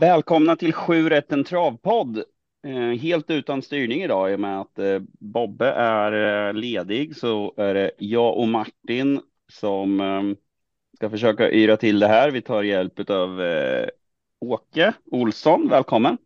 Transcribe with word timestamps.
Välkomna 0.00 0.56
till 0.56 0.72
7 0.72 1.08
rätt 1.08 1.32
en 1.32 1.44
travpodd. 1.44 2.22
Eh, 2.66 3.00
helt 3.00 3.30
utan 3.30 3.62
styrning 3.62 4.02
idag 4.02 4.32
i 4.32 4.34
och 4.34 4.40
med 4.40 4.60
att 4.60 4.78
eh, 4.78 4.98
Bobbe 5.20 5.70
är 5.70 6.48
eh, 6.48 6.54
ledig 6.54 7.16
så 7.16 7.54
är 7.56 7.74
det 7.74 7.90
jag 7.98 8.38
och 8.38 8.48
Martin 8.48 9.20
som 9.52 10.36
ska 10.96 11.10
försöka 11.10 11.50
yra 11.50 11.76
till 11.76 11.98
det 11.98 12.06
här. 12.06 12.30
Vi 12.30 12.42
tar 12.42 12.62
hjälp 12.62 13.10
av 13.10 13.40
Åke 14.40 14.92
Olsson. 15.10 15.68
Välkommen! 15.68 16.18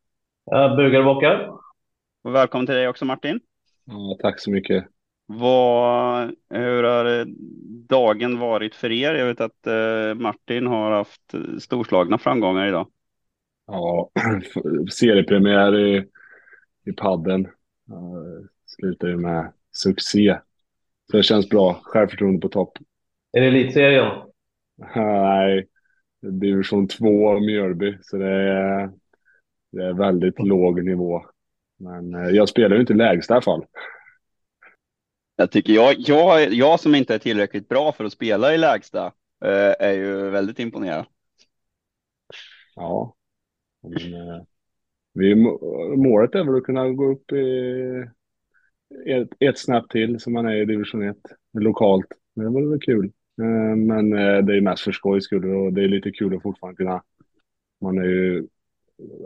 Jag 0.45 0.77
bugar 0.77 1.01
och 1.01 1.14
bockar. 1.14 1.51
Och 2.25 2.35
välkommen 2.35 2.67
till 2.67 2.75
dig 2.75 2.89
också 2.89 3.05
Martin. 3.05 3.41
Ja, 3.85 4.17
tack 4.21 4.41
så 4.41 4.51
mycket. 4.51 4.85
Vad, 5.27 6.34
hur 6.50 6.82
har 6.82 7.20
eh, 7.20 7.25
dagen 7.89 8.39
varit 8.39 8.75
för 8.75 8.91
er? 8.91 9.14
Jag 9.14 9.27
vet 9.27 9.41
att 9.41 9.66
eh, 9.66 10.14
Martin 10.14 10.67
har 10.67 10.90
haft 10.90 11.35
storslagna 11.58 12.18
framgångar 12.18 12.68
idag. 12.68 12.86
Ja, 13.66 14.11
seriepremiär 14.93 15.79
i, 15.79 16.04
i 16.86 16.93
padden. 16.93 17.46
Uh, 17.90 18.46
slutar 18.66 19.08
ju 19.08 19.16
med 19.16 19.53
succé. 19.72 20.39
Så 21.11 21.16
det 21.16 21.22
känns 21.22 21.49
bra. 21.49 21.80
Självförtroende 21.82 22.41
på 22.41 22.49
topp. 22.49 22.79
Är 23.32 23.41
det 23.41 23.46
elitserien? 23.46 24.13
Nej, 24.94 25.66
division 26.21 26.89
2 26.89 27.41
Mjölby. 27.41 27.99
Så 28.02 28.16
det 28.16 28.30
är, 28.30 28.91
det 29.72 29.85
är 29.85 29.93
väldigt 29.93 30.39
låg 30.39 30.85
nivå. 30.85 31.25
Men 31.79 32.14
uh, 32.14 32.30
jag 32.30 32.48
spelar 32.48 32.77
ju 32.77 32.80
inte 32.80 32.94
lägst 32.94 33.30
i 33.30 33.33
alla 33.33 33.42
fall. 33.42 33.64
Jag 35.42 35.51
tycker 35.51 35.73
jag, 35.73 35.95
jag, 35.98 36.53
jag 36.53 36.81
som 36.81 36.95
inte 36.95 37.14
är 37.14 37.19
tillräckligt 37.19 37.69
bra 37.69 37.92
för 37.92 38.05
att 38.05 38.12
spela 38.12 38.55
i 38.55 38.59
lägsta 38.59 39.06
eh, 39.45 39.75
är 39.78 39.92
ju 39.92 40.31
väldigt 40.31 40.59
imponerad. 40.59 41.05
Ja, 42.75 43.14
men, 43.83 44.14
eh, 44.14 44.42
vi, 45.14 45.34
målet 45.97 46.34
är 46.34 46.44
väl 46.44 46.56
att 46.56 46.64
kunna 46.64 46.89
gå 46.91 47.12
upp 47.12 47.33
i 47.33 48.06
ett, 49.06 49.28
ett 49.39 49.58
snabbt 49.58 49.91
till 49.91 50.20
som 50.20 50.33
man 50.33 50.47
är 50.47 50.56
i 50.56 50.64
division 50.64 51.08
1 51.08 51.16
lokalt. 51.53 52.06
Det 52.34 52.48
var 52.48 52.70
väl 52.70 52.81
kul. 52.81 53.05
Eh, 53.42 53.77
men 53.77 54.11
det 54.47 54.56
är 54.56 54.61
mest 54.61 54.83
för 54.83 54.92
skojs 54.92 55.25
skull 55.25 55.55
och 55.55 55.72
det 55.72 55.84
är 55.84 55.88
lite 55.88 56.11
kul 56.11 56.36
att 56.36 56.42
fortfarande 56.42 56.77
kunna. 56.77 57.03
Man 57.81 57.98
är 57.98 58.05
ju 58.05 58.47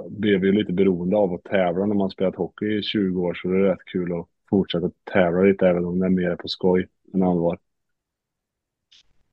blev 0.08 0.44
ju 0.44 0.52
lite 0.52 0.72
beroende 0.72 1.16
av 1.16 1.34
att 1.34 1.44
tävla 1.44 1.86
när 1.86 1.94
man 1.94 2.10
spelat 2.10 2.36
hockey 2.36 2.78
i 2.78 2.82
20 2.82 3.22
år 3.22 3.34
så 3.34 3.48
det 3.48 3.56
är 3.56 3.62
rätt 3.62 3.84
kul 3.92 4.12
att 4.12 4.28
fortsätta 4.50 4.90
tävla 5.12 5.42
lite 5.42 5.68
även 5.68 5.84
om 5.84 5.98
det 5.98 6.06
är 6.06 6.10
mer 6.10 6.36
på 6.36 6.48
skoj 6.48 6.88
än 7.14 7.22
allvar. 7.22 7.58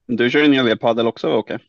Du 0.05 0.29
kör 0.29 0.45
en 0.45 0.53
hel 0.53 0.65
del 0.65 0.77
padel 0.77 1.07
också, 1.07 1.27
Åke? 1.27 1.55
Okay. 1.55 1.67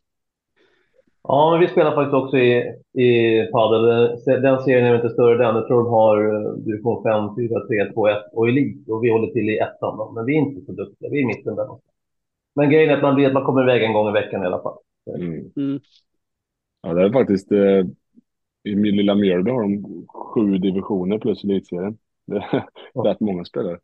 Ja, 1.29 1.51
men 1.51 1.61
vi 1.61 1.69
spelar 1.69 1.95
faktiskt 1.95 2.15
också 2.15 2.39
i, 2.39 2.59
i 2.93 3.43
padel. 3.53 3.83
Den 4.27 4.63
serien 4.63 4.87
är 4.87 4.97
inte 4.97 5.11
större 5.11 5.39
den. 5.39 5.57
Jag 5.57 5.67
tror 5.67 5.85
de 5.85 5.91
har 5.91 6.17
division 6.57 7.03
5, 7.03 7.49
4, 7.49 7.67
3, 7.67 7.93
2, 7.93 8.09
1 8.09 8.19
och 8.33 8.49
elit. 8.49 8.89
Och 8.89 9.05
vi 9.05 9.11
håller 9.11 9.27
till 9.27 9.51
i 9.51 9.59
ettan. 9.59 10.15
Men 10.15 10.27
vi 10.27 10.35
är 10.35 10.39
inte 10.39 10.67
så 10.67 10.73
duktiga. 10.73 11.11
Vi 11.11 11.19
är 11.19 11.23
i 11.23 11.27
mitten 11.27 11.57
där 11.57 11.69
Men 12.55 12.71
grejen 12.71 12.91
är 12.91 12.97
att 12.97 13.03
man, 13.03 13.27
att 13.27 13.33
man 13.33 13.45
kommer 13.45 13.63
iväg 13.63 13.83
en 13.83 13.93
gång 13.93 14.09
i 14.09 14.13
veckan 14.13 14.43
i 14.43 14.47
alla 14.47 14.63
fall. 14.63 14.79
Mm. 15.19 15.53
Mm. 15.57 15.81
Ja, 16.83 16.95
det 16.95 17.03
är 17.03 17.13
faktiskt... 17.13 17.53
Eh, 17.53 17.85
I 18.63 18.77
min 18.77 18.97
lilla 18.97 19.15
Mjölby 19.15 19.51
har 19.51 19.63
de 19.63 20.07
sju 20.09 20.59
divisioner 20.59 21.19
plus 21.19 21.45
elitserien. 21.45 21.99
Det 22.27 22.37
är 22.37 22.65
ja. 22.95 23.03
rätt 23.05 23.21
många 23.21 23.45
spelare. 23.45 23.79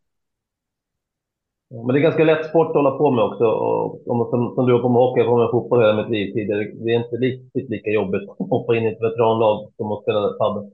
Men 1.71 1.87
det 1.87 1.99
är 1.99 2.03
ganska 2.03 2.25
lätt 2.25 2.47
sport 2.47 2.69
att 2.69 2.75
hålla 2.75 2.91
på 2.91 3.11
med 3.11 3.25
också. 3.25 3.45
Och, 3.45 4.01
som, 4.31 4.55
som 4.55 4.67
du 4.67 4.73
har 4.73 4.81
på 4.83 4.89
med 4.89 5.03
hockey, 5.03 5.21
jag 5.21 5.31
har 5.31 5.39
med 5.39 5.51
fotboll 5.51 5.81
hela 5.81 6.03
mitt 6.03 6.11
liv 6.11 6.33
tidigare. 6.33 6.65
Det 6.65 6.91
är 6.91 7.05
inte 7.05 7.17
riktigt 7.17 7.71
lika 7.71 7.91
jobbigt 7.91 8.31
att 8.31 8.49
hoppa 8.51 8.77
in 8.77 8.85
i 8.85 8.87
ett 8.87 9.03
veteranlag 9.03 9.73
som 9.77 9.93
att 9.93 10.03
spela 10.03 10.33
padel. 10.33 10.71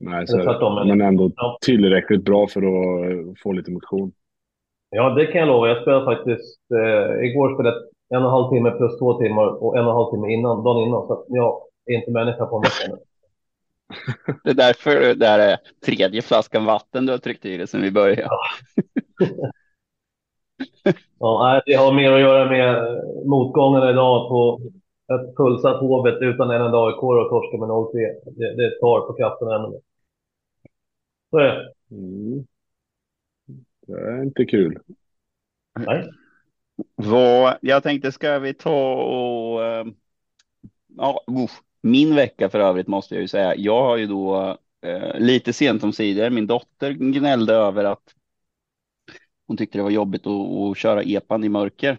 Nej, 0.00 0.26
så 0.26 0.42
tvärtom, 0.42 0.88
men 0.88 1.00
ändå 1.00 1.30
ja. 1.36 1.58
tillräckligt 1.60 2.24
bra 2.24 2.46
för 2.46 2.60
att 2.60 3.40
få 3.42 3.52
lite 3.52 3.70
motion. 3.70 4.12
Ja, 4.90 5.10
det 5.10 5.26
kan 5.26 5.40
jag 5.40 5.48
lova. 5.48 5.68
Jag 5.68 5.82
spelade 5.82 6.04
faktiskt, 6.04 6.60
eh, 6.74 7.24
igår 7.24 7.54
spelade 7.54 7.76
jag 8.08 8.18
en 8.18 8.26
och 8.26 8.30
en 8.30 8.36
halv 8.36 8.50
timme 8.50 8.70
plus 8.70 8.98
två 8.98 9.14
timmar 9.14 9.46
och 9.46 9.78
en 9.78 9.84
och 9.84 9.90
en 9.90 9.96
halv 9.96 10.10
timme 10.10 10.32
innan, 10.32 10.64
dagen 10.64 10.86
innan. 10.86 11.06
Så 11.06 11.24
jag 11.28 11.60
är 11.86 11.94
inte 11.94 12.10
människa 12.10 12.46
på 12.46 12.56
en 12.56 12.62
vecka 12.62 13.09
Det 14.44 14.50
är 14.50 14.54
därför 14.54 15.14
det 15.14 15.26
är 15.26 15.58
tredje 15.86 16.22
flaskan 16.22 16.64
vatten 16.64 17.06
du 17.06 17.12
har 17.12 17.18
tryckt 17.18 17.44
i 17.44 17.56
dig 17.56 17.66
sen 17.66 17.82
vi 17.82 17.90
började. 17.90 18.28
Ja. 21.18 21.62
det 21.66 21.74
har 21.74 21.92
mer 21.92 22.12
att 22.12 22.20
göra 22.20 22.50
med 22.50 23.00
motgångarna 23.26 23.90
idag 23.90 24.28
på 24.28 24.60
ett 25.14 25.36
fullsatt 25.36 25.80
Hovet 25.80 26.22
utan 26.22 26.50
en 26.50 26.62
enda 26.62 26.78
AIK 26.78 27.02
och 27.02 27.28
torska 27.28 27.56
med 27.56 27.68
0-3. 27.68 27.90
Det, 28.24 28.56
det 28.56 28.80
tar 28.80 29.00
på 29.00 29.12
kraften 29.12 29.48
ännu. 29.48 29.80
Så 31.30 31.38
är 31.38 31.44
det. 31.44 31.72
Mm. 31.90 32.46
Det 33.86 33.92
är 33.92 34.22
inte 34.22 34.44
kul. 34.44 34.78
Nej. 35.78 36.10
Vad, 36.94 37.58
jag 37.60 37.82
tänkte, 37.82 38.12
ska 38.12 38.38
vi 38.38 38.54
ta 38.54 38.94
och... 38.94 39.60
Uh, 39.60 39.92
ja, 40.96 41.24
uff, 41.44 41.62
min 41.80 42.14
vecka 42.14 42.48
för 42.50 42.60
övrigt 42.60 42.86
måste 42.86 43.14
jag 43.14 43.22
ju 43.22 43.28
säga. 43.28 43.56
Jag 43.56 43.82
har 43.82 43.96
ju 43.96 44.06
då 44.06 44.58
eh, 44.82 45.18
lite 45.18 45.52
sent 45.52 45.84
om 45.84 45.92
sidor. 45.92 46.30
Min 46.30 46.46
dotter 46.46 46.92
gnällde 46.92 47.54
över 47.54 47.84
att 47.84 48.14
hon 49.46 49.56
tyckte 49.56 49.78
det 49.78 49.82
var 49.82 49.90
jobbigt 49.90 50.26
att, 50.26 50.50
att 50.50 50.78
köra 50.78 51.02
epan 51.02 51.44
i 51.44 51.48
mörker. 51.48 51.98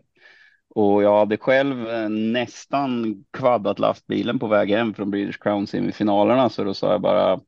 Och 0.75 1.03
jag 1.03 1.19
hade 1.19 1.37
själv 1.37 1.89
eh, 1.89 2.09
nästan 2.09 3.23
kvaddat 3.31 3.79
lastbilen 3.79 4.39
på 4.39 4.47
väg 4.47 4.69
hem 4.69 4.93
från 4.93 5.11
British 5.11 5.39
Crown 5.41 5.67
semifinalerna. 5.67 6.49
Så 6.49 6.63
då 6.63 6.73
sa 6.73 6.91
jag 6.91 7.01
bara, 7.01 7.39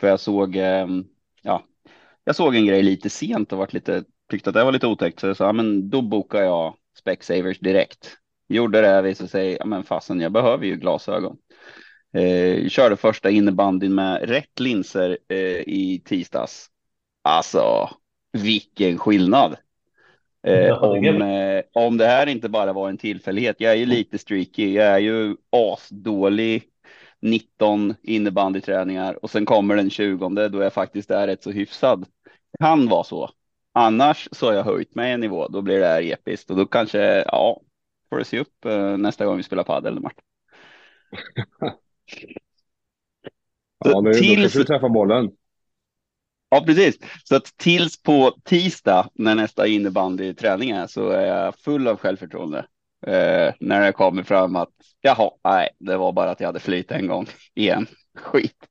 för 0.00 0.08
jag 0.08 0.20
såg, 0.20 0.56
eh, 0.56 0.86
ja, 1.42 1.64
jag 2.24 2.36
såg 2.36 2.56
en 2.56 2.66
grej 2.66 2.82
lite 2.82 3.10
sent 3.10 3.52
och 3.52 3.58
varit 3.58 3.72
lite, 3.72 4.04
tyckte 4.30 4.50
att 4.50 4.54
det 4.54 4.64
var 4.64 4.72
lite 4.72 4.86
otäckt. 4.86 5.20
Så 5.20 5.26
jag 5.26 5.36
sa, 5.36 5.52
men 5.52 5.90
då 5.90 6.02
bokar 6.02 6.42
jag 6.42 6.76
Specsavers 6.98 7.58
direkt. 7.58 8.18
Gjorde 8.48 8.80
det, 8.80 9.02
visade 9.02 9.30
sig, 9.30 9.56
ja 9.60 9.66
men 9.66 9.84
fasen, 9.84 10.20
jag 10.20 10.32
behöver 10.32 10.66
ju 10.66 10.76
glasögon. 10.76 11.36
Eh, 12.16 12.68
körde 12.68 12.96
första 12.96 13.30
innebandyn 13.30 13.94
med 13.94 14.28
rätt 14.28 14.60
linser 14.60 15.18
eh, 15.28 15.60
i 15.66 16.02
tisdags. 16.04 16.66
Alltså, 17.22 17.90
vilken 18.32 18.98
skillnad. 18.98 19.56
Eh, 20.46 20.82
om, 20.82 21.22
eh, 21.22 21.62
om 21.72 21.96
det 21.96 22.06
här 22.06 22.26
inte 22.26 22.48
bara 22.48 22.72
var 22.72 22.88
en 22.88 22.98
tillfällighet. 22.98 23.56
Jag 23.58 23.72
är 23.72 23.76
ju 23.76 23.86
lite 23.86 24.18
streaky. 24.18 24.74
Jag 24.74 24.86
är 24.86 24.98
ju 24.98 25.36
asdålig 25.50 26.62
19 27.22 27.94
innebandyträningar 28.02 29.24
och 29.24 29.30
sen 29.30 29.44
kommer 29.44 29.76
den 29.76 29.90
20 29.90 30.48
då 30.48 30.62
jag 30.62 30.72
faktiskt 30.72 31.10
är 31.10 31.26
rätt 31.26 31.42
så 31.42 31.50
hyfsad. 31.50 32.06
Kan 32.60 32.88
vara 32.88 33.04
så. 33.04 33.30
Annars 33.72 34.28
så 34.32 34.46
har 34.46 34.52
jag 34.52 34.64
höjt 34.64 34.94
mig 34.94 35.12
en 35.12 35.20
nivå. 35.20 35.48
Då 35.48 35.62
blir 35.62 35.80
det 35.80 35.86
här 35.86 36.02
episkt 36.02 36.50
och 36.50 36.56
då 36.56 36.66
kanske, 36.66 37.24
ja, 37.26 37.60
får 38.14 38.18
det 38.18 38.24
se 38.24 38.40
upp 38.40 38.64
eh, 38.64 38.96
nästa 38.96 39.26
gång 39.26 39.36
vi 39.36 39.42
spelar 39.42 39.64
padel, 39.64 40.00
Martin. 40.00 40.24
ja, 43.84 44.00
nu, 44.00 44.12
Tills... 44.14 44.40
kanske 44.40 44.58
du 44.58 44.64
träffar 44.64 44.88
bollen. 44.88 45.30
Ja, 46.48 46.64
precis. 46.66 46.98
Så 47.24 47.36
att 47.36 47.44
tills 47.56 48.02
på 48.02 48.36
tisdag 48.44 49.10
när 49.14 49.34
nästa 49.34 49.66
innebandyträning 49.66 50.70
är 50.70 50.86
så 50.86 51.10
är 51.10 51.26
jag 51.26 51.58
full 51.58 51.88
av 51.88 51.96
självförtroende. 51.96 52.58
Eh, 53.06 53.54
när 53.60 53.86
det 53.86 53.92
kommer 53.92 54.22
fram 54.22 54.56
att 54.56 54.74
jaha, 55.00 55.30
nej, 55.44 55.68
det 55.78 55.96
var 55.96 56.12
bara 56.12 56.30
att 56.30 56.40
jag 56.40 56.48
hade 56.48 56.60
flyt 56.60 56.90
en 56.90 57.06
gång 57.06 57.26
igen. 57.54 57.86
Skit. 58.18 58.68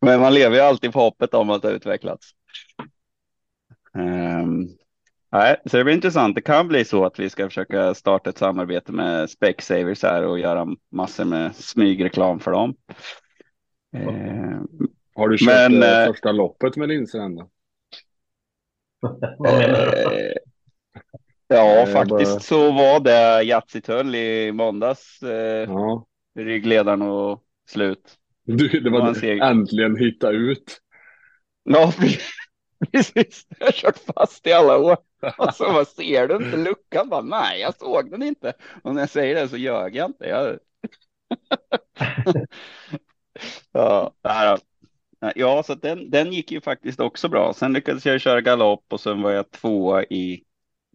Men 0.00 0.20
man 0.20 0.34
lever 0.34 0.56
ju 0.56 0.62
alltid 0.62 0.92
på 0.92 1.00
hoppet 1.00 1.34
om 1.34 1.50
att 1.50 1.62
det 1.62 1.70
utvecklats. 1.70 2.30
Um, 3.94 4.76
nej, 5.38 5.56
så 5.66 5.76
det 5.76 5.84
blir 5.84 5.94
intressant. 5.94 6.34
Det 6.34 6.40
kan 6.40 6.68
bli 6.68 6.84
så 6.84 7.04
att 7.04 7.18
vi 7.18 7.30
ska 7.30 7.48
försöka 7.48 7.94
starta 7.94 8.30
ett 8.30 8.38
samarbete 8.38 8.92
med 8.92 9.30
Specsavers 9.30 10.02
här 10.02 10.26
och 10.26 10.38
göra 10.38 10.66
massor 10.92 11.24
med 11.24 11.56
smygreklam 11.56 12.40
för 12.40 12.50
dem. 12.50 12.74
Uh, 13.96 14.62
har 15.14 15.28
du 15.28 15.38
kört 15.38 15.70
Men, 15.70 15.82
äh, 15.82 16.06
första 16.06 16.32
loppet 16.32 16.76
med 16.76 16.88
linser 16.88 17.18
än 17.18 17.36
då? 17.36 17.50
Eh, 19.46 20.32
ja, 21.48 21.86
faktiskt 21.86 22.32
bara... 22.32 22.40
så 22.40 22.72
var 22.72 23.00
det 23.00 23.42
Yatzy-Tull 23.42 24.14
i 24.14 24.52
måndags. 24.52 25.22
Eh, 25.22 25.70
ja. 25.70 26.06
Ryggledaren 26.38 27.02
och 27.02 27.42
slut. 27.68 28.14
Du, 28.44 28.68
det 28.68 28.90
var 28.90 29.14
ser... 29.14 29.42
äntligen 29.42 29.96
hitta 29.96 30.30
ut. 30.30 30.78
Ja, 31.64 31.92
precis. 32.92 33.46
Jag 33.58 33.66
har 33.66 33.72
kört 33.72 33.98
fast 33.98 34.46
i 34.46 34.52
alla 34.52 34.78
år. 34.78 34.96
Och 35.38 35.54
så 35.54 35.72
vad 35.72 35.88
ser 35.88 36.28
du 36.28 36.36
inte 36.36 36.56
luckan? 36.56 37.08
Bara, 37.08 37.22
Nej, 37.22 37.60
jag 37.60 37.74
såg 37.78 38.10
den 38.10 38.22
inte. 38.22 38.52
Och 38.82 38.94
när 38.94 39.02
jag 39.02 39.10
säger 39.10 39.34
det 39.34 39.48
så 39.48 39.56
ljög 39.56 39.96
jag 39.96 40.10
inte. 40.10 40.26
Jag... 40.26 40.58
ja, 43.72 44.12
Ja, 45.34 45.62
så 45.62 45.74
den, 45.74 46.10
den 46.10 46.32
gick 46.32 46.52
ju 46.52 46.60
faktiskt 46.60 47.00
också 47.00 47.28
bra. 47.28 47.52
Sen 47.54 47.72
lyckades 47.72 48.06
jag 48.06 48.20
köra 48.20 48.40
galopp 48.40 48.84
och 48.88 49.00
sen 49.00 49.22
var 49.22 49.30
jag 49.30 49.50
tvåa 49.50 50.04
i 50.04 50.42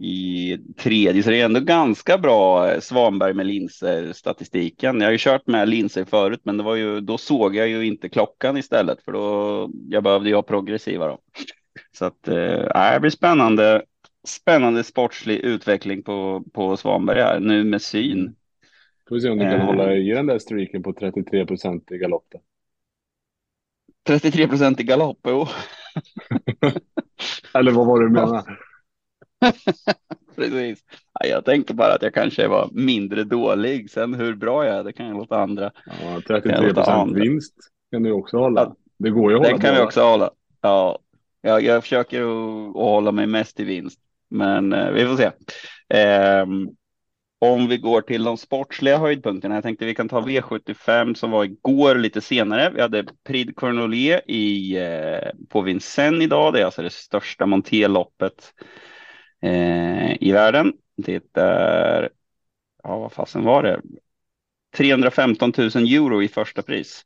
i 0.03 0.57
tredje, 0.77 1.23
så 1.23 1.29
det 1.29 1.41
är 1.41 1.45
ändå 1.45 1.59
ganska 1.59 2.17
bra 2.17 2.71
eh, 2.71 2.79
Svanberg 2.79 3.33
med 3.33 3.45
linser 3.45 4.13
statistiken. 4.13 4.99
Jag 4.99 5.07
har 5.07 5.11
ju 5.11 5.17
kört 5.17 5.47
med 5.47 5.69
linser 5.69 6.05
förut, 6.05 6.41
men 6.43 6.57
det 6.57 6.63
var 6.63 6.75
ju, 6.75 7.01
då 7.01 7.17
såg 7.17 7.55
jag 7.55 7.67
ju 7.67 7.85
inte 7.85 8.09
klockan 8.09 8.57
istället, 8.57 9.03
för 9.05 9.11
då 9.11 9.69
jag 9.89 10.03
behövde 10.03 10.29
ju 10.29 10.35
ha 10.35 10.41
progressiva 10.43 11.07
då. 11.07 11.19
Så 11.97 12.05
att 12.05 12.27
äh, 12.27 12.93
det 12.93 12.99
blir 13.01 13.11
spännande. 13.11 13.83
Spännande 14.27 14.83
sportslig 14.83 15.37
utveckling 15.37 16.03
på, 16.03 16.43
på 16.53 16.77
Svanberg 16.77 17.21
här 17.21 17.39
nu 17.39 17.63
med 17.63 17.81
syn. 17.81 18.35
Får 19.09 19.15
vi 19.15 19.21
se 19.21 19.29
om 19.29 19.37
du 19.37 19.43
kan 19.43 19.59
eh. 19.59 19.65
hålla 19.65 19.95
i 19.95 20.09
den 20.09 20.25
där 20.25 20.39
streaken 20.39 20.83
på 20.83 20.93
33 20.93 21.45
procent 21.45 21.91
i 21.91 21.97
galopp. 21.97 22.33
33 24.07 24.47
procent 24.47 24.79
i 24.79 24.83
galopp, 24.83 25.19
jo. 25.23 25.47
Eller 27.53 27.71
vad 27.71 27.87
var 27.87 27.99
det 27.99 28.07
du 28.07 28.13
menade? 28.13 28.57
Precis. 30.35 30.83
jag 31.19 31.45
tänkte 31.45 31.73
bara 31.73 31.93
att 31.93 32.01
jag 32.01 32.13
kanske 32.13 32.47
var 32.47 32.69
mindre 32.71 33.23
dålig. 33.23 33.89
Sen 33.89 34.13
hur 34.13 34.35
bra 34.35 34.65
jag 34.65 34.75
är, 34.75 34.83
det 34.83 34.93
kan 34.93 35.07
jag 35.07 35.17
låta 35.17 35.37
andra. 35.37 35.71
Ja, 35.85 36.21
33 36.27 36.73
procent 36.73 37.17
vinst 37.17 37.55
kan 37.91 38.03
du 38.03 38.11
också 38.11 38.37
hålla. 38.37 38.75
Det 38.97 39.09
går 39.09 39.31
ju 39.31 39.37
att 39.37 39.43
hålla. 39.43 39.51
Den 39.51 39.61
kan 39.61 39.75
vi 39.75 39.81
också 39.81 40.01
hålla. 40.01 40.31
Ja, 40.61 40.99
jag, 41.41 41.63
jag 41.63 41.83
försöker 41.83 42.21
att 42.21 42.73
hålla 42.73 43.11
mig 43.11 43.27
mest 43.27 43.59
i 43.59 43.63
vinst, 43.63 43.99
men 44.31 44.73
eh, 44.73 44.91
vi 44.91 45.05
får 45.05 45.17
se. 45.17 45.31
Eh, 45.99 46.45
om 47.39 47.67
vi 47.67 47.77
går 47.77 48.01
till 48.01 48.23
de 48.23 48.37
sportsliga 48.37 48.97
höjdpunkterna. 48.97 49.55
Jag 49.55 49.63
tänkte 49.63 49.85
vi 49.85 49.95
kan 49.95 50.09
ta 50.09 50.21
V75 50.21 51.13
som 51.13 51.31
var 51.31 51.43
igår 51.43 51.95
lite 51.95 52.21
senare. 52.21 52.69
Vi 52.69 52.81
hade 52.81 53.05
Prix 53.23 53.53
Cornolier 53.55 54.31
i, 54.31 54.77
eh, 54.77 55.31
på 55.49 55.61
Vincennes 55.61 56.23
idag. 56.23 56.53
Det 56.53 56.61
är 56.61 56.65
alltså 56.65 56.81
det 56.81 56.93
största 56.93 57.45
monterloppet 57.45 58.53
eh, 59.41 60.23
i 60.23 60.31
världen. 60.31 60.73
Det 60.97 61.37
är, 61.37 62.09
ja 62.83 62.99
vad 62.99 63.11
fasen 63.11 63.43
var 63.43 63.63
det? 63.63 63.81
315 64.77 65.53
000 65.57 65.67
euro 65.67 66.23
i 66.23 66.27
första 66.27 66.61
pris. 66.61 67.05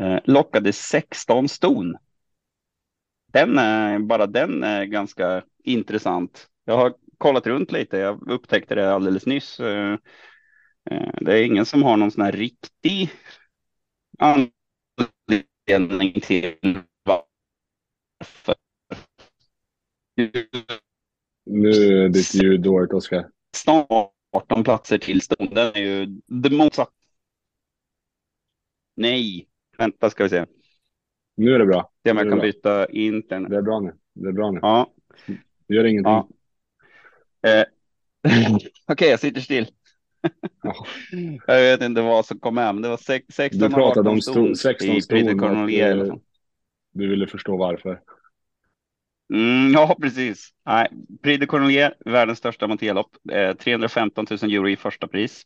Eh, 0.00 0.18
lockade 0.24 0.72
16 0.72 1.48
ston. 1.48 1.96
Den 3.32 3.58
är, 3.58 3.98
bara 3.98 4.26
den 4.26 4.62
är 4.62 4.84
ganska 4.84 5.42
intressant. 5.64 6.48
Jag 6.64 6.76
har 6.76 6.94
kollat 7.18 7.46
runt 7.46 7.72
lite. 7.72 7.96
Jag 7.96 8.30
upptäckte 8.30 8.74
det 8.74 8.94
alldeles 8.94 9.26
nyss. 9.26 9.60
Eh, 9.60 9.92
eh, 10.90 11.10
det 11.20 11.38
är 11.38 11.44
ingen 11.44 11.66
som 11.66 11.82
har 11.82 11.96
någon 11.96 12.10
sån 12.10 12.24
här 12.24 12.32
riktig 12.32 13.10
anledning 14.18 16.20
till 16.20 16.78
varför. 17.04 18.54
Nu 21.46 21.70
är 21.70 22.08
ditt 22.08 22.34
ljud 22.34 22.62
dåligt, 22.62 22.92
Oskar. 22.92 23.28
Snart 23.56 24.12
18 24.32 24.64
platser 24.64 24.98
till 24.98 25.20
stunden 25.20 25.72
är 25.74 25.80
ju 25.80 26.20
det 26.26 26.50
motsatta. 26.50 26.92
Nej, 28.96 29.48
vänta 29.78 30.10
ska 30.10 30.22
vi 30.22 30.30
se. 30.30 30.46
Nu 31.40 31.54
är 31.54 31.58
det 31.58 31.66
bra. 31.66 31.90
Se 32.04 32.10
om 32.10 32.16
jag 32.16 32.28
kan 32.28 32.38
bra. 32.38 32.42
byta 32.42 32.86
internet. 32.86 33.50
Det 33.50 33.56
är 33.56 33.62
bra 33.62 33.80
nu. 33.80 33.92
Det 34.14 34.28
är 34.28 34.32
bra 34.32 34.50
nu. 34.50 34.58
Ja. 34.62 34.92
Det 35.68 35.74
gör 35.74 35.84
ingenting. 35.84 36.12
Ja. 36.12 36.28
Eh, 37.48 37.64
Okej, 38.54 38.70
okay, 38.88 39.08
jag 39.08 39.20
sitter 39.20 39.40
still. 39.40 39.66
jag 41.46 41.60
vet 41.60 41.82
inte 41.82 42.00
vad 42.00 42.26
som 42.26 42.40
kom 42.40 42.54
med, 42.54 42.74
men 42.74 42.82
det 42.82 42.88
var 42.88 42.96
16 43.32 43.60
Du 43.60 43.74
pratade 43.74 44.10
om 44.10 44.20
ston, 44.20 44.56
16 44.56 45.02
ston 45.02 45.68
eh, 45.70 46.14
du 46.92 47.08
ville 47.08 47.26
förstå 47.26 47.56
varför. 47.56 48.00
Mm, 49.34 49.72
ja, 49.72 49.96
precis. 50.00 50.50
Nej, 50.66 50.88
Prix 51.22 51.40
de 51.40 51.46
Cornelier, 51.46 51.94
världens 52.04 52.38
största 52.38 52.66
monterlopp. 52.66 53.10
Eh, 53.32 53.56
315 53.56 54.26
000 54.42 54.52
euro 54.52 54.68
i 54.68 54.76
första 54.76 55.08
pris. 55.08 55.42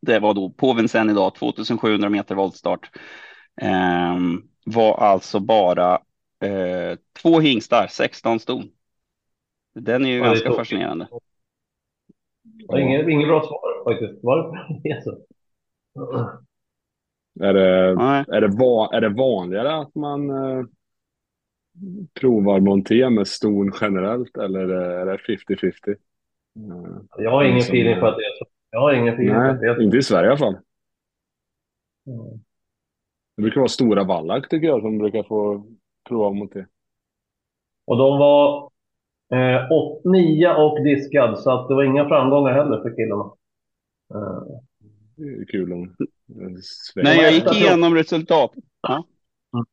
Det 0.00 0.18
var 0.18 0.34
då 0.34 0.50
på 0.50 0.74
Vincennes 0.74 1.12
idag, 1.12 1.34
2700 1.34 2.08
meter 2.08 2.34
voltstart. 2.34 2.90
Eh, 3.60 4.16
var 4.64 4.94
alltså 4.94 5.40
bara 5.40 5.94
eh, 6.40 6.98
två 7.22 7.40
hingstar, 7.40 7.86
16 7.86 8.40
ston. 8.40 8.70
Den 9.74 10.04
är 10.04 10.08
ju 10.08 10.18
ja, 10.18 10.24
ganska 10.24 10.48
är 10.48 10.52
fascinerande. 10.52 11.08
Ja, 12.68 12.80
inget, 12.80 13.08
inget 13.08 13.28
bra 13.28 13.40
svar 13.40 13.92
faktiskt. 13.92 14.20
Varför 14.22 14.80
det 14.82 14.88
är 14.90 15.00
så? 15.00 15.18
Är 17.40 17.54
det, 17.54 17.88
är, 18.36 18.40
det 18.40 18.48
va, 18.48 18.90
är 18.92 19.00
det 19.00 19.08
vanligare 19.08 19.74
att 19.76 19.94
man 19.94 20.30
eh, 20.30 20.64
provar 22.20 22.60
monté 22.60 23.10
med 23.10 23.28
ston 23.28 23.72
generellt 23.80 24.36
eller 24.36 24.68
är 24.68 25.06
det 25.06 25.16
50-50? 25.16 25.96
Mm. 26.56 27.08
Jag 27.18 27.30
har 27.30 27.44
ingen 27.44 27.58
feeling 27.58 28.00
på 28.00 28.06
att 28.06 28.16
det 28.16 28.24
är 28.24 28.38
så. 28.38 28.44
Jag 28.70 28.80
har 28.80 28.92
ingen 28.92 29.14
feeling 29.14 29.36
nej, 29.36 29.48
på 29.48 29.54
att 29.54 29.60
det 29.60 29.66
är 29.66 29.82
Inte 29.82 29.96
i 29.96 30.02
Sverige 30.02 30.26
i 30.26 30.28
alla 30.28 30.38
fall. 30.38 30.58
Mm. 32.06 32.40
Det 33.36 33.42
brukar 33.42 33.60
vara 33.60 33.68
stora 33.68 34.04
vallack 34.04 34.48
tycker 34.48 34.66
jag 34.66 34.80
som 34.80 34.98
brukar 34.98 35.22
få 35.22 35.66
prova 36.08 36.30
monté. 36.30 36.66
Och 37.86 37.96
de 37.96 38.18
var 38.18 38.72
Eh, 39.32 39.72
åt, 39.72 40.04
nia 40.04 40.56
och 40.56 40.84
diskad, 40.84 41.38
så 41.38 41.50
att 41.50 41.68
det 41.68 41.74
var 41.74 41.84
inga 41.84 42.08
framgångar 42.08 42.52
heller 42.52 42.82
för 42.82 42.96
killarna. 42.96 43.24
Eh. 44.14 44.42
Det 45.16 45.42
är 45.42 45.46
kul 45.46 45.72
om... 45.72 45.96
Nej, 46.94 47.22
jag 47.22 47.32
gick 47.32 47.52
igenom 47.52 47.94
resultat. 47.94 48.52
Ja. 48.80 49.04
Mm. 49.54 49.66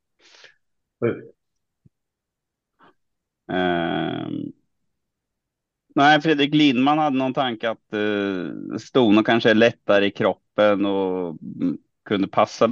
Uh, 3.52 4.50
nej, 5.96 6.22
Fredrik 6.22 6.56
Lindman 6.56 6.98
hade 6.98 7.18
någon 7.18 7.34
tanke 7.34 7.70
att 7.70 7.94
uh, 7.94 8.78
Stono 8.78 9.24
kanske 9.24 9.50
är 9.50 9.56
lättare 9.56 10.06
i 10.06 10.12
kroppen 10.12 10.86
och 10.86 11.38
kunde 12.06 12.28
passa 12.28 12.70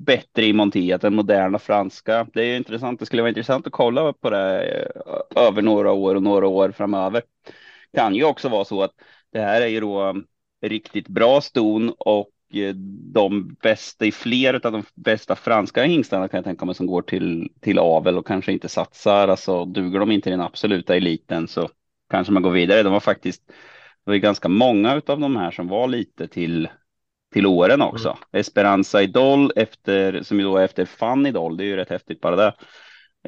bättre 0.00 0.44
i 0.44 0.52
monterat 0.52 1.04
än 1.04 1.14
moderna 1.14 1.58
franska. 1.58 2.26
Det 2.32 2.42
är 2.42 2.56
intressant. 2.56 3.00
Det 3.00 3.06
skulle 3.06 3.22
vara 3.22 3.28
intressant 3.28 3.66
att 3.66 3.72
kolla 3.72 4.12
på 4.12 4.30
det 4.30 4.62
eh, 4.64 5.42
över 5.42 5.62
några 5.62 5.92
år 5.92 6.14
och 6.14 6.22
några 6.22 6.46
år 6.46 6.70
framöver. 6.70 7.22
Kan 7.96 8.14
ju 8.14 8.24
också 8.24 8.48
vara 8.48 8.64
så 8.64 8.82
att 8.82 8.92
det 9.32 9.40
här 9.40 9.60
är 9.60 9.66
ju 9.66 9.80
då 9.80 10.08
eh, 10.08 10.14
riktigt 10.68 11.08
bra 11.08 11.40
ston 11.40 11.94
och 11.98 12.30
eh, 12.52 12.74
de 13.14 13.56
bästa 13.62 14.06
i 14.06 14.12
fler 14.12 14.66
av 14.66 14.72
de 14.72 14.82
bästa 14.94 15.36
franska 15.36 15.84
hingstarna 15.84 16.28
kan 16.28 16.38
jag 16.38 16.44
tänka 16.44 16.64
mig 16.64 16.74
som 16.74 16.86
går 16.86 17.02
till, 17.02 17.52
till 17.60 17.78
avel 17.78 18.18
och 18.18 18.26
kanske 18.26 18.52
inte 18.52 18.68
satsar. 18.68 19.28
Alltså 19.28 19.64
duger 19.64 19.98
de 19.98 20.10
inte 20.10 20.28
i 20.28 20.32
den 20.32 20.40
absoluta 20.40 20.96
eliten 20.96 21.48
så 21.48 21.68
kanske 22.10 22.32
man 22.32 22.42
går 22.42 22.50
vidare. 22.50 22.82
De 22.82 22.92
var 22.92 23.00
faktiskt, 23.00 23.46
det 24.04 24.10
var 24.10 24.16
ganska 24.16 24.48
många 24.48 25.02
av 25.06 25.20
de 25.20 25.36
här 25.36 25.50
som 25.50 25.68
var 25.68 25.88
lite 25.88 26.28
till 26.28 26.68
till 27.32 27.46
åren 27.46 27.82
också. 27.82 28.08
Mm. 28.08 28.40
Esperanza 28.40 29.02
Idol 29.02 29.52
efter, 29.56 30.22
som 30.22 30.38
ju 30.38 30.44
då 30.44 30.56
är 30.56 30.64
efter 30.64 30.84
Fun 30.84 31.26
Idol, 31.26 31.56
det 31.56 31.64
är 31.64 31.66
ju 31.66 31.76
rätt 31.76 31.90
häftigt 31.90 32.20
bara 32.20 32.36
det. 32.36 32.54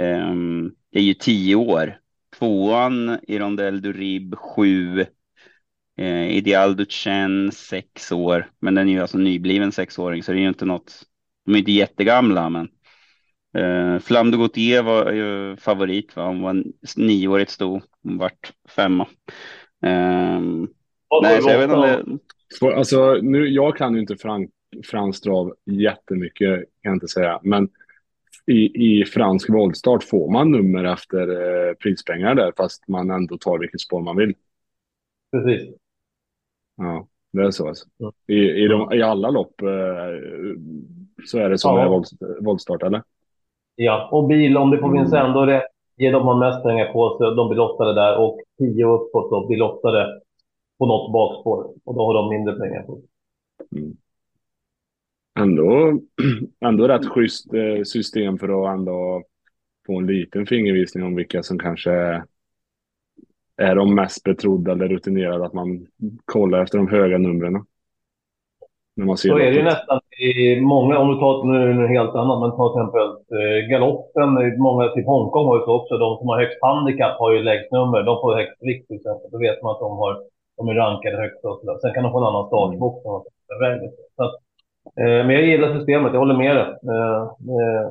Um, 0.00 0.74
är 0.92 1.00
ju 1.00 1.14
tio 1.14 1.54
år. 1.54 1.98
Tvåan 2.38 3.18
i 3.22 3.38
Rondell 3.38 3.82
du 3.82 3.92
Rib 3.92 4.34
sju. 4.38 5.06
Eh, 5.98 6.36
Ideal 6.36 6.76
Duchen 6.76 7.52
sex 7.52 8.12
år, 8.12 8.50
men 8.60 8.74
den 8.74 8.88
är 8.88 8.92
ju 8.92 9.00
alltså 9.00 9.18
nybliven 9.18 9.72
sexåring 9.72 10.22
så 10.22 10.32
det 10.32 10.38
är 10.38 10.42
ju 10.42 10.48
inte 10.48 10.64
något. 10.64 11.02
De 11.46 11.54
är 11.54 11.58
inte 11.58 11.72
jättegamla, 11.72 12.48
men 12.48 12.68
eh, 13.56 13.98
Flam 14.00 14.30
de 14.30 14.36
Gautier 14.36 14.82
var 14.82 15.12
ju 15.12 15.56
favorit. 15.56 16.16
Va? 16.16 16.26
Hon 16.26 16.42
var 16.42 16.64
nioårigt 16.96 17.50
stor. 17.50 17.82
Hon 18.02 18.18
vart 18.18 18.52
femma. 18.68 19.06
Eh, 19.86 20.40
nej, 21.22 21.42
så 21.42 21.50
jag 21.50 21.58
vet 21.58 21.70
inte. 21.70 22.18
Alltså, 22.60 23.18
nu, 23.22 23.48
jag 23.48 23.76
kan 23.76 23.94
ju 23.94 24.00
inte 24.00 24.16
frank, 24.16 24.50
franskt 24.84 25.24
trav 25.24 25.54
jättemycket, 25.64 26.56
kan 26.58 26.66
jag 26.82 26.94
inte 26.94 27.08
säga. 27.08 27.40
Men 27.42 27.68
i, 28.46 29.00
i 29.00 29.04
fransk 29.04 29.50
voltstart 29.50 30.04
får 30.04 30.32
man 30.32 30.50
nummer 30.50 30.84
efter 30.84 31.28
eh, 31.28 31.74
prispengar 31.74 32.34
där, 32.34 32.52
fast 32.56 32.88
man 32.88 33.10
ändå 33.10 33.38
tar 33.38 33.58
vilket 33.58 33.80
spår 33.80 34.00
man 34.00 34.16
vill. 34.16 34.34
Precis. 35.32 35.74
Ja, 36.76 37.06
det 37.32 37.42
är 37.42 37.50
så 37.50 37.68
alltså. 37.68 37.86
I, 38.26 38.34
i, 38.34 38.68
de, 38.68 38.92
i 38.92 39.02
alla 39.02 39.30
lopp 39.30 39.62
eh, 39.62 39.68
så 41.24 41.38
är 41.38 41.50
det 41.50 41.58
som 41.58 41.76
ja. 41.76 41.88
volt, 41.88 42.08
voltstart, 42.40 42.82
eller? 42.82 43.02
Ja, 43.74 44.08
och 44.12 44.28
bil, 44.28 44.56
om 44.56 44.70
det 44.70 44.78
får 44.78 44.92
vinna 44.92 45.20
mm. 45.20 45.32
då 45.32 45.46
det 45.46 45.68
ger 45.96 46.12
de 46.12 46.22
har 46.22 46.38
mest 46.38 46.62
pengar 46.62 46.92
på 46.92 47.18
sig, 47.18 47.36
de 47.36 47.48
blir 47.48 47.56
lottade 47.56 47.94
där 47.94 48.18
och 48.18 48.40
tio 48.58 48.86
uppåt 48.86 49.30
då 49.30 49.46
blir 49.46 49.58
lottade 49.58 50.20
på 50.78 50.86
något 50.86 51.12
bakspår 51.12 51.74
och 51.84 51.94
då 51.94 52.06
har 52.06 52.14
de 52.14 52.28
mindre 52.30 52.54
pengar 52.54 52.82
på 52.82 53.00
mm. 53.76 53.96
Ändå, 55.38 55.98
ändå 56.60 56.88
rätt 56.88 57.06
schysst 57.06 57.54
eh, 57.54 57.82
system 57.84 58.38
för 58.38 58.48
att 58.48 58.78
ändå 58.78 59.22
få 59.86 59.98
en 59.98 60.06
liten 60.06 60.46
fingervisning 60.46 61.04
om 61.04 61.14
vilka 61.14 61.42
som 61.42 61.58
kanske 61.58 62.22
är 63.56 63.74
de 63.74 63.94
mest 63.94 64.24
betrodda 64.24 64.72
eller 64.72 64.88
rutinerade, 64.88 65.46
att 65.46 65.52
man 65.52 65.86
kollar 66.24 66.62
efter 66.62 66.78
de 66.78 66.88
höga 66.88 67.18
numren. 67.18 67.64
När 68.96 69.06
man 69.06 69.16
ser 69.16 69.28
Så 69.28 69.38
är 69.38 69.50
det 69.50 69.56
ju 69.56 69.62
nästan 69.62 70.00
i 70.18 70.60
många, 70.60 70.98
om 70.98 71.08
du 71.08 71.14
tar 71.14 71.44
nu 71.44 71.86
helt 71.86 72.14
annat, 72.14 72.40
men 72.40 72.50
ta 72.50 72.72
till 72.72 72.80
exempel 72.80 73.08
eh, 73.38 73.68
galoppen, 73.70 74.28
många, 74.58 74.88
typ 74.88 75.06
Hongkong 75.06 75.46
har 75.46 75.58
ju 75.58 75.64
så 75.64 75.74
också, 75.80 75.98
de 75.98 76.18
som 76.18 76.28
har 76.28 76.38
högst 76.38 76.58
handikapp 76.62 77.18
har 77.18 77.32
ju 77.32 77.42
lägst 77.42 77.72
nummer, 77.72 78.02
de 78.02 78.20
får 78.20 78.34
högst 78.34 78.58
vikt 78.60 78.86
till 78.86 78.96
exempel. 78.96 79.30
Då 79.30 79.38
vet 79.38 79.62
man 79.62 79.70
att 79.72 79.80
de, 79.80 79.90
har, 79.98 80.22
de 80.56 80.68
är 80.68 80.74
rankade 80.74 81.16
högst 81.16 81.44
och 81.44 81.60
sådär. 81.60 81.78
Sen 81.78 81.94
kan 81.94 82.02
de 82.02 82.12
få 82.12 82.18
en 82.18 82.24
annan 82.24 82.46
startbox. 82.46 83.04
Mm. 83.04 83.90
Så 84.16 84.22
att, 84.24 84.34
eh, 85.00 85.26
men 85.26 85.30
jag 85.30 85.42
gillar 85.42 85.78
systemet, 85.78 86.12
jag 86.12 86.20
håller 86.20 86.36
med 86.36 86.56
dig. 86.56 86.66
Eh, 86.88 87.22
eh, 87.58 87.90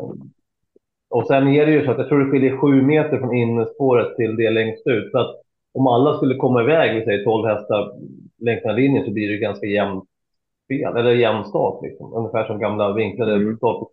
och 1.10 1.28
sen 1.28 1.48
är 1.48 1.66
det 1.66 1.72
ju 1.72 1.86
så 1.86 1.92
att 1.92 1.98
jag 1.98 2.08
tror 2.08 2.20
det 2.20 2.32
skiljer 2.32 2.58
sju 2.58 2.82
meter 2.82 3.18
från 3.20 3.36
innerspåret 3.36 4.16
till 4.16 4.36
det 4.36 4.50
längst 4.50 4.88
ut. 4.88 5.12
Så 5.12 5.20
att 5.20 5.36
om 5.74 5.88
alla 5.88 6.18
skulle 6.18 6.36
komma 6.36 6.62
iväg, 6.62 6.96
vi 7.00 7.06
säger 7.06 7.24
12 7.24 7.48
hästar 7.48 7.94
längs 8.38 8.62
den 8.62 8.70
här 8.70 8.78
linjen, 8.78 9.06
så 9.06 9.12
blir 9.12 9.30
det 9.30 9.38
ganska 9.38 9.66
jämnt 9.66 10.04
spel, 10.66 10.98
eller 10.98 11.12
jämn 11.12 11.46
start 11.46 11.80
liksom. 11.84 12.14
Ungefär 12.14 12.46
som 12.46 12.60
gamla 12.60 12.94
vinklade 12.94 13.36
Mm. 13.36 13.58
start. 13.58 13.88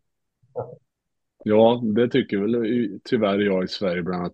Ja, 1.44 1.80
det 1.82 2.08
tycker 2.08 2.38
väl 2.38 2.98
tyvärr 3.04 3.38
jag 3.38 3.64
i 3.64 3.68
Sverige 3.68 3.98
ibland 3.98 4.26
att 4.26 4.32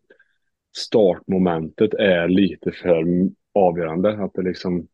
startmomentet 0.76 1.95
är 1.95 2.28
lite 2.28 2.73
för 2.73 3.05
avgörande. 3.56 4.25
Att 4.25 4.34
det 4.34 4.42
liksom 4.42 4.88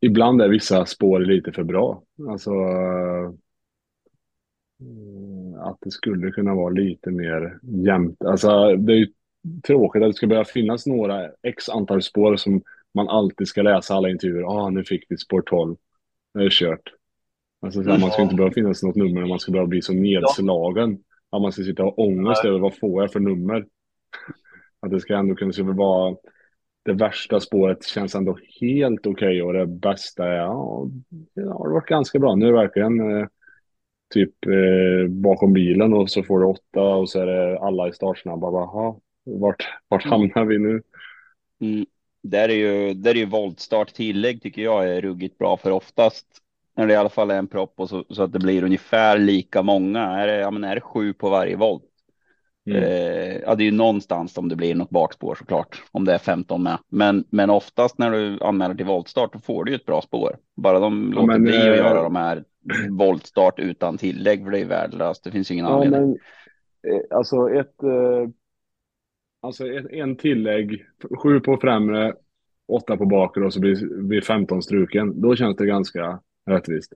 ibland 0.00 0.42
är 0.42 0.48
vissa 0.48 0.86
spår 0.86 1.20
lite 1.20 1.52
för 1.52 1.62
bra. 1.62 2.02
Alltså 2.28 2.50
eh, 4.80 5.60
att 5.60 5.78
det 5.80 5.90
skulle 5.90 6.30
kunna 6.30 6.54
vara 6.54 6.70
lite 6.70 7.10
mer 7.10 7.58
jämnt. 7.62 8.24
Alltså 8.24 8.76
det 8.76 8.92
är 8.92 8.96
ju 8.96 9.08
tråkigt 9.66 10.02
att 10.02 10.08
det 10.08 10.14
ska 10.14 10.26
börja 10.26 10.44
finnas 10.44 10.86
några 10.86 11.30
x 11.42 11.68
antal 11.68 12.02
spår 12.02 12.36
som 12.36 12.62
man 12.94 13.08
alltid 13.08 13.48
ska 13.48 13.62
läsa 13.62 13.94
alla 13.94 14.10
intervjuer. 14.10 14.40
Ja, 14.40 14.48
ah, 14.48 14.70
nu 14.70 14.84
fick 14.84 15.04
vi 15.08 15.16
spår 15.16 15.42
12. 15.42 15.76
Det 16.34 16.44
är 16.44 16.50
kört. 16.50 16.92
Alltså, 17.62 17.82
så 17.82 17.90
här, 17.90 17.98
man 17.98 18.10
ska 18.10 18.22
inte 18.22 18.34
behöva 18.34 18.54
finnas 18.54 18.82
något 18.82 18.96
nummer 18.96 19.20
när 19.20 19.28
man 19.28 19.38
ska 19.38 19.52
börja 19.52 19.66
bli 19.66 19.82
så 19.82 19.92
nedslagen. 19.92 20.98
Att 21.30 21.42
man 21.42 21.52
ska 21.52 21.62
sitta 21.62 21.84
och 21.84 21.96
ha 21.96 22.04
ångest 22.04 22.44
över 22.44 22.58
vad 22.58 22.78
får 22.78 23.02
jag 23.02 23.12
för 23.12 23.20
nummer. 23.20 23.66
Att 24.80 24.90
det 24.90 25.00
ska 25.00 25.16
ändå 25.16 25.34
kunna 25.34 25.72
vara 25.72 26.16
det 26.90 27.04
värsta 27.04 27.40
spåret 27.40 27.84
känns 27.84 28.14
ändå 28.14 28.38
helt 28.60 29.06
okej 29.06 29.42
och 29.42 29.52
det 29.52 29.66
bästa 29.66 30.26
är 30.26 30.36
ja, 30.36 30.86
det 31.34 31.42
har 31.42 31.70
varit 31.72 31.86
ganska 31.88 32.18
bra. 32.18 32.34
Nu 32.34 32.46
är 32.46 32.52
det 32.52 32.58
verkligen 32.58 33.00
eh, 33.20 33.26
typ 34.14 34.46
eh, 34.46 35.08
bakom 35.08 35.52
bilen 35.52 35.92
och 35.92 36.10
så 36.10 36.22
får 36.22 36.40
du 36.40 36.46
åtta 36.46 36.82
och 36.82 37.10
så 37.10 37.20
är 37.20 37.26
det 37.26 37.58
alla 37.58 37.88
i 37.88 37.92
startsnabba. 37.92 38.50
"Jaha, 38.50 38.94
vart, 39.24 39.68
vart 39.88 40.04
hamnar 40.04 40.44
vi 40.44 40.58
nu? 40.58 40.82
Mm. 41.60 41.86
Där 42.22 42.48
är 42.48 42.54
ju, 42.54 42.94
där 42.94 43.10
är 43.10 43.14
ju 43.18 43.26
voltstart 43.26 43.94
tillägg 43.94 44.42
tycker 44.42 44.62
jag 44.62 44.88
är 44.88 45.00
ruggigt 45.00 45.38
bra 45.38 45.56
för 45.56 45.70
oftast 45.70 46.26
när 46.76 46.86
det 46.86 46.92
i 46.92 46.96
alla 46.96 47.08
fall 47.08 47.30
är 47.30 47.38
en 47.38 47.46
propp 47.46 47.74
och 47.76 47.88
så, 47.88 48.04
så 48.08 48.22
att 48.22 48.32
det 48.32 48.38
blir 48.38 48.64
ungefär 48.64 49.18
lika 49.18 49.62
många. 49.62 50.00
Är 50.00 50.26
det, 50.26 50.36
ja, 50.36 50.50
men 50.50 50.64
är 50.64 50.74
det 50.74 50.80
sju 50.80 51.12
på 51.12 51.30
varje 51.30 51.56
volt? 51.56 51.89
Mm. 52.66 52.82
Eh, 52.82 53.36
ja, 53.46 53.54
det 53.54 53.62
är 53.62 53.64
ju 53.64 53.70
någonstans 53.70 54.38
om 54.38 54.48
det 54.48 54.56
blir 54.56 54.74
något 54.74 54.90
bakspår 54.90 55.34
såklart, 55.34 55.82
om 55.92 56.04
det 56.04 56.14
är 56.14 56.18
15 56.18 56.62
med. 56.62 56.78
Men, 56.88 57.24
men 57.30 57.50
oftast 57.50 57.98
när 57.98 58.10
du 58.10 58.38
anmäler 58.40 58.74
till 58.74 58.86
voltstart, 58.86 59.32
då 59.32 59.38
får 59.38 59.64
du 59.64 59.70
ju 59.72 59.76
ett 59.76 59.86
bra 59.86 60.02
spår. 60.02 60.36
Bara 60.56 60.78
de 60.80 61.12
Ja, 61.14 61.20
låter 61.20 61.26
men, 61.26 61.42
bli 61.42 61.56
att 61.56 61.64
eh, 61.64 61.76
göra 61.76 62.02
de 62.02 62.16
här 62.16 62.44
voltstart 62.90 63.58
utan 63.58 63.98
tillägg, 63.98 64.44
för 64.44 64.50
det 64.50 64.58
är 64.58 64.66
värdelöst. 64.66 65.24
Det 65.24 65.30
finns 65.30 65.50
ingen 65.50 65.66
Ja, 65.66 65.72
anledning. 65.74 66.00
men 66.82 66.92
eh, 66.94 67.16
alltså 67.16 67.50
ett, 67.50 67.74
alltså 69.40 69.66
ett, 69.66 69.86
en 69.90 70.16
tillägg, 70.16 70.84
sju 71.22 71.40
på 71.40 71.56
främre, 71.56 72.14
åtta 72.68 72.96
på 72.96 73.06
bakre 73.06 73.44
och 73.44 73.52
så 73.52 73.60
blir, 73.60 74.02
blir 74.02 74.20
15 74.20 74.62
struken. 74.62 75.20
Då 75.20 75.36
känns 75.36 75.56
det 75.56 75.66
ganska 75.66 76.20
rättvist. 76.46 76.92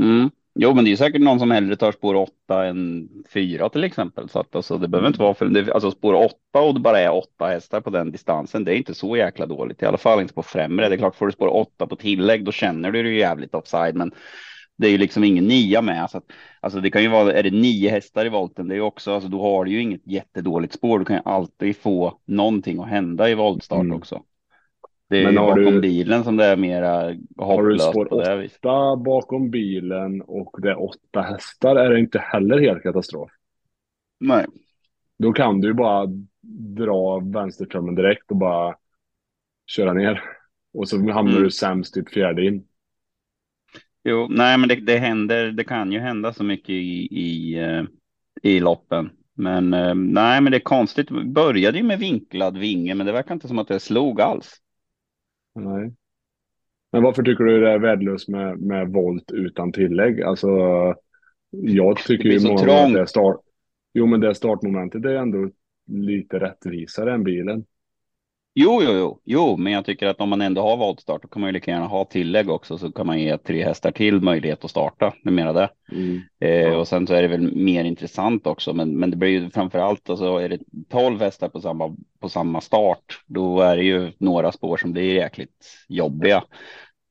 Mm. 0.00 0.30
Jo, 0.54 0.74
men 0.74 0.84
det 0.84 0.92
är 0.92 0.96
säkert 0.96 1.20
någon 1.22 1.38
som 1.38 1.50
hellre 1.50 1.76
tar 1.76 1.92
spår 1.92 2.14
8 2.14 2.66
än 2.66 3.08
4 3.34 3.68
till 3.68 3.84
exempel. 3.84 4.28
Så 4.28 4.38
att 4.38 4.56
alltså, 4.56 4.78
det 4.78 4.88
behöver 4.88 5.08
inte 5.08 5.22
vara 5.22 5.34
för 5.34 5.46
det, 5.46 5.72
alltså 5.72 5.90
spår 5.90 6.14
8 6.14 6.60
och 6.60 6.74
det 6.74 6.80
bara 6.80 7.00
är 7.00 7.12
8 7.12 7.46
hästar 7.46 7.80
på 7.80 7.90
den 7.90 8.10
distansen. 8.12 8.64
Det 8.64 8.74
är 8.74 8.76
inte 8.76 8.94
så 8.94 9.16
jäkla 9.16 9.46
dåligt, 9.46 9.82
i 9.82 9.86
alla 9.86 9.98
fall 9.98 10.20
inte 10.20 10.34
på 10.34 10.42
främre. 10.42 10.88
Det 10.88 10.94
är 10.94 10.98
klart, 10.98 11.16
får 11.16 11.26
du 11.26 11.32
spår 11.32 11.56
8 11.56 11.86
på 11.86 11.96
tillägg, 11.96 12.44
då 12.44 12.52
känner 12.52 12.90
du 12.90 13.02
dig 13.02 13.16
jävligt 13.16 13.54
offside, 13.54 13.94
men 13.96 14.12
det 14.78 14.86
är 14.86 14.90
ju 14.90 14.98
liksom 14.98 15.24
ingen 15.24 15.44
nia 15.44 15.82
med. 15.82 16.10
Så 16.10 16.18
att, 16.18 16.24
alltså 16.60 16.80
det 16.80 16.90
kan 16.90 17.02
ju 17.02 17.08
vara, 17.08 17.32
är 17.32 17.42
det 17.42 17.50
nio 17.50 17.90
hästar 17.90 18.26
i 18.26 18.28
volten, 18.28 18.68
det 18.68 18.74
är 18.74 18.76
ju 18.76 18.82
också, 18.82 19.14
alltså 19.14 19.28
då 19.28 19.42
har 19.42 19.64
du 19.64 19.70
ju 19.70 19.82
inget 19.82 20.06
jättedåligt 20.06 20.74
spår. 20.74 20.98
Du 20.98 21.04
kan 21.04 21.16
ju 21.16 21.22
alltid 21.24 21.76
få 21.76 22.18
någonting 22.26 22.80
att 22.80 22.88
hända 22.88 23.30
i 23.30 23.34
voltstart 23.34 23.80
Mm. 23.80 23.96
också. 23.96 24.22
Det 25.10 25.18
är 25.18 25.24
Men 25.24 25.32
ju 25.32 25.38
bakom 25.38 25.64
du- 25.74 25.80
bilen 25.80 26.24
som 26.24 26.36
det 26.36 26.44
är 26.44 26.56
mera 26.56 26.90
Har 26.96 27.12
du 27.12 27.18
hopplöst 27.44 27.90
spår 27.90 28.04
på 28.04 28.20
det 28.22 28.36
viset. 28.36 28.60
bakom 29.04 29.50
bilen 29.50 30.22
och 30.22 30.56
det 30.62 30.70
är 30.70 30.82
åtta 30.82 31.20
hästar 31.22 31.76
är 31.76 31.90
det 31.90 32.00
inte 32.00 32.18
heller 32.18 32.58
helt 32.60 32.82
katastrof. 32.82 33.30
Nej. 34.20 34.46
Då 35.18 35.32
kan 35.32 35.60
du 35.60 35.68
ju 35.68 35.74
bara 35.74 36.06
dra 36.76 37.18
vänstertrummen 37.20 37.94
direkt 37.94 38.30
och 38.30 38.36
bara 38.36 38.76
köra 39.66 39.92
ner. 39.92 40.22
Och 40.74 40.88
så 40.88 40.96
hamnar 40.96 41.32
Mm. 41.32 41.42
du 41.42 41.50
sämst 41.50 41.94
typ 41.94 42.08
fjärde 42.12 42.46
in. 42.46 42.64
Jo, 44.04 44.26
nej, 44.30 44.58
men 44.58 44.68
det, 44.68 44.74
det 44.74 44.96
händer. 44.96 45.52
Det 45.52 45.64
kan 45.64 45.92
ju 45.92 45.98
hända 45.98 46.32
så 46.32 46.44
mycket 46.44 46.70
i, 46.70 47.08
i, 47.20 47.58
eh, 47.58 47.82
i 48.42 48.60
loppen. 48.60 49.10
Men 49.34 49.74
eh, 49.74 49.94
nej, 49.94 50.40
men 50.40 50.50
det 50.52 50.58
är 50.58 50.60
konstigt. 50.60 51.10
Började 51.10 51.78
ju 51.78 51.84
med 51.84 51.98
vinklad 51.98 52.58
vinge, 52.58 52.94
men 52.94 53.06
det 53.06 53.12
verkar 53.12 53.34
inte 53.34 53.48
som 53.48 53.58
att 53.58 53.68
det 53.68 53.80
slog 53.80 54.20
alls. 54.20 54.56
Nej. 55.54 55.92
Men 56.92 57.02
varför 57.02 57.22
tycker 57.22 57.44
du 57.44 57.60
det 57.60 57.70
är 57.70 57.78
värdelöst 57.78 58.28
med, 58.28 58.60
med 58.60 58.88
volt 58.88 59.32
utan 59.32 59.72
tillägg? 59.72 60.22
Alltså, 60.22 60.48
jag 61.50 61.96
tycker 61.96 62.28
ju 62.28 62.48
många 62.48 62.60
att 62.60 62.92
det 62.94 63.00
är 63.00 63.06
start... 63.06 63.40
Jo, 63.94 64.06
men 64.06 64.20
det 64.20 64.34
startmomentet 64.34 65.04
är 65.04 65.14
ändå 65.14 65.50
lite 65.86 66.38
rättvisare 66.38 67.14
än 67.14 67.24
bilen. 67.24 67.64
Jo, 68.54 68.82
jo, 68.82 68.92
jo, 68.92 69.20
jo, 69.24 69.56
men 69.56 69.72
jag 69.72 69.84
tycker 69.84 70.06
att 70.06 70.20
om 70.20 70.28
man 70.28 70.40
ändå 70.40 70.62
har 70.62 70.76
voltstart, 70.76 71.22
då 71.22 71.28
kan 71.28 71.40
man 71.40 71.48
ju 71.48 71.52
lika 71.52 71.70
gärna 71.70 71.86
ha 71.86 72.04
tillägg 72.04 72.50
också, 72.50 72.78
så 72.78 72.92
kan 72.92 73.06
man 73.06 73.20
ge 73.20 73.38
tre 73.38 73.64
hästar 73.64 73.90
till 73.90 74.20
möjlighet 74.20 74.64
att 74.64 74.70
starta. 74.70 75.14
Det 75.24 75.30
menar 75.30 75.54
det. 75.54 75.68
Mm. 75.92 76.20
Eh. 76.40 76.74
Och 76.74 76.88
sen 76.88 77.06
så 77.06 77.14
är 77.14 77.22
det 77.22 77.28
väl 77.28 77.56
mer 77.56 77.84
intressant 77.84 78.46
också, 78.46 78.72
men, 78.72 78.98
men 78.98 79.10
det 79.10 79.16
blir 79.16 79.28
ju 79.28 79.50
framför 79.50 79.78
allt, 79.78 80.10
alltså 80.10 80.36
är 80.36 80.48
det 80.48 80.58
12 80.88 81.20
hästar 81.20 81.48
på 81.48 81.60
samma, 81.60 81.96
på 82.20 82.28
samma 82.28 82.60
start, 82.60 83.24
då 83.26 83.60
är 83.60 83.76
det 83.76 83.84
ju 83.84 84.12
några 84.18 84.52
spår 84.52 84.76
som 84.76 84.92
blir 84.92 85.14
jäkligt 85.14 85.66
jobbiga. 85.88 86.44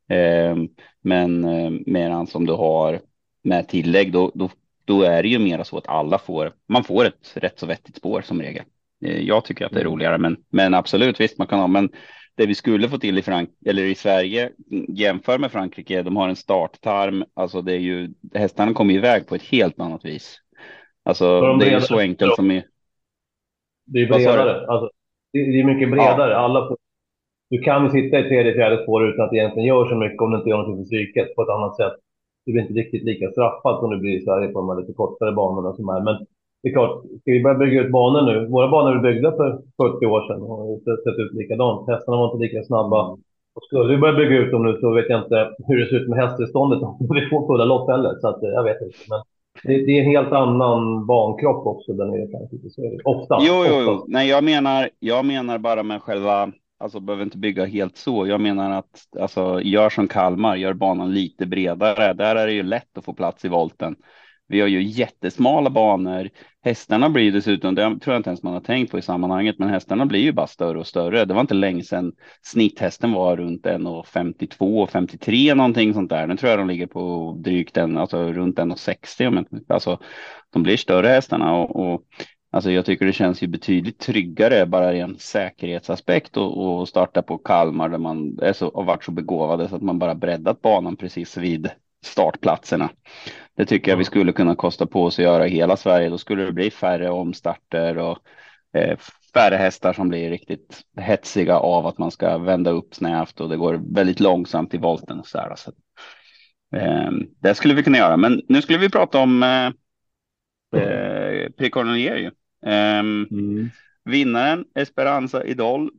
Eh, 0.09 0.55
men 1.01 1.43
eh, 1.43 1.71
medan 1.85 2.27
som 2.27 2.45
du 2.45 2.53
har 2.53 2.99
med 3.43 3.67
tillägg, 3.67 4.11
då, 4.11 4.31
då, 4.33 4.49
då 4.85 5.01
är 5.01 5.23
det 5.23 5.29
ju 5.29 5.39
mera 5.39 5.63
så 5.63 5.77
att 5.77 5.87
alla 5.87 6.17
får, 6.17 6.53
man 6.67 6.83
får 6.83 7.05
ett 7.05 7.31
rätt 7.33 7.59
så 7.59 7.65
vettigt 7.65 7.95
spår 7.95 8.21
som 8.21 8.41
regel. 8.41 8.63
Eh, 9.05 9.21
jag 9.21 9.45
tycker 9.45 9.65
att 9.65 9.71
det 9.71 9.79
är 9.79 9.81
Mm. 9.81 9.93
roligare, 9.93 10.17
men, 10.17 10.37
men 10.49 10.73
absolut, 10.73 11.19
visst 11.19 11.37
man 11.37 11.47
kan 11.47 11.59
ha, 11.59 11.67
men 11.67 11.89
det 12.35 12.45
vi 12.45 12.55
skulle 12.55 12.89
få 12.89 12.97
till 12.97 13.17
i 13.17 13.21
Frank 13.21 13.49
eller 13.65 13.83
i 13.83 13.95
Sverige 13.95 14.51
jämför 14.87 15.37
med 15.37 15.51
Frankrike. 15.51 16.01
De 16.01 16.15
har 16.15 16.29
en 16.29 16.35
starttarm. 16.35 17.23
Alltså 17.33 17.61
det 17.61 17.73
är 17.73 17.79
ju 17.79 18.09
hästarna 18.33 18.73
kommer 18.73 18.93
iväg 18.93 19.27
på 19.27 19.35
ett 19.35 19.43
helt 19.43 19.79
annat 19.79 20.05
vis. 20.05 20.37
Alltså 21.03 21.41
de 21.41 21.59
det 21.59 21.65
är 21.65 21.73
ju 21.73 21.81
så 21.81 21.99
enkelt 21.99 22.35
som 22.35 22.51
i. 22.51 22.63
Det 23.85 23.99
är 23.99 24.07
bredare. 24.07 24.67
Alltså, 24.67 24.89
det, 25.33 25.39
är 25.39 25.63
mycket 25.63 25.91
bredare. 25.91 26.37
Alla 26.37 26.67
får, 26.67 26.77
du 27.49 27.61
kan 27.61 27.83
ju 27.83 27.89
sitta 27.89 28.19
i 28.19 28.23
tredje, 28.23 28.53
fjärde 28.53 28.83
spår 28.83 29.09
utan 29.09 29.25
att 29.25 29.31
det 29.31 29.37
egentligen 29.37 29.67
gör 29.67 29.89
så 29.89 29.95
mycket 29.95 30.21
om 30.21 30.31
du 30.31 30.37
inte 30.37 30.49
gör 30.49 30.57
någonting 30.57 30.85
för 30.85 30.89
psyket 30.89 31.35
på 31.35 31.41
ett 31.41 31.49
annat 31.49 31.75
sätt. 31.75 31.93
Du 32.45 32.51
blir 32.51 32.61
inte 32.61 32.73
riktigt 32.73 33.03
lika 33.03 33.31
straffad 33.31 33.79
som 33.79 33.89
du 33.89 33.97
blir 33.99 34.17
i 34.17 34.21
Sverige 34.21 34.47
på 34.47 34.59
de 34.59 34.69
här 34.69 34.81
lite 34.81 34.93
kortare 34.93 35.31
banorna 35.31 35.73
som 35.73 35.89
är. 35.89 36.01
Men 36.01 36.25
det 36.63 36.69
är 36.69 36.73
klart, 36.73 37.01
ska 37.21 37.31
vi 37.31 37.43
börja 37.43 37.57
bygga 37.57 37.81
ut 37.81 37.91
banor 37.91 38.21
nu? 38.21 38.47
Våra 38.47 38.67
banor 38.71 38.95
är 38.97 39.01
byggda 39.01 39.31
för 39.31 39.61
40 39.81 40.05
år 40.05 40.21
sedan 40.27 40.41
och 40.41 40.57
har 40.57 40.75
sett- 40.77 41.03
sett 41.03 41.19
ut 41.19 41.33
likadant. 41.33 41.89
Hästarna 41.89 42.17
var 42.17 42.25
inte 42.33 42.43
lika 42.45 42.63
snabba. 42.63 43.01
Och 43.55 43.63
skulle 43.67 43.93
vi 43.95 43.97
börja 44.01 44.13
bygga 44.17 44.37
ut 44.37 44.51
dem 44.51 44.65
nu 44.65 44.77
så 44.81 44.91
vet 44.93 45.09
jag 45.09 45.23
inte 45.23 45.49
hur 45.67 45.77
det 45.79 45.85
ser 45.89 45.95
ut 45.95 46.09
med 46.09 46.19
hästtillståndet 46.19 46.81
om 46.83 46.97
vi 46.99 47.29
får 47.29 47.47
fulla 47.47 47.65
lopp 47.65 47.89
heller. 47.89 48.15
Så 48.21 48.27
att, 48.27 48.43
eh, 48.43 48.49
jag 48.49 48.63
vet 48.63 48.81
inte. 48.81 48.97
Men 49.09 49.19
det, 49.63 49.85
det 49.85 49.91
är 49.97 50.03
en 50.03 50.09
helt 50.11 50.31
annan 50.31 51.05
bankropp 51.05 51.65
också 51.67 51.93
där 51.93 52.05
nere 52.05 52.23
i 52.23 52.31
Frankrike. 52.31 52.69
Så 52.69 52.81
är 52.85 52.89
det. 52.91 52.97
Ofta. 53.03 53.37
Jo, 53.41 53.53
jo, 53.69 53.75
jo. 53.87 54.05
Nej, 54.07 54.29
jag 54.29 54.43
menar, 54.43 54.89
jag 54.99 55.25
menar 55.25 55.57
bara 55.57 55.83
med 55.83 56.01
själva, 56.01 56.51
alltså 56.79 56.99
behöver 56.99 57.23
inte 57.23 57.37
bygga 57.37 57.65
helt 57.65 57.97
så. 57.97 58.27
Jag 58.27 58.41
menar 58.41 58.71
att, 58.79 59.19
alltså 59.19 59.61
gör 59.61 59.89
som 59.89 60.07
Kalmar, 60.07 60.55
gör 60.55 60.73
banan 60.73 61.13
lite 61.13 61.45
bredare. 61.45 62.13
Där 62.13 62.35
är 62.35 62.45
det 62.47 62.53
ju 62.53 62.63
lätt 62.63 62.97
att 62.97 63.05
få 63.05 63.13
plats 63.13 63.45
i 63.45 63.47
volten. 63.47 63.95
Vi 64.47 64.61
har 64.61 64.67
ju 64.67 64.81
jättesmala 64.83 65.69
banor. 65.69 66.29
Hästarna 66.61 67.09
blir 67.09 67.31
dessutom, 67.31 67.75
det 67.75 67.81
tror 67.83 68.13
jag 68.13 68.19
inte 68.19 68.29
ens 68.29 68.43
man 68.43 68.53
har 68.53 68.61
tänkt 68.61 68.91
på 68.91 68.99
i 68.99 69.01
sammanhanget, 69.01 69.59
men 69.59 69.69
hästarna 69.69 70.05
blir 70.05 70.19
ju 70.19 70.31
bara 70.31 70.47
större 70.47 70.79
och 70.79 70.87
större. 70.87 71.25
Det 71.25 71.33
var 71.33 71.41
inte 71.41 71.53
länge 71.53 71.83
sedan 71.83 72.13
snitthästen 72.41 73.11
var 73.11 73.37
runt 73.37 73.65
1,52 73.65 74.81
och 74.83 74.89
53 74.89 75.55
någonting 75.55 75.93
sånt 75.93 76.09
där. 76.09 76.27
Nu 76.27 76.37
tror 76.37 76.49
jag 76.49 76.59
de 76.59 76.67
ligger 76.67 76.87
på 76.87 77.35
drygt 77.43 77.77
en, 77.77 77.97
alltså 77.97 78.33
runt 78.33 78.59
1,60 78.59 79.63
alltså 79.67 79.99
de 80.49 80.63
blir 80.63 80.77
större 80.77 81.07
hästarna 81.07 81.55
och, 81.55 81.93
och 81.93 82.03
Alltså 82.51 82.71
jag 82.71 82.85
tycker 82.85 83.05
det 83.05 83.13
känns 83.13 83.43
ju 83.43 83.47
betydligt 83.47 83.99
tryggare 83.99 84.65
bara 84.65 84.93
i 84.93 84.99
en 84.99 85.19
säkerhetsaspekt 85.19 86.37
och, 86.37 86.79
och 86.79 86.87
starta 86.87 87.21
på 87.21 87.37
Kalmar 87.37 87.89
där 87.89 87.97
man 87.97 88.39
är 88.41 88.53
så, 88.53 88.71
har 88.75 88.83
varit 88.83 89.03
så 89.03 89.11
begåvade 89.11 89.69
så 89.69 89.75
att 89.75 89.81
man 89.81 89.99
bara 89.99 90.15
breddat 90.15 90.61
banan 90.61 90.95
precis 90.95 91.37
vid 91.37 91.69
startplatserna. 92.05 92.89
Det 93.55 93.65
tycker 93.65 93.91
jag 93.91 93.97
vi 93.97 94.03
skulle 94.03 94.31
kunna 94.31 94.55
kosta 94.55 94.85
på 94.85 95.03
oss 95.03 95.19
att 95.19 95.23
göra 95.23 95.47
i 95.47 95.49
hela 95.49 95.77
Sverige. 95.77 96.09
Då 96.09 96.17
skulle 96.17 96.45
det 96.45 96.51
bli 96.51 96.71
färre 96.71 97.09
omstarter 97.09 97.97
och 97.97 98.17
eh, 98.73 98.97
färre 99.33 99.55
hästar 99.55 99.93
som 99.93 100.09
blir 100.09 100.29
riktigt 100.29 100.81
hetsiga 100.97 101.57
av 101.57 101.87
att 101.87 101.97
man 101.97 102.11
ska 102.11 102.37
vända 102.37 102.71
upp 102.71 102.95
snävt 102.95 103.41
och 103.41 103.49
det 103.49 103.57
går 103.57 103.81
väldigt 103.93 104.19
långsamt 104.19 104.73
i 104.73 104.77
volten 104.77 105.19
och 105.19 105.27
så 105.27 105.37
där. 105.37 105.55
Så, 105.55 105.71
eh, 106.77 107.11
det 107.41 107.55
skulle 107.55 107.73
vi 107.73 107.83
kunna 107.83 107.97
göra, 107.97 108.17
men 108.17 108.41
nu 108.47 108.61
skulle 108.61 108.79
vi 108.79 108.89
prata 108.89 109.19
om 109.19 109.43
eh, 109.43 109.67
eh, 110.81 111.49
P. 111.57 111.69
Cornelier. 111.69 112.31
Eh, 112.65 112.99
mm. 112.99 113.69
Vinnaren 114.05 114.65
Esperanza 114.75 115.43
Idol 115.43 115.91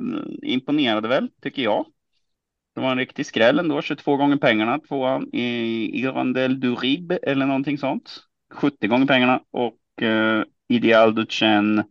mm, 0.00 0.38
imponerade 0.42 1.08
väl, 1.08 1.28
tycker 1.42 1.62
jag. 1.62 1.86
Det 2.74 2.80
var 2.80 2.90
en 2.92 2.98
riktig 2.98 3.26
skräll 3.26 3.58
ändå, 3.58 3.82
22 3.82 4.16
gånger 4.16 4.36
pengarna, 4.36 4.78
tvåan 4.78 5.28
i 5.32 5.90
Irandel 6.00 6.60
du 6.60 6.74
Rib 6.74 7.12
eller 7.22 7.46
någonting 7.46 7.78
sånt. 7.78 8.10
70 8.54 8.86
gånger 8.86 9.06
pengarna 9.06 9.40
och 9.50 10.02
eh, 10.02 10.44
Ideal 10.68 11.14
Duchen 11.14 11.84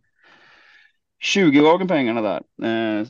20 1.22 1.60
gånger 1.60 1.86
pengarna 1.86 2.20
där. 2.22 2.42
Eh, 2.62 3.06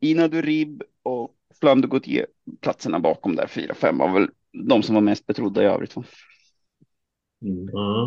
Ina 0.00 0.28
du 0.28 0.42
Rib 0.42 0.82
och 1.02 1.30
Flam 1.60 1.80
de 1.80 1.88
Gautier, 1.88 2.26
platserna 2.60 3.00
bakom 3.00 3.36
där, 3.36 3.46
4-5 3.46 3.98
var 3.98 4.12
väl 4.12 4.28
de 4.68 4.82
som 4.82 4.94
var 4.94 5.02
mest 5.02 5.26
betrodda 5.26 5.62
i 5.62 5.66
övrigt. 5.66 5.94
Mm. 7.42 7.68
Mm. 7.68 8.04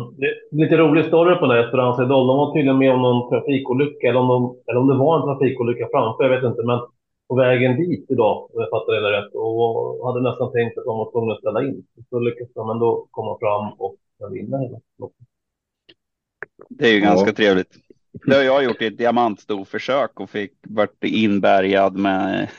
Lite 0.50 0.76
rolig 0.76 1.04
story 1.04 1.34
på 1.34 1.46
den 1.46 1.56
här 1.56 1.64
Esperanza 1.64 2.02
Idol. 2.02 2.26
De 2.26 2.36
var 2.36 2.52
tydligen 2.54 2.78
med 2.78 2.92
om 2.92 3.02
någon 3.02 3.30
trafikolycka, 3.30 4.08
eller 4.08 4.20
om, 4.20 4.28
de, 4.28 4.56
eller 4.66 4.80
om 4.80 4.88
det 4.88 4.94
var 4.94 5.16
en 5.16 5.22
trafikolycka 5.22 5.88
framför, 5.92 6.24
jag 6.24 6.30
vet 6.30 6.50
inte. 6.50 6.62
Men 6.62 6.80
på 7.28 7.34
vägen 7.34 7.76
dit 7.76 8.10
idag, 8.10 8.50
om 8.52 8.60
jag 8.60 8.70
fattar 8.70 8.92
det 8.92 9.18
rätt, 9.18 9.34
och 9.34 10.06
hade 10.06 10.30
nästan 10.30 10.52
tänkt 10.52 10.78
att 10.78 10.84
de 10.84 10.98
var 10.98 11.12
tvungna 11.12 11.32
att 11.32 11.38
ställa 11.38 11.62
in. 11.64 11.86
Så 12.10 12.20
lyckades 12.20 12.54
de 12.54 12.70
ändå 12.70 13.06
komma 13.10 13.38
fram 13.38 13.72
och 13.78 13.96
vinna 14.30 14.58
hela 14.58 14.80
loppet. 14.98 15.26
Det 16.68 16.88
är 16.88 16.92
ju 16.92 17.00
ganska 17.00 17.28
ja. 17.28 17.34
trevligt. 17.34 17.76
Det 18.26 18.34
har 18.34 18.42
jag 18.42 18.64
gjort 18.64 18.82
i 18.82 18.86
ett 18.86 18.98
diamantstorförsök 18.98 20.20
och 20.20 20.30
fick 20.30 20.52
varit 20.68 21.04
inbärgad 21.04 21.96
med, 21.96 22.50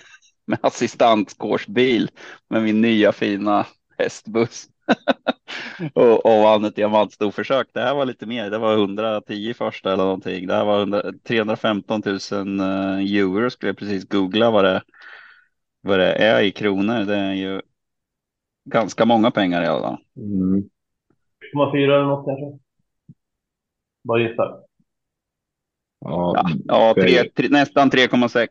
med 0.45 0.59
assistanskårsbil 0.61 2.09
med 2.49 2.63
min 2.63 2.81
nya 2.81 3.11
fina 3.11 3.65
hästbuss. 3.97 4.67
och, 5.93 6.25
och 6.25 6.43
vann 6.43 6.65
ett 6.65 6.75
diamantstorförsök. 6.75 7.67
Det 7.73 7.79
här 7.79 7.95
var 7.95 8.05
lite 8.05 8.25
mer. 8.25 8.49
Det 8.49 8.57
var 8.57 8.73
110 8.73 9.53
första 9.53 9.93
eller 9.93 10.03
någonting. 10.03 10.47
Det 10.47 10.53
här 10.53 10.65
var 10.65 10.79
100, 10.79 11.03
315 11.27 12.01
000 12.05 12.15
uh, 12.59 13.17
euro 13.17 13.49
skulle 13.49 13.69
jag 13.69 13.77
precis 13.77 14.07
googla 14.09 14.51
vad 14.51 14.65
det, 14.65 14.83
vad 15.81 15.99
det 15.99 16.13
är 16.13 16.41
i 16.41 16.51
kronor. 16.51 17.05
Det 17.05 17.15
är 17.15 17.33
ju 17.33 17.61
ganska 18.65 19.05
många 19.05 19.31
pengar 19.31 19.63
i 19.63 19.67
alla 19.67 19.81
fall. 19.81 19.97
Mm. 20.17 20.69
3,4 21.55 21.83
eller 21.83 22.03
något 22.03 22.25
kanske? 22.25 22.59
Bara 24.03 24.19
gissar. 24.19 24.63
Ja, 25.99 26.45
ja, 26.65 26.93
tre, 26.97 27.29
tre, 27.29 27.47
nästan 27.49 27.89
3,6. 27.89 28.47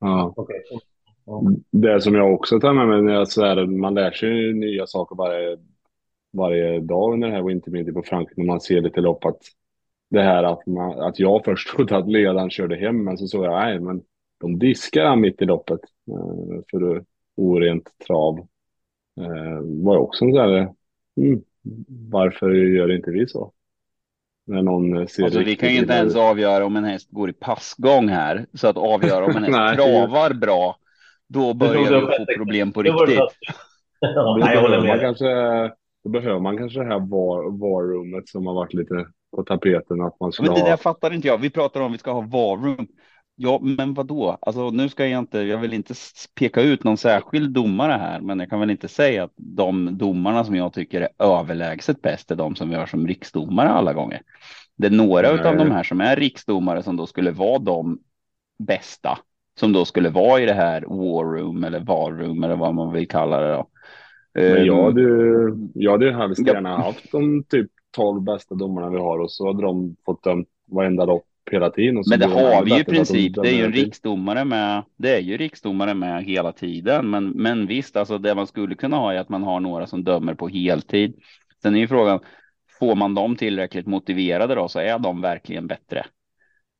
Ja. 0.00 0.34
Okay. 0.36 0.56
Det 1.70 2.00
som 2.00 2.14
jag 2.14 2.34
också 2.34 2.60
tar 2.60 2.72
med 2.72 3.02
mig 3.02 3.14
jag 3.14 3.28
så 3.28 3.44
här, 3.44 3.66
man 3.66 3.94
lär 3.94 4.10
sig 4.10 4.52
nya 4.52 4.86
saker 4.86 5.16
varje, 5.16 5.56
varje 6.32 6.80
dag 6.80 7.12
under 7.12 7.28
det 7.28 7.34
här 7.34 7.42
Wintermedia 7.42 7.94
på 7.94 8.02
Frankrike 8.02 8.40
när 8.40 8.46
man 8.46 8.60
ser 8.60 8.80
lite 8.80 9.00
lopp 9.00 9.24
att 9.24 9.40
det 10.10 10.22
här 10.22 10.44
att, 10.44 10.66
man, 10.66 11.00
att 11.00 11.18
jag 11.18 11.44
först 11.44 11.68
trodde 11.68 11.96
att 11.96 12.08
ledaren 12.08 12.50
körde 12.50 12.76
hem 12.76 13.04
men 13.04 13.18
så 13.18 13.26
såg 13.26 13.44
jag 13.44 13.52
nej 13.52 13.80
men 13.80 14.02
de 14.40 14.58
diskar 14.58 15.16
mitt 15.16 15.42
i 15.42 15.44
loppet 15.44 15.80
eh, 16.10 16.60
för 16.70 17.04
orent 17.36 17.98
trav. 18.06 18.38
Eh, 19.20 19.60
var 19.84 19.96
också 19.96 20.24
en 20.24 20.32
sån 20.32 20.40
här, 20.40 20.72
mm, 21.16 21.42
varför 22.10 22.50
gör 22.50 22.96
inte 22.96 23.10
vi 23.10 23.26
så? 23.26 23.52
När 24.46 24.62
någon 24.62 25.08
ser 25.08 25.24
alltså, 25.24 25.40
vi 25.40 25.56
kan 25.56 25.72
ju 25.72 25.78
inte 25.78 25.92
ens 25.92 26.16
avgöra 26.16 26.64
om 26.64 26.76
en 26.76 26.84
häst 26.84 27.08
går 27.10 27.30
i 27.30 27.32
passgång 27.32 28.08
här 28.08 28.46
så 28.54 28.68
att 28.68 28.76
avgöra 28.76 29.24
om 29.24 29.36
en 29.36 29.44
häst 29.54 29.74
travar 29.74 30.34
bra 30.34 30.76
då 31.34 31.54
börjar 31.54 32.00
vi 32.00 32.16
få 32.16 32.26
problem 32.36 32.72
på 32.72 32.82
riktigt. 32.82 33.18
då, 34.00 34.34
behöver 34.40 34.86
man 34.86 35.00
kanske, 35.00 35.24
då 36.04 36.10
behöver 36.10 36.40
man 36.40 36.58
kanske 36.58 36.80
det 36.80 36.86
här 36.86 37.00
var, 37.00 37.58
varrummet 37.60 38.28
som 38.28 38.46
har 38.46 38.54
varit 38.54 38.74
lite 38.74 39.06
på 39.36 39.42
tapeten. 39.42 40.00
Att 40.02 40.20
man 40.20 40.32
men 40.40 40.54
det 40.54 40.60
ha... 40.60 40.76
fattar 40.76 41.12
inte 41.12 41.28
jag. 41.28 41.38
Vi 41.38 41.50
pratar 41.50 41.80
om 41.80 41.86
att 41.86 41.94
vi 41.94 41.98
ska 41.98 42.12
ha 42.12 42.20
varrum. 42.20 42.86
Ja, 43.36 43.58
men 43.62 43.94
vad 43.94 44.06
då? 44.06 44.38
Alltså, 44.40 44.70
nu 44.70 44.88
ska 44.88 45.06
jag 45.06 45.18
inte. 45.18 45.38
Jag 45.38 45.58
vill 45.58 45.72
inte 45.72 45.94
peka 46.34 46.62
ut 46.62 46.84
någon 46.84 46.96
särskild 46.96 47.50
domare 47.50 47.92
här, 47.92 48.20
men 48.20 48.40
jag 48.40 48.50
kan 48.50 48.60
väl 48.60 48.70
inte 48.70 48.88
säga 48.88 49.24
att 49.24 49.32
de 49.36 49.98
domarna 49.98 50.44
som 50.44 50.56
jag 50.56 50.72
tycker 50.72 51.00
är 51.00 51.08
överlägset 51.18 52.02
bäst 52.02 52.30
är 52.30 52.36
de 52.36 52.56
som 52.56 52.70
vi 52.70 52.76
har 52.76 52.86
som 52.86 53.06
riksdomare 53.06 53.68
alla 53.68 53.92
gånger. 53.92 54.22
Det 54.76 54.86
är 54.86 54.90
några 54.90 55.30
av 55.30 55.56
de 55.56 55.70
här 55.70 55.82
som 55.82 56.00
är 56.00 56.16
riksdomare 56.16 56.82
som 56.82 56.96
då 56.96 57.06
skulle 57.06 57.30
vara 57.30 57.58
de 57.58 57.98
bästa 58.58 59.18
som 59.60 59.72
då 59.72 59.84
skulle 59.84 60.08
vara 60.08 60.40
i 60.40 60.46
det 60.46 60.52
här 60.52 60.80
war 60.80 61.24
room 61.24 61.64
eller 61.64 61.80
var 61.80 62.12
room 62.12 62.44
eller 62.44 62.56
vad 62.56 62.74
man 62.74 62.92
vill 62.92 63.08
kalla 63.08 63.40
det. 63.40 63.52
Då. 63.52 63.68
Men 64.34 64.66
jag 64.66 64.78
ehm, 64.78 64.84
hade, 64.84 65.02
jag 65.74 65.92
hade 65.92 66.12
helst 66.12 66.46
gärna 66.46 66.70
ja. 66.70 66.76
haft 66.76 67.12
de 67.12 67.44
typ 67.44 67.70
12 67.96 68.22
bästa 68.22 68.54
domarna 68.54 68.90
vi 68.90 68.98
har 68.98 69.18
och 69.18 69.30
så 69.30 69.46
hade 69.46 69.62
de 69.62 69.96
fått 70.06 70.22
dömt 70.22 70.48
varenda 70.66 71.04
lopp 71.04 71.24
hela 71.50 71.70
tiden. 71.70 72.02
men 72.10 72.18
det 72.18 72.26
har 72.26 72.64
vi 72.64 72.74
ju 72.74 72.80
i 72.80 72.84
princip. 72.84 73.34
Det 73.34 73.48
är 73.48 73.56
ju 73.56 73.64
en 73.64 73.72
riksdomare 73.72 74.44
med. 74.44 74.82
Det 74.96 75.16
är 75.16 75.20
ju 75.20 75.36
riksdomare 75.36 75.94
med 75.94 76.24
hela 76.24 76.52
tiden. 76.52 77.10
Men, 77.10 77.28
men 77.28 77.66
visst, 77.66 77.96
alltså 77.96 78.18
det 78.18 78.34
man 78.34 78.46
skulle 78.46 78.74
kunna 78.74 78.96
ha 78.96 79.12
är 79.12 79.18
att 79.18 79.28
man 79.28 79.42
har 79.42 79.60
några 79.60 79.86
som 79.86 80.04
dömer 80.04 80.34
på 80.34 80.48
heltid. 80.48 81.14
Sen 81.62 81.74
är 81.74 81.78
ju 81.78 81.88
frågan, 81.88 82.20
får 82.78 82.94
man 82.94 83.14
dem 83.14 83.36
tillräckligt 83.36 83.86
motiverade 83.86 84.54
då 84.54 84.68
så 84.68 84.78
är 84.78 84.98
de 84.98 85.20
verkligen 85.20 85.66
bättre. 85.66 86.06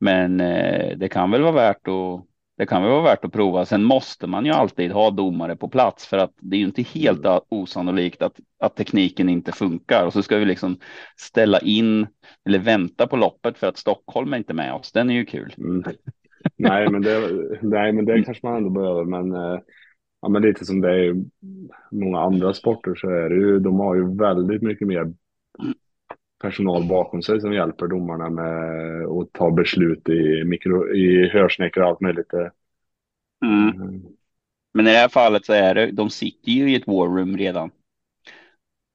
Men 0.01 0.41
eh, 0.41 0.97
det 0.97 1.09
kan 1.09 1.31
väl 1.31 1.43
vara 1.43 1.53
värt 1.53 1.89
att 1.89 2.34
det 2.57 2.67
kan 2.67 2.83
väl 2.83 2.91
vara 2.91 3.03
värt 3.03 3.25
att 3.25 3.33
prova. 3.33 3.65
Sen 3.65 3.85
måste 3.85 4.27
man 4.27 4.47
ju 4.47 4.53
alltid 4.53 4.93
ha 4.93 5.11
domare 5.11 5.57
på 5.57 5.69
plats 5.69 6.07
för 6.07 6.19
att 6.19 6.33
det 6.41 6.57
är 6.57 6.61
ju 6.61 6.67
inte 6.67 6.83
helt 6.83 7.25
mm. 7.25 7.41
osannolikt 7.49 8.23
att, 8.23 8.41
att 8.59 8.77
tekniken 8.77 9.29
inte 9.29 9.53
funkar 9.53 10.07
och 10.07 10.13
så 10.13 10.23
ska 10.23 10.37
vi 10.37 10.45
liksom 10.45 10.77
ställa 11.17 11.59
in 11.59 12.07
eller 12.45 12.59
vänta 12.59 13.07
på 13.07 13.17
loppet 13.17 13.59
för 13.59 13.67
att 13.67 13.77
Stockholm 13.77 14.33
är 14.33 14.37
inte 14.37 14.55
med 14.55 14.75
oss. 14.75 14.93
Den 14.93 15.11
är 15.11 15.15
ju 15.15 15.25
kul. 15.25 15.55
Mm. 15.59 15.85
nej, 16.57 16.91
men 16.91 17.03
det, 17.03 17.31
nej, 17.63 17.93
men 17.93 18.05
det 18.05 18.23
kanske 18.23 18.47
man 18.47 18.57
ändå 18.57 18.71
behöver. 18.71 19.05
Men, 19.05 19.33
eh, 19.33 19.61
ja, 20.23 20.29
men 20.29 20.43
lite 20.43 20.65
som 20.65 20.81
det 20.81 20.91
är 20.91 21.15
i 21.15 21.25
många 21.91 22.21
andra 22.21 22.55
sporter 22.55 22.95
så 22.95 23.09
är 23.09 23.31
det 23.31 23.37
ju, 23.37 23.59
de 23.59 23.81
har 23.81 23.95
ju 23.95 24.17
väldigt 24.17 24.63
mycket 24.63 24.89
mer 24.89 25.13
personal 26.43 26.89
bakom 26.89 27.23
sig 27.23 27.41
som 27.41 27.53
hjälper 27.53 27.87
domarna 27.87 28.31
med 28.31 29.07
att 29.07 29.33
ta 29.33 29.51
beslut 29.51 30.09
i, 30.09 30.45
mikro, 30.45 30.95
i 30.95 31.29
hörsnäckor 31.29 31.83
och 31.83 31.89
allt 31.89 32.01
möjligt. 32.01 32.33
Mm. 33.45 33.69
mm. 33.69 34.03
Men 34.75 34.87
i 34.87 34.91
det 34.91 34.99
här 34.99 35.09
fallet 35.09 35.45
så 35.45 35.53
är 35.53 35.75
det, 35.75 35.91
de 35.91 36.11
sitter 36.11 36.51
ju 36.51 36.71
i 36.71 36.75
ett 36.75 36.87
war 36.87 37.07
room 37.07 37.37
redan. 37.37 37.71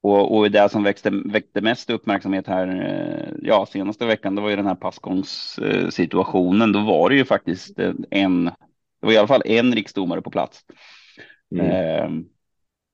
Och, 0.02 0.38
och 0.38 0.52
det 0.52 0.70
som 0.70 0.84
växte, 0.84 1.10
väckte 1.26 1.62
mest 1.62 1.90
uppmärksamhet 1.90 2.48
här, 2.48 2.68
eh, 2.68 3.34
ja, 3.42 3.66
senaste 3.66 4.06
veckan, 4.06 4.36
det 4.36 4.42
var 4.42 4.50
ju 4.50 4.56
den 4.56 4.68
här 4.68 4.76
passgångssituationen. 4.76 6.72
Då 6.72 6.80
var 6.80 7.10
det 7.10 7.16
ju 7.16 7.26
faktiskt 7.26 7.80
en, 8.10 8.46
det 8.46 9.06
var 9.06 9.12
i 9.12 9.18
alla 9.18 9.28
fall 9.28 9.42
en 9.46 9.76
riksdomare 9.76 10.22
på 10.22 10.32
plats. 10.32 10.66
Mm. 11.56 11.66
Eh, 11.66 12.10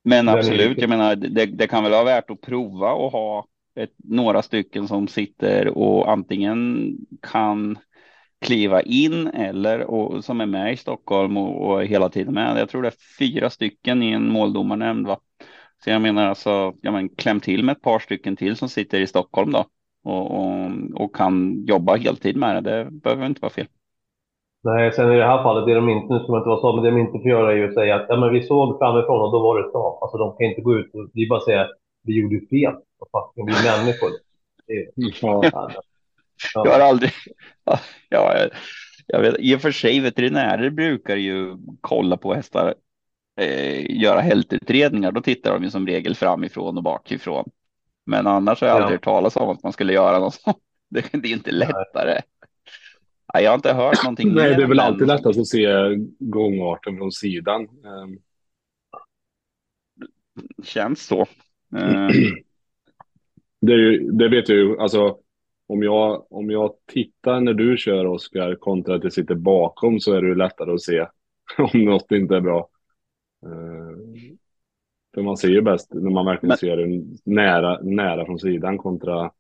men 0.03 0.29
absolut, 0.29 0.77
jag 0.77 0.89
menar, 0.89 1.15
det, 1.15 1.45
det 1.45 1.67
kan 1.67 1.83
väl 1.83 1.91
vara 1.91 2.03
värt 2.03 2.29
att 2.29 2.41
prova 2.41 2.93
och 2.93 3.11
ha 3.11 3.45
ett, 3.75 3.93
några 3.97 4.41
stycken 4.41 4.87
som 4.87 5.07
sitter 5.07 5.77
och 5.77 6.11
antingen 6.11 6.91
kan 7.31 7.77
kliva 8.41 8.81
in 8.81 9.27
eller 9.27 9.81
och, 9.81 10.23
som 10.23 10.41
är 10.41 10.45
med 10.45 10.73
i 10.73 10.77
Stockholm 10.77 11.37
och, 11.37 11.71
och 11.71 11.85
hela 11.85 12.09
tiden 12.09 12.33
med. 12.33 12.57
Jag 12.59 12.69
tror 12.69 12.81
det 12.81 12.87
är 12.87 13.17
fyra 13.19 13.49
stycken 13.49 14.03
i 14.03 14.11
en 14.11 14.31
måldomarnämnd. 14.31 15.07
Va? 15.07 15.17
Så 15.83 15.89
jag 15.89 16.01
menar 16.01 16.25
alltså, 16.25 16.73
ja, 16.81 16.91
men 16.91 17.09
kläm 17.09 17.39
till 17.39 17.63
med 17.63 17.73
ett 17.73 17.81
par 17.81 17.99
stycken 17.99 18.35
till 18.35 18.55
som 18.55 18.69
sitter 18.69 19.01
i 19.01 19.07
Stockholm 19.07 19.51
då 19.51 19.65
och, 20.03 20.39
och, 20.39 20.71
och 20.93 21.15
kan 21.15 21.63
jobba 21.65 21.95
heltid 21.95 22.37
med 22.37 22.63
det. 22.63 22.83
Det 22.83 22.91
behöver 22.91 23.25
inte 23.25 23.41
vara 23.41 23.53
fel. 23.53 23.67
Nej, 24.63 24.91
sen 24.91 25.11
i 25.11 25.17
det 25.17 25.25
här 25.25 25.43
fallet, 25.43 25.65
det 25.65 25.73
de 25.73 25.89
inte, 25.89 26.13
nu 26.13 26.19
ska 26.19 26.31
man 26.31 26.39
inte 26.39 26.49
vara 26.49 26.61
så, 26.61 26.73
men 26.75 26.83
det 26.83 26.91
de 26.91 26.97
inte 26.97 27.19
får 27.19 27.29
göra 27.29 27.51
är 27.51 27.55
ju 27.55 27.67
att 27.67 27.73
säga 27.73 27.95
att 27.95 28.05
ja, 28.09 28.17
men 28.17 28.33
vi 28.33 28.43
såg 28.43 28.79
framifrån 28.79 29.21
och 29.21 29.31
då 29.31 29.39
var 29.39 29.61
det 29.61 29.71
så. 29.71 29.99
Alltså 30.01 30.17
de 30.17 30.37
kan 30.37 30.47
inte 30.47 30.61
gå 30.61 30.73
ut 30.75 30.95
och 30.95 31.09
bara 31.29 31.39
säga 31.39 31.67
vi 32.03 32.19
gjorde 32.19 32.39
fel. 32.49 32.73
Och 32.99 33.49
vi 33.49 33.53
är 33.53 33.77
människor. 33.77 34.11
Ja. 35.21 35.71
Jag 36.53 36.71
har 36.71 36.79
aldrig... 36.79 37.11
Ja, 38.09 38.49
jag, 39.07 39.21
vet, 39.21 39.35
I 39.39 39.55
och 39.55 39.61
för 39.61 39.71
sig, 39.71 39.99
veterinärer 39.99 40.69
brukar 40.69 41.15
ju 41.15 41.57
kolla 41.81 42.17
på 42.17 42.33
hästar, 42.33 42.75
eh, 43.41 44.01
göra 44.01 44.19
hältutredningar. 44.21 45.11
Då 45.11 45.21
tittar 45.21 45.53
de 45.53 45.63
ju 45.63 45.69
som 45.69 45.87
regel 45.87 46.15
framifrån 46.15 46.77
och 46.77 46.83
bakifrån. 46.83 47.49
Men 48.05 48.27
annars 48.27 48.61
har 48.61 48.67
jag 48.67 48.75
aldrig 48.75 48.91
ja. 48.91 48.95
hört 48.95 49.03
talas 49.03 49.35
om 49.35 49.49
att 49.49 49.63
man 49.63 49.73
skulle 49.73 49.93
göra 49.93 50.19
något 50.19 50.33
sånt. 50.33 50.57
Det, 50.89 51.05
det 51.11 51.27
är 51.27 51.33
inte 51.33 51.51
lättare. 51.51 52.21
Nej, 53.33 53.43
jag 53.43 53.51
har 53.51 53.55
inte 53.55 53.73
hört 53.73 54.03
någonting 54.03 54.33
Nej, 54.33 54.49
mer 54.49 54.57
det 54.57 54.63
är 54.63 54.67
väl 54.67 54.79
alltid 54.79 55.07
lättast 55.07 55.39
att 55.39 55.47
se 55.47 55.67
gångarten 56.19 56.97
från 56.97 57.11
sidan. 57.11 57.61
Ehm, 57.61 58.19
Känns 60.63 61.05
så. 61.05 61.25
Eh, 61.75 62.09
Det, 63.65 64.11
det 64.11 64.29
vet 64.29 64.49
jag 64.49 64.57
ju, 64.57 64.77
alltså 64.79 65.17
om 65.67 65.83
jag, 65.83 66.31
om 66.33 66.49
jag 66.51 66.73
tittar 66.87 67.39
när 67.39 67.53
du 67.53 67.77
kör 67.77 68.05
Oskar 68.05 68.55
kontra 68.55 68.95
att 68.95 69.03
jag 69.03 69.13
sitter 69.13 69.35
bakom 69.35 69.99
så 69.99 70.13
är 70.13 70.21
det 70.21 70.27
ju 70.27 70.35
lättare 70.35 70.71
att 70.73 70.81
se 70.81 71.05
om 71.73 71.85
något 71.85 72.11
inte 72.11 72.35
är 72.35 72.41
bra. 72.41 72.69
Eh, 73.45 73.97
För 75.15 75.21
man 75.21 75.37
ser 75.37 75.47
ju 75.49 75.61
bäst 75.61 75.93
när 75.93 76.11
man 76.11 76.25
verkligen 76.25 76.49
Men- 76.49 76.57
ser 76.57 76.77
det 76.77 77.03
nära, 77.23 77.79
nära 77.81 78.25
från 78.25 78.39
sidan 78.39 78.77
kontra 78.77 79.31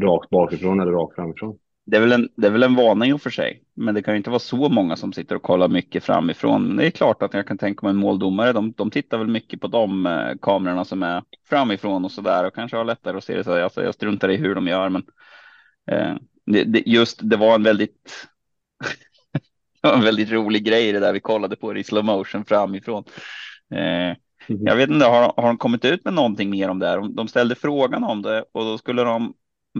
rakt 0.00 0.30
bakifrån 0.30 0.80
eller 0.80 0.92
rakt 0.92 1.14
framifrån. 1.14 1.58
Det 1.84 1.96
är, 1.96 2.00
väl 2.00 2.12
en, 2.12 2.28
det 2.36 2.46
är 2.46 2.50
väl 2.50 2.62
en 2.62 2.74
vana 2.74 3.06
i 3.06 3.12
och 3.12 3.22
för 3.22 3.30
sig, 3.30 3.62
men 3.74 3.94
det 3.94 4.02
kan 4.02 4.14
ju 4.14 4.18
inte 4.18 4.30
vara 4.30 4.38
så 4.38 4.68
många 4.68 4.96
som 4.96 5.12
sitter 5.12 5.36
och 5.36 5.42
kollar 5.42 5.68
mycket 5.68 6.04
framifrån. 6.04 6.76
Det 6.76 6.86
är 6.86 6.90
klart 6.90 7.22
att 7.22 7.34
jag 7.34 7.46
kan 7.46 7.58
tänka 7.58 7.86
mig 7.86 7.90
en 7.90 7.96
måldomare. 7.96 8.52
De, 8.52 8.72
de 8.72 8.90
tittar 8.90 9.18
väl 9.18 9.26
mycket 9.28 9.60
på 9.60 9.66
de 9.66 10.06
eh, 10.06 10.32
kamerorna 10.42 10.84
som 10.84 11.02
är 11.02 11.22
framifrån 11.48 12.04
och 12.04 12.12
så 12.12 12.20
där 12.20 12.44
och 12.44 12.54
kanske 12.54 12.76
har 12.76 12.84
lättare 12.84 13.16
att 13.16 13.24
se 13.24 13.36
det. 13.36 13.44
Så 13.44 13.54
här, 13.54 13.62
alltså, 13.62 13.82
jag 13.84 13.94
struntar 13.94 14.28
i 14.28 14.36
hur 14.36 14.54
de 14.54 14.66
gör, 14.66 14.88
men 14.88 15.02
eh, 15.90 16.14
det, 16.46 16.64
det, 16.64 16.82
just 16.86 17.20
det 17.22 17.36
var 17.36 17.54
en 17.54 17.62
väldigt 17.62 18.26
det 19.82 19.88
var 19.88 19.94
en 19.94 20.04
väldigt 20.04 20.30
rolig 20.30 20.64
grej 20.64 20.92
det 20.92 21.00
där 21.00 21.12
vi 21.12 21.20
kollade 21.20 21.56
på 21.56 21.72
det 21.72 21.80
i 21.80 21.84
slow 21.84 22.04
motion 22.04 22.44
framifrån. 22.44 23.04
Eh, 23.74 24.16
jag 24.46 24.76
vet 24.76 24.90
inte, 24.90 25.06
har, 25.06 25.32
har 25.36 25.46
de 25.46 25.58
kommit 25.58 25.84
ut 25.84 26.04
med 26.04 26.14
någonting 26.14 26.50
mer 26.50 26.68
om 26.68 26.78
det 26.78 26.88
här? 26.88 27.14
De 27.16 27.28
ställde 27.28 27.54
frågan 27.54 28.04
om 28.04 28.22
det 28.22 28.44
och 28.52 28.64
då 28.64 28.78
skulle 28.78 29.02
de 29.02 29.34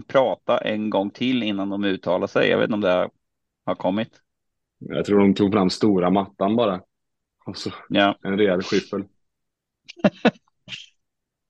prata 0.09 0.59
en 0.59 0.91
gång 0.91 1.11
till 1.11 1.43
innan 1.43 1.69
de 1.71 1.85
uttalar 1.85 2.27
sig. 2.27 2.49
Jag 2.49 2.59
vet 2.59 2.65
inte 2.65 2.75
om 2.75 2.81
det 2.81 3.11
har 3.65 3.75
kommit. 3.75 4.21
Jag 4.79 5.05
tror 5.05 5.19
de 5.19 5.35
tog 5.35 5.53
fram 5.53 5.71
stora 5.71 6.11
mattan 6.11 6.57
bara. 6.57 6.81
Och 7.47 7.57
så 7.57 7.71
Ja. 7.89 8.19
en 8.23 8.39
rejäl 8.39 8.63
skyffel. 8.63 9.05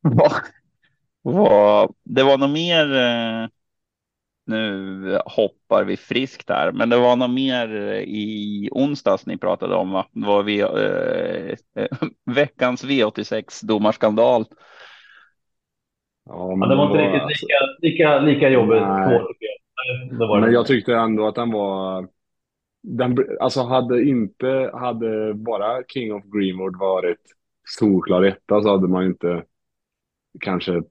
Det 2.05 2.23
var 2.23 2.39
nog 2.39 2.51
mer. 2.51 2.95
Eh, 2.97 3.49
nu 4.47 5.19
hoppar 5.27 5.85
vi 5.85 5.97
friskt 5.97 6.49
här, 6.51 6.73
men 6.73 6.89
det 6.89 6.97
var 6.97 7.17
nog 7.17 7.31
mer 7.31 7.77
eh, 7.77 7.99
i 8.01 8.69
onsdags 8.73 9.27
ni 9.27 9.37
pratade 9.39 9.75
om. 9.75 9.91
Va? 9.91 10.07
Det 10.13 10.27
var 10.27 10.43
vi, 10.43 10.61
eh, 10.61 11.89
veckans 12.35 12.85
V86 12.85 13.65
domarskandal. 13.67 14.47
Ja, 16.25 16.57
Ja, 16.61 16.67
det 16.67 16.77
var 16.77 16.87
inte 16.87 16.99
riktigt 16.99 17.23
alltså- 17.23 17.47
lika, 17.81 18.19
lika, 18.19 18.21
lika 18.21 18.49
jobbigt. 18.49 18.83
Svårt. 20.19 20.41
Men 20.41 20.53
jag 20.53 20.67
tyckte 20.67 20.95
ändå 20.95 21.27
att 21.27 21.35
den 21.35 21.51
var... 21.53 22.09
Den, 22.83 23.17
alltså 23.41 23.61
hade 23.63 24.03
inte, 24.03 24.71
hade 24.75 25.35
bara 25.35 25.83
King 25.89 26.15
of 26.15 26.25
Greenwood 26.25 26.79
varit 26.79 27.21
solklar 27.79 28.23
etta 28.23 28.63
så 28.63 28.71
hade 28.71 28.89
man 28.89 29.07
inte 29.07 29.45
kanske 30.41 30.83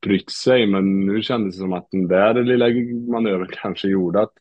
brytt 0.00 0.30
sig. 0.30 0.66
Men 0.66 1.06
nu 1.06 1.22
kändes 1.22 1.54
det 1.54 1.60
som 1.60 1.72
att 1.72 1.88
den 1.90 2.08
där 2.08 2.34
lilla 2.34 2.66
manövern 3.12 3.48
kanske 3.52 3.88
gjorde 3.88 4.20
att 4.20 4.32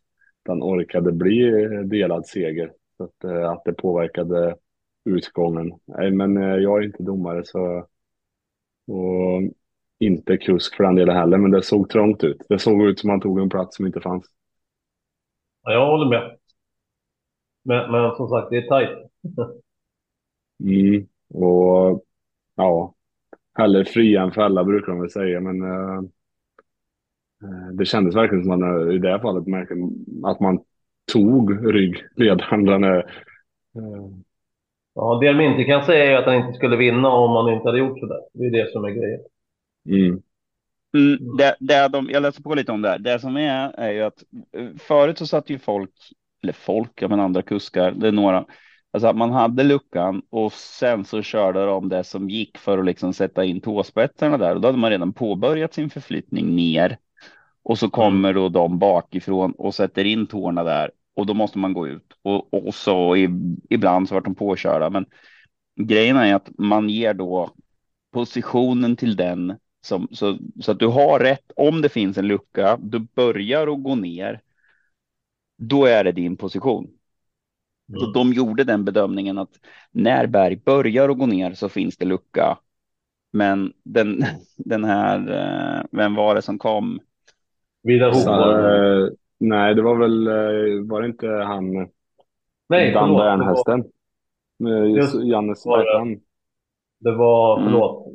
den 0.46 0.64
orkade 0.64 1.12
bli 1.12 1.52
delad 1.86 2.26
seger. 2.28 2.72
Så 2.98 3.04
att, 3.04 3.24
eh, 3.24 3.50
att 3.50 3.64
det 3.66 3.74
påverkade 3.74 4.56
utgången. 5.06 5.72
Nej, 5.86 6.12
men 6.12 6.38
eh, 6.38 6.56
jag 6.56 6.80
är 6.80 6.86
inte 6.86 7.04
domare 7.04 7.42
så... 7.46 7.88
Och 8.88 9.42
inte 10.00 10.38
kusk 10.38 10.76
för 10.76 10.84
den 10.84 10.96
delen 10.96 11.16
heller, 11.16 11.38
men 11.38 11.52
det 11.52 11.62
såg 11.62 11.90
trångt 11.90 12.24
ut. 12.24 12.42
Det 12.50 12.60
såg 12.60 12.84
ut 12.84 13.00
som 13.00 13.10
att 13.10 13.14
man 13.14 13.22
tog 13.22 13.40
en 13.40 13.50
plats 13.50 13.76
som 13.76 13.86
inte 13.86 14.02
fanns. 14.02 14.26
Ja, 15.64 15.72
jag 15.72 15.86
håller 15.86 16.10
med. 16.10 16.38
Men, 17.64 17.92
men 17.92 18.16
som 18.16 18.30
sagt, 18.30 18.50
det 18.50 18.58
är 18.58 18.68
tajt. 18.68 18.90
Mm. 20.64 21.08
Och 21.30 22.04
ja, 22.56 22.94
hellre 23.54 23.86
fria 23.86 24.22
än 24.22 24.32
fälla 24.32 24.64
brukar 24.64 24.88
de 24.88 25.02
väl 25.02 25.10
säga, 25.10 25.40
men 25.40 25.62
eh, 25.62 25.98
eh, 27.44 27.74
det 27.74 27.86
kändes 27.86 28.16
verkligen 28.16 28.44
som 28.44 28.52
att 28.54 28.60
man 28.60 28.92
i 28.92 28.98
det 28.98 29.10
här 29.10 29.20
fallet 29.20 29.48
märkte 29.48 29.76
att 30.24 30.40
man 30.40 30.60
tog 31.14 31.74
ryggledaren. 31.74 32.66
Den 32.66 32.84
är, 32.84 32.98
eh, 33.76 34.10
Ja, 34.94 35.20
det 35.22 35.34
de 35.34 35.44
inte 35.44 35.64
kan 35.64 35.86
säga 35.86 36.06
är 36.06 36.18
att 36.18 36.26
han 36.26 36.36
inte 36.36 36.54
skulle 36.54 36.78
vinna 36.78 37.10
om 37.10 37.32
han 37.32 37.54
inte 37.54 37.68
hade 37.68 37.80
gjort 37.80 38.00
sådär. 38.00 38.22
Det 38.34 38.46
är 38.46 38.52
det 38.52 38.72
som 38.72 38.86
är 38.86 38.90
grejen. 38.90 39.22
Mm, 39.86 40.22
Mm, 40.94 41.38
det, 41.38 41.56
det 41.60 41.88
de, 41.88 42.10
jag 42.10 42.24
läste 42.24 42.42
på 42.42 42.56
lite 42.56 42.72
om 42.72 42.82
det 42.82 42.90
här. 42.90 43.00
Det 43.00 43.20
som 43.20 43.38
är, 43.38 43.72
är 43.80 43.92
ju 43.92 44.02
att 44.02 44.24
eh, 44.58 44.70
förut 44.78 45.18
så 45.18 45.28
satt 45.28 45.50
ju 45.50 45.60
folk, 45.60 45.92
eller 46.44 46.54
folk, 46.54 47.02
ja 47.02 47.08
men 47.08 47.20
andra 47.20 47.42
kuskar, 47.42 47.92
det 47.92 48.08
är 48.08 48.12
några, 48.12 48.46
alltså 48.92 49.08
att 49.08 49.18
man 49.18 49.32
hade 49.32 49.64
luckan 49.64 50.22
och 50.30 50.54
sen 50.54 51.06
så 51.06 51.22
körde 51.22 51.66
de 51.66 51.90
det 51.90 52.04
som 52.04 52.30
gick 52.30 52.58
för 52.58 52.78
att 52.78 52.86
liksom 52.86 53.14
sätta 53.14 53.46
in 53.46 53.62
tåspetsarna 53.62 54.38
där. 54.38 54.56
Och 54.56 54.62
då 54.62 54.68
hade 54.68 54.78
man 54.78 54.90
redan 54.90 55.14
påbörjat 55.14 55.74
sin 55.74 55.90
förflyttning 55.90 56.56
ner. 56.56 56.98
Och 57.64 57.80
så 57.80 57.90
kommer 57.90 58.34
då 58.34 58.50
de 58.50 58.80
bakifrån 58.80 59.52
och 59.52 59.76
sätter 59.76 60.06
in 60.06 60.28
tårna 60.28 60.64
där. 60.64 60.92
Och 61.16 61.26
då 61.26 61.34
måste 61.34 61.58
man 61.58 61.74
gå 61.74 61.88
ut. 61.88 62.14
Och, 62.22 62.68
och 62.68 62.76
så 62.76 63.16
i, 63.16 63.30
ibland 63.70 64.10
så 64.10 64.16
vart 64.16 64.26
de 64.26 64.36
påkörda. 64.36 64.90
Men 64.90 65.06
grejen 65.82 66.18
är 66.18 66.36
att 66.36 66.50
man 66.58 66.90
ger 66.90 67.14
då 67.14 67.50
positionen 68.12 68.96
till 68.96 69.16
den 69.16 69.58
som, 69.82 70.08
så, 70.12 70.38
så 70.62 70.72
att 70.72 70.80
du 70.80 70.88
har 70.88 71.20
rätt. 71.20 71.52
Om 71.56 71.82
det 71.82 71.90
finns 71.90 72.18
en 72.18 72.28
lucka, 72.28 72.78
du 72.82 73.00
börjar 73.00 73.68
att 73.68 73.84
gå 73.84 73.96
ner. 73.96 74.42
Då 75.58 75.86
är 75.86 76.04
det 76.04 76.12
din 76.12 76.38
position. 76.38 76.88
Så 78.00 78.06
de 78.14 78.34
gjorde 78.34 78.64
den 78.64 78.86
bedömningen 78.86 79.38
att 79.38 79.60
när 79.92 80.28
Berg 80.28 80.56
börjar 80.56 81.10
att 81.10 81.18
gå 81.18 81.26
ner 81.26 81.54
så 81.54 81.70
finns 81.70 81.98
det 81.98 82.06
lucka. 82.06 82.58
Men 83.32 83.74
den, 83.84 84.24
den 84.58 84.84
här, 84.84 85.20
eh, 85.80 85.86
vem 85.92 86.16
var 86.16 86.36
det 86.36 86.42
som 86.42 86.60
kom? 86.60 87.00
Vidar 87.84 88.12
Hofborg. 88.12 89.06
eh, 89.06 89.10
nej, 89.38 89.76
det 89.76 89.82
var 89.82 89.96
väl, 89.96 90.28
eh, 90.28 90.88
var 90.90 91.02
det 91.02 91.08
inte 91.08 91.28
han, 91.28 91.90
Nej, 92.70 92.94
Dan 92.94 93.08
förlåt. 93.08 93.24
Det 93.24 93.26
var, 93.26 93.38
Bernhästen? 93.38 93.84
Jannes, 95.32 95.66
vad 95.66 95.80
det. 97.02 97.12
var 97.18 97.58
Mm. 97.58 97.72
förlåt. 97.72 98.08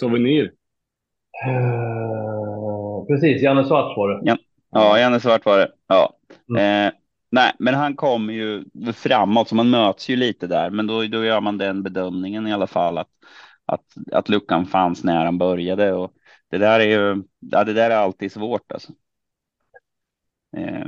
Souvenir. 0.00 0.52
eh, 1.46 3.06
precis, 3.06 3.42
Janne 3.42 3.64
Svarts 3.64 3.96
var 3.96 4.08
det. 4.08 4.20
Ja, 4.70 4.98
Janne 4.98 5.20
Svart 5.20 5.44
var 5.44 5.58
det. 5.58 5.72
Ja. 5.86 6.16
Mm. 6.50 6.86
Eh, 6.86 6.92
nej, 7.30 7.52
men 7.58 7.74
han 7.74 7.96
kom 7.96 8.30
ju 8.30 8.64
framåt 8.94 9.48
så 9.48 9.54
man 9.54 9.70
möts 9.70 10.08
ju 10.08 10.16
lite 10.16 10.46
där. 10.46 10.70
Men 10.70 10.86
då, 10.86 11.04
då 11.04 11.24
gör 11.24 11.40
man 11.40 11.58
den 11.58 11.82
bedömningen 11.82 12.46
i 12.46 12.52
alla 12.52 12.66
fall 12.66 12.98
att, 12.98 13.08
att, 13.66 13.84
att 14.12 14.28
luckan 14.28 14.66
fanns 14.66 15.04
när 15.04 15.24
han 15.24 15.38
började. 15.38 15.92
Och 15.92 16.12
det 16.50 16.58
där 16.58 16.80
är 16.80 16.84
ju, 16.84 17.22
ja, 17.38 17.64
det 17.64 17.72
där 17.72 17.90
är 17.90 17.96
alltid 17.96 18.32
svårt 18.32 18.72
alltså. 18.72 18.92
Eh, 20.56 20.86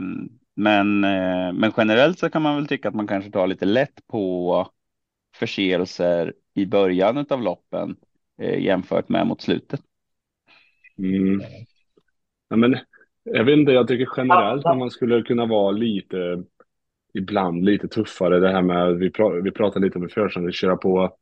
men, 0.54 1.04
eh, 1.04 1.52
men 1.52 1.72
generellt 1.76 2.18
så 2.18 2.30
kan 2.30 2.42
man 2.42 2.56
väl 2.56 2.66
tycka 2.66 2.88
att 2.88 2.94
man 2.94 3.06
kanske 3.06 3.30
tar 3.30 3.46
lite 3.46 3.64
lätt 3.64 4.06
på 4.06 4.66
förseelser 5.36 6.34
i 6.54 6.66
början 6.66 7.26
av 7.30 7.42
loppen 7.42 7.96
jämfört 8.40 9.08
med 9.08 9.26
mot 9.26 9.40
slutet. 9.40 9.80
Mm. 10.98 11.40
Ja, 12.48 12.56
men, 12.56 12.76
jag 13.24 13.44
vet 13.44 13.58
inte, 13.58 13.72
jag 13.72 13.88
tycker 13.88 14.08
generellt 14.16 14.66
att 14.66 14.78
man 14.78 14.90
skulle 14.90 15.22
kunna 15.22 15.46
vara 15.46 15.70
lite, 15.70 16.44
ibland 17.14 17.64
lite 17.64 17.88
tuffare. 17.88 18.40
Det 18.40 18.52
här 18.52 18.62
med, 18.62 18.96
vi, 18.96 19.10
pra, 19.10 19.28
vi 19.28 19.50
pratade 19.50 19.86
lite 19.86 19.98
om 19.98 20.04
i 20.04 20.08
försäsongen, 20.08 20.52
köra 20.52 20.76
på, 20.76 21.16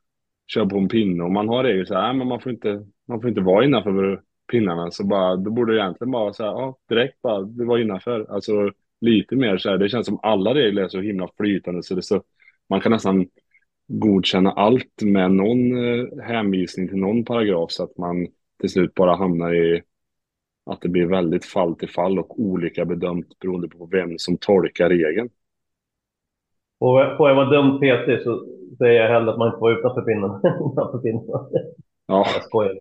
köra 0.46 0.66
på 0.66 0.78
en 0.78 0.88
pinne. 0.88 1.24
Och 1.24 1.30
man 1.32 1.48
har 1.48 1.64
regler 1.64 1.84
så 1.84 1.94
här, 1.94 2.12
men 2.12 2.28
man 2.28 2.40
får 2.40 2.52
inte, 2.52 2.86
man 3.08 3.20
får 3.20 3.28
inte 3.28 3.40
vara 3.40 3.64
innanför 3.64 4.22
pinnarna. 4.50 4.90
Så 4.90 5.06
bara, 5.06 5.36
då 5.36 5.50
borde 5.50 5.72
det 5.72 5.80
egentligen 5.80 6.10
bara 6.10 6.32
så 6.32 6.44
här, 6.44 6.50
ja, 6.50 6.78
direkt 6.88 7.22
bara, 7.22 7.42
det 7.42 7.64
var 7.64 7.78
innanför. 7.78 8.26
Alltså 8.30 8.72
lite 9.00 9.36
mer 9.36 9.58
så 9.58 9.70
här, 9.70 9.78
det 9.78 9.88
känns 9.88 10.06
som 10.06 10.20
alla 10.22 10.54
regler 10.54 10.82
är 10.82 10.88
så 10.88 11.00
himla 11.00 11.28
flytande 11.36 11.82
så 11.82 11.94
det 11.94 12.00
är 12.00 12.02
så, 12.02 12.22
man 12.68 12.80
kan 12.80 12.92
nästan 12.92 13.26
godkänna 13.88 14.52
allt 14.52 15.02
med 15.02 15.30
någon 15.30 15.84
eh, 15.84 16.06
hänvisning 16.22 16.88
till 16.88 16.96
någon 16.98 17.24
paragraf 17.24 17.70
så 17.70 17.84
att 17.84 17.98
man 17.98 18.26
till 18.60 18.70
slut 18.70 18.94
bara 18.94 19.16
hamnar 19.16 19.54
i 19.54 19.82
att 20.66 20.80
det 20.80 20.88
blir 20.88 21.06
väldigt 21.06 21.44
fall 21.44 21.74
till 21.74 21.90
fall 21.90 22.18
och 22.18 22.40
olika 22.40 22.84
bedömt 22.84 23.38
beroende 23.38 23.68
på 23.68 23.86
vem 23.86 24.18
som 24.18 24.36
tolkar 24.36 24.88
regeln. 24.88 25.28
Och 26.78 27.16
får 27.16 27.28
jag 27.28 27.34
vara 27.34 27.50
dum 27.50 27.78
PT 27.78 28.24
så 28.24 28.46
säger 28.78 29.02
jag 29.02 29.08
hellre 29.08 29.30
att 29.30 29.38
man 29.38 29.48
inte 29.48 29.60
var 29.60 29.78
utanför 29.78 30.02
pinnen. 30.02 30.30
utanför 30.72 30.98
pinnen. 30.98 31.24
Ja, 32.06 32.26
Jag 32.34 32.44
skojar. 32.44 32.78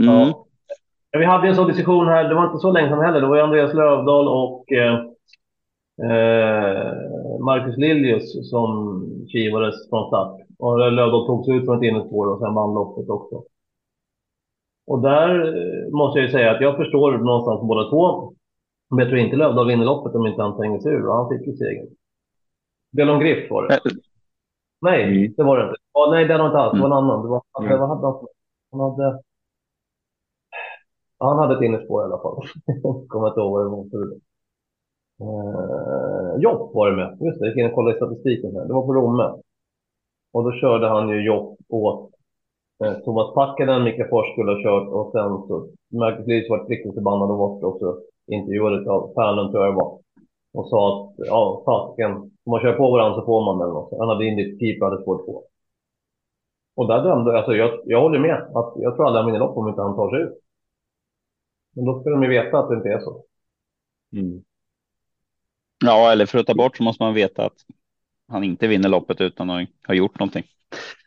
Mm. 0.00 0.08
Ja. 0.08 0.46
Vi 1.18 1.24
hade 1.24 1.48
en 1.48 1.54
sån 1.54 1.68
diskussion 1.68 2.06
här, 2.06 2.28
det 2.28 2.34
var 2.34 2.46
inte 2.46 2.58
så 2.58 2.72
länge 2.72 2.88
sedan 2.88 3.04
heller. 3.04 3.20
Det 3.20 3.26
var 3.26 3.38
Andreas 3.38 3.74
Lövdahl 3.74 4.28
och 4.28 4.72
eh, 4.72 5.11
Marcus 7.44 7.76
Liljus 7.76 8.50
som 8.50 8.68
kivades 9.28 9.88
från 9.88 10.08
start. 10.08 10.40
Och 10.58 10.78
Lövdahl 10.92 11.26
tog 11.26 11.44
sig 11.44 11.54
ut 11.56 11.64
från 11.64 11.76
ett 11.76 11.82
innerspår 11.90 12.26
och 12.32 12.38
sen 12.38 12.54
vann 12.54 12.74
loppet 12.74 13.08
också. 13.08 13.44
Och 14.86 15.02
där 15.02 15.30
eh, 15.58 15.90
måste 15.90 16.18
jag 16.18 16.26
ju 16.26 16.32
säga 16.32 16.50
att 16.50 16.60
jag 16.60 16.76
förstår 16.76 17.18
någonstans 17.18 17.60
båda 17.60 17.90
två. 17.90 18.32
Men 18.90 18.98
jag 18.98 19.08
tror 19.08 19.18
inte 19.20 19.36
Lövdahl 19.36 19.68
vinner 19.68 19.84
loppet 19.84 20.14
om 20.14 20.26
inte 20.26 20.42
han 20.42 20.56
tränger 20.56 20.78
sig 20.78 20.92
ur. 20.92 21.08
Och 21.08 21.14
han 21.14 21.28
fick 21.28 21.46
ju 21.46 21.56
segern. 21.56 21.88
Belon 22.96 23.20
Griff 23.20 23.50
var 23.50 23.68
det. 23.68 23.80
Nej, 24.80 25.04
Mm. 25.04 25.34
det 25.36 25.42
var 25.42 25.56
det 25.58 25.64
inte. 25.64 25.76
Ja, 25.92 26.08
nej, 26.10 26.28
den 26.28 26.38
var 26.38 26.46
inte 26.46 26.58
alls. 26.58 26.72
Det 26.74 26.80
var 26.80 26.86
en 26.86 26.92
annan. 26.92 27.22
Det 27.22 27.28
var, 27.28 27.42
Mm. 27.60 27.70
det 27.72 27.78
var, 27.78 27.86
han, 27.88 27.98
hade, 28.04 28.26
han 28.70 28.80
hade... 28.80 29.22
Han 31.18 31.38
hade 31.38 31.54
ett 31.56 31.62
innerspår 31.62 32.02
i 32.02 32.04
alla 32.04 32.18
fall. 32.22 32.36
Kommer 33.08 33.28
inte 33.28 33.40
ihåg 33.40 33.52
vad 33.52 33.64
det 33.64 33.98
var. 33.98 34.12
Eh, 35.22 36.40
Jopp 36.42 36.74
var 36.74 36.90
det 36.90 36.96
med. 36.96 37.18
Just 37.20 37.38
det, 37.38 37.46
jag 37.46 37.48
gick 37.48 37.58
in 37.58 37.70
och 37.70 37.74
kollade 37.74 37.94
i 37.94 37.98
statistiken. 37.98 38.56
Här. 38.56 38.64
Det 38.66 38.74
var 38.74 38.86
på 38.86 38.94
Romme. 38.94 39.28
Och 40.32 40.44
då 40.44 40.52
körde 40.52 40.88
han 40.88 41.08
ju 41.08 41.26
Jopp 41.26 41.58
åt 41.68 42.10
eh, 42.84 42.92
Thomas 42.92 43.34
Packanen, 43.34 43.84
Mikael 43.84 44.08
Fors 44.08 44.32
skulle 44.32 44.52
ha 44.52 44.62
kört 44.62 44.88
och 44.88 45.12
sen 45.12 45.30
så 45.48 45.68
Marcus 45.98 46.26
Lys 46.26 46.50
var 46.50 46.68
riktigt 46.68 46.94
förbannad 46.94 47.30
och 47.30 47.38
var 47.38 47.64
också 47.64 47.98
intervjuades 48.26 48.88
av 48.88 49.12
Fernlund 49.14 49.50
tror 49.50 49.64
jag 49.64 49.74
det 49.74 49.80
var. 49.84 49.98
Och 50.54 50.68
sa 50.68 50.80
att 50.88 51.14
ja, 51.16 51.62
fasiken, 51.66 52.12
om 52.44 52.50
man 52.50 52.60
kör 52.60 52.72
på 52.72 52.90
varandra 52.90 53.20
så 53.20 53.26
får 53.26 53.44
man 53.44 53.58
den. 53.58 53.76
Och 53.76 53.88
så. 53.88 53.98
Han 53.98 54.08
hade 54.08 54.26
Indy 54.26 54.58
keeper 54.58 54.84
hade 54.86 55.02
spår 55.02 55.24
två. 55.24 55.44
Och 56.76 56.88
där 56.88 57.02
dömde, 57.02 57.36
alltså 57.36 57.52
jag, 57.52 57.80
jag 57.84 58.00
håller 58.00 58.18
med. 58.18 58.36
Att 58.54 58.72
jag 58.76 58.96
tror 58.96 59.06
aldrig 59.06 59.22
han 59.22 59.26
vinner 59.26 59.38
lopp 59.38 59.56
om 59.56 59.68
inte 59.68 59.82
han 59.82 59.96
tar 59.96 60.10
sig 60.10 60.20
ut. 60.22 60.38
Men 61.74 61.84
då 61.84 62.00
ska 62.00 62.10
de 62.10 62.22
ju 62.22 62.28
veta 62.28 62.58
att 62.58 62.68
det 62.68 62.76
inte 62.76 62.88
är 62.88 63.00
så. 63.00 63.24
Mm. 64.12 64.42
Ja, 65.82 66.12
eller 66.12 66.26
för 66.26 66.38
att 66.38 66.46
ta 66.46 66.54
bort 66.54 66.76
så 66.76 66.82
måste 66.82 67.02
man 67.02 67.14
veta 67.14 67.46
att 67.46 67.56
han 68.28 68.44
inte 68.44 68.68
vinner 68.68 68.88
loppet 68.88 69.20
utan 69.20 69.50
att 69.50 69.68
ha 69.86 69.94
gjort 69.94 70.18
någonting. 70.18 70.44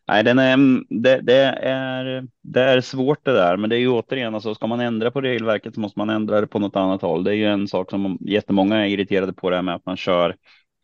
Nej, 0.08 0.24
den 0.24 0.40
är, 0.40 0.58
det, 1.02 1.22
det, 1.22 1.44
är, 1.62 2.28
det 2.42 2.62
är 2.62 2.82
svårt 2.82 3.26
det 3.26 3.34
där, 3.34 3.58
men 3.58 3.70
det 3.70 3.76
är 3.76 3.80
ju 3.80 3.90
återigen, 3.90 4.36
alltså, 4.36 4.56
ska 4.56 4.68
man 4.68 4.80
ändra 4.80 5.12
på 5.12 5.22
regelverket 5.22 5.74
så 5.74 5.80
måste 5.80 6.00
man 6.00 6.10
ändra 6.10 6.42
det 6.42 6.48
på 6.48 6.60
något 6.60 6.76
annat 6.76 7.02
håll. 7.02 7.24
Det 7.24 7.32
är 7.32 7.36
ju 7.36 7.46
en 7.46 7.68
sak 7.68 7.90
som 7.90 8.18
jättemånga 8.22 8.86
är 8.86 8.90
irriterade 8.90 9.34
på 9.34 9.50
det 9.50 9.56
här 9.56 9.64
med 9.64 9.76
att 9.76 9.86
man 9.86 9.98
kör 9.98 10.36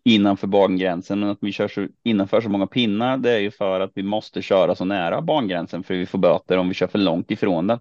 innanför 0.04 0.47
bangränsen, 0.47 1.19
men 1.19 1.30
att 1.30 1.38
vi 1.41 1.51
kör 1.51 1.67
så 1.67 1.88
innanför 2.04 2.41
så 2.41 2.49
många 2.49 2.67
pinnar, 2.67 3.17
det 3.17 3.32
är 3.32 3.39
ju 3.39 3.51
för 3.51 3.80
att 3.80 3.91
vi 3.95 4.04
måste 4.04 4.41
köra 4.41 4.75
så 4.75 4.86
nära 4.86 5.21
bangränsen 5.21 5.84
för 5.84 5.93
vi 5.93 6.06
får 6.06 6.19
böter 6.19 6.58
om 6.58 6.67
vi 6.67 6.73
kör 6.73 6.88
för 6.88 6.99
långt 6.99 7.32
ifrån 7.32 7.67
den. 7.67 7.80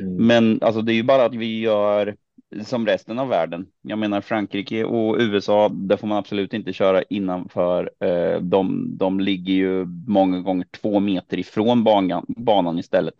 Mm. 0.00 0.26
Men 0.26 0.62
alltså, 0.62 0.82
det 0.82 0.92
är 0.92 0.94
ju 0.94 1.02
bara 1.02 1.24
att 1.24 1.34
vi 1.34 1.60
gör 1.60 2.16
som 2.64 2.86
resten 2.86 3.18
av 3.18 3.28
världen. 3.28 3.66
Jag 3.82 3.98
menar 3.98 4.20
Frankrike 4.20 4.84
och 4.84 5.16
USA, 5.18 5.68
där 5.68 5.96
får 5.96 6.06
man 6.06 6.18
absolut 6.18 6.54
inte 6.54 6.72
köra 6.72 7.02
innanför. 7.02 7.90
Eh, 8.00 8.40
de, 8.40 8.96
de 8.98 9.20
ligger 9.20 9.54
ju 9.54 9.86
många 10.06 10.40
gånger 10.40 10.66
två 10.70 11.00
meter 11.00 11.38
ifrån 11.38 11.84
banan, 11.84 12.24
banan 12.28 12.78
istället. 12.78 13.14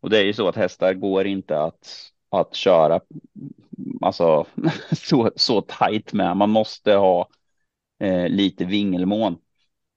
Och 0.00 0.10
det 0.10 0.18
är 0.18 0.24
ju 0.24 0.32
så 0.32 0.48
att 0.48 0.56
hästar 0.56 0.94
går 0.94 1.26
inte 1.26 1.60
att, 1.60 2.12
att 2.30 2.54
köra 2.54 3.00
alltså, 4.00 4.46
så, 4.92 5.30
så 5.36 5.60
tajt 5.60 6.12
med. 6.12 6.36
Man 6.36 6.50
måste 6.50 6.94
ha 6.94 7.28
eh, 8.00 8.28
lite 8.28 8.64
vingelmån. 8.64 9.38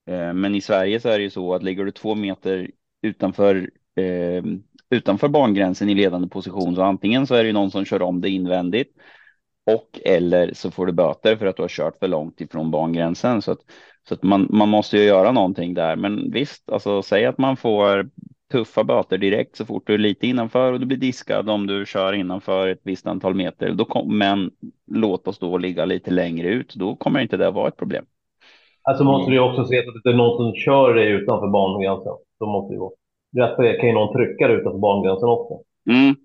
Eh, 0.06 0.32
men 0.32 0.54
i 0.54 0.60
Sverige 0.60 1.00
så 1.00 1.08
är 1.08 1.18
det 1.18 1.24
ju 1.24 1.30
så 1.30 1.54
att 1.54 1.62
ligger 1.62 1.84
du 1.84 1.90
två 1.90 2.14
meter 2.14 2.70
utanför 3.02 3.70
eh, 3.94 4.42
utanför 4.90 5.28
bangränsen 5.28 5.88
i 5.88 5.94
ledande 5.94 6.28
position. 6.28 6.74
Så 6.74 6.82
antingen 6.82 7.26
så 7.26 7.34
är 7.34 7.44
det 7.44 7.52
någon 7.52 7.70
som 7.70 7.84
kör 7.84 8.02
om 8.02 8.20
det 8.20 8.28
invändigt 8.28 8.92
och 9.66 10.00
eller 10.04 10.52
så 10.54 10.70
får 10.70 10.86
du 10.86 10.92
böter 10.92 11.36
för 11.36 11.46
att 11.46 11.56
du 11.56 11.62
har 11.62 11.68
kört 11.68 11.98
för 11.98 12.08
långt 12.08 12.40
ifrån 12.40 12.70
bangränsen. 12.70 13.42
Så 13.42 13.52
att, 13.52 13.58
så 14.08 14.14
att 14.14 14.22
man, 14.22 14.48
man 14.50 14.68
måste 14.68 14.96
ju 14.96 15.04
göra 15.04 15.32
någonting 15.32 15.74
där. 15.74 15.96
Men 15.96 16.30
visst, 16.30 16.70
alltså 16.70 17.02
säg 17.02 17.26
att 17.26 17.38
man 17.38 17.56
får 17.56 18.10
tuffa 18.52 18.84
böter 18.84 19.18
direkt 19.18 19.56
så 19.56 19.64
fort 19.64 19.86
du 19.86 19.94
är 19.94 19.98
lite 19.98 20.26
innanför 20.26 20.72
och 20.72 20.80
du 20.80 20.86
blir 20.86 20.98
diskad 20.98 21.50
om 21.50 21.66
du 21.66 21.86
kör 21.86 22.12
innanför 22.12 22.68
ett 22.68 22.80
visst 22.82 23.06
antal 23.06 23.34
meter. 23.34 23.72
Då 23.72 23.84
kom, 23.84 24.18
men 24.18 24.50
låt 24.92 25.28
oss 25.28 25.38
då 25.38 25.58
ligga 25.58 25.84
lite 25.84 26.10
längre 26.10 26.48
ut. 26.48 26.74
Då 26.74 26.96
kommer 26.96 27.20
inte 27.20 27.36
det 27.36 27.50
vara 27.50 27.68
ett 27.68 27.76
problem. 27.76 28.04
Alltså 28.82 29.04
måste 29.04 29.30
du 29.30 29.40
också 29.40 29.64
se 29.64 29.78
att 29.78 29.84
det 30.04 30.10
är 30.10 30.14
någon 30.14 30.36
som 30.36 30.54
kör 30.54 30.94
dig 30.94 31.10
utanför 31.10 31.48
bangränsen. 31.48 32.12
Då 32.40 32.46
måste 32.46 32.74
det 32.74 32.78
vara. 32.78 32.99
Rätt 33.36 33.56
för 33.56 33.62
det 33.62 33.74
kan 33.74 33.88
ju 33.88 33.94
någon 33.94 34.16
trycka 34.16 34.48
dig 34.48 34.56
utanför 34.56 34.78
bangränsen 34.78 35.28
också. 35.28 35.54
Mm. 35.90 36.16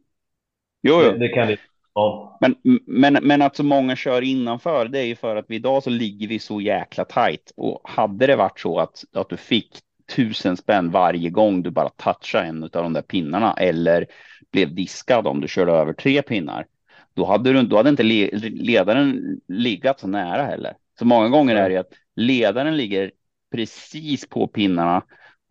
Jo, 0.81 1.01
jo. 1.03 1.11
Det, 1.11 1.17
det 1.17 1.27
kan 1.27 1.49
ju... 1.49 1.57
Ja. 1.93 2.37
Men, 2.41 2.55
men, 2.85 3.13
men 3.21 3.41
att 3.41 3.55
så 3.55 3.63
många 3.63 3.95
kör 3.95 4.21
innanför, 4.21 4.87
det 4.87 4.99
är 4.99 5.05
ju 5.05 5.15
för 5.15 5.35
att 5.35 5.45
vi 5.47 5.55
idag 5.55 5.83
så 5.83 5.89
ligger 5.89 6.27
vi 6.27 6.39
så 6.39 6.61
jäkla 6.61 7.05
tajt. 7.05 7.53
Och 7.57 7.81
hade 7.83 8.27
det 8.27 8.35
varit 8.35 8.59
så 8.59 8.79
att, 8.79 9.03
att 9.13 9.29
du 9.29 9.37
fick 9.37 9.69
tusen 10.15 10.57
spänn 10.57 10.91
varje 10.91 11.29
gång 11.29 11.63
du 11.63 11.71
bara 11.71 11.89
touchade 11.89 12.47
en 12.47 12.63
av 12.63 12.69
de 12.69 12.93
där 12.93 13.01
pinnarna 13.01 13.53
eller 13.53 14.05
blev 14.51 14.75
diskad 14.75 15.27
om 15.27 15.41
du 15.41 15.47
körde 15.47 15.71
över 15.71 15.93
tre 15.93 16.21
pinnar, 16.21 16.65
då 17.13 17.25
hade, 17.25 17.53
du, 17.53 17.61
då 17.61 17.77
hade 17.77 17.89
inte 17.89 18.03
le, 18.03 18.29
ledaren 18.49 19.39
legat 19.47 19.99
så 19.99 20.07
nära 20.07 20.43
heller. 20.43 20.73
Så 20.99 21.05
många 21.05 21.29
gånger 21.29 21.55
är 21.55 21.69
det 21.69 21.77
att 21.77 21.93
ledaren 22.15 22.77
ligger 22.77 23.11
precis 23.51 24.29
på 24.29 24.47
pinnarna 24.47 25.03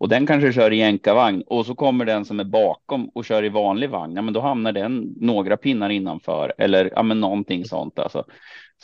och 0.04 0.10
den 0.10 0.26
kanske 0.26 0.52
kör 0.52 0.72
i 0.72 0.76
jänkarvagn 0.76 1.42
och 1.46 1.66
så 1.66 1.74
kommer 1.74 2.04
den 2.04 2.24
som 2.24 2.40
är 2.40 2.44
bakom 2.44 3.08
och 3.08 3.24
kör 3.24 3.44
i 3.44 3.48
vanlig 3.48 3.90
vagn. 3.90 4.16
Ja, 4.16 4.22
men 4.22 4.34
då 4.34 4.40
hamnar 4.40 4.72
den 4.72 5.14
några 5.20 5.56
pinnar 5.56 5.90
innanför 5.90 6.52
eller 6.58 6.90
ja, 6.94 7.02
men 7.02 7.20
någonting 7.20 7.64
sånt. 7.64 7.98
Alltså. 7.98 8.24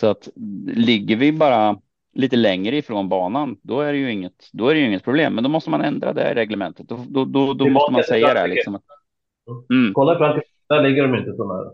Så 0.00 0.06
att 0.06 0.28
ligger 0.66 1.16
vi 1.16 1.33
bara 1.33 1.76
lite 2.14 2.37
längre 2.37 2.76
ifrån 2.76 3.09
banan, 3.09 3.56
då 3.62 3.80
är 3.80 3.92
det 3.92 3.98
ju 3.98 4.12
inget, 4.12 4.33
då 4.52 4.68
är 4.68 4.74
det 4.74 4.80
ju 4.80 4.87
inget 4.87 5.04
problem. 5.04 5.35
Men 5.35 5.44
då 5.44 5.50
måste 5.50 5.70
man 5.70 5.80
ändra 5.80 6.12
det 6.12 6.35
reglementet. 6.35 6.88
Då, 6.88 7.04
då, 7.09 7.24
då, 7.24 7.54
då 7.54 7.68
måste 7.68 7.92
man 7.92 8.02
säga 8.02 8.35
det. 8.35 8.46
Liksom. 8.46 8.78
Mm. 9.70 9.94
Kolla 9.94 10.14
i 10.14 10.16
Frankrike, 10.16 10.48
där 10.68 10.83
ligger 10.83 11.02
de 11.02 11.18
inte 11.18 11.37
så 11.37 11.44
nära. 11.44 11.70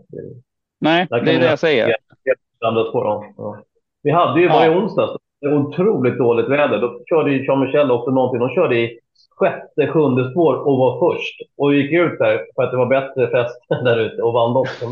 Nej, 0.79 1.07
det 1.09 1.17
är 1.17 1.39
det 1.39 1.45
jag 1.45 1.59
säger. 1.59 1.95
Vi 4.03 4.11
hade 4.11 4.41
ju 4.41 4.47
varje 4.47 4.69
det 5.41 5.47
var 5.47 5.57
otroligt 5.57 6.17
dåligt 6.17 6.49
väder. 6.49 6.81
Då 6.81 6.99
körde 7.09 7.31
ju 7.31 7.45
Jean-Michel 7.45 7.91
också 7.91 8.11
någonting. 8.11 8.39
De 8.39 8.49
körde 8.49 8.75
i 8.79 8.99
sjätte, 9.37 9.87
sjunde 9.87 10.31
spår 10.31 10.55
och 10.55 10.77
var 10.77 10.99
först. 10.99 11.41
Och 11.57 11.73
gick 11.73 11.91
ut 11.91 12.19
där 12.19 12.45
för 12.55 12.63
att 12.63 12.71
det 12.71 12.77
var 12.77 12.85
bättre 12.85 13.27
fest 13.27 13.59
där 13.69 13.99
ute 13.99 14.21
och 14.21 14.33
vann 14.33 14.55
också. 14.55 14.85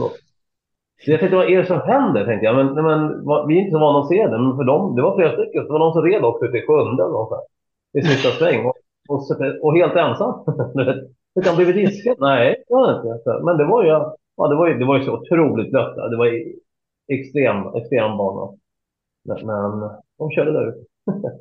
Så 1.06 1.12
jag 1.12 1.20
tänkte, 1.20 1.36
vad 1.36 1.50
är 1.50 1.58
det 1.58 1.66
som 1.66 1.82
händer? 1.82 2.26
Tänkte 2.26 2.46
jag. 2.46 2.56
Men, 2.56 2.74
men 2.74 3.48
vi 3.48 3.58
är 3.58 3.62
inte 3.62 3.72
så 3.72 3.80
vana 3.80 4.00
att 4.00 4.08
se 4.08 4.28
det. 4.28 4.38
Men 4.38 4.56
för 4.58 4.64
dem, 4.64 4.96
det 4.96 5.02
var 5.02 5.16
flera 5.16 5.34
stycken. 5.34 5.64
Det 5.64 5.72
var 5.72 5.80
någon 5.80 5.94
som 5.94 6.04
red 6.04 6.24
också 6.24 6.46
ute 6.46 6.58
i 6.58 6.66
sjunde 6.68 7.04
eller 7.04 7.14
något 7.14 7.48
I 7.94 8.02
sista 8.02 8.30
sväng. 8.30 8.66
Och, 8.66 8.76
och, 9.10 9.22
och, 9.62 9.78
helt 9.78 9.96
ensam. 9.96 10.34
Fick 11.36 11.48
han 11.48 11.56
blivit 11.56 11.76
diskad? 11.76 12.18
Nej, 12.20 12.64
det 12.68 12.74
var 12.74 12.96
inte. 12.96 13.44
Men 13.44 13.58
det 13.58 13.66
var 13.66 13.84
ju, 13.84 13.90
ja, 13.90 14.48
det 14.50 14.56
var 14.56 14.68
ju, 14.68 14.74
det 14.74 14.86
var 14.86 14.98
ju 14.98 15.04
så 15.04 15.14
otroligt 15.14 15.72
blött. 15.72 15.96
Det 15.96 16.18
var 16.18 16.30
extrem, 17.08 17.76
extrem 17.76 18.18
bana. 18.18 18.52
Men, 19.26 19.48
men 19.48 19.90
de 20.18 20.32
körde 20.32 20.52
där 20.52 20.70
ute. 20.70 20.86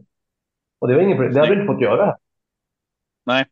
och 0.79 0.89
det 0.89 0.95
var 0.95 1.03
ingen 1.03 1.17
problem. 1.17 1.35
Det 1.35 1.41
hade 1.41 1.55
vi 1.55 1.61
inte 1.61 1.73
fått 1.73 1.83
göra 1.83 2.07
här. 2.07 2.17
Nej. 3.27 3.45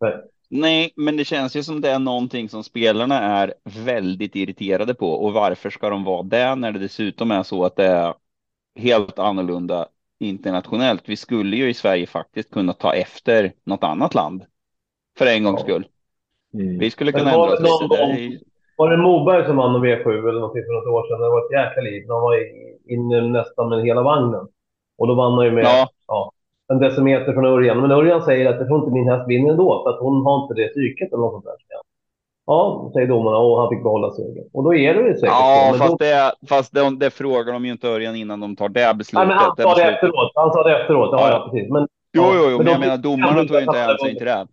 Nej. 0.00 0.20
Nej, 0.52 0.92
men 0.96 1.16
det 1.16 1.24
känns 1.24 1.56
ju 1.56 1.62
som 1.62 1.80
det 1.80 1.90
är 1.90 1.98
någonting 1.98 2.48
som 2.48 2.64
spelarna 2.64 3.20
är 3.20 3.54
väldigt 3.84 4.36
irriterade 4.36 4.94
på. 4.94 5.12
Och 5.12 5.32
varför 5.32 5.70
ska 5.70 5.90
de 5.90 6.04
vara 6.04 6.22
det 6.22 6.54
när 6.54 6.72
det 6.72 6.78
dessutom 6.78 7.30
är 7.30 7.42
så 7.42 7.64
att 7.64 7.76
det 7.76 7.86
är 7.86 8.14
helt 8.76 9.18
annorlunda 9.18 9.88
internationellt? 10.18 11.08
Vi 11.08 11.16
skulle 11.16 11.56
ju 11.56 11.68
i 11.68 11.74
Sverige 11.74 12.06
faktiskt 12.06 12.50
kunna 12.50 12.72
ta 12.72 12.94
efter 12.94 13.52
något 13.64 13.84
annat 13.84 14.14
land. 14.14 14.44
För 15.18 15.26
en 15.26 15.44
gångs 15.44 15.60
skull. 15.60 15.86
Mm. 16.54 16.78
Vi 16.78 16.90
skulle 16.90 17.12
kunna 17.12 17.30
ändra 17.30 17.52
oss 17.52 17.60
lite. 17.60 18.02
I... 18.02 18.40
Var 18.76 18.90
det 18.90 18.96
Moberg 18.96 19.46
som 19.46 19.56
vann 19.56 19.84
V7 19.84 20.28
eller 20.28 20.40
någonting 20.40 20.62
för 20.62 20.72
något 20.72 20.94
år 20.94 21.08
sedan? 21.08 21.20
Det 21.20 21.28
var 21.28 21.46
ett 21.46 21.66
jäkla 21.66 21.82
liv. 21.82 22.04
Han 22.08 22.20
var 22.20 22.34
inne 22.88 23.20
nästan 23.20 23.68
med 23.68 23.82
hela 23.82 24.02
vagnen. 24.02 24.46
Och 24.98 25.06
då 25.06 25.14
vann 25.14 25.32
han 25.32 25.44
ju 25.44 25.50
med 25.50 25.64
ja. 25.64 25.88
Ja, 26.06 26.32
en 26.72 26.78
decimeter 26.78 27.32
från 27.32 27.44
Örjan. 27.44 27.80
Men 27.80 27.90
Örjan 27.90 28.22
säger 28.22 28.50
att 28.50 28.56
jag 28.56 28.66
tror 28.66 28.78
inte 28.78 28.90
min 28.90 29.08
häst 29.08 29.28
vinner 29.28 29.50
ändå, 29.50 29.82
för 29.82 29.90
att 29.90 30.00
hon 30.00 30.24
har 30.26 30.42
inte 30.42 30.54
det 30.54 30.68
psyket 30.68 31.12
eller 31.12 31.20
något 31.20 31.32
sånt 31.32 31.44
där. 31.44 31.54
Ja, 32.46 32.90
säger 32.92 33.08
domarna 33.08 33.36
och 33.38 33.60
han 33.60 33.68
fick 33.68 33.82
behålla 33.82 34.10
segern. 34.10 34.48
Och 34.52 34.64
då 34.64 34.74
är 34.74 34.94
det 34.94 35.00
ju 35.00 35.14
säkert 35.14 35.28
Ja, 35.28 35.70
så. 35.72 35.78
fast, 35.78 35.98
då... 35.98 36.04
det, 36.04 36.32
fast 36.48 36.74
det, 36.74 36.96
det 36.96 37.10
frågar 37.10 37.52
de 37.52 37.64
ju 37.64 37.72
inte 37.72 37.88
Örjan 37.88 38.16
innan 38.16 38.40
de 38.40 38.56
tar 38.56 38.68
det 38.68 38.94
beslutet. 38.98 39.28
Nej, 39.28 39.36
men 39.36 39.36
han 39.36 39.56
sa 39.56 39.74
det, 39.74 39.82
det 39.82 39.90
efteråt. 39.90 40.32
Han 40.34 40.52
sa 40.52 40.62
det 40.62 40.80
efteråt. 40.80 41.08
Ja, 41.12 41.20
ja. 41.20 41.30
ja 41.30 41.50
precis. 41.50 41.70
Men, 41.70 41.88
jo, 42.12 42.22
jo, 42.34 42.42
jo, 42.50 42.56
men, 42.56 42.64
men 42.64 42.72
jag 42.72 42.80
menar 42.80 42.96
domarna 42.96 43.44
tog 43.44 43.56
ju 43.56 43.62
inte 43.62 43.78
hänsyn 43.78 44.16
till 44.16 44.26
det. 44.26 44.46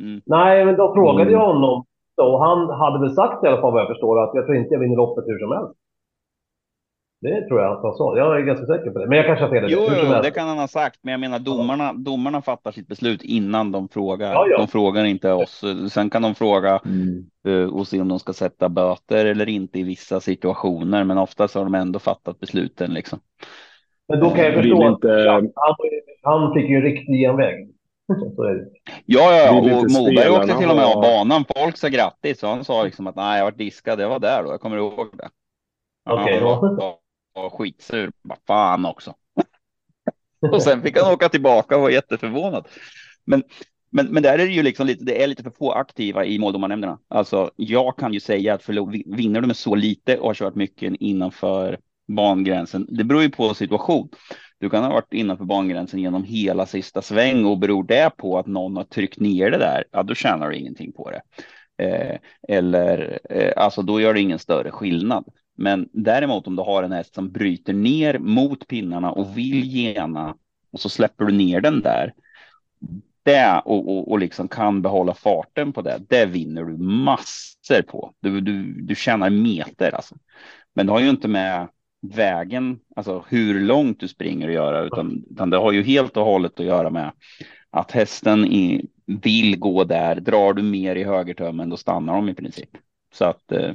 Mm. 0.00 0.20
Nej, 0.26 0.64
men 0.64 0.76
då 0.76 0.94
frågade 0.94 1.30
mm. 1.30 1.32
jag 1.32 1.46
honom 1.46 1.84
och 2.22 2.40
han 2.46 2.70
hade 2.70 2.98
väl 3.00 3.14
sagt 3.14 3.44
i 3.44 3.46
alla 3.46 3.60
fall 3.60 3.72
vad 3.72 3.80
jag 3.80 3.88
förstår 3.88 4.22
att 4.22 4.34
jag 4.34 4.44
tror 4.46 4.56
inte 4.56 4.74
jag 4.74 4.80
vinner 4.80 4.96
loppet 4.96 5.24
hur 5.26 5.38
som 5.38 5.52
helst. 5.52 5.74
Det 7.24 7.48
tror 7.48 7.60
jag 7.60 7.72
att 7.72 7.82
han 7.82 7.94
sa. 7.94 8.18
Jag 8.18 8.36
är 8.36 8.42
ganska 8.42 8.66
säker 8.66 8.90
på 8.90 8.98
det. 8.98 9.06
Men 9.06 9.18
jag 9.18 9.26
kanske 9.26 9.44
har 9.44 9.50
fel. 9.50 9.64
Jo, 9.68 9.80
jo 9.88 10.22
det 10.22 10.30
kan 10.30 10.48
han 10.48 10.58
ha 10.58 10.68
sagt. 10.68 10.98
Men 11.02 11.12
jag 11.12 11.20
menar 11.20 11.38
domarna, 11.38 11.92
domarna 11.92 12.42
fattar 12.42 12.72
sitt 12.72 12.88
beslut 12.88 13.22
innan 13.22 13.72
de 13.72 13.88
frågar. 13.88 14.32
Ja, 14.32 14.46
ja. 14.50 14.58
De 14.58 14.68
frågar 14.68 15.04
inte 15.04 15.32
oss. 15.32 15.64
Sen 15.92 16.10
kan 16.10 16.22
de 16.22 16.34
fråga 16.34 16.80
mm. 16.84 17.24
uh, 17.48 17.74
och 17.74 17.86
se 17.86 18.00
om 18.00 18.08
de 18.08 18.18
ska 18.18 18.32
sätta 18.32 18.68
böter 18.68 19.26
eller 19.26 19.48
inte 19.48 19.78
i 19.78 19.82
vissa 19.82 20.20
situationer. 20.20 21.04
Men 21.04 21.18
oftast 21.18 21.54
har 21.54 21.64
de 21.64 21.74
ändå 21.74 21.98
fattat 21.98 22.40
besluten 22.40 22.94
liksom. 22.94 23.18
Men 24.08 24.20
då 24.20 24.30
kan 24.30 24.44
jag 24.44 24.54
förstå 24.54 24.88
inte... 24.88 25.32
att 25.32 25.44
han, 25.62 25.92
han 26.22 26.54
fick 26.54 26.70
ju 26.70 26.76
en 26.76 26.82
riktig 26.82 27.20
genväg. 27.20 27.70
Ja, 29.06 29.36
ja, 29.36 29.58
och 29.58 29.90
Moberg 29.90 30.30
åkte 30.30 30.58
till 30.58 30.70
och 30.70 30.76
med 30.76 30.84
av 30.84 31.02
banan. 31.02 31.44
Folk 31.56 31.76
sa 31.76 31.88
grattis 31.88 32.42
och 32.42 32.48
han 32.48 32.64
sa 32.64 32.84
liksom 32.84 33.06
att 33.06 33.16
nej, 33.16 33.38
jag 33.38 33.44
var 33.44 33.52
diskad. 33.52 33.98
Det 33.98 34.06
var 34.06 34.18
där 34.18 34.42
då. 34.42 34.50
Jag 34.50 34.60
kommer 34.60 34.76
ihåg 34.76 35.08
det. 35.12 35.28
Okej, 36.10 36.38
ja 36.40 37.00
var, 37.34 37.50
skitsur. 37.50 38.12
Bara 38.22 38.38
fan 38.46 38.84
också. 38.84 39.14
och 40.52 40.62
sen 40.62 40.82
fick 40.82 40.98
han 40.98 41.12
åka 41.12 41.28
tillbaka 41.28 41.76
och 41.76 41.82
var 41.82 41.90
jätteförvånad. 41.90 42.68
Men, 43.24 43.42
men, 43.90 44.06
men 44.06 44.22
där 44.22 44.32
är 44.32 44.46
det 44.46 44.52
ju 44.52 44.62
liksom 44.62 44.86
lite, 44.86 45.04
det 45.04 45.22
är 45.22 45.26
lite 45.26 45.42
för 45.42 45.50
få 45.50 45.72
aktiva 45.72 46.24
i 46.24 46.38
måldomarnämnderna. 46.38 46.98
Alltså, 47.08 47.50
jag 47.56 47.96
kan 47.98 48.12
ju 48.12 48.20
säga 48.20 48.54
att 48.54 48.62
förlor, 48.62 49.16
vinner 49.16 49.40
du 49.40 49.46
med 49.46 49.56
så 49.56 49.74
lite 49.74 50.18
och 50.18 50.26
har 50.26 50.34
kört 50.34 50.54
mycket 50.54 50.92
innanför 51.00 51.78
bangränsen. 52.08 52.86
Det 52.88 53.04
beror 53.04 53.22
ju 53.22 53.30
på 53.30 53.54
situation. 53.54 54.08
Du 54.58 54.70
kan 54.70 54.84
ha 54.84 54.92
varit 54.92 55.12
innanför 55.12 55.44
bangränsen 55.44 56.00
genom 56.00 56.24
hela 56.24 56.66
sista 56.66 57.02
sväng 57.02 57.44
och 57.44 57.58
beror 57.58 57.84
det 57.84 58.10
på 58.16 58.38
att 58.38 58.46
någon 58.46 58.76
har 58.76 58.84
tryckt 58.84 59.20
ner 59.20 59.50
det 59.50 59.58
där, 59.58 59.84
ja 59.90 60.02
då 60.02 60.14
tjänar 60.14 60.50
du 60.50 60.56
ingenting 60.56 60.92
på 60.92 61.10
det. 61.10 61.22
Eh, 61.84 62.18
eller 62.48 63.18
eh, 63.30 63.52
alltså 63.56 63.82
då 63.82 64.00
gör 64.00 64.14
det 64.14 64.20
ingen 64.20 64.38
större 64.38 64.70
skillnad. 64.70 65.24
Men 65.56 65.88
däremot 65.92 66.46
om 66.46 66.56
du 66.56 66.62
har 66.62 66.82
en 66.82 66.92
häst 66.92 67.14
som 67.14 67.32
bryter 67.32 67.72
ner 67.72 68.18
mot 68.18 68.66
pinnarna 68.66 69.12
och 69.12 69.38
vill 69.38 69.64
gena 69.64 70.36
och 70.72 70.80
så 70.80 70.88
släpper 70.88 71.24
du 71.24 71.32
ner 71.32 71.60
den 71.60 71.80
där. 71.80 72.14
Det 73.22 73.62
och, 73.64 73.88
och, 73.88 74.10
och 74.10 74.18
liksom 74.18 74.48
kan 74.48 74.82
behålla 74.82 75.14
farten 75.14 75.72
på 75.72 75.82
det. 75.82 76.00
Det 76.08 76.26
vinner 76.26 76.64
du 76.64 76.76
massor 76.76 77.82
på. 77.82 78.12
Du, 78.20 78.40
du, 78.40 78.62
du 78.62 78.94
tjänar 78.94 79.30
meter 79.30 79.94
alltså. 79.94 80.14
Men 80.74 80.86
det 80.86 80.92
har 80.92 81.00
ju 81.00 81.10
inte 81.10 81.28
med 81.28 81.68
vägen, 82.12 82.78
alltså 82.96 83.24
hur 83.28 83.60
långt 83.60 84.00
du 84.00 84.08
springer 84.08 84.48
att 84.48 84.54
göra, 84.54 84.84
utan, 84.84 85.24
utan 85.30 85.50
det 85.50 85.56
har 85.56 85.72
ju 85.72 85.82
helt 85.82 86.16
och 86.16 86.24
hållet 86.24 86.60
att 86.60 86.66
göra 86.66 86.90
med 86.90 87.12
att 87.70 87.90
hästen 87.90 88.44
i, 88.44 88.86
vill 89.06 89.58
gå 89.58 89.84
där. 89.84 90.20
Drar 90.20 90.52
du 90.52 90.62
mer 90.62 90.96
i 90.96 91.04
högertömmen, 91.04 91.70
då 91.70 91.76
stannar 91.76 92.14
de 92.14 92.28
i 92.28 92.34
princip. 92.34 92.70
Så 93.14 93.24
att 93.24 93.52
eh, 93.52 93.74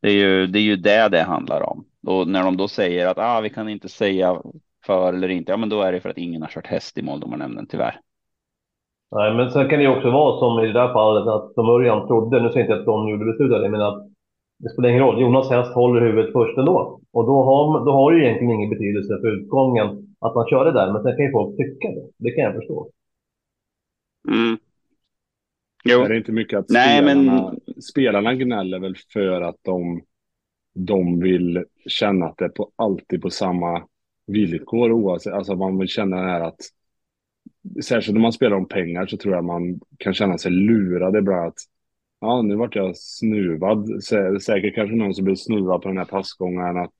det 0.00 0.08
är 0.08 0.14
ju 0.14 0.46
det 0.46 0.58
är 0.58 0.62
ju 0.62 0.76
det 0.76 1.08
det 1.08 1.22
handlar 1.22 1.62
om. 1.62 1.84
Och 2.06 2.28
när 2.28 2.44
de 2.44 2.56
då 2.56 2.68
säger 2.68 3.06
att 3.06 3.18
ah, 3.18 3.40
vi 3.40 3.50
kan 3.50 3.68
inte 3.68 3.88
säga 3.88 4.42
för 4.86 5.12
eller 5.12 5.28
inte, 5.28 5.52
ja, 5.52 5.56
men 5.56 5.68
då 5.68 5.82
är 5.82 5.92
det 5.92 6.00
för 6.00 6.08
att 6.08 6.18
ingen 6.18 6.42
har 6.42 6.48
kört 6.48 6.66
häst 6.66 6.98
i 6.98 7.02
måldomarnämnden 7.02 7.66
tyvärr. 7.66 8.00
Nej, 9.10 9.34
men 9.34 9.50
sen 9.50 9.68
kan 9.68 9.78
det 9.78 9.84
ju 9.84 9.96
också 9.96 10.10
vara 10.10 10.38
som 10.38 10.64
i 10.64 10.66
det 10.66 10.72
där 10.72 10.92
fallet 10.92 11.26
att 11.26 11.54
från 11.54 11.66
början 11.66 12.06
trodde, 12.06 12.42
nu 12.42 12.48
säger 12.48 12.66
jag 12.66 12.66
inte 12.66 12.80
att 12.80 12.86
de 12.86 13.08
gjorde 13.08 13.24
beslutet, 13.24 13.70
men 13.70 13.80
att 13.82 14.08
det 14.58 14.68
spelar 14.70 14.88
ingen 14.88 15.02
roll. 15.02 15.20
Jonas 15.20 15.50
häst 15.50 15.74
håller 15.74 16.00
huvudet 16.00 16.32
först 16.32 16.58
ändå. 16.58 17.00
Och 17.12 17.26
då 17.26 17.44
har, 17.44 17.84
då 17.84 17.92
har 17.92 18.12
det 18.12 18.18
ju 18.18 18.24
egentligen 18.24 18.54
ingen 18.54 18.70
betydelse 18.70 19.18
för 19.20 19.28
utgången 19.36 19.86
att 20.20 20.34
man 20.34 20.46
kör 20.50 20.64
det 20.64 20.72
där. 20.72 20.92
Men 20.92 21.02
sen 21.02 21.16
kan 21.16 21.24
ju 21.24 21.32
folk 21.32 21.56
tycka 21.56 21.88
det. 21.88 22.06
Det 22.18 22.30
kan 22.30 22.44
jag 22.44 22.54
förstå. 22.54 22.90
Mm. 24.28 24.58
Jo. 25.84 26.00
Är 26.00 26.08
det 26.08 26.16
inte 26.16 26.32
mycket 26.32 26.58
att 26.58 26.68
Nej, 26.68 27.04
men- 27.04 27.60
spelarna 27.82 28.34
gnäller 28.34 28.78
väl 28.78 28.96
för 29.12 29.40
att 29.40 29.56
de, 29.62 30.02
de 30.74 31.20
vill 31.20 31.64
känna 31.86 32.26
att 32.26 32.36
det 32.36 32.44
är 32.44 32.48
på, 32.48 32.72
alltid 32.76 33.22
på 33.22 33.30
samma 33.30 33.86
villkor 34.26 34.92
oavsett, 34.92 35.32
alltså 35.32 35.56
man 35.56 35.78
vill 35.78 35.88
känna 35.88 36.16
det 36.16 36.28
här 36.30 36.40
att 36.40 36.60
särskilt 37.84 38.14
när 38.14 38.22
man 38.22 38.32
spelar 38.32 38.56
om 38.56 38.68
pengar 38.68 39.06
så 39.06 39.16
tror 39.16 39.34
jag 39.34 39.44
man 39.44 39.80
kan 39.98 40.14
känna 40.14 40.38
sig 40.38 40.50
lurad 40.52 41.16
ibland 41.16 41.48
att 41.48 41.58
ja, 42.20 42.42
nu 42.42 42.54
vart 42.56 42.74
jag 42.74 42.96
snuvad. 42.96 43.88
Sä- 43.88 44.38
Säkert 44.38 44.74
kanske 44.74 44.96
någon 44.96 45.14
som 45.14 45.24
blev 45.24 45.34
snuvad 45.36 45.82
på 45.82 45.88
den 45.88 45.98
här 45.98 46.04
passgången 46.04 46.76
att 46.76 46.94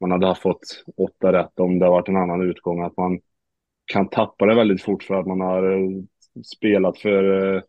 man 0.00 0.10
hade 0.10 0.34
fått 0.34 0.84
åtta 0.96 1.32
rätt 1.32 1.60
om 1.60 1.78
det 1.78 1.88
varit 1.88 2.08
en 2.08 2.16
annan 2.16 2.42
utgång. 2.50 2.82
Att 2.82 2.96
man 2.96 3.20
kan 3.84 4.08
tappa 4.08 4.46
det 4.46 4.54
väldigt 4.54 4.82
fort 4.82 5.02
för 5.02 5.14
att 5.14 5.26
man 5.26 5.40
har 5.40 5.72
eh, 5.72 5.88
spelat 6.44 6.98
för 6.98 7.54
eh, 7.56 7.62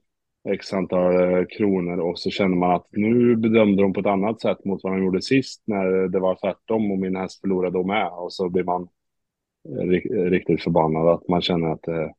x 0.49 0.73
antal 0.73 1.33
eh, 1.33 1.45
kronor 1.45 1.99
och 1.99 2.19
så 2.19 2.29
känner 2.29 2.55
man 2.55 2.71
att 2.71 2.87
nu 2.91 3.35
bedömde 3.35 3.81
de 3.81 3.93
på 3.93 3.99
ett 3.99 4.05
annat 4.05 4.41
sätt 4.41 4.65
mot 4.65 4.83
vad 4.83 4.93
de 4.93 5.03
gjorde 5.03 5.21
sist 5.21 5.61
när 5.65 6.07
det 6.07 6.19
var 6.19 6.35
tvärtom 6.35 6.91
och 6.91 6.97
min 6.97 7.15
häst 7.15 7.41
förlorade 7.41 7.77
då 7.77 7.83
med 7.83 8.07
och 8.07 8.33
så 8.33 8.49
blir 8.49 8.63
man 8.63 8.87
eh, 9.69 9.85
ri- 9.87 10.29
riktigt 10.29 10.63
förbannad 10.63 11.07
att 11.07 11.27
man 11.27 11.41
känner 11.41 11.67
att, 11.67 11.87
eh, 11.87 12.09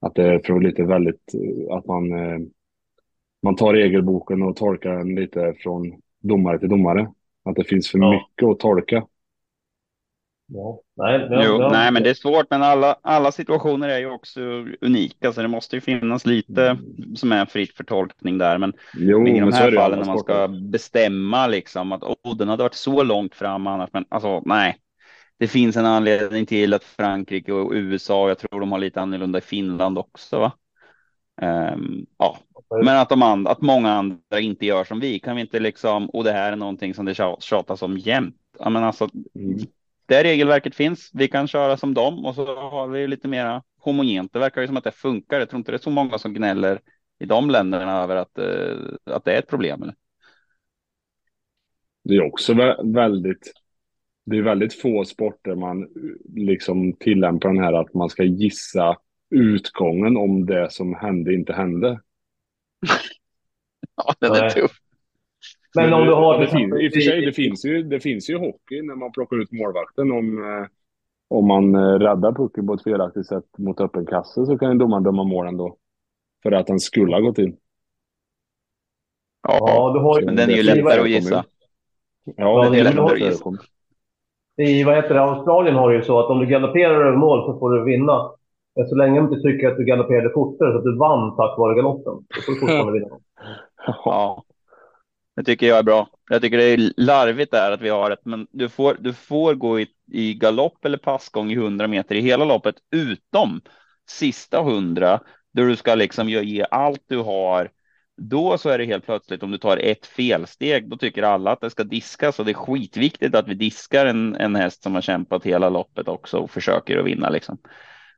att 0.00 0.14
det 0.14 0.26
är 0.26 0.38
för 0.38 0.60
lite 0.60 0.82
väldigt 0.84 1.34
eh, 1.34 1.76
att 1.76 1.86
man 1.86 2.12
eh, 2.12 2.38
man 3.42 3.56
tar 3.56 3.72
regelboken 3.74 4.42
och 4.42 4.56
tolkar 4.56 4.92
den 4.96 5.14
lite 5.14 5.54
från 5.58 5.92
domare 6.22 6.58
till 6.58 6.68
domare. 6.68 7.12
Att 7.44 7.56
det 7.56 7.64
finns 7.64 7.90
för 7.90 7.98
Ja. 7.98 8.10
mycket 8.12 8.48
att 8.48 8.58
tolka. 8.58 9.06
Ja. 10.52 10.80
Nej, 10.96 11.28
ja, 11.30 11.42
Jo, 11.44 11.60
ja. 11.60 11.68
nej, 11.72 11.92
men 11.92 12.02
det 12.02 12.10
är 12.10 12.14
svårt, 12.14 12.46
men 12.50 12.62
alla, 12.62 12.96
alla 13.02 13.32
situationer 13.32 13.88
är 13.88 13.98
ju 13.98 14.10
också 14.10 14.40
unika, 14.80 15.32
så 15.32 15.42
det 15.42 15.48
måste 15.48 15.76
ju 15.76 15.80
finnas 15.80 16.26
lite 16.26 16.78
som 17.16 17.32
är 17.32 17.46
fritt 17.46 17.76
för 17.76 17.84
tolkning 17.84 18.38
där. 18.38 18.58
Men, 18.58 18.72
Jo, 18.94 19.18
men 19.18 19.36
i 19.36 19.40
de 19.40 19.52
här 19.52 19.72
fallen 19.76 19.98
när 19.98 20.06
man 20.06 20.18
ska 20.18 20.48
bestämma 20.48 21.46
liksom 21.46 21.92
att 21.92 22.02
oh, 22.02 22.36
den 22.36 22.48
hade 22.48 22.62
varit 22.62 22.74
så 22.74 23.02
långt 23.02 23.34
fram 23.34 23.66
annars, 23.66 23.90
men 23.92 24.04
alltså 24.08 24.42
nej. 24.44 24.76
Det 25.38 25.48
finns 25.48 25.76
en 25.76 25.86
anledning 25.86 26.46
till 26.46 26.74
att 26.74 26.84
Frankrike 26.84 27.52
och 27.52 27.72
USA, 27.72 28.28
jag 28.28 28.38
tror 28.38 28.60
de 28.60 28.72
har 28.72 28.78
lite 28.78 29.00
annorlunda 29.00 29.38
i 29.38 29.42
Finland 29.42 29.98
också, 29.98 30.38
va? 30.38 30.52
Ehm, 31.42 32.06
ja, 32.18 32.38
men 32.84 32.96
att, 32.96 33.08
de 33.08 33.22
and, 33.22 33.48
att 33.48 33.60
många 33.60 33.92
andra 33.92 34.40
inte 34.40 34.66
gör 34.66 34.84
som 34.84 35.00
vi 35.00 35.18
kan 35.18 35.36
vi 35.36 35.42
inte 35.42 35.60
liksom, 35.60 36.10
och 36.10 36.24
det 36.24 36.32
här 36.32 36.52
är 36.52 36.56
någonting 36.56 36.94
som 36.94 37.04
det 37.06 37.12
tja- 37.12 37.40
tjatas 37.40 37.82
om 37.82 37.98
jämt. 37.98 38.36
Ja, 38.58 38.70
men 38.70 38.84
alltså, 38.84 39.08
Mm. 39.34 39.58
Det 40.10 40.24
regelverket 40.24 40.74
finns, 40.74 41.10
vi 41.14 41.28
kan 41.28 41.48
köra 41.48 41.76
som 41.76 41.94
dem 41.94 42.24
och 42.24 42.34
så 42.34 42.56
har 42.56 42.88
vi 42.88 43.06
lite 43.06 43.28
mera 43.28 43.62
homogent. 43.78 44.32
Det 44.32 44.38
verkar 44.38 44.60
ju 44.60 44.66
som 44.66 44.76
att 44.76 44.84
det 44.84 44.92
funkar. 44.92 45.38
Jag 45.38 45.50
tror 45.50 45.58
inte 45.58 45.72
det 45.72 45.76
är 45.76 45.78
så 45.78 45.90
många 45.90 46.18
som 46.18 46.34
gnäller 46.34 46.80
i 47.20 47.26
de 47.26 47.50
länderna 47.50 48.02
över 48.02 48.16
att, 48.16 48.38
eh, 48.38 49.14
att 49.14 49.24
det 49.24 49.32
är 49.32 49.38
ett 49.38 49.48
problem. 49.48 49.82
Eller? 49.82 49.94
Det 52.04 52.14
är 52.16 52.22
också 52.22 52.52
vä- 52.52 52.94
väldigt, 52.94 53.52
det 54.26 54.36
är 54.38 54.42
väldigt 54.42 54.80
få 54.80 55.04
sporter 55.04 55.54
man 55.54 55.88
liksom 56.36 56.92
tillämpar 56.92 57.48
den 57.48 57.64
här 57.64 57.72
att 57.72 57.94
man 57.94 58.10
ska 58.10 58.22
gissa 58.24 58.96
utgången 59.30 60.16
om 60.16 60.46
det 60.46 60.70
som 60.70 60.94
hände 60.94 61.34
inte 61.34 61.52
hände. 61.52 62.00
Ja, 63.96 64.14
den 64.20 64.34
är 64.34 64.42
tuff. 64.42 64.79
Men 65.76 65.92
om 65.92 66.06
du 66.06 66.12
har 66.12 66.38
det 66.38 66.46
till 66.46 66.58
finns, 66.58 66.74
exempel 66.74 66.84
I 66.84 66.88
och 66.88 66.92
för 66.92 67.00
sig, 67.00 67.26
det 67.26 67.32
finns, 67.32 67.64
ju, 67.64 67.82
det 67.82 68.00
finns 68.00 68.30
ju 68.30 68.38
hockey 68.38 68.82
när 68.82 68.94
man 68.94 69.12
plockar 69.12 69.42
ut 69.42 69.52
målvakten. 69.52 70.12
Om, 70.12 70.44
eh, 70.44 70.66
om 71.28 71.46
man 71.46 71.74
eh, 71.74 71.98
räddar 71.98 72.32
pucken 72.32 72.66
på 72.66 72.74
ett 72.74 72.82
felaktigt 72.82 73.26
sätt 73.26 73.44
mot 73.58 73.80
öppen 73.80 74.06
kasse 74.06 74.46
så 74.46 74.58
kan 74.58 74.72
ju 74.72 74.78
domaren 74.78 75.02
döma 75.02 75.24
mål 75.24 75.46
ändå. 75.46 75.76
För 76.42 76.52
att 76.52 76.66
den 76.66 76.80
skulle 76.80 77.16
ha 77.16 77.20
gått 77.20 77.38
in. 77.38 77.56
Ja, 79.48 79.58
Ja, 79.66 79.92
du 79.94 80.00
har 80.00 80.20
ju... 80.20 80.26
men 80.26 80.36
den 80.36 80.50
är 80.50 80.54
ju 80.54 80.62
det 80.62 80.74
lättare 80.74 81.00
att 81.00 81.10
gissa. 81.10 81.34
Ja, 81.34 81.44
Ja, 82.36 82.60
det 82.60 82.66
är 82.66 82.84
men 82.84 82.94
lättare 82.94 83.24
att 83.24 83.38
förekomma. 83.38 83.58
I 84.56 84.84
vad 84.84 84.96
heter 84.96 85.14
det, 85.14 85.20
Australien 85.20 85.76
har 85.76 85.90
det 85.90 85.96
ju 85.96 86.02
så 86.02 86.20
att 86.20 86.30
om 86.30 86.38
du 86.38 86.46
galopperar 86.46 87.06
över 87.06 87.16
mål 87.16 87.46
så 87.46 87.58
får 87.58 87.70
du 87.70 87.84
vinna. 87.84 88.30
Men 88.76 88.86
Så 88.88 88.94
länge 88.94 89.20
du 89.20 89.24
inte 89.24 89.40
tycker 89.40 89.68
att 89.70 89.76
du 89.76 89.84
galopperade 89.84 90.30
fortare 90.34 90.72
så 90.72 90.78
att 90.78 90.84
du 90.84 90.96
vann 90.96 91.36
tack 91.36 91.58
vare 91.58 91.74
galoppen. 91.74 92.12
Då 92.34 92.40
får 92.46 92.52
du 92.52 92.60
fortfarande 92.60 92.92
vinna. 92.98 93.18
Ja, 93.86 94.44
det 95.40 95.44
tycker 95.44 95.66
jag 95.66 95.78
är 95.78 95.82
bra. 95.82 96.08
Jag 96.30 96.42
tycker 96.42 96.56
det 96.58 96.64
är 96.64 96.92
larvigt 96.96 97.50
där 97.50 97.72
att 97.72 97.80
vi 97.80 97.88
har 97.88 98.10
ett, 98.10 98.24
men 98.24 98.46
du 98.50 98.68
får, 98.68 98.96
du 99.00 99.12
får 99.12 99.54
gå 99.54 99.80
i, 99.80 99.86
i 100.12 100.34
galopp 100.34 100.84
eller 100.84 100.98
passgång 100.98 101.50
i 101.50 101.54
100 101.54 101.86
meter 101.88 102.14
i 102.14 102.20
hela 102.20 102.44
loppet 102.44 102.74
utom 102.90 103.60
sista 104.10 104.58
100 104.60 105.20
där 105.52 105.66
du 105.66 105.76
ska 105.76 105.94
liksom 105.94 106.28
ge- 106.28 106.42
ge 106.42 106.66
allt 106.70 107.02
du 107.06 107.16
har. 107.18 107.70
Då 108.16 108.58
så 108.58 108.68
är 108.68 108.78
det 108.78 108.84
helt 108.84 109.04
plötsligt 109.06 109.42
om 109.42 109.50
du 109.50 109.58
tar 109.58 109.76
ett 109.76 110.06
felsteg, 110.06 110.88
då 110.90 110.96
tycker 110.96 111.22
alla 111.22 111.50
att 111.52 111.60
det 111.60 111.70
ska 111.70 111.84
diskas 111.84 112.38
och 112.38 112.44
det 112.44 112.52
är 112.52 112.54
skitviktigt 112.54 113.34
att 113.34 113.48
vi 113.48 113.54
diskar 113.54 114.06
en, 114.06 114.34
en 114.36 114.56
häst 114.56 114.82
som 114.82 114.94
har 114.94 115.00
kämpat 115.02 115.44
hela 115.46 115.68
loppet 115.68 116.08
också 116.08 116.38
och 116.38 116.50
försöker 116.50 116.98
att 116.98 117.06
vinna 117.06 117.30
liksom. 117.30 117.58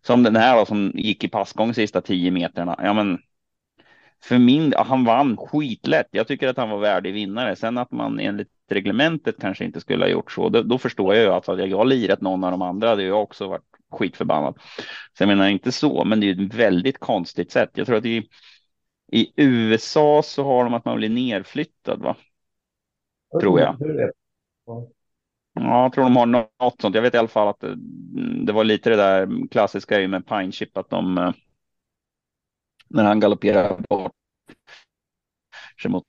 Som 0.07 0.23
den 0.23 0.37
här 0.37 0.57
då, 0.57 0.67
som 0.67 0.93
gick 0.95 1.25
i 1.25 1.29
passgång 1.29 1.75
sista 1.75 2.01
10 2.01 2.31
meterna. 2.31 2.77
Ja, 2.83 2.93
men 2.93 3.19
för 4.25 4.39
min, 4.39 4.75
han 4.77 5.05
vann 5.05 5.37
skitlätt. 5.37 6.09
Jag 6.11 6.29
tycker 6.29 6.49
att 6.49 6.57
han 6.57 6.71
var 6.71 6.79
värdig 6.79 7.15
vinnare. 7.15 7.57
Sen 7.57 7.79
att 7.79 7.91
man 7.91 8.21
enligt 8.21 8.49
reglementet 8.71 9.37
kanske 9.41 9.65
inte 9.65 9.81
skulle 9.81 10.05
ha 10.05 10.11
gjort 10.11 10.33
så, 10.33 10.49
då, 10.49 10.63
då 10.63 10.79
förstår 10.79 11.15
jag 11.15 11.25
ju 11.25 11.31
att 11.31 11.47
hade 11.47 11.67
jag 11.67 11.87
lirat 11.87 12.21
någon 12.21 12.45
av 12.45 12.51
de 12.51 12.63
andra 12.63 12.89
hade 12.89 13.03
jag 13.03 13.23
också 13.23 13.49
varit 13.49 13.63
skitförbannad. 13.91 14.55
Så 15.19 15.23
jag 15.23 15.29
menar 15.29 15.49
inte 15.49 15.73
så, 15.73 16.05
men 16.05 16.21
det 16.21 16.31
är 16.31 16.45
ett 16.45 16.55
väldigt 16.55 16.99
konstigt 16.99 17.53
sätt. 17.53 17.71
Jag 17.75 17.87
tror 17.87 17.97
att 17.97 18.05
i, 18.05 18.29
i 19.13 19.33
USA 19.37 20.23
så 20.25 20.45
har 20.45 20.65
de 20.65 20.75
att 20.75 20.85
man 20.85 20.97
blir 20.97 21.11
nerflyttad, 21.11 22.03
va? 22.03 22.17
Tror 23.40 23.61
jag. 23.61 23.79
Det? 23.79 24.13
Ja, 25.55 25.83
jag 25.83 25.92
tror 25.92 26.05
de 26.05 26.17
har 26.17 26.27
något 26.27 26.81
sånt. 26.81 26.94
Jag 26.94 27.03
vet 27.03 27.15
i 27.15 27.19
alla 27.19 27.29
fall 27.29 27.49
att 27.49 27.61
det, 27.61 27.77
det 28.46 28.53
var 28.53 28.65
lite 28.65 28.90
det 28.90 28.96
där 28.96 29.49
klassiska 29.51 30.09
med 30.09 30.27
Pine 30.27 30.53
Chip 30.53 30.77
att 30.77 30.90
de 30.90 31.19
eh, 31.19 31.33
när 32.88 33.05
han 33.05 33.21
galopperar 33.21 33.81
bort 33.88 34.13
mot 35.88 36.05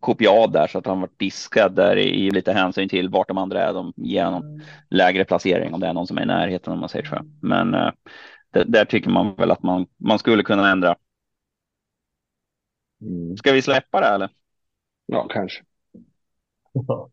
kopiad 0.00 0.52
där 0.52 0.66
så 0.66 0.78
att 0.78 0.86
han 0.86 1.00
var 1.00 1.08
diskad 1.16 1.74
där 1.74 1.96
i 1.96 2.30
lite 2.30 2.52
hänsyn 2.52 2.88
till 2.88 3.08
vart 3.08 3.28
de 3.28 3.38
andra 3.38 3.62
är. 3.62 3.72
De 3.72 3.92
ger 3.96 4.24
honom 4.24 4.60
lägre 4.90 5.24
placering 5.24 5.74
om 5.74 5.80
det 5.80 5.86
är 5.86 5.92
någon 5.92 6.06
som 6.06 6.18
är 6.18 6.22
i 6.22 6.26
närheten 6.26 6.72
om 6.72 6.80
man 6.80 6.88
säger 6.88 7.04
så. 7.04 7.18
Men 7.42 7.74
eh, 7.74 7.90
det, 8.50 8.64
där 8.64 8.84
tycker 8.84 9.10
man 9.10 9.34
väl 9.34 9.50
att 9.50 9.62
man, 9.62 9.86
man 9.96 10.18
skulle 10.18 10.42
kunna 10.42 10.70
ändra. 10.70 10.96
Mm. 13.00 13.36
Ska 13.36 13.52
vi 13.52 13.62
släppa 13.62 14.00
det 14.00 14.06
eller? 14.06 14.28
Ja, 15.06 15.26
kanske. 15.30 15.62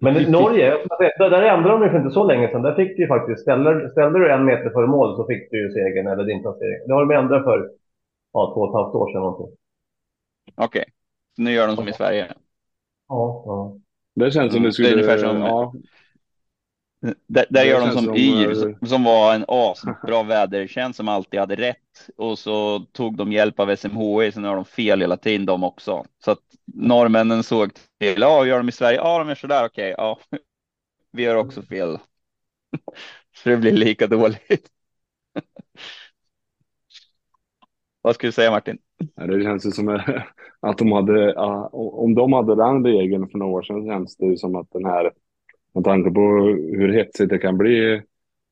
Men 0.00 0.16
i 0.16 0.30
Norge, 0.30 0.70
där, 1.18 1.30
där 1.30 1.42
ändrade 1.42 1.78
de 1.78 1.82
ju 1.82 1.90
för 1.90 1.98
inte 1.98 2.14
så 2.14 2.24
länge 2.24 2.48
sedan. 2.48 2.62
Där 2.62 2.74
fick 2.74 2.96
du 2.96 3.02
ju 3.02 3.08
faktiskt, 3.08 3.42
ställde, 3.42 3.90
ställde 3.90 4.18
du 4.18 4.32
en 4.32 4.44
meter 4.44 4.70
före 4.70 4.86
mål 4.86 5.16
så 5.16 5.26
fick 5.26 5.50
du 5.50 5.62
ju 5.62 5.72
segern 5.72 6.06
eller 6.06 6.24
din 6.24 6.42
placering. 6.42 6.86
Det 6.86 6.94
har 6.94 7.06
de 7.06 7.14
ändrat 7.14 7.44
för 7.44 7.70
ja, 8.32 8.52
två 8.54 8.60
och 8.60 8.68
ett 8.68 8.74
halvt 8.74 8.94
år 8.94 9.12
sedan. 9.12 9.20
Någonting. 9.20 9.56
Okej, 10.56 10.84
nu 11.36 11.52
gör 11.52 11.66
de 11.66 11.76
som 11.76 11.88
i 11.88 11.92
Sverige. 11.92 12.34
Ja, 13.08 13.42
ja. 13.46 13.78
Det 14.14 14.30
känns 14.30 14.52
som 14.52 14.62
Mm, 14.62 14.62
det 14.62 14.62
det 14.62 14.68
är 14.68 14.72
skulle... 14.72 14.92
ungefär 14.94 15.18
som- 15.18 15.40
ja, 15.40 15.72
Där, 17.00 17.14
där 17.26 17.46
Det 17.50 17.64
gör 17.66 17.80
de 17.80 17.92
som 17.92 18.04
som, 18.04 18.16
Y, 18.16 18.44
eh, 18.44 18.54
som, 18.54 18.88
som 18.88 19.04
var 19.04 19.34
en 19.34 19.44
asbra 19.48 20.22
vädertjänst 20.22 20.96
som 20.96 21.08
alltid 21.08 21.40
hade 21.40 21.56
rätt. 21.56 22.08
Och 22.16 22.38
så 22.38 22.78
tog 22.92 23.16
de 23.16 23.32
hjälp 23.32 23.60
av 23.60 23.76
SMHI, 23.76 24.32
så 24.32 24.40
nu 24.40 24.48
har 24.48 24.56
de 24.56 24.64
fel 24.64 25.00
hela 25.00 25.16
tiden 25.16 25.46
de 25.46 25.64
också. 25.64 26.04
Så 26.24 26.30
att 26.30 26.38
norrmännen 26.74 27.42
såg 27.42 27.70
till, 28.00 28.20
ja, 28.20 28.46
gör 28.46 28.58
de 28.58 28.68
i 28.68 28.72
Sverige? 28.72 28.98
Ja, 28.98 29.18
de 29.18 29.28
gör 29.28 29.34
sådär, 29.34 29.66
okej, 29.66 29.94
ja. 29.96 30.18
Vi 31.12 31.22
gör 31.22 31.36
också 31.36 31.62
fel. 31.62 31.98
Så 33.36 33.48
det 33.48 33.56
blir 33.56 33.72
lika 33.72 34.06
dåligt. 34.06 34.70
Vad 38.02 38.14
skulle 38.14 38.28
du 38.28 38.32
säga 38.32 38.50
Martin? 38.50 38.78
Ja, 39.14 39.26
Det 39.26 39.42
känns 39.42 39.66
ju 39.66 39.70
som 39.70 39.88
att 40.66 40.78
de 40.78 40.92
hade, 40.92 41.32
ja, 41.32 41.68
om 41.72 42.14
de 42.14 42.32
hade 42.32 42.54
den 42.54 42.84
regeln 42.84 43.28
för 43.28 43.38
några 43.38 43.52
år 43.52 43.62
sedan 43.62 43.86
känns 43.86 44.16
det 44.16 44.26
ju 44.26 44.36
som 44.36 44.56
att 44.56 44.70
den 44.70 44.84
här, 44.84 45.12
med 45.74 45.84
tanke 45.84 46.10
på 46.10 46.20
hur 46.76 46.92
hetsigt 46.92 47.30
det 47.30 47.38
kan 47.38 47.58
bli 47.58 48.02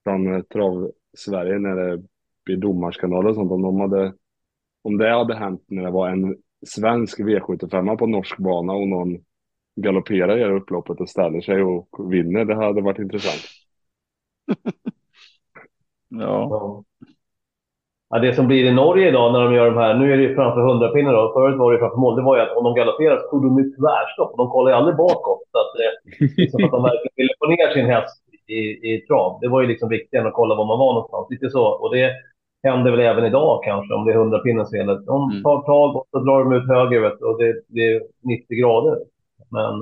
från 0.05 0.45
trav-Sverige 0.45 1.59
när 1.59 1.77
det 1.77 2.03
blir 2.45 2.57
domarskandaler 2.57 3.29
och 3.29 3.35
sånt, 3.35 3.53
om 3.53 3.63
de 3.63 3.81
hade, 3.81 4.13
om 4.83 4.99
det 4.99 5.11
hade 5.11 5.35
hänt 5.35 5.65
när 5.67 5.83
det 5.83 5.91
var 5.91 6.09
en 6.09 6.37
svensk 6.67 7.21
V75 7.21 7.97
på 7.97 8.07
norsk 8.07 8.39
bana 8.39 8.73
och 8.73 8.89
någon 8.89 9.19
galopperar 9.77 10.37
i 10.37 10.41
det 10.41 10.55
upploppet 10.55 11.01
och 11.01 11.09
ställer 11.09 11.41
sig 11.41 11.63
och 11.63 12.13
vinner, 12.13 12.45
det 12.45 12.55
hade 12.55 12.83
varit 12.83 12.99
intressant. 12.99 13.43
Ja, 16.09 16.49
Ja. 16.51 16.85
Ja, 18.15 18.21
det 18.21 18.35
som 18.35 18.47
blir 18.47 18.65
i 18.65 18.73
Norge 18.73 19.09
idag 19.09 19.33
när 19.33 19.45
de 19.45 19.55
gör 19.55 19.67
de 19.71 19.77
här, 19.77 19.95
nu 19.95 20.13
är 20.13 20.17
det 20.17 20.23
ju 20.23 20.35
framför 20.35 20.61
100 20.61 20.89
pinnar 20.89 21.13
då, 21.13 21.33
förut 21.33 21.59
var 21.59 21.73
det 21.73 21.79
framför 21.79 21.97
mål, 21.97 22.17
det 22.17 22.23
var 22.23 22.37
ju 22.37 22.43
att 22.43 22.57
om 22.57 22.65
de 22.65 22.75
galopperar 22.75 23.17
så 23.19 23.27
tog 23.31 23.43
de 23.43 23.59
ju 23.59 23.65
tvärstopp 23.71 24.31
och 24.33 24.37
de 24.37 24.49
kollar 24.51 24.71
ju 24.71 24.77
aldrig 24.77 24.97
bakåt. 24.97 25.43
Så 25.53 25.59
att, 25.63 25.73
eh, 25.83 25.93
liksom 26.37 26.65
att 26.65 26.71
de 26.71 26.83
verkligen 26.83 27.17
ville 27.17 27.35
få 27.39 27.47
ner 27.47 27.69
sin 27.75 27.87
häst 27.87 28.17
i, 28.47 28.61
i 28.91 29.01
trav. 29.09 29.39
Det 29.41 29.49
var 29.49 29.61
ju 29.61 29.67
liksom 29.67 29.89
viktigare 29.89 30.23
än 30.23 30.29
att 30.29 30.35
kolla 30.41 30.55
var 30.55 30.67
man 30.67 30.79
var 30.79 30.93
någonstans. 30.95 31.27
Lite 31.31 31.51
så. 31.51 31.65
Och 31.83 31.95
det 31.95 32.11
händer 32.63 32.91
väl 32.91 33.01
även 33.01 33.25
idag 33.25 33.65
kanske, 33.65 33.95
om 33.95 34.05
det 34.05 34.13
är 34.13 34.17
100 34.17 34.39
pinnens 34.39 34.71
fel. 34.71 34.87
De 34.87 35.31
Mm. 35.31 35.43
tar 35.43 35.63
tag 35.63 35.97
och 35.97 36.07
så 36.11 36.19
drar 36.19 36.39
de 36.45 36.53
ut 36.53 36.69
höger 36.69 37.01
vet, 37.01 37.23
och 37.23 37.39
det, 37.39 37.55
det 37.69 37.85
är 37.93 38.03
90 38.25 38.57
grader. 38.61 38.97
Men 39.51 39.73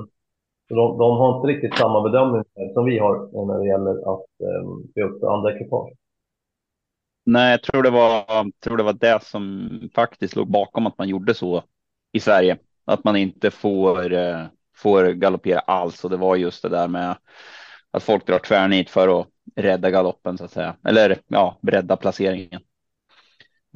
de, 0.69 0.97
de 0.97 1.17
har 1.17 1.35
inte 1.35 1.47
riktigt 1.47 1.77
samma 1.77 2.01
bedömning 2.01 2.43
som 2.73 2.85
vi 2.85 2.97
har 2.99 3.45
när 3.47 3.59
det 3.59 3.67
gäller 3.67 3.95
att 4.13 4.27
eh, 4.47 4.63
se 4.93 5.01
upp 5.03 5.23
andra 5.23 5.55
ekipage. 5.55 5.93
Nej, 7.23 7.51
jag 7.51 7.63
tror 7.63 7.83
det 7.83 7.89
var, 7.89 8.51
tror 8.59 8.77
det 8.77 8.83
var 8.83 8.93
det 8.93 9.23
som 9.23 9.69
faktiskt 9.95 10.35
låg 10.35 10.51
bakom 10.51 10.87
att 10.87 10.97
man 10.97 11.09
gjorde 11.09 11.33
så 11.33 11.63
i 12.11 12.19
Sverige. 12.19 12.57
Att 12.85 13.03
man 13.03 13.15
inte 13.15 13.51
får, 13.51 14.13
eh, 14.13 14.45
får 14.75 15.05
galoppera 15.11 15.59
alls 15.59 16.03
och 16.03 16.09
det 16.09 16.17
var 16.17 16.35
just 16.35 16.61
det 16.61 16.69
där 16.69 16.87
med 16.87 17.17
att 17.91 18.03
folk 18.03 18.27
drar 18.27 18.39
tvärnit 18.39 18.89
för 18.89 19.21
att 19.21 19.27
rädda 19.55 19.91
galoppen 19.91 20.37
så 20.37 20.45
att 20.45 20.51
säga. 20.51 20.75
Eller 20.87 21.21
ja, 21.27 21.59
rädda 21.61 21.97
placeringen. 21.97 22.61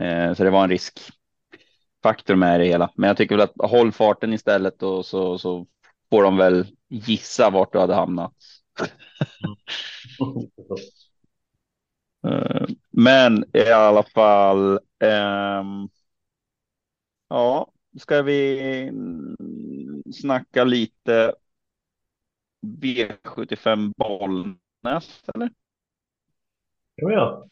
Eh, 0.01 0.33
så 0.33 0.43
det 0.43 0.49
var 0.49 0.63
en 0.63 0.69
riskfaktor 0.69 2.35
med 2.35 2.59
det 2.59 2.65
hela. 2.65 2.91
Men 2.95 3.07
jag 3.07 3.17
tycker 3.17 3.37
väl 3.37 3.47
att 3.55 3.71
håll 3.71 3.91
farten 3.91 4.33
istället 4.33 4.83
och 4.83 5.05
så, 5.05 5.37
så 5.37 5.67
får 6.09 6.23
de 6.23 6.37
väl 6.37 6.67
gissa 6.89 7.49
vart 7.49 7.73
du 7.73 7.79
hade 7.79 7.95
hamnat. 7.95 8.33
Eh, 12.27 12.65
Men 13.05 13.43
i 13.53 13.71
alla 13.71 14.03
fall. 14.03 14.79
ehm, 14.99 15.89
ja, 17.27 17.71
ska 17.99 18.21
vi 18.21 18.59
mm, 18.87 19.35
snacka 20.13 20.63
lite 20.63 21.33
V75 22.61 23.93
Bollnäs 23.97 25.23
eller? 25.35 25.49
Jo, 26.97 27.09
ja. 27.11 27.47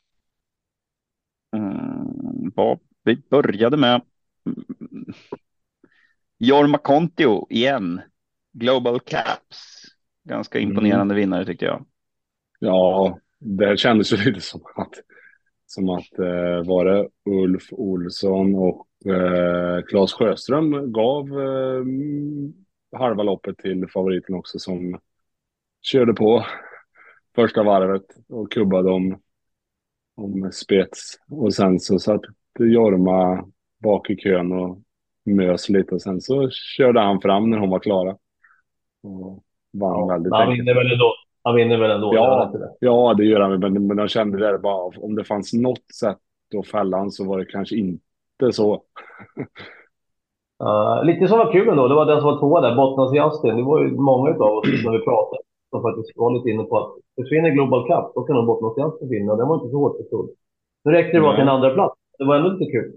Mm, 1.55 2.51
vad 2.55 2.79
vi 3.03 3.15
började 3.29 3.77
med. 3.77 4.01
Mm, 4.45 5.13
Jorma 6.37 6.77
Kontio 6.77 7.47
igen. 7.49 8.01
Global 8.53 8.99
Caps. 8.99 9.83
Ganska 10.23 10.59
Mm. 10.59 10.69
imponerande 10.69 11.15
vinnare 11.15 11.45
tyckte 11.45 11.65
jag. 11.65 11.85
Ja, 12.59 13.19
det 13.39 13.77
kändes 13.79 14.13
ju 14.13 14.17
lite 14.17 14.41
som 14.41 14.61
att, 14.75 14.93
som 15.65 15.89
att 15.89 16.19
eh, 16.19 16.67
var 16.67 16.85
det 16.85 17.07
Ulf 17.25 17.67
Olsson 17.71 18.55
och 18.55 18.87
eh, 19.13 19.81
Claes 19.81 20.13
Sjöström 20.13 20.91
gav 20.91 21.27
eh, 21.41 21.83
halva 22.99 23.23
loppet 23.23 23.57
till 23.57 23.87
favoriten 23.93 24.35
också 24.35 24.59
som 24.59 24.99
körde 25.81 26.13
på 26.13 26.45
första 27.35 27.63
varvet 27.63 28.05
och 28.29 28.51
kubbade 28.51 28.91
om, 28.91 29.21
om 30.15 30.51
spets. 30.51 31.19
Och 31.31 31.53
sen 31.53 31.79
så 31.79 31.99
satt 31.99 32.21
Jorma 32.59 33.45
bak 33.83 34.09
i 34.09 34.15
kön 34.17 34.51
och 34.51 34.81
mös 35.25 35.69
lite 35.69 35.95
och 35.95 36.01
sen 36.01 36.21
så 36.21 36.49
körde 36.49 36.99
han 36.99 37.21
fram 37.21 37.49
när 37.49 37.57
hon 37.57 37.69
var 37.69 37.79
klara. 37.79 38.17
Och 39.03 39.43
vann 39.73 39.99
Ja, 39.99 40.05
väldigt 40.07 40.33
han 40.33 40.41
enkelt. 40.41 40.59
vinner 40.59 40.75
väl 40.75 40.91
ändå. 40.91 41.13
Han 41.45 41.55
vinner 41.55 41.77
väl 41.77 41.91
ändå. 41.91 42.11
Ja, 42.13 42.51
det? 42.53 42.69
ja, 42.79 43.13
det 43.17 43.25
gör 43.25 43.41
han. 43.41 43.59
Men, 43.59 43.87
men 43.87 43.97
jag 43.97 44.09
kände 44.09 44.51
det 44.51 44.57
bara, 44.57 44.91
om 44.97 45.15
det 45.15 45.23
fanns 45.23 45.53
något 45.53 45.91
sätt 45.99 46.17
att 46.59 46.67
fälla 46.67 46.97
han 46.97 47.11
så 47.11 47.25
var 47.25 47.37
det 47.37 47.45
kanske 47.45 47.75
inte 47.75 48.51
så. 48.51 48.81
Uh, 50.63 51.05
lite 51.05 51.27
som 51.27 51.37
var 51.37 51.51
kul 51.51 51.69
ändå, 51.69 51.87
det 51.87 51.95
var 51.95 52.05
den 52.05 52.21
som 52.21 52.29
var 52.31 52.39
tvåa 52.39 52.61
där, 52.61 52.75
Bottnas 52.75 53.13
Justin. 53.13 53.57
Det 53.57 53.63
var 53.63 53.81
ju 53.81 53.91
många 53.91 54.29
av 54.29 54.57
oss 54.57 54.67
när 54.85 54.91
vi 54.91 55.05
pratade 55.05 55.41
som 55.69 55.81
faktiskt 55.81 56.11
var 56.15 56.37
lite 56.37 56.49
inne 56.49 56.63
på 56.63 56.77
att 56.77 56.91
försvinner 57.21 57.49
Global 57.49 57.87
Cup, 57.87 58.15
då 58.15 58.23
kan 58.23 58.35
nog 58.35 58.45
Bottnas 58.45 58.77
Justin 58.77 59.09
vinna. 59.09 59.35
Det 59.35 59.45
var 59.45 59.55
inte 59.55 59.69
så 59.69 59.77
hårt 59.77 59.97
förstådd. 59.97 60.29
Nu 60.83 60.91
räckte 60.91 61.17
det 61.17 61.21
bara 61.21 61.35
till 61.35 61.41
en 61.41 61.49
andra 61.49 61.73
plats. 61.73 61.95
Det 62.17 62.25
var 62.25 62.35
ändå 62.35 62.49
lite 62.49 62.71
kul. 62.71 62.91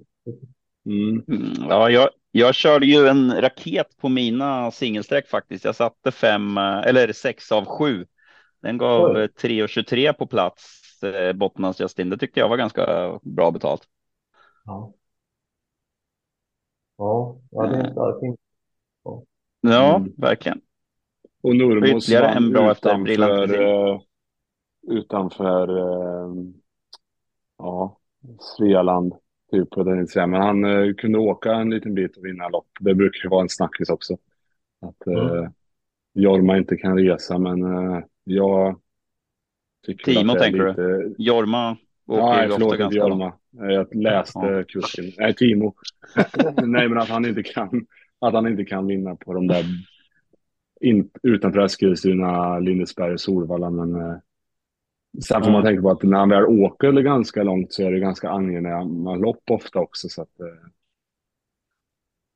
Mm. 0.86 1.22
Mm, 1.28 1.68
ja, 1.68 1.90
jag, 1.90 2.08
jag 2.30 2.54
körde 2.54 2.86
ju 2.86 3.06
en 3.06 3.40
raket 3.40 3.86
på 4.00 4.08
mina 4.08 4.70
singelsträck 4.70 5.28
faktiskt. 5.28 5.64
Jag 5.64 5.74
satte 5.74 6.10
fem 6.10 6.58
eh, 6.58 6.86
eller 6.86 7.12
sex 7.12 7.52
av 7.52 7.64
sju. 7.64 8.04
Den 8.60 8.78
gav 8.78 9.10
Oj. 9.10 9.22
eh, 9.22 9.28
3,23 9.28 10.12
på 10.12 10.26
plats. 10.26 10.84
Eh, 11.02 11.32
Bottnas 11.32 11.80
Justin. 11.80 12.10
Det 12.10 12.18
tyckte 12.18 12.40
jag 12.40 12.48
var 12.48 12.56
ganska 12.56 13.18
bra 13.22 13.50
betalt. 13.50 13.82
Ja. 14.64 14.92
Ja, 16.96 17.38
ja 17.50 17.62
det 17.62 17.76
är 17.76 17.84
en 17.84 17.92
stark 17.92 18.22
in- 18.22 18.36
Ja, 19.60 19.96
Mm. 19.96 20.12
verkligen. 20.16 20.60
Och 21.42 21.56
Nurmos 21.56 22.04
Ytterligare 22.04 22.26
en 22.28 22.34
vann 22.44 22.52
bra 22.52 22.70
efter 22.72 22.90
utanför, 23.08 23.60
eh, 23.94 24.00
utanför 24.88 25.68
eh, 25.78 26.32
ja, 27.58 27.98
Svealand. 28.40 29.14
Typ, 29.50 29.70
på 29.70 29.82
den 29.82 30.06
säga. 30.06 30.26
Men 30.26 30.40
han 30.40 30.64
eh, 30.64 30.94
kunde 30.94 31.18
åka 31.18 31.52
en 31.52 31.70
liten 31.70 31.94
bit 31.94 32.16
och 32.16 32.24
vinna 32.26 32.48
lopp. 32.48 32.66
Det 32.80 32.94
brukar 32.94 33.22
ju 33.24 33.28
vara 33.28 33.42
en 33.42 33.48
snackis 33.48 33.90
också. 33.90 34.16
Att 34.80 35.06
eh, 35.06 35.34
Mm. 35.38 35.52
Jorma 36.14 36.56
inte 36.58 36.76
kan 36.76 36.98
resa, 36.98 37.38
men 37.38 37.62
eh, 37.62 38.02
jag 38.30 38.80
tycker 39.86 40.04
Timo, 40.04 40.32
det 40.34 40.40
tänker 40.40 40.58
du? 40.58 40.68
lite... 40.68 41.14
Jorma 41.22 41.76
åker 42.06 42.20
Ja, 42.22 42.36
nej, 42.36 42.48
förlåt, 42.50 42.72
inte 42.72 42.76
ganska. 42.76 42.98
Jorma. 42.98 43.32
Jag 43.50 43.94
läste 43.94 44.38
Ja. 44.38 44.64
kusken. 44.68 45.04
Nej, 45.18 45.34
Timo. 45.34 45.74
Nej, 46.66 46.88
men 46.88 46.98
att 46.98 47.08
han 47.08 47.24
inte 47.26 47.42
kan, 47.42 47.86
att 48.18 48.34
han 48.34 48.46
inte 48.46 48.64
kan 48.64 48.86
vinna 48.86 49.16
på 49.16 49.34
de 49.34 49.46
där 49.46 49.64
in, 50.80 51.10
utanför 51.22 51.60
Eskilstuna, 51.60 52.58
Lindesberg 52.58 53.12
och 53.12 53.20
Solvalla. 53.20 53.70
Men 53.70 53.94
eh, 53.94 54.16
sen 55.22 55.42
får 55.44 55.50
man 55.50 55.62
tänka 55.64 55.82
på 55.82 55.90
att 55.90 56.02
när 56.02 56.18
han 56.18 56.28
väl 56.28 56.44
åker 56.44 56.92
ganska 56.92 57.42
långt 57.42 57.72
så 57.72 57.82
är 57.82 57.92
det 57.92 58.00
ganska 58.00 58.30
angenäma 58.30 59.14
lopp 59.14 59.42
ofta 59.50 59.78
också. 59.78 60.08
Så 60.08 60.22
att, 60.22 60.40
eh, 60.40 60.46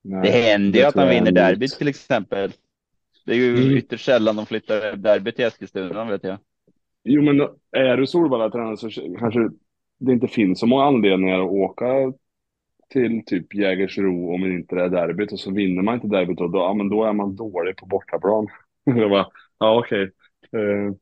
nej, 0.04 0.22
Det 0.22 0.30
händer 0.30 0.78
ju 0.78 0.82
det 0.82 0.88
att 0.88 0.94
han 0.94 1.08
vinner 1.08 1.32
derbyt 1.32 1.72
till 1.72 1.88
exempel. 1.88 2.52
Det 3.24 3.32
är 3.32 3.36
ju 3.36 3.56
Mm. 3.56 3.76
ytterst 3.76 4.04
sällan 4.04 4.36
de 4.36 4.46
flyttar 4.46 4.96
derbyt 4.96 5.36
till 5.36 5.44
Eskilstuna 5.44 6.04
vet 6.10 6.24
jag. 6.24 6.38
Jo, 7.04 7.22
men 7.22 7.40
är 7.72 7.96
du 7.96 8.06
Solvalla-tränare 8.06 8.76
så 8.76 8.90
kanske 9.18 9.40
det 9.98 10.12
inte 10.12 10.28
finns 10.28 10.60
så 10.60 10.66
många 10.66 10.84
anledningar 10.84 11.40
att 11.40 11.50
åka 11.50 12.12
till 12.90 13.22
typ 13.26 13.54
Jägersro 13.54 14.34
om 14.34 14.44
inte 14.44 14.74
det 14.74 14.82
är 14.84 14.88
derbyt 14.88 15.32
och 15.32 15.40
så 15.40 15.50
vinner 15.52 15.82
man 15.82 15.94
inte 15.94 16.06
derbyt 16.06 16.40
och 16.40 16.50
då, 16.50 16.58
ja, 16.58 16.74
men 16.74 16.88
då 16.88 17.04
är 17.04 17.12
man 17.12 17.36
dålig 17.36 17.76
på 17.76 17.86
bortaplan. 17.86 18.48
Jag 18.84 19.10
bara, 19.10 19.26
ja 19.58 19.78
okej. 19.78 20.02
Eh, 20.52 20.94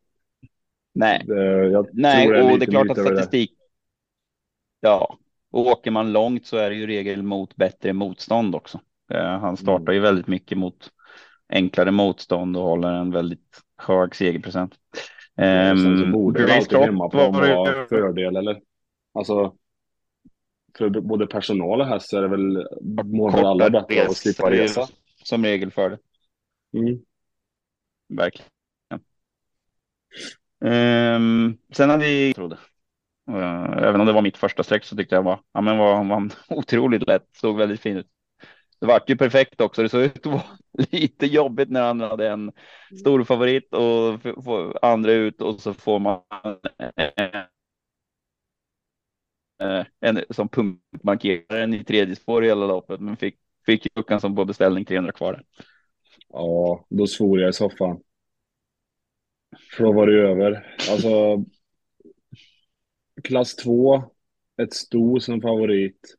Nej, 0.95 1.25
det, 1.27 1.69
jag 1.71 1.87
Nej, 1.93 2.29
det 2.29 2.39
är 2.39 2.53
och 2.53 2.59
det 2.59 2.65
är 2.65 2.71
klart 2.71 2.91
att 2.91 2.99
statistik. 2.99 3.53
Ja, 4.81 5.19
och 5.51 5.67
åker 5.67 5.91
man 5.91 6.13
långt 6.13 6.47
så 6.47 6.57
är 6.57 6.71
det 6.71 6.77
ju 6.77 6.87
regel 6.87 7.23
mot 7.23 7.57
bättre 7.57 7.93
motstånd 7.93 8.55
också. 8.55 8.81
Eh, 9.13 9.39
han 9.39 9.57
startar 9.57 9.93
ju 9.93 10.01
väldigt 10.01 10.27
mycket 10.27 10.59
mot 10.59 10.91
enklare 11.51 11.91
motstånd 11.91 12.57
och 12.57 12.63
håller 12.63 12.93
en 12.93 13.11
väldigt 13.11 13.61
hög 13.77 14.15
segerprocent. 14.15 14.75
Sen 15.37 15.79
så 15.79 15.87
Um, 16.05 16.13
borde 16.13 16.47
det 16.47 16.55
alltid 16.55 16.79
hemmaplan 16.79 17.33
var 17.33 17.57
vara 17.57 17.87
fördel, 17.87 18.37
eller? 18.37 18.61
Alltså, 19.15 19.55
för 20.79 20.89
både 20.89 21.27
personal 21.27 21.81
och 21.81 21.87
häst 21.87 22.09
så 22.09 22.19
är 22.19 22.23
det 22.23 22.29
väl, 22.29 22.67
mår 23.05 23.33
väl 23.33 23.45
alla 23.45 23.71
bättre 23.71 24.05
av 24.05 24.11
att 24.11 24.17
slippa 24.17 24.51
resa. 24.51 24.89
Som 25.25 25.45
regel 25.45 25.71
för 25.71 25.91
det. 25.91 25.99
Mm. 26.79 26.99
Verkligen. 28.09 28.51
Ehm, 30.65 31.57
sen 31.73 31.91
hade 31.91 32.05
vi 32.05 32.35
trodde. 32.35 32.59
Även 33.79 34.01
om 34.01 34.07
det 34.07 34.13
var 34.13 34.23
mitt 34.23 34.37
första 34.37 34.63
streck 34.63 34.85
så 34.85 34.97
tyckte 34.97 35.15
jag 35.15 35.23
var, 35.23 35.41
ja, 35.53 35.61
men 35.61 35.79
var, 35.79 36.05
var 36.05 36.31
otroligt 36.49 37.07
lätt. 37.07 37.27
Såg 37.33 37.59
väldigt 37.59 37.81
fin 37.81 37.97
ut. 37.97 38.07
Det 38.81 38.87
vart 38.87 39.11
ju 39.11 39.17
perfekt 39.17 39.61
också. 39.61 39.83
Det 39.83 39.89
såg 39.89 40.03
ut 40.03 40.27
att 40.27 40.33
vara 40.33 40.43
lite 40.91 41.27
jobbigt 41.27 41.71
när 41.71 41.83
han 41.83 42.01
hade 42.01 42.29
en 42.29 42.53
stor 43.01 43.25
favorit 43.25 43.75
och 43.75 44.21
andra 44.85 45.13
ut 45.13 45.41
och 45.43 45.61
så 45.61 45.75
får 45.75 45.99
man 45.99 46.21
eh, 49.63 49.87
en 50.01 50.25
som 50.31 50.49
punktmarkeraren 50.49 51.75
i 51.75 51.85
tredje 51.85 52.17
spår 52.17 52.45
i 52.45 52.49
hela 52.49 52.67
loppet, 52.67 53.01
men 53.01 53.17
fick 53.17 53.37
fick 53.67 53.87
luckan 53.97 54.21
som 54.21 54.37
på 54.37 54.45
beställning 54.45 54.85
300 54.85 55.13
kvar. 55.13 55.33
där. 55.33 55.45
Ja, 56.29 56.87
då 56.91 57.07
svor 57.07 57.41
jag 57.41 57.51
i 57.51 57.53
soffan. 57.53 58.03
För 59.77 59.85
då 59.85 59.93
var 59.93 60.07
det 60.07 60.29
över. 60.29 60.77
Alltså, 60.91 61.45
klass 63.25 63.57
2, 63.57 64.03
ett 64.63 64.75
sto 64.75 65.21
som 65.21 65.41
favorit 65.41 66.17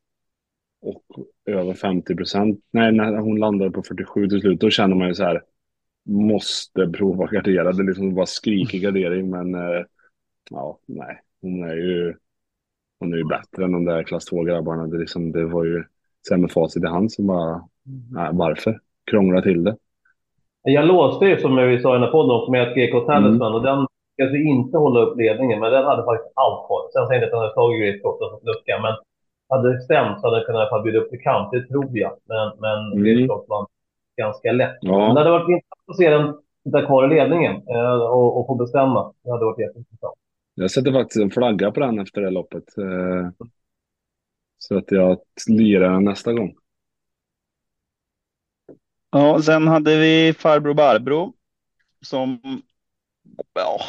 och 0.82 1.04
över 1.46 1.74
50 1.74 2.16
procent. 2.16 2.60
Nej, 2.72 2.92
när 2.92 3.18
hon 3.18 3.40
landade 3.40 3.72
på 3.72 3.84
47 3.84 4.28
till 4.28 4.42
slut, 4.42 4.60
då 4.60 4.70
känner 4.70 4.96
man 4.96 5.08
ju 5.08 5.14
så 5.14 5.24
här, 5.24 5.42
måste 6.10 6.88
prova 6.88 7.26
gardera. 7.26 7.72
Det 7.72 7.84
är 7.84 7.88
liksom 7.88 8.16
bara 8.16 8.26
skriker 8.26 8.78
gardering, 8.78 9.30
men 9.30 9.56
eh, 9.56 9.84
ja, 10.50 10.80
nej, 10.88 11.22
hon 11.42 11.64
är 11.64 11.76
ju, 11.76 12.14
hon 13.00 13.14
är 13.14 13.18
ju 13.18 13.26
bättre 13.26 13.64
än 13.64 13.72
de 13.72 13.86
där 13.86 14.04
klass 14.04 14.32
2-grabbarna. 14.32 14.88
Det, 14.88 14.98
liksom, 14.98 15.32
det 15.32 15.46
var 15.46 15.64
ju 15.64 15.84
sämre 16.28 16.50
facit 16.50 16.84
i 16.84 16.88
hand 16.88 17.12
som 17.12 17.28
bara, 17.28 17.62
nej, 18.12 18.30
varför? 18.34 18.80
Krångla 19.12 19.42
till 19.42 19.64
det. 19.64 19.76
Jag 20.64 20.86
låste 20.86 21.26
ju, 21.26 21.38
som 21.40 21.56
vi 21.56 21.82
sa 21.82 21.90
i 21.90 21.94
den 21.94 22.04
här 22.04 22.12
podden, 22.12 22.52
med 22.52 22.68
ett 22.68 22.76
GK 22.76 23.00
Talisman 23.06 23.48
Mm. 23.48 23.54
och 23.54 23.64
den 23.64 23.88
lyckades 24.18 24.42
inte 24.46 24.78
hålla 24.78 25.00
upp 25.02 25.18
ledningen, 25.18 25.60
men 25.60 25.72
den 25.72 25.86
hade 25.86 26.04
faktiskt 26.06 26.34
allt 26.36 26.68
på 26.68 26.90
Sen 26.94 27.08
säger 27.08 27.22
jag 27.22 27.28
att 27.28 27.32
den 27.32 27.40
hade 27.40 27.54
tagit 27.54 27.82
Grace 27.82 28.00
Drop 28.02 28.22
och 28.22 28.32
fått 28.32 28.44
lucka, 28.44 28.80
men 28.82 28.94
hade 29.52 29.74
det 29.74 29.82
stämt 29.82 30.22
så 30.22 30.28
hade 30.28 30.38
den 30.38 30.46
kunnat 30.46 30.84
bjuda 30.84 31.00
upp 31.00 31.10
till 31.10 31.22
kamp, 31.22 31.52
det 31.52 31.68
tror 31.68 31.90
jag. 31.98 32.14
Men, 32.26 32.52
men 32.60 32.94
Mm. 32.94 33.28
Drop 33.28 33.50
vann 33.50 33.66
ganska 34.18 34.52
lätt. 34.52 34.78
Ja. 34.82 34.98
Men 35.06 35.16
det 35.16 35.20
hade 35.22 35.32
varit 35.32 35.50
intressant 35.50 35.90
att 35.90 35.98
se 35.98 36.10
den 36.10 36.34
sitta 36.64 36.86
kvar 36.86 37.06
i 37.06 37.16
ledningen 37.16 37.56
eh, 37.68 37.94
och, 37.94 38.40
och 38.40 38.48
få 38.48 38.56
bestämma. 38.56 39.14
Det 39.24 39.32
hade 39.32 39.46
varit 39.46 39.60
jätteintressant. 39.60 40.14
Jag 40.56 40.72
sätter 40.72 40.92
faktiskt 40.92 41.24
en 41.24 41.32
flagga 41.32 41.72
på 41.72 41.80
den 41.80 42.00
efter 42.00 42.22
det 42.22 42.30
loppet. 42.30 42.64
eh, 42.78 43.48
Så 44.58 44.78
att 44.78 44.92
jag 44.92 45.18
lirar 45.50 45.92
den 45.94 46.04
nästa 46.04 46.34
gång. 46.34 46.56
Ja, 49.12 49.42
sen 49.42 49.68
hade 49.68 49.98
vi 50.00 50.34
farbror 50.34 50.74
Barbro 50.74 51.34
som, 52.06 52.40
ja, 53.54 53.80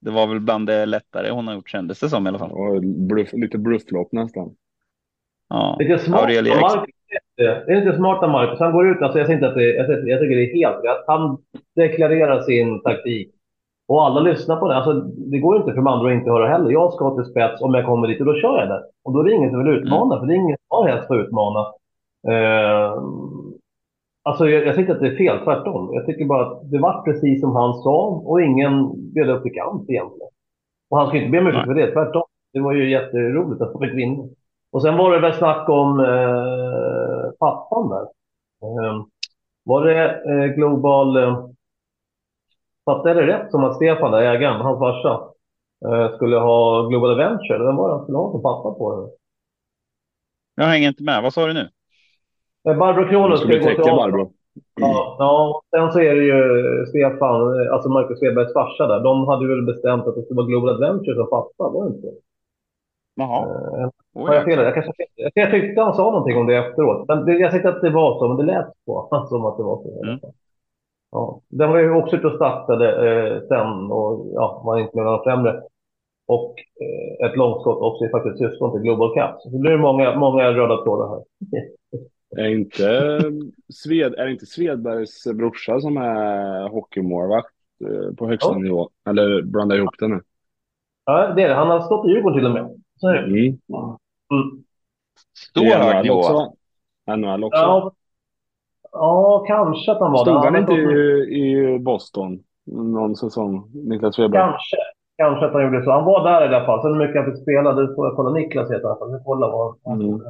det 0.00 0.10
var 0.10 0.26
väl 0.26 0.40
bland 0.40 0.66
det 0.66 0.86
lättare 0.86 1.30
hon 1.30 1.46
har 1.46 1.54
gjort 1.54 1.70
kändes 1.70 2.00
det 2.00 2.08
som 2.08 2.26
i 2.26 2.28
alla 2.28 2.38
fall. 2.38 2.50
Och 2.52 2.82
bluff, 2.82 3.32
lite 3.32 3.58
blufflopp 3.58 4.12
nästan. 4.12 4.56
Ja, 5.48 5.76
Lite 5.78 5.98
smart 5.98 6.20
Aurelio 6.22 6.52
av 6.52 6.56
Ex- 6.58 6.74
Marcus. 6.74 6.94
Det 7.36 7.72
är 7.72 7.84
lite 7.84 7.96
smart 7.96 8.22
av 8.22 8.30
Marcus. 8.30 8.60
Han 8.60 8.72
går 8.72 8.88
ut, 8.88 9.02
alltså 9.02 9.18
jag, 9.18 9.30
inte 9.30 9.48
att 9.48 9.54
det, 9.54 9.74
jag, 9.74 10.08
jag 10.08 10.20
tycker 10.20 10.36
det 10.36 10.50
är 10.52 10.54
helt 10.54 10.84
rätt. 10.84 11.04
Han 11.06 11.38
deklarerar 11.76 12.40
sin 12.40 12.82
taktik. 12.82 13.32
Och 13.88 14.06
alla 14.06 14.20
lyssnar 14.20 14.56
på 14.56 14.68
det. 14.68 14.76
Alltså, 14.76 14.92
det 15.16 15.38
går 15.38 15.56
inte 15.56 15.70
för 15.70 15.76
de 15.76 15.86
andra 15.86 16.08
att 16.10 16.14
inte 16.14 16.30
höra 16.30 16.48
heller. 16.48 16.70
Jag 16.70 16.92
ska 16.92 17.14
till 17.14 17.30
spets 17.30 17.62
om 17.62 17.74
jag 17.74 17.86
kommer 17.86 18.08
dit 18.08 18.20
och 18.20 18.26
då 18.26 18.34
kör 18.34 18.58
jag 18.58 18.68
där. 18.68 18.82
Och 19.04 19.12
då 19.12 19.20
är 19.20 19.24
det 19.24 19.32
ingen 19.32 19.50
som 19.50 19.64
vill 19.64 19.74
utmana, 19.74 20.20
för 20.20 20.26
det 20.26 20.32
är 20.32 20.36
ingen 20.36 20.56
som 20.68 20.76
har 20.78 20.88
för 21.06 21.20
att 21.20 21.26
utmana. 21.26 21.60
Eh, 22.28 23.02
alltså 24.22 24.48
jag, 24.48 24.66
jag 24.66 24.74
tycker 24.76 24.80
inte 24.80 24.92
att 24.92 25.00
det 25.00 25.08
är 25.08 25.16
fel, 25.16 25.38
tvärtom. 25.44 25.90
Jag 25.94 26.06
tycker 26.06 26.24
bara 26.24 26.46
att 26.46 26.70
det 26.70 26.78
var 26.78 27.02
precis 27.02 27.40
som 27.40 27.56
han 27.56 27.74
sa 27.74 28.06
och 28.24 28.42
ingen 28.42 28.72
bjöd 29.14 29.28
upp 29.30 29.42
till 29.42 29.54
kamp 29.54 29.90
egentligen. 29.90 30.28
Och 30.90 30.98
han 30.98 31.08
ska 31.08 31.16
inte 31.16 31.30
be 31.30 31.38
om 31.38 31.46
ursäkt 31.46 31.64
för 31.66 31.74
det, 31.74 31.92
tvärtom. 31.92 32.22
Det 32.52 32.60
var 32.60 32.72
ju 32.72 32.90
jätteroligt 32.90 33.62
att 33.62 33.72
få 33.72 33.78
vinna. 33.78 34.24
Och 34.76 34.82
sen 34.82 34.96
var 34.96 35.12
det 35.12 35.20
väl 35.20 35.34
snack 35.34 35.68
om 35.68 36.00
eh, 36.00 37.30
pappan 37.38 37.88
där. 37.88 38.02
Eh, 38.62 39.04
var 39.64 39.84
det 39.84 40.10
eh, 40.10 40.54
Global... 40.54 41.16
Eh, 41.16 41.46
fattade 42.84 43.08
jag 43.08 43.16
det 43.16 43.32
rätt 43.32 43.50
som 43.50 43.64
att 43.64 43.76
Stefan, 43.76 44.10
där, 44.10 44.22
ägaren, 44.22 44.60
hans 44.60 44.78
farsa, 44.78 45.20
eh, 45.86 46.14
skulle 46.14 46.36
ha 46.36 46.88
Global 46.88 47.10
Adventure? 47.10 47.64
Vem 47.66 47.76
var 47.76 47.88
det 47.88 47.94
han 47.94 48.02
skulle 48.02 48.18
ha 48.18 48.30
som 48.30 48.42
pappa 48.42 48.70
på 48.70 49.00
det? 49.00 49.10
Jag 50.62 50.70
hänger 50.70 50.88
inte 50.88 51.02
med. 51.02 51.22
Vad 51.22 51.32
sa 51.32 51.46
du 51.46 51.52
nu? 51.52 51.68
Eh, 52.68 52.78
Barbro 52.78 53.08
Kronos 53.08 53.40
ska 53.40 53.48
gå 53.48 53.82
till. 53.82 53.94
Barbro. 53.96 54.32
Ja, 54.80 55.16
ja, 55.18 55.48
och 55.48 55.78
sen 55.78 55.92
så 55.92 56.00
är 56.00 56.14
det 56.14 56.24
ju 56.24 56.86
Stefan, 56.86 57.60
eh, 57.60 57.72
alltså 57.72 57.88
Marcus 57.88 58.18
Svedbergs 58.18 58.52
farsa 58.52 58.86
där. 58.86 59.00
De 59.00 59.28
hade 59.28 59.48
väl 59.48 59.62
bestämt 59.62 60.06
att 60.06 60.14
det 60.14 60.22
skulle 60.22 60.36
vara 60.36 60.46
Global 60.46 60.70
Adventure 60.70 61.14
som 61.14 61.30
pappa, 61.30 61.68
var 61.68 61.84
det 61.84 61.96
inte? 61.96 62.08
Jaha. 63.16 63.46
Oj, 64.14 64.26
Har 64.26 64.34
jag 64.34 64.44
fel? 64.44 64.58
Jag, 64.58 64.74
kanske, 64.74 64.92
jag, 65.14 65.30
jag 65.34 65.50
tyckte 65.50 65.82
han 65.82 65.94
sa 65.94 66.02
någonting 66.10 66.36
om 66.36 66.46
det 66.46 66.56
efteråt. 66.56 67.08
Men 67.08 67.24
det, 67.24 67.32
jag 67.32 67.52
tyckte 67.52 67.68
att 67.68 67.80
det 67.80 67.90
var 67.90 68.18
så, 68.18 68.28
men 68.28 68.36
det 68.36 68.52
lät 68.52 68.66
på 68.86 69.08
som 69.28 69.44
att 69.44 69.56
det 69.56 69.62
var 69.62 69.82
så. 69.82 69.88
i 69.88 70.08
Mm. 70.08 70.20
Ja. 71.12 71.40
Den 71.48 71.70
var 71.70 71.78
ju 71.78 71.94
också 71.94 72.16
ute 72.16 72.26
och 72.26 72.36
startade 72.36 72.88
eh, 73.08 73.42
sen 73.48 73.92
och 73.92 74.26
ja, 74.34 74.62
var 74.64 74.78
inte 74.78 74.96
med 74.96 75.04
några 75.04 75.22
främre. 75.22 75.62
Och 76.26 76.54
eh, 76.80 77.26
ett 77.26 77.36
långskott 77.36 77.80
också 77.80 78.04
är 78.04 78.10
faktiskt 78.10 78.38
syskon 78.38 78.72
till 78.72 78.82
Global 78.82 79.14
Cup. 79.14 79.40
Så 79.40 79.48
det 79.48 79.58
blir 79.58 79.76
många, 79.76 80.18
många 80.18 80.50
röda 80.52 80.82
trådar 80.82 81.08
här. 81.08 81.22
Är 82.36 82.48
inte, 82.48 83.20
Sved, 83.74 84.14
är 84.14 84.26
inte 84.26 84.46
Svedbergs 84.46 85.24
brorsa 85.34 85.80
som 85.80 85.96
är 85.96 86.68
hockeymålvakt 86.68 87.54
eh, 87.84 88.14
på 88.14 88.26
högsta 88.28 88.52
Ja. 88.52 88.58
nivå? 88.58 88.90
Eller 89.08 89.42
blandar 89.42 89.76
jag 89.76 89.82
ihop 89.82 89.94
det 89.98 90.08
nu? 90.08 90.20
Ja, 91.04 91.32
det 91.36 91.42
är 91.42 91.48
det. 91.48 91.54
Han 91.54 91.68
har 91.68 91.80
stått 91.80 92.06
i 92.06 92.10
Djurgården 92.10 92.38
till 92.38 92.46
och 92.46 92.52
med. 92.52 92.82
Så 92.96 93.08
är 93.08 93.14
det. 93.14 93.18
Mm. 93.28 93.58
Mm. 94.32 94.64
Stor 95.50 95.64
I 95.64 95.70
hög 95.70 95.96
NHL 95.96 96.02
nivå. 96.02 96.14
också? 96.18 96.52
NHL 97.16 97.44
också. 97.44 97.58
Ja, 97.60 97.92
ja, 98.92 99.44
kanske 99.46 99.92
att 99.92 99.98
han 100.00 100.12
var 100.12 100.18
Stod 100.24 100.34
det. 100.34 100.38
han 100.40 100.56
inte 100.56 100.72
i, 100.72 101.74
i 101.74 101.78
Boston 101.78 102.42
någon 102.66 103.16
säsong? 103.16 103.70
Niklas 103.74 104.14
Svedberg? 104.14 104.40
Kanske. 104.42 104.76
Kanske 105.16 105.46
att 105.46 105.52
han 105.52 105.64
gjorde 105.64 105.84
så. 105.84 105.90
Han 105.90 106.04
var 106.04 106.24
där 106.24 106.42
i 106.52 106.54
alla 106.54 106.66
fall. 106.66 106.82
Sen 106.82 106.92
hur 106.92 106.98
mycket 106.98 107.22
han 107.22 107.32
fick 107.32 107.42
spela, 107.42 107.72
det 107.72 107.94
får 107.94 108.06
jag 108.06 108.16
kolla. 108.16 108.30
Niklas 108.30 108.70
heter 108.70 108.88
han. 108.88 109.12
Vi 109.12 109.18
får 109.18 109.24
kolla 109.24 109.46
vad 109.48 109.76
han 109.84 110.00
Mm. 110.00 110.20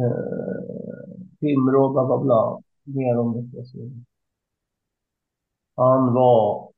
Eh, 0.00 1.20
Timrå, 1.40 1.88
bla 1.92 2.06
bla 2.06 2.18
bla. 2.18 2.58
Mer 2.84 3.18
om 3.18 3.32
Niklas. 3.36 3.72
Han 5.76 6.14
var 6.14 6.68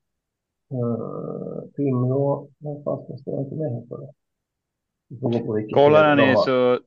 eh, 0.70 1.62
Timrå. 1.76 2.48
Vad 2.58 2.84
fan 2.84 3.18
står 3.18 3.36
det 3.36 3.42
inte 3.42 3.54
med 3.56 3.72
här 3.72 3.86
för 3.88 3.98
det? 3.98 4.12
Vi 5.10 5.16
får 5.20 5.30
gå 5.30 5.38
på 5.38 5.52
Wikipedia. 5.52 5.74
Kolla 5.74 5.98
här 6.02 6.16
De 6.16 6.26
nu 6.26 6.34
har- 6.34 6.44
så 6.44 6.78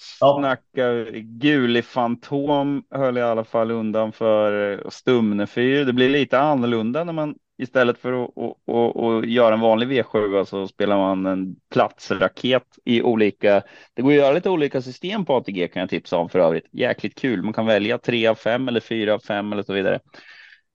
snackar 0.00 1.10
Guli 1.20 1.82
Fantom 1.82 2.82
höll 2.90 3.18
i 3.18 3.22
alla 3.22 3.44
fall 3.44 3.70
undan 3.70 4.12
för 4.12 4.72
eh, 4.72 4.88
Stumnefyr. 4.90 5.84
Det 5.84 5.92
blir 5.92 6.08
lite 6.08 6.38
annorlunda 6.38 7.04
när 7.04 7.12
man 7.12 7.34
istället 7.62 7.98
för 7.98 8.24
att, 8.24 8.30
att, 8.38 8.74
att, 8.74 8.96
att 8.96 9.28
göra 9.28 9.54
en 9.54 9.60
vanlig 9.60 9.88
V7 9.88 10.44
så 10.44 10.68
spelar 10.68 10.96
man 10.96 11.26
en 11.26 11.56
platsraket 11.72 12.62
i 12.84 13.02
olika. 13.02 13.62
Det 13.94 14.02
går 14.02 14.10
att 14.10 14.16
göra 14.16 14.32
lite 14.32 14.50
olika 14.50 14.82
system 14.82 15.24
på 15.24 15.36
ATG 15.36 15.68
kan 15.68 15.80
jag 15.80 15.90
tipsa 15.90 16.16
om 16.16 16.28
för 16.28 16.38
övrigt. 16.38 16.64
Jäkligt 16.72 17.14
kul. 17.14 17.42
Man 17.42 17.52
kan 17.52 17.66
välja 17.66 17.98
tre 17.98 18.26
av 18.26 18.34
fem 18.34 18.68
eller 18.68 18.80
fyra 18.80 19.14
av 19.14 19.18
fem 19.18 19.52
eller 19.52 19.62
så 19.62 19.72
vidare. 19.72 20.00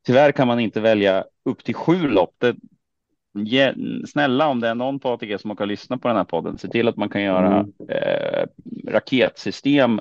Tyvärr 0.06 0.32
kan 0.32 0.48
man 0.48 0.60
inte 0.60 0.82
välja 0.82 1.24
upp 1.46 1.64
till 1.64 1.76
sju 1.76 2.08
lopp. 2.08 2.36
Det, 2.38 2.56
Ge, 3.34 3.73
snälla 4.07 4.47
om 4.47 4.59
det 4.59 4.67
är 4.67 4.75
någon 4.75 4.99
ATG 5.03 5.38
som 5.38 5.55
kan 5.55 5.67
lyssna 5.67 5.97
på 5.97 6.07
den 6.07 6.17
här 6.17 6.23
podden, 6.23 6.57
se 6.57 6.67
till 6.67 6.88
att 6.88 6.97
man 6.97 7.09
kan 7.09 7.21
göra 7.23 7.59
Mm. 7.59 7.73
eh, 7.89 8.45
raketsystem 8.91 9.99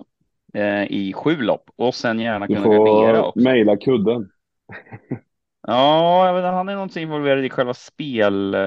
eh, 0.55 0.83
i 0.93 1.13
sju 1.17 1.37
lopp 1.37 1.71
och 1.77 1.95
sen 1.95 2.21
gärna 2.21 2.47
kunna 2.47 2.61
gardera 2.61 3.25
också. 3.25 3.41
mejla 3.41 3.77
kudden. 3.77 4.29
Ja, 5.67 6.51
han 6.53 6.69
är 6.69 6.75
någonting 6.75 7.03
involverad 7.03 7.45
i 7.45 7.51
själva 7.51 7.75
speldelen 7.75 8.63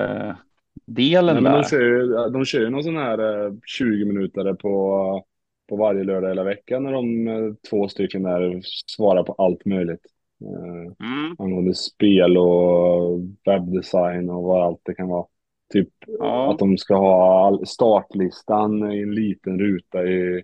Nej, 0.88 1.34
men 1.34 1.44
där. 1.44 1.52
de, 1.52 1.64
kör 1.64 1.82
ju, 1.82 2.08
de 2.30 2.46
kör 2.46 2.60
ju 2.60 2.70
någon 2.70 2.84
sån 2.84 2.98
här 2.98 3.46
eh, 3.46 3.54
20 3.66 4.06
minuter 4.06 4.54
på, 4.54 5.26
på 5.70 5.76
varje 5.76 6.04
lördag 6.04 6.28
hela 6.30 6.44
veckan 6.44 6.84
när 6.84 6.92
de 6.92 7.28
eh, 7.28 7.54
två 7.70 7.88
stycken 7.88 8.24
där 8.24 8.62
svarar 8.86 9.24
på 9.24 9.34
allt 9.34 9.66
möjligt. 9.66 10.06
Eh, 10.42 11.06
Mm, 11.06 11.36
angående 11.40 11.76
spel 11.76 12.38
och 12.38 13.20
webbdesign 13.46 14.30
och 14.30 14.44
vad 14.44 14.66
allt 14.66 14.82
det 14.84 14.94
kan 14.94 15.08
vara. 15.08 15.26
Typ 15.74 15.90
ja, 16.08 16.52
att 16.52 16.60
de 16.60 16.78
ska 16.78 16.96
ha 16.96 17.60
startlistan 17.66 18.92
i 18.92 19.02
en 19.02 19.16
liten 19.16 19.60
ruta 19.60 20.04
i 20.04 20.44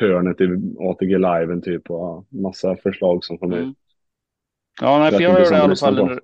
hörnet 0.00 0.40
i 0.40 0.44
ATG 0.80 1.18
Liven 1.18 1.62
typ 1.62 1.90
och 1.90 2.26
massa 2.28 2.76
förslag 2.76 3.24
som 3.24 3.38
kommer 3.38 3.56
Mm. 3.56 3.74
Ja, 4.80 4.98
nej, 4.98 5.10
för 5.10 5.20
jag 5.20 5.40
gjorde, 5.40 5.56
i 5.56 5.60
alla 5.60 5.76
fall 5.76 5.98
en, 5.98 6.20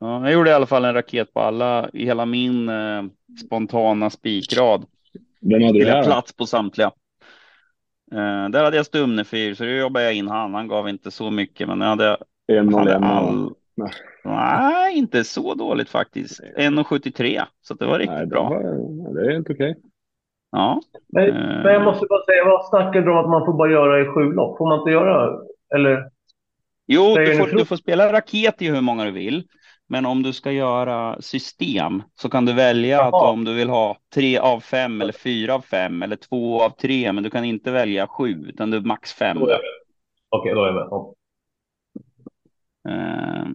ja, 0.00 0.22
jag 0.24 0.32
gjorde 0.32 0.50
i 0.50 0.52
alla 0.52 0.66
fall 0.66 0.84
en 0.84 0.94
raket 0.94 1.32
på 1.32 1.40
alla, 1.40 1.90
i 1.92 2.04
hela 2.04 2.26
min 2.26 2.68
eh, 2.68 3.02
spontana 3.46 4.10
spikrad. 4.10 4.84
Vem 5.40 5.62
hade 5.62 5.78
du 5.78 5.86
här 5.86 6.04
plats 6.04 6.36
på 6.36 6.46
samtliga. 6.46 6.92
Eh, 8.12 8.48
där 8.48 8.64
hade 8.64 8.76
jag 8.76 8.86
Stumnefyr, 8.86 9.54
så 9.54 9.64
då 9.64 9.70
jobbade 9.70 10.04
jag 10.04 10.14
in 10.14 10.28
han. 10.28 10.54
Han 10.54 10.68
gav 10.68 10.88
inte 10.88 11.10
så 11.10 11.30
mycket, 11.30 11.68
men 11.68 11.80
jag 11.80 11.88
hade, 11.88 12.16
En 12.46 12.74
och 12.74 12.78
hade 12.80 12.94
en. 12.94 13.04
all... 13.04 13.52
Nej. 13.74 13.90
Nej, 14.24 14.98
inte 14.98 15.24
så 15.24 15.54
dåligt 15.54 15.88
faktiskt. 15.88 16.40
1,73, 16.58 17.40
så 17.62 17.74
det 17.74 17.86
var 17.86 17.98
riktigt 17.98 18.12
Nej, 18.14 18.20
det, 18.20 18.30
bra. 18.30 18.48
var, 18.48 19.14
det 19.14 19.32
är 19.32 19.36
inte 19.36 19.52
okej. 19.52 19.76
Ja, 20.50 20.80
Men, 21.12 21.28
Eh. 21.28 21.34
men 21.62 21.72
jag 21.72 21.82
måste 21.84 22.06
bara 22.06 22.24
säga, 22.24 22.44
vad 22.44 22.66
snackar 22.66 23.00
du 23.02 23.10
om 23.10 23.18
att 23.18 23.30
man 23.30 23.44
får 23.46 23.52
bara 23.52 23.70
göra 23.70 24.00
i 24.00 24.04
sju 24.04 24.32
lopp? 24.32 24.58
Får 24.58 24.68
man 24.68 24.78
inte 24.78 24.90
göra? 24.90 25.38
Eller? 25.74 26.10
Jo, 26.86 27.14
du 27.16 27.36
får, 27.36 27.46
du 27.46 27.64
får 27.64 27.76
spela 27.76 28.12
raket 28.12 28.62
i 28.62 28.68
hur 28.70 28.80
många 28.80 29.04
du 29.04 29.10
vill. 29.10 29.44
Men 29.92 30.06
om 30.06 30.22
du 30.22 30.32
ska 30.32 30.52
göra 30.52 31.22
system 31.22 32.02
så 32.14 32.28
kan 32.28 32.44
du 32.44 32.52
välja 32.52 33.02
att 33.02 33.12
Jaha. 33.12 33.30
om 33.30 33.44
du 33.44 33.54
vill 33.54 33.68
ha 33.68 33.96
tre 34.14 34.38
av 34.38 34.60
fem 34.60 35.00
eller 35.00 35.12
fyra 35.12 35.54
av 35.54 35.60
fem 35.60 36.02
eller 36.02 36.16
två 36.16 36.62
av 36.62 36.70
tre, 36.70 37.12
men 37.12 37.22
du 37.24 37.30
kan 37.30 37.44
inte 37.44 37.70
välja 37.70 38.06
sju 38.06 38.44
utan 38.48 38.70
du 38.70 38.76
är 38.76 38.80
max 38.80 39.12
fem. 39.12 39.38
Okej, 40.28 40.54
då 40.54 40.62
är 40.62 40.66
jag 40.66 40.74
med. 40.74 40.86
Ja. 40.90 41.14
Eh, 42.88 43.46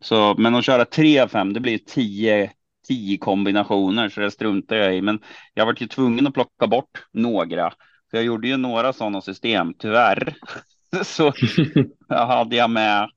Så, 0.00 0.34
men 0.38 0.54
att 0.54 0.64
köra 0.64 0.84
tre 0.84 1.18
av 1.18 1.28
fem, 1.28 1.52
det 1.52 1.60
blir 1.60 1.78
tio, 1.78 2.50
tio 2.88 3.18
kombinationer, 3.18 4.08
så 4.08 4.20
det 4.20 4.30
struntar 4.30 4.76
jag 4.76 4.96
i. 4.96 5.00
Men 5.02 5.20
jag 5.54 5.66
var 5.66 5.74
ju 5.78 5.86
tvungen 5.86 6.26
att 6.26 6.34
plocka 6.34 6.66
bort 6.66 7.04
några. 7.12 7.70
För 8.10 8.18
jag 8.18 8.24
gjorde 8.24 8.48
ju 8.48 8.56
några 8.56 8.92
sådana 8.92 9.20
system, 9.20 9.74
tyvärr. 9.78 10.34
Så 11.02 11.32
jag 12.08 12.26
hade 12.26 12.56
jag 12.56 12.70
med 12.70 13.10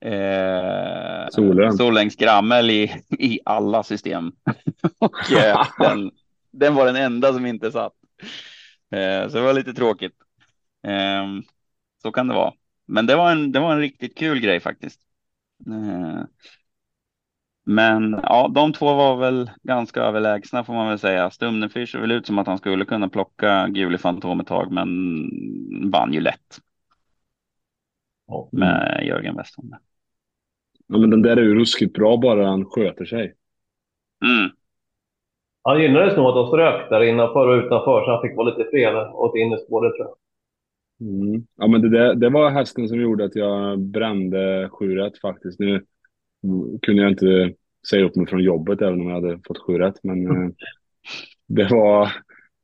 eh, 0.00 1.28
Solön. 1.28 1.72
Solängsgrammel 1.72 2.70
i, 2.70 3.02
i 3.18 3.40
alla 3.44 3.82
system. 3.82 4.32
Och 4.98 5.32
eh, 5.32 5.66
den, 5.78 6.10
den 6.50 6.74
var 6.74 6.86
den 6.86 6.96
enda 6.96 7.32
som 7.32 7.46
inte 7.46 7.72
satt. 7.72 7.92
Eh, 8.90 9.28
så 9.28 9.36
det 9.36 9.42
var 9.42 9.52
lite 9.52 9.72
tråkigt. 9.74 10.14
Eh, 10.86 11.26
så 12.02 12.12
kan 12.12 12.28
det 12.28 12.34
vara. 12.34 12.52
Men 12.86 13.06
det 13.06 13.16
var 13.16 13.32
en, 13.32 13.52
det 13.52 13.60
var 13.60 13.72
en 13.72 13.80
riktigt 13.80 14.18
kul 14.18 14.40
grej 14.40 14.60
faktiskt. 14.60 15.00
Eh, 15.66 16.24
men 17.64 18.12
ja, 18.22 18.48
de 18.54 18.72
två 18.72 18.94
var 18.94 19.16
väl 19.16 19.50
ganska 19.62 20.00
överlägsna 20.00 20.64
får 20.64 20.72
man 20.74 20.88
väl 20.88 20.98
säga. 20.98 21.30
Stumnefyr 21.30 21.86
ser 21.86 21.98
väl 22.00 22.10
ut 22.12 22.26
som 22.26 22.38
att 22.38 22.46
han 22.46 22.58
skulle 22.58 22.84
kunna 22.84 23.08
plocka 23.08 23.68
Guli 23.68 23.98
Fantom 23.98 24.40
ett 24.40 24.46
tag, 24.46 24.72
men 24.72 24.88
vann 25.90 26.12
ju 26.12 26.20
lätt 26.20 26.60
Ja. 28.26 28.48
med 28.52 29.04
Jörgen 29.06 29.36
Westholm. 29.36 29.74
Ja, 30.92 30.98
men 30.98 31.10
den 31.10 31.22
där 31.22 31.36
är 31.36 31.42
ju 31.42 31.54
ruskigt 31.54 31.94
bra 31.94 32.16
bara 32.16 32.46
han 32.46 32.64
sköter 32.64 33.04
sig. 33.04 33.34
Mm. 34.24 34.50
Han 35.62 35.82
gynnades 35.82 36.16
nog 36.16 36.26
att 36.26 36.34
de 36.34 36.46
strök 36.46 36.90
där 36.90 37.02
innanför 37.02 37.48
och 37.48 37.64
utanför, 37.64 38.04
så 38.04 38.10
han 38.10 38.22
fick 38.22 38.36
vara 38.36 38.50
lite 38.50 38.70
fred 38.70 38.96
åt 38.96 39.36
innerspåret 39.36 39.94
tror 39.94 40.08
jag. 40.08 40.16
Mm. 41.08 41.46
Ja, 41.56 41.66
men 41.68 41.82
det, 41.82 41.88
där, 41.88 42.14
det 42.14 42.30
var 42.30 42.50
hästen 42.50 42.88
som 42.88 43.00
gjorde 43.00 43.24
att 43.24 43.36
jag 43.36 43.78
brände 43.78 44.68
sju 44.72 44.94
rätt 44.94 45.18
faktiskt. 45.18 45.58
Nu 45.58 45.84
mm, 46.44 46.78
kunde 46.82 47.02
jag 47.02 47.10
inte 47.10 47.54
säga 47.90 48.04
upp 48.04 48.16
mig 48.16 48.26
från 48.26 48.42
jobbet 48.42 48.82
även 48.82 49.00
om 49.00 49.08
jag 49.08 49.14
hade 49.14 49.40
fått 49.46 49.62
sju 49.66 49.78
men 50.02 50.26
eh, 50.26 50.50
det 51.46 51.68
var, 51.70 52.08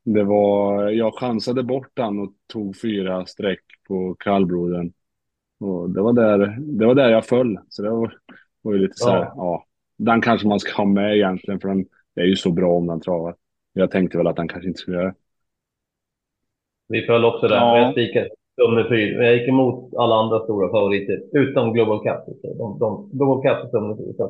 det 0.04 0.24
var, 0.24 0.88
jag 0.90 1.18
chansade 1.18 1.62
bort 1.62 1.90
den 1.94 2.18
och 2.18 2.32
tog 2.52 2.80
fyra 2.80 3.26
streck 3.26 3.64
på 3.88 4.14
kallbrodern. 4.14 4.92
Och 5.60 5.90
det 5.90 6.02
var 6.02 6.12
där, 6.12 6.56
det 6.60 6.86
var 6.86 6.94
där 6.94 7.08
jag 7.10 7.26
föll. 7.26 7.58
Så 7.68 7.82
det 7.82 7.90
var, 7.90 8.18
var 8.62 8.72
ju 8.72 8.78
lite 8.78 8.94
så 8.96 9.10
här, 9.10 9.18
Ja. 9.20 9.32
ja. 9.36 9.64
Den 9.98 10.20
kanske 10.20 10.48
man 10.48 10.60
ska 10.60 10.76
ha 10.82 10.84
med 10.84 11.16
egentligen 11.16 11.60
för 11.60 11.68
den 11.68 11.86
är 12.14 12.24
ju 12.24 12.36
så 12.36 12.50
bra 12.52 12.72
om 12.76 12.86
den 12.86 13.00
travar. 13.00 13.34
Jag 13.72 13.90
tänkte 13.90 14.18
väl 14.18 14.26
att 14.26 14.36
den 14.36 14.48
kanske 14.48 14.68
inte 14.68 14.78
skulle 14.80 14.96
göra 14.96 15.06
det. 15.08 15.14
Vi 16.88 17.02
föll 17.06 17.24
också 17.24 17.48
där. 17.48 17.56
Ja. 17.56 17.78
Jag 17.78 17.92
spikade 17.92 18.28
nummer 18.56 18.88
fyra. 18.88 19.24
Jag 19.24 19.36
gick 19.36 19.48
emot 19.48 19.94
alla 19.94 20.14
andra 20.14 20.40
stora 20.44 20.68
favoriter, 20.70 21.22
utom 21.32 21.72
Global 21.72 21.98
Cup. 21.98 22.36
De, 22.42 22.78
de, 22.78 23.10
Global 23.12 23.42
Cup 23.42 23.72
nummer 23.72 23.96
fyra. 23.96 24.28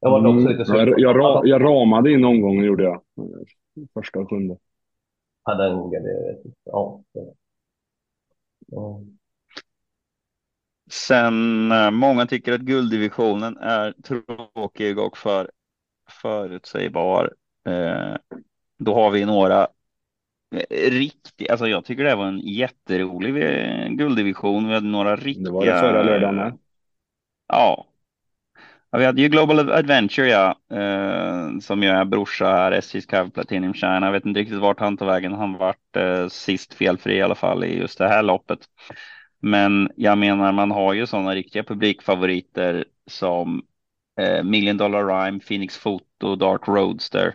Jag 0.00 0.10
var 0.10 0.18
också 0.18 0.30
Mm. 0.48 0.58
lite 0.58 0.72
jag, 0.72 1.00
jag, 1.00 1.16
ra- 1.16 1.42
jag 1.46 1.62
ramade 1.64 2.12
in 2.12 2.24
omgången 2.24 2.64
gjorde 2.64 2.82
jag. 2.84 3.00
Första 3.94 4.18
och 4.20 4.30
sjunde. 4.30 4.56
Ja, 5.44 5.54
den, 5.54 5.90
det, 5.90 6.36
ja. 6.64 7.02
Ja. 8.66 9.00
Sen 10.90 11.72
eh, 11.72 11.90
många 11.90 12.26
tycker 12.26 12.52
att 12.52 12.60
gulddivisionen 12.60 13.56
är 13.56 13.92
tråkig 13.92 14.98
och 14.98 15.18
för 15.18 15.50
förutsägbar. 16.22 17.32
Eh, 17.66 18.16
då 18.78 18.94
har 18.94 19.10
vi 19.10 19.24
några 19.24 19.68
eh, 20.56 20.90
riktiga, 20.90 21.52
alltså 21.52 21.68
jag 21.68 21.84
tycker 21.84 22.04
det 22.04 22.14
var 22.14 22.26
en 22.26 22.38
jätterolig 22.38 23.36
eh, 23.36 23.88
gulddivision. 23.88 24.68
Vi 24.68 24.74
hade 24.74 24.86
några 24.86 25.16
riktiga. 25.16 25.44
Det 25.44 25.50
var 25.50 25.66
det 25.66 25.80
förra 25.80 26.02
lördagen 26.02 26.36
med. 26.36 26.58
Ja. 27.48 27.86
ja. 28.92 28.98
Vi 28.98 29.04
hade 29.04 29.22
ju 29.22 29.28
Global 29.28 29.70
Adventure 29.70 30.28
ja, 30.28 30.56
eh, 30.72 31.58
som 31.60 31.82
ju 31.82 31.88
är 31.88 32.04
brorsa 32.04 32.46
här, 32.46 32.72
SJs 32.72 33.06
Cav 33.06 33.30
Platinum 33.30 33.74
China. 33.74 34.06
Jag 34.06 34.12
vet 34.12 34.26
inte 34.26 34.40
riktigt 34.40 34.58
vart 34.58 34.80
han 34.80 34.96
tog 34.96 35.08
vägen. 35.08 35.32
Han 35.32 35.52
vart 35.58 35.96
eh, 35.96 36.28
sist 36.28 36.74
felfri 36.74 37.16
i 37.16 37.22
alla 37.22 37.34
fall 37.34 37.64
i 37.64 37.78
just 37.78 37.98
det 37.98 38.08
här 38.08 38.22
loppet. 38.22 38.58
Men 39.40 39.90
jag 39.96 40.18
menar, 40.18 40.52
man 40.52 40.70
har 40.70 40.92
ju 40.92 41.06
sådana 41.06 41.34
riktiga 41.34 41.62
publikfavoriter 41.62 42.84
som 43.06 43.62
eh, 44.20 44.42
Million 44.44 44.76
Dollar 44.76 45.06
Rhyme, 45.06 45.40
Phoenix 45.40 45.78
Photo, 45.78 46.36
Dark 46.36 46.68
Roadster. 46.68 47.34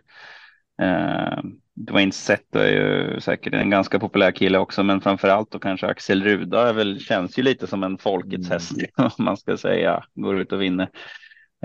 Eh, 0.81 1.39
Dwayne 1.73 2.11
Setto 2.11 2.59
är 2.59 2.71
ju 2.71 3.19
säkert 3.21 3.53
en 3.53 3.69
ganska 3.69 3.99
populär 3.99 4.31
kille 4.31 4.57
också, 4.57 4.83
men 4.83 5.01
framför 5.01 5.27
allt 5.27 5.51
då 5.51 5.59
kanske 5.59 5.87
Axel 5.87 6.23
Ruda 6.23 6.69
är 6.69 6.73
väl, 6.73 6.99
känns 6.99 7.39
ju 7.39 7.43
lite 7.43 7.67
som 7.67 7.83
en 7.83 7.97
folkets 7.97 8.49
häst, 8.49 8.71
om 8.95 9.25
man 9.25 9.37
ska 9.37 9.57
säga, 9.57 10.03
går 10.13 10.39
ut 10.39 10.51
och 10.51 10.61
vinner. 10.61 10.89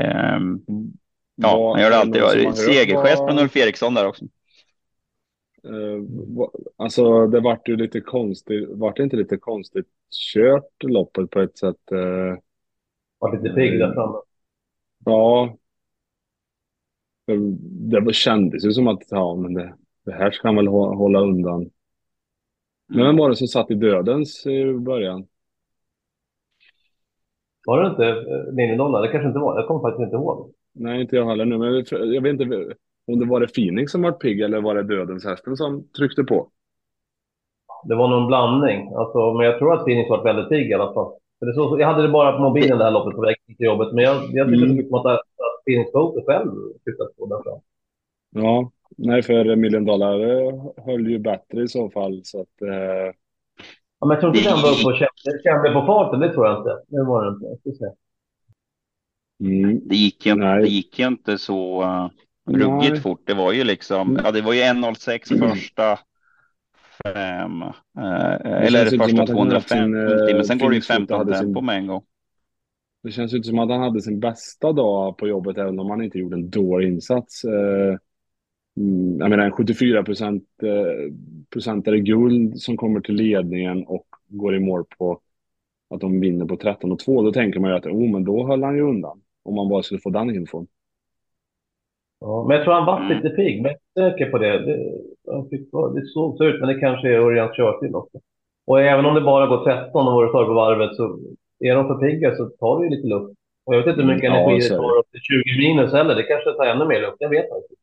Ehm, 0.00 0.58
ja, 1.36 1.72
han 1.72 1.82
gör 1.82 1.90
det 1.90 1.96
alltid. 1.96 2.56
Segergest 2.56 3.16
från 3.16 3.38
Ulf 3.38 3.56
Eriksson 3.56 3.94
där 3.94 4.06
också. 4.06 4.24
Eh, 5.64 6.02
alltså 6.76 7.26
det 7.26 7.40
vart 7.40 7.68
ju 7.68 7.76
lite 7.76 8.00
konstigt, 8.00 8.68
vart 8.70 8.96
det 8.96 9.02
inte 9.02 9.16
lite 9.16 9.36
konstigt 9.36 9.86
kört 10.34 10.82
loppet 10.82 11.30
på 11.30 11.40
ett 11.40 11.58
sätt? 11.58 11.92
eh, 11.92 12.38
Var 13.18 13.36
lite 13.36 13.54
pigg 13.54 13.78
där 13.78 13.94
framme. 13.94 14.18
ja. 15.06 15.56
Det, 17.90 18.12
kändes 18.14 18.64
ju 18.64 18.72
som 18.72 18.88
att, 18.88 19.02
ja 19.10 19.34
men 19.36 19.54
det, 19.54 19.74
det 20.04 20.12
här 20.12 20.30
ska 20.30 20.48
han 20.48 20.56
väl 20.56 20.68
hå- 20.68 20.94
hålla 20.96 21.20
undan. 21.20 21.70
Men 22.88 23.06
vem 23.06 23.16
var 23.16 23.28
det 23.30 23.36
som 23.36 23.46
satt 23.46 23.70
i 23.70 23.74
dödens 23.74 24.46
i 24.46 24.72
början? 24.74 25.26
Var 27.66 27.82
det 27.82 27.90
inte 27.90 28.06
eh, 28.06 28.54
Linjedolla? 28.54 29.00
Det 29.00 29.08
kanske 29.08 29.28
inte 29.28 29.38
var. 29.40 29.58
Jag 29.58 29.68
kommer 29.68 29.80
faktiskt 29.80 30.04
inte 30.04 30.16
ihåg. 30.16 30.52
Nej, 30.72 31.00
inte 31.00 31.16
jag 31.16 31.26
heller 31.26 31.44
nu, 31.44 31.58
men 31.58 31.84
jag 32.14 32.22
vet 32.22 32.32
inte 32.40 32.74
om 33.12 33.18
det 33.18 33.26
var 33.26 33.40
det 33.40 33.54
Phoenix 33.54 33.92
som 33.92 34.02
var 34.02 34.12
pigg 34.12 34.40
eller 34.40 34.60
var 34.60 34.74
det 34.74 34.82
dödens 34.82 35.24
hästen 35.24 35.56
som 35.56 35.88
tryckte 35.96 36.24
på? 36.24 36.48
Det 37.88 37.94
var 37.94 38.08
någon 38.08 38.26
blandning. 38.26 38.92
Alltså, 38.94 39.32
men 39.34 39.46
jag 39.46 39.58
tror 39.58 39.74
att 39.74 39.84
Phoenix 39.84 40.10
var 40.10 40.24
väldigt 40.24 40.48
pigg 40.48 40.70
i 40.70 40.74
alla 40.74 40.92
fall. 40.94 41.12
För 41.38 41.46
det 41.46 41.54
så, 41.54 41.76
jag 41.80 41.86
hade 41.86 42.02
det 42.02 42.08
bara 42.08 42.32
på 42.36 42.42
mobilen 42.42 42.78
det 42.78 42.84
här 42.84 42.90
loppet 42.90 43.14
på 43.16 43.22
väg 43.22 43.36
till 43.46 43.66
jobbet. 43.66 43.92
Men 43.94 44.04
jag, 44.04 44.16
jag 44.32 44.50
tyckte 44.50 44.66
Mm. 44.66 44.68
så 44.68 44.74
mycket 44.74 44.92
om 44.92 44.98
att, 44.98 45.06
att 45.06 45.20
Phoenix 45.66 45.92
Boat 45.92 46.26
själv 46.26 46.50
tittat 46.84 47.16
på 47.16 47.26
den 47.26 47.42
fram. 47.42 47.60
Ja, 48.30 48.70
nej 48.96 49.22
för 49.22 49.56
Million 49.56 49.84
Dollar 49.84 50.20
eh, 50.20 50.64
höll 50.86 51.10
ju 51.10 51.18
bättre 51.18 51.62
i 51.62 51.68
så 51.68 51.90
fall 51.90 52.20
så 52.24 52.40
att 52.40 52.62
eh, 52.62 53.14
Ja, 54.00 54.06
men 54.06 54.10
jag 54.10 54.20
tror 54.20 54.36
inte 54.36 54.50
den 54.50 54.62
var 54.62 54.70
uppe 54.72 54.86
och 54.86 54.96
kände, 54.96 55.42
kände 55.44 55.72
på 55.72 55.86
farten. 55.86 56.20
Det 56.20 56.32
tror 56.32 56.46
jag 56.46 56.58
inte. 56.60 56.82
Det 56.88 57.04
var 57.04 57.24
det 57.24 57.30
inte. 57.34 57.46
Jag 57.46 57.58
ska 57.60 57.70
se. 57.86 57.90
mm, 59.40 59.80
Det 59.88 59.96
gick 59.96 60.26
ju, 60.26 60.34
Nej. 60.34 60.62
det 60.62 60.68
gick 60.68 60.98
ju 60.98 61.06
inte 61.06 61.38
så 61.38 61.82
uh, 61.82 62.08
ruggigt 62.54 62.92
Nej. 62.92 63.00
fort. 63.00 63.22
Det 63.26 63.34
var 63.34 63.52
ju 63.52 63.64
liksom, 63.64 64.18
ja 64.24 64.30
det 64.30 64.40
var 64.40 64.52
ju 64.52 64.60
1.06 64.60 65.38
första 65.38 65.98
fem, 67.04 67.62
eh, 67.62 68.62
eller 68.64 68.86
som 68.86 68.98
första 68.98 69.22
att 69.22 69.28
han 69.28 69.38
hade 69.38 69.60
250, 69.60 69.68
sin, 69.68 69.94
eh, 70.30 70.36
men 70.36 70.44
sen 70.44 70.58
går 70.58 70.70
det 70.70 70.76
ju 70.76 70.80
Phoenix 70.80 70.86
Foto 70.86 70.96
15 70.96 71.18
hade 71.18 71.34
sin- 71.34 71.46
tempo 71.46 71.60
med 71.60 71.76
en 71.76 71.86
gång. 71.86 72.02
Det 73.02 73.10
känns 73.10 73.32
ju 73.32 73.36
inte 73.36 73.48
som 73.48 73.58
att 73.58 73.70
han 73.70 73.80
hade 73.80 74.02
sin 74.02 74.20
bästa 74.20 74.72
dag 74.72 75.16
på 75.18 75.28
jobbet 75.28 75.58
även 75.58 75.78
om 75.80 75.90
han 75.90 76.02
inte 76.02 76.18
gjorde 76.18 76.36
en 76.36 76.50
dålig 76.50 76.88
insats. 76.88 77.44
Eh, 77.44 77.96
mm, 78.76 79.18
Jag 79.20 79.30
menar 79.30 79.44
en 79.44 79.52
74 79.52 80.02
procent 80.02 80.44
eh, 80.62 81.12
procentare 81.50 82.00
guld 82.00 82.60
som 82.60 82.76
kommer 82.76 83.00
till 83.00 83.14
ledningen 83.14 83.84
och 83.86 84.06
går 84.28 84.56
i 84.56 84.60
mål 84.60 84.84
på 84.98 85.20
att 85.94 86.00
de 86.00 86.20
vinner 86.20 86.46
på 86.46 86.56
13 86.56 86.92
och 86.92 86.98
2. 86.98 87.22
Då 87.22 87.32
tänker 87.32 87.60
man 87.60 87.70
ju 87.70 87.76
att 87.76 87.86
oh, 87.86 88.10
men 88.12 88.24
då 88.24 88.46
höll 88.46 88.62
han 88.62 88.76
ju 88.76 88.82
undan. 88.82 89.20
Om 89.42 89.54
man 89.54 89.68
bara 89.68 89.82
skulle 89.82 90.00
få 90.00 90.10
den 90.10 90.34
infon. 90.34 90.66
Ja, 92.20 92.44
men 92.48 92.56
jag 92.56 92.64
tror 92.64 92.74
han 92.74 92.86
var 92.86 93.00
Mm. 93.00 93.16
lite 93.16 93.30
pigg. 93.36 93.62
Men 93.62 93.74
jag 93.94 94.06
är 94.06 94.10
säker 94.10 94.30
på 94.30 94.38
det. 94.38 94.58
Det, 94.58 94.76
fick, 95.50 95.60
det 95.94 96.06
såg 96.06 96.36
så 96.36 96.44
ut, 96.44 96.60
men 96.60 96.68
det 96.68 96.80
kanske 96.80 97.08
är 97.08 97.18
Örjans 97.18 97.56
körstil 97.56 97.94
också. 97.94 98.18
Och 98.66 98.80
även 98.80 99.06
om 99.06 99.14
det 99.14 99.20
bara 99.20 99.46
går 99.46 99.64
13 99.64 100.08
och 100.08 100.14
varit 100.14 100.30
kvar 100.30 100.44
på 100.44 100.52
varvet 100.52 100.96
så 100.96 101.18
är 101.60 101.74
de 101.74 101.86
för 101.86 101.94
pigga 101.94 102.36
så 102.36 102.44
tar 102.48 102.78
det 102.78 102.84
ju 102.84 102.90
lite 102.90 103.08
luft. 103.08 103.38
Och 103.64 103.74
jag 103.74 103.78
vet 103.78 103.86
inte 103.88 104.00
hur 104.00 104.14
mycket 104.14 104.30
Mm, 104.30 104.42
energi 104.42 104.60
det 104.68 104.74
det. 104.74 104.76
tar 104.80 104.98
upp 104.98 105.10
till 105.10 105.20
20 105.20 105.58
minus 105.58 105.92
heller. 105.92 106.14
Det 106.14 106.22
kanske 106.22 106.52
tar 106.52 106.66
ännu 106.66 106.84
mer 106.86 107.00
luft. 107.00 107.16
Jag 107.18 107.28
vet 107.28 107.44
inte. 107.44 107.74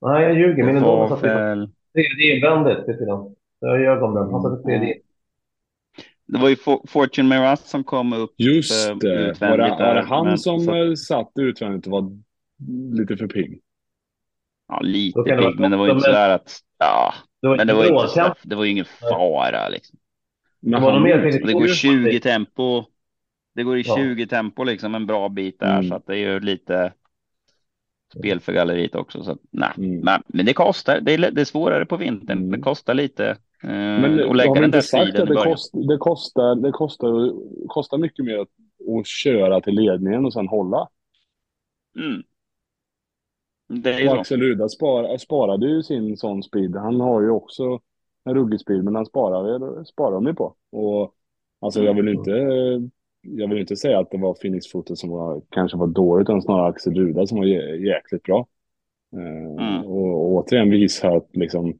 Nej, 0.00 0.22
jag 0.22 0.34
ljuger. 0.38 0.64
Min 0.64 0.74
Det 0.74 0.80
var 0.80 1.08
satte 1.08 1.26
väl, 1.26 1.68
tredje 1.94 2.36
invändigt, 2.36 2.78
jag. 3.00 3.34
Så 3.60 3.66
jag 3.66 3.80
ljög 3.80 4.02
om 4.02 4.14
den. 4.14 4.30
Han 4.30 4.42
satte 4.42 4.62
tredje 4.62 4.94
in. 4.94 5.00
det 6.26 6.38
var 6.38 6.48
ju 6.48 6.56
For- 6.56 6.88
Fortune 6.88 7.28
Miraz 7.28 7.70
som 7.70 7.84
kom 7.84 8.12
upp 8.12 8.30
Just 8.36 8.90
eh, 8.90 8.96
det. 8.96 9.40
Var 9.40 9.56
det, 9.58 9.76
var 9.78 9.94
det 9.94 10.02
han 10.02 10.26
men- 10.26 10.38
som 10.38 10.60
så- 10.60 10.74
eh, 10.74 10.94
satt 10.94 11.32
utvändigt 11.38 11.86
och 11.86 11.92
var 11.92 12.10
lite 12.92 13.16
för 13.16 13.26
pigg? 13.26 13.60
Ja, 14.68 14.80
lite 14.80 15.22
pigg, 15.22 15.60
men 15.60 15.70
det 15.70 15.76
var 15.76 15.86
ju 15.86 15.92
inte 15.92 16.08
men- 16.08 16.14
sådär 16.14 16.30
att, 16.30 16.58
ja, 16.78 17.14
Det 17.42 17.48
var 17.48 17.56
men 17.56 17.66
det 17.66 17.74
var 17.74 17.84
ju 17.84 17.88
inte, 17.88 18.08
så, 18.08 18.34
det 18.42 18.54
var 18.56 18.64
ju 18.64 18.70
ingen 18.70 18.84
fara 18.84 19.68
liksom. 19.68 19.98
Men 20.60 20.82
han- 20.82 21.02
det 21.02 21.52
går 21.52 21.62
Oj, 21.62 21.68
20 21.74 22.20
tempo. 22.20 22.84
Det 23.54 23.62
går 23.62 23.78
i 23.78 23.82
Ja. 23.86 23.96
20 23.96 24.26
tempo 24.26 24.64
liksom 24.64 24.94
en 24.94 25.06
bra 25.06 25.28
bit 25.28 25.60
där 25.60 25.72
Mm. 25.78 25.88
så 25.88 25.94
att 25.94 26.06
det 26.06 26.12
är 26.14 26.32
ju 26.32 26.40
lite 26.40 26.92
spel 28.18 28.40
för 28.40 28.52
galleriet 28.52 28.94
också. 28.94 29.22
Så 29.22 29.30
att, 29.32 29.38
nej, 29.50 29.70
Mm. 29.76 30.00
men, 30.00 30.22
men 30.26 30.46
det 30.46 30.52
kostar. 30.52 31.00
Det 31.00 31.12
är, 31.14 31.30
det 31.30 31.40
är 31.40 31.44
svårare 31.44 31.86
på 31.86 31.96
vintern. 31.96 32.38
Mm. 32.38 32.50
Det 32.50 32.58
kostar 32.58 32.94
lite. 32.94 33.26
Eh, 33.62 33.68
Men 33.70 34.24
och 34.24 34.36
lägga 34.36 34.54
den 34.54 34.70
där 34.70 34.80
sagt 34.80 35.12
det, 35.16 35.26
kost, 35.34 35.72
det, 35.88 35.96
kostar, 35.98 36.54
det 36.54 36.72
kostar, 36.72 37.32
kostar 37.68 37.98
mycket 37.98 38.24
mer 38.24 38.38
att, 38.38 38.48
att 38.98 39.06
köra 39.06 39.60
till 39.60 39.74
ledningen 39.74 40.24
och 40.24 40.32
sen 40.32 40.48
hålla? 40.48 40.88
Mm. 41.98 42.22
Är 43.84 44.08
Och. 44.08 44.20
Axel 44.20 44.40
Ruda 44.40 44.68
spar, 44.68 45.18
sparade 45.18 45.66
ju 45.68 45.82
sin 45.82 46.16
sån 46.16 46.42
speed. 46.42 46.76
Han 46.76 47.00
har 47.00 47.22
ju 47.22 47.30
också 47.30 47.80
en 48.24 48.34
ruggig 48.34 48.60
speed, 48.60 48.84
men 48.84 48.94
han 48.94 49.06
sparar, 49.06 49.84
sparar 49.84 50.12
de 50.12 50.26
ju 50.26 50.34
på. 50.34 50.54
Och 50.72 51.14
alltså 51.60 51.82
jag 51.82 51.94
vill 51.94 52.08
inte, 52.08 52.30
jag 53.20 53.48
vill 53.48 53.58
inte 53.58 53.76
säga 53.76 53.98
att 53.98 54.10
det 54.10 54.18
var 54.18 54.34
Phoenix 54.34 54.70
Foot 54.72 54.98
som 54.98 55.10
var, 55.10 55.42
kanske 55.50 55.78
var 55.78 55.86
dåligt, 55.86 56.24
utan 56.28 56.42
snarare 56.42 56.68
Axel 56.68 56.94
Ruda 56.94 57.26
som 57.26 57.38
var 57.38 57.44
jä, 57.44 57.76
jäkligt 57.76 58.22
bra. 58.22 58.46
Eh, 59.16 59.48
Mm. 59.58 59.84
och, 59.86 60.08
och 60.08 60.32
återigen 60.32 60.70
visar 60.70 61.16
att 61.16 61.28
liksom, 61.32 61.78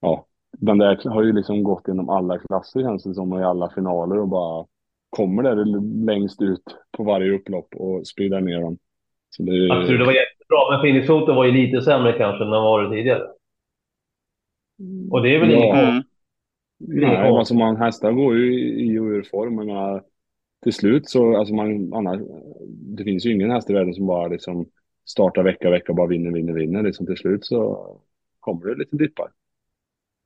ja, 0.00 0.26
den 0.58 0.78
där 0.78 1.10
har 1.10 1.22
ju 1.22 1.32
liksom 1.32 1.62
gått 1.62 1.88
genom 1.88 2.08
alla 2.08 2.38
klasser 2.38 2.80
känns 2.80 3.04
det 3.04 3.14
som, 3.14 3.32
och 3.32 3.40
i 3.40 3.44
alla 3.44 3.70
finaler 3.70 4.18
och 4.18 4.28
bara 4.28 4.66
kommer 5.10 5.42
där 5.42 5.64
längst 6.06 6.42
ut 6.42 6.62
på 6.90 7.04
varje 7.04 7.32
upplopp 7.32 7.74
och 7.74 8.06
speedar 8.06 8.40
ner 8.40 8.60
dem. 8.60 8.78
Så 9.30 9.42
det, 9.42 9.72
Absolut, 9.72 10.00
det 10.00 10.06
var 10.06 10.12
jättebra. 10.50 10.70
Men 10.70 10.80
Phoenix 10.80 11.08
Hoto 11.08 11.34
var 11.34 11.44
ju 11.44 11.52
lite 11.52 11.82
sämre 11.82 12.12
kanske 12.12 12.44
än 12.44 12.50
vad 12.50 12.62
var 12.62 12.82
det 12.82 12.90
tidigare. 12.96 13.22
Och 15.10 15.22
det 15.22 15.34
är 15.34 15.40
väl 15.40 15.50
Ja. 15.50 15.56
inget 15.56 15.74
Mm. 15.88 16.02
Nej, 16.78 17.12
Ja. 17.28 17.38
alltså 17.38 17.54
man, 17.54 17.76
hästar 17.76 18.12
går 18.12 18.36
ju 18.36 18.74
i 18.84 18.98
och 18.98 19.04
ur 19.04 19.22
form. 19.22 19.54
Jag 19.58 19.66
menar, 19.66 20.02
till 20.62 20.72
slut 20.72 21.08
så, 21.08 21.36
alltså 21.36 21.54
man, 21.54 21.94
annars, 21.94 22.20
det 22.68 23.04
finns 23.04 23.26
ju 23.26 23.32
ingen 23.34 23.50
häst 23.50 23.70
i 23.70 23.72
världen 23.72 23.94
som 23.94 24.06
bara 24.06 24.28
liksom 24.28 24.66
startar 25.04 25.42
vecka, 25.42 25.70
vecka, 25.70 25.92
bara 25.92 26.06
vinner, 26.06 26.30
vinner, 26.30 26.52
vinner. 26.52 26.82
Liksom 26.82 27.06
till 27.06 27.16
slut 27.16 27.44
så 27.44 27.86
kommer 28.40 28.66
det 28.66 28.74
lite 28.74 28.96
dippar. 28.96 29.30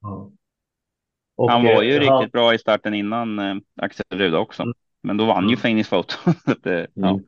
Ja. 0.02 0.30
Och, 1.36 1.50
Han 1.50 1.64
var 1.64 1.82
ju 1.82 1.92
eh, 1.92 2.00
riktigt 2.00 2.32
bra 2.32 2.54
i 2.54 2.58
starten 2.58 2.94
innan 2.94 3.38
eh, 3.38 3.54
Axel 3.76 4.04
Ruda 4.14 4.38
också. 4.38 4.62
Mm. 4.62 4.74
Men 5.02 5.16
då 5.16 5.24
vann 5.26 5.42
ju 5.44 5.48
Mm. 5.48 5.60
Phoenix 5.60 5.88
Photo. 5.88 6.14
Eh, 6.70 6.86
ja. 6.94 7.08
Mm. 7.08 7.24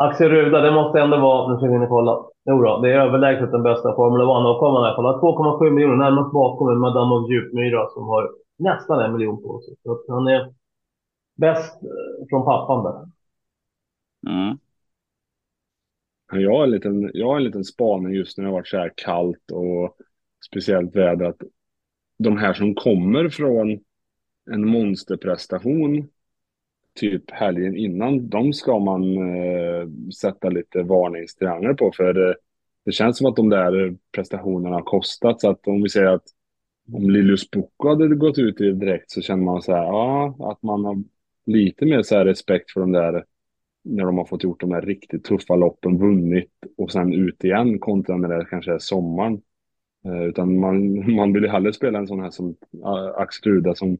Axel 0.00 0.30
Ruda, 0.30 0.60
det 0.60 0.70
måste 0.70 1.00
ändå 1.00 1.16
vara, 1.20 1.52
nu 1.52 1.56
ska 1.56 1.66
vi 1.66 1.74
in 1.74 1.82
och 1.82 1.88
kolla. 1.88 2.26
Jo 2.44 2.62
då, 2.62 2.80
det 2.80 2.92
är 2.92 3.00
överlägset 3.00 3.52
den 3.52 3.62
bästa 3.62 3.94
Formel 3.94 4.20
1-avkomman 4.20 4.82
i 4.82 4.86
alla 4.86 4.96
fall. 4.96 5.20
2,7 5.20 5.70
miljoner, 5.70 5.96
närmast 5.96 6.32
bakom 6.32 6.68
en 6.68 6.78
Madame 6.78 7.14
of 7.14 7.30
Djupmyra 7.30 7.88
som 7.88 8.04
har 8.04 8.30
nästan 8.58 9.04
en 9.04 9.12
miljon 9.12 9.42
på 9.42 9.60
sig. 9.60 9.74
Så 9.82 10.04
han 10.08 10.26
är 10.26 10.54
bäst 11.36 11.82
eh, 11.82 12.26
från 12.28 12.44
pappan 12.44 12.84
där. 12.84 13.08
Mm. 14.32 14.58
Jag 16.32 16.50
har, 16.50 16.64
en 16.64 16.70
liten, 16.70 17.10
jag 17.14 17.26
har 17.26 17.36
en 17.36 17.44
liten 17.44 17.64
spaning 17.64 18.12
just 18.12 18.38
när 18.38 18.44
det 18.44 18.50
har 18.50 18.58
varit 18.58 18.68
så 18.68 18.78
här 18.78 18.92
kallt 18.96 19.50
och 19.52 19.96
speciellt 20.46 20.96
väder. 20.96 21.26
Att 21.26 21.42
de 22.18 22.36
här 22.36 22.54
som 22.54 22.74
kommer 22.74 23.28
från 23.28 23.80
en 24.50 24.68
monsterprestation 24.68 26.08
typ 26.94 27.30
helgen 27.30 27.76
innan, 27.76 28.28
de 28.28 28.52
ska 28.52 28.78
man 28.78 29.16
eh, 29.16 29.88
sätta 30.20 30.48
lite 30.48 30.82
varningstrianglar 30.82 31.74
på. 31.74 31.92
För 31.96 32.28
eh, 32.28 32.34
det 32.84 32.92
känns 32.92 33.18
som 33.18 33.26
att 33.26 33.36
de 33.36 33.48
där 33.48 33.96
prestationerna 34.12 34.76
har 34.76 34.82
kostat. 34.82 35.40
Så 35.40 35.50
att 35.50 35.66
om 35.68 35.82
vi 35.82 35.88
säger 35.88 36.06
att 36.06 36.24
om 36.92 37.10
Lilius 37.10 37.50
Boko 37.50 37.88
hade 37.88 38.08
gått 38.08 38.38
ut 38.38 38.56
direkt 38.56 39.10
så 39.10 39.20
känner 39.20 39.44
man 39.44 39.62
så 39.62 39.72
här, 39.72 39.84
ja, 39.84 40.36
att 40.52 40.62
man 40.62 40.84
har 40.84 40.96
lite 41.46 41.86
mer 41.86 42.02
så 42.02 42.16
här 42.16 42.24
respekt 42.24 42.70
för 42.70 42.80
de 42.80 42.92
där 42.92 43.24
när 43.84 44.04
de 44.04 44.18
har 44.18 44.24
fått 44.24 44.44
gjort 44.44 44.60
de 44.60 44.72
här 44.72 44.82
riktigt 44.82 45.24
tuffa 45.24 45.56
loppen, 45.56 45.98
vunnit 45.98 46.50
och 46.76 46.92
sen 46.92 47.12
ut 47.12 47.44
igen 47.44 47.78
kontra 47.78 48.16
när 48.16 48.28
det 48.28 48.44
kanske 48.50 48.72
är 48.72 48.78
sommaren. 48.78 49.42
Eh, 50.04 50.22
utan 50.22 50.58
man, 50.60 51.14
man 51.14 51.32
vill 51.32 51.42
ju 51.42 51.48
hellre 51.48 51.72
spela 51.72 51.98
en 51.98 52.06
sån 52.06 52.20
här 52.20 52.30
som 52.30 52.56
Axel 53.16 53.52
Ruda 53.52 53.74
som, 53.74 53.98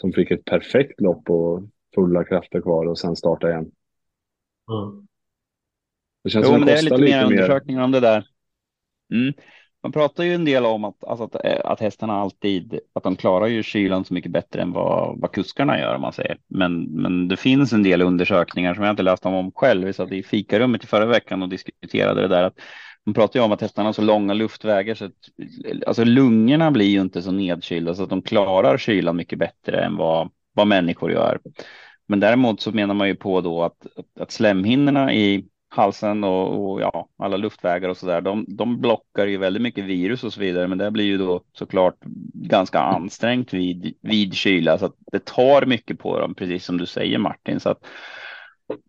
som 0.00 0.12
fick 0.12 0.30
ett 0.30 0.44
perfekt 0.44 1.00
lopp 1.00 1.30
och 1.30 1.62
fulla 1.94 2.24
krafter 2.24 2.60
kvar 2.60 2.86
och 2.86 2.98
sen 2.98 3.16
starta 3.16 3.50
igen. 3.50 3.70
Mm. 4.70 5.06
Det 6.24 6.30
känns 6.30 6.46
Jo, 6.46 6.50
som 6.50 6.60
men 6.60 6.66
det 6.66 6.72
det 6.72 6.78
är 6.78 6.82
lite 6.82 6.96
lite, 6.96 7.16
mer 7.16 7.24
undersökningar 7.24 7.82
om 7.82 7.90
det 7.90 8.00
där. 8.00 8.24
Mm. 9.12 9.34
Man 9.82 9.92
pratar 9.92 10.24
ju 10.24 10.34
en 10.34 10.44
del 10.44 10.66
om 10.66 10.84
att, 10.84 11.04
alltså 11.04 11.24
att, 11.24 11.34
eh, 11.44 11.60
att 11.64 11.80
hästarna 11.80 12.20
alltid, 12.20 12.80
att 12.92 13.02
de 13.02 13.16
klarar 13.16 13.46
ju 13.46 13.62
kylan 13.62 14.04
så 14.04 14.14
mycket 14.14 14.32
bättre 14.32 14.62
än 14.62 14.72
vad, 14.72 15.20
vad 15.20 15.32
kuskarna 15.32 15.78
gör 15.78 15.94
om 15.94 16.00
man 16.00 16.12
säger. 16.12 16.38
Men, 16.48 16.82
men 16.82 17.28
det 17.28 17.36
finns 17.36 17.72
en 17.72 17.82
del 17.82 18.02
undersökningar 18.02 18.74
som 18.74 18.84
jag 18.84 18.92
inte 18.92 19.02
läst 19.02 19.26
om, 19.26 19.34
om 19.34 19.52
själv. 19.52 19.86
Vi 19.86 19.92
satt 19.92 20.12
i 20.12 20.22
fikarummet 20.22 20.84
i 20.84 20.86
förra 20.86 21.06
veckan 21.06 21.42
och 21.42 21.48
diskuterade 21.48 22.20
det 22.20 22.28
där. 22.28 22.42
Att 22.42 22.60
de 23.04 23.14
pratar 23.14 23.40
ju 23.40 23.44
om 23.44 23.52
att 23.52 23.60
hästarna 23.60 23.88
har 23.88 23.92
så 23.92 24.02
långa 24.02 24.34
luftvägar 24.34 24.94
så 24.94 25.04
att 25.04 25.12
alltså 25.86 26.04
lungorna 26.04 26.70
blir 26.70 26.88
ju 26.88 27.00
inte 27.00 27.22
så 27.22 27.30
nedkylda 27.30 27.94
så 27.94 28.02
att 28.02 28.10
de 28.10 28.22
klarar 28.22 28.78
kylan 28.78 29.16
mycket 29.16 29.38
bättre 29.38 29.84
än 29.84 29.96
vad, 29.96 30.30
vad 30.60 30.66
människor 30.66 31.12
gör. 31.12 31.38
Men 32.08 32.20
däremot 32.20 32.60
så 32.60 32.72
menar 32.72 32.94
man 32.94 33.08
ju 33.08 33.14
på 33.14 33.40
då 33.40 33.62
att, 33.62 33.86
att, 34.20 34.30
slemhinnorna 34.30 35.14
i 35.14 35.44
halsen 35.68 36.24
och, 36.24 36.72
och 36.72 36.80
ja, 36.80 37.08
alla 37.18 37.36
luftvägar 37.36 37.88
och 37.88 37.96
så 37.96 38.06
där, 38.06 38.20
de, 38.20 38.44
de 38.48 38.80
blockar 38.80 39.26
ju 39.26 39.36
väldigt 39.36 39.62
mycket 39.62 39.84
virus 39.84 40.24
och 40.24 40.32
så 40.32 40.40
vidare. 40.40 40.68
Men 40.68 40.78
det 40.78 40.90
blir 40.90 41.04
ju 41.04 41.18
då 41.18 41.42
såklart 41.52 41.96
ganska 42.34 42.78
ansträngt 42.78 43.54
vid, 43.54 43.94
vid 44.00 44.34
kyla 44.34 44.78
så 44.78 44.86
att 44.86 44.94
det 45.12 45.24
tar 45.24 45.66
mycket 45.66 45.98
på 45.98 46.20
dem, 46.20 46.34
precis 46.34 46.64
som 46.64 46.78
du 46.78 46.86
säger 46.86 47.18
Martin. 47.18 47.60
Så 47.60 47.68
att 47.70 47.86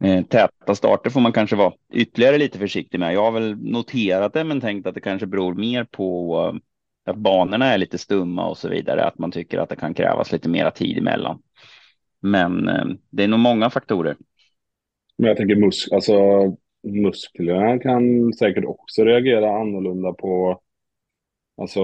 eh, 0.04 0.26
täta 0.26 0.76
starter 0.76 1.10
får 1.10 1.22
man 1.22 1.34
kanske 1.34 1.56
vara 1.56 1.74
ytterligare 1.94 2.38
lite 2.38 2.60
försiktig 2.60 3.00
med. 3.00 3.14
Jag 3.14 3.24
har 3.24 3.32
väl 3.32 3.58
noterat 3.58 4.34
det, 4.34 4.44
men 4.44 4.62
tänkt 4.62 4.88
att 4.88 4.96
det 4.96 5.02
kanske 5.02 5.28
beror 5.28 5.54
mer 5.54 5.84
på 5.84 6.60
att 7.06 7.16
banorna 7.16 7.66
är 7.66 7.78
lite 7.78 7.98
stumma 7.98 8.50
och 8.50 8.58
så 8.58 8.70
vidare, 8.70 9.06
att 9.06 9.18
man 9.18 9.32
tycker 9.32 9.60
att 9.60 9.70
det 9.70 9.76
kan 9.76 9.94
krävas 9.94 10.32
lite 10.32 10.50
mera 10.50 10.72
tid 10.72 10.98
emellan. 10.98 11.42
Men 12.20 12.68
eh, 12.68 12.86
det 13.10 13.24
är 13.24 13.28
nog 13.28 13.40
många 13.40 13.70
faktorer. 13.70 14.18
Men 15.18 15.28
jag 15.28 15.38
tänker 15.38 15.56
mus 15.56 15.92
alltså, 15.92 16.14
musklerna 16.84 17.80
kan 17.80 18.34
säkert 18.34 18.66
också 18.66 19.04
reagera 19.06 19.58
annorlunda 19.62 20.14
på 20.14 20.62
Alltså 21.58 21.82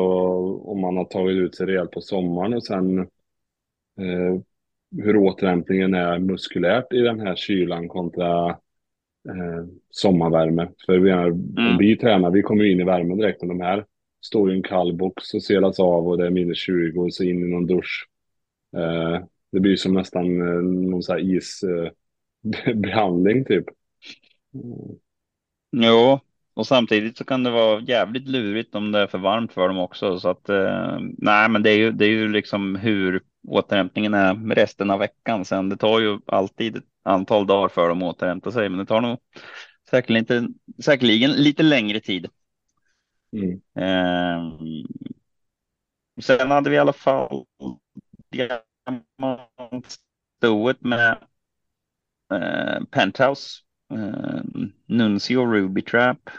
om 0.71 0.81
man 0.81 0.97
har 0.97 1.05
tagit 1.05 1.37
ut 1.37 1.55
sig 1.55 1.65
rejält 1.67 1.91
på 1.91 2.01
sommaren 2.01 2.53
och 2.53 2.63
sen 2.63 2.99
eh, 2.99 4.41
hur 4.97 5.17
återhämtningen 5.17 5.93
är 5.93 6.19
muskulärt 6.19 6.93
i 6.93 6.99
den 6.99 7.19
här 7.19 7.35
kylan 7.35 7.87
kontra 7.87 8.49
eh, 9.29 9.65
sommarvärme. 9.89 10.69
För 10.85 10.99
vi 10.99 11.09
är, 11.09 11.27
Mm. 11.27 11.77
vi 11.79 11.97
tränar, 11.97 12.31
vi 12.31 12.41
kommer 12.41 12.63
in 12.63 12.79
i 12.79 12.83
värmen 12.83 13.17
direkt 13.17 13.41
och 13.41 13.47
de 13.47 13.61
här 13.61 13.85
står 14.27 14.51
i 14.51 14.55
en 14.55 14.63
kall 14.63 14.93
box 14.93 15.33
och 15.33 15.43
selas 15.43 15.79
av 15.79 16.07
och 16.07 16.17
det 16.17 16.25
är 16.25 16.31
minus 16.31 16.57
20 16.57 17.01
och 17.01 17.13
så 17.13 17.23
in 17.23 17.43
i 17.43 17.47
någon 17.47 17.67
dusch. 17.67 18.07
Eh, 18.77 19.19
det 19.51 19.59
blir 19.59 19.75
som 19.75 19.93
nästan 19.93 20.41
eh, 20.41 20.61
någon 20.89 21.03
sån 21.03 21.15
här 21.15 21.23
isbehandling 22.43 23.37
eh, 23.37 23.43
typ. 23.47 23.65
Mm. 24.53 24.97
Jo, 25.71 26.19
och 26.53 26.67
samtidigt 26.67 27.17
så 27.17 27.23
kan 27.23 27.43
det 27.43 27.49
vara 27.49 27.81
jävligt 27.81 28.27
lurigt 28.27 28.75
om 28.75 28.91
det 28.91 28.99
är 28.99 29.07
för 29.07 29.17
varmt 29.17 29.53
för 29.53 29.67
dem 29.67 29.77
också. 29.77 30.19
Så 30.19 30.29
att 30.29 30.49
eh, 30.49 30.99
nej, 31.17 31.49
men 31.49 31.63
det 31.63 31.69
är 31.69 31.77
ju, 31.77 31.91
det 31.91 32.05
är 32.05 32.09
ju 32.09 32.27
liksom 32.27 32.75
hur 32.75 33.21
återhämtningen 33.47 34.13
är 34.13 34.55
resten 34.55 34.89
av 34.89 34.99
veckan. 34.99 35.45
Sen 35.45 35.69
det 35.69 35.77
tar 35.77 35.99
ju 35.99 36.19
alltid 36.25 36.77
ett 36.77 36.83
antal 37.03 37.47
dagar 37.47 37.69
för 37.69 37.89
dem 37.89 38.03
att 38.03 38.15
återhämta 38.15 38.51
sig, 38.51 38.69
men 38.69 38.79
det 38.79 38.85
tar 38.85 39.01
nog 39.01 39.17
säkerligen, 39.89 40.21
inte, 40.21 40.47
säkerligen 40.83 41.31
lite 41.31 41.63
längre 41.63 41.99
tid. 41.99 42.27
Mm. 43.31 43.61
Eh, 43.75 44.41
sen 46.21 46.51
hade 46.51 46.69
vi 46.69 46.75
i 46.75 46.79
alla 46.79 46.93
fall 46.93 47.45
diamantstoet 48.29 50.81
med 50.81 51.17
eh, 52.33 52.83
Penthouse, 52.91 53.61
eh, 53.93 54.41
Nuncio 54.85 55.45
Ruby 55.45 55.81
Trap. 55.81 56.29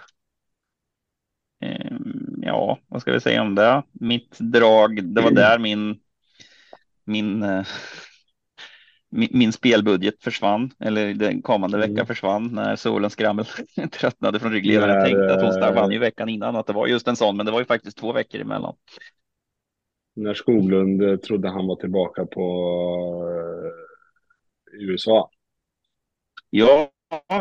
Eh, 1.60 1.96
ja, 2.42 2.78
vad 2.88 3.02
ska 3.02 3.12
vi 3.12 3.20
säga 3.20 3.42
om 3.42 3.54
det? 3.54 3.82
Mitt 3.92 4.38
drag, 4.38 5.04
det 5.04 5.20
var 5.20 5.30
där 5.30 5.58
min, 5.58 6.00
min, 7.04 7.42
eh, 7.42 7.66
min, 9.10 9.52
spelbudget 9.52 10.22
försvann, 10.22 10.70
eller 10.78 11.14
den 11.14 11.42
kommande 11.42 11.76
Mm. 11.76 11.90
vecka 11.90 12.06
försvann 12.06 12.46
när 12.52 12.76
solen 12.76 13.10
skrammel 13.10 13.44
tröttnade 13.92 14.40
från 14.40 14.52
ryggledaren. 14.52 14.94
Jag 14.94 15.04
tänkte 15.04 15.34
att 15.34 15.62
eh, 15.62 15.74
vann 15.74 15.90
ju 15.90 15.98
veckan 15.98 16.28
innan, 16.28 16.56
att 16.56 16.66
det 16.66 16.72
var 16.72 16.86
just 16.86 17.08
en 17.08 17.16
sån, 17.16 17.36
men 17.36 17.46
det 17.46 17.52
var 17.52 17.58
ju 17.58 17.64
faktiskt 17.64 17.98
två 17.98 18.12
veckor 18.12 18.40
emellan. 18.40 18.74
När 20.16 20.34
Skoglund 20.34 21.02
eh, 21.02 21.16
trodde 21.16 21.48
han 21.48 21.66
var 21.66 21.76
tillbaka 21.76 22.26
på 22.26 22.42
eh, 24.72 24.80
USA. 24.80 25.30
Ja, 26.50 26.90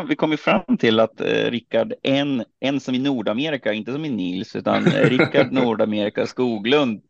vi 0.08 0.16
kom 0.16 0.30
ju 0.30 0.36
fram 0.36 0.76
till 0.78 1.00
att 1.00 1.20
eh, 1.20 1.50
Rickard, 1.50 1.94
en, 2.02 2.44
en 2.60 2.80
som 2.80 2.94
i 2.94 2.98
Nordamerika, 2.98 3.72
inte 3.72 3.92
som 3.92 4.04
i 4.04 4.10
Nils, 4.10 4.56
utan 4.56 4.84
Rickard 4.84 5.52
Nordamerika 5.52 6.26
Skoglund 6.26 7.02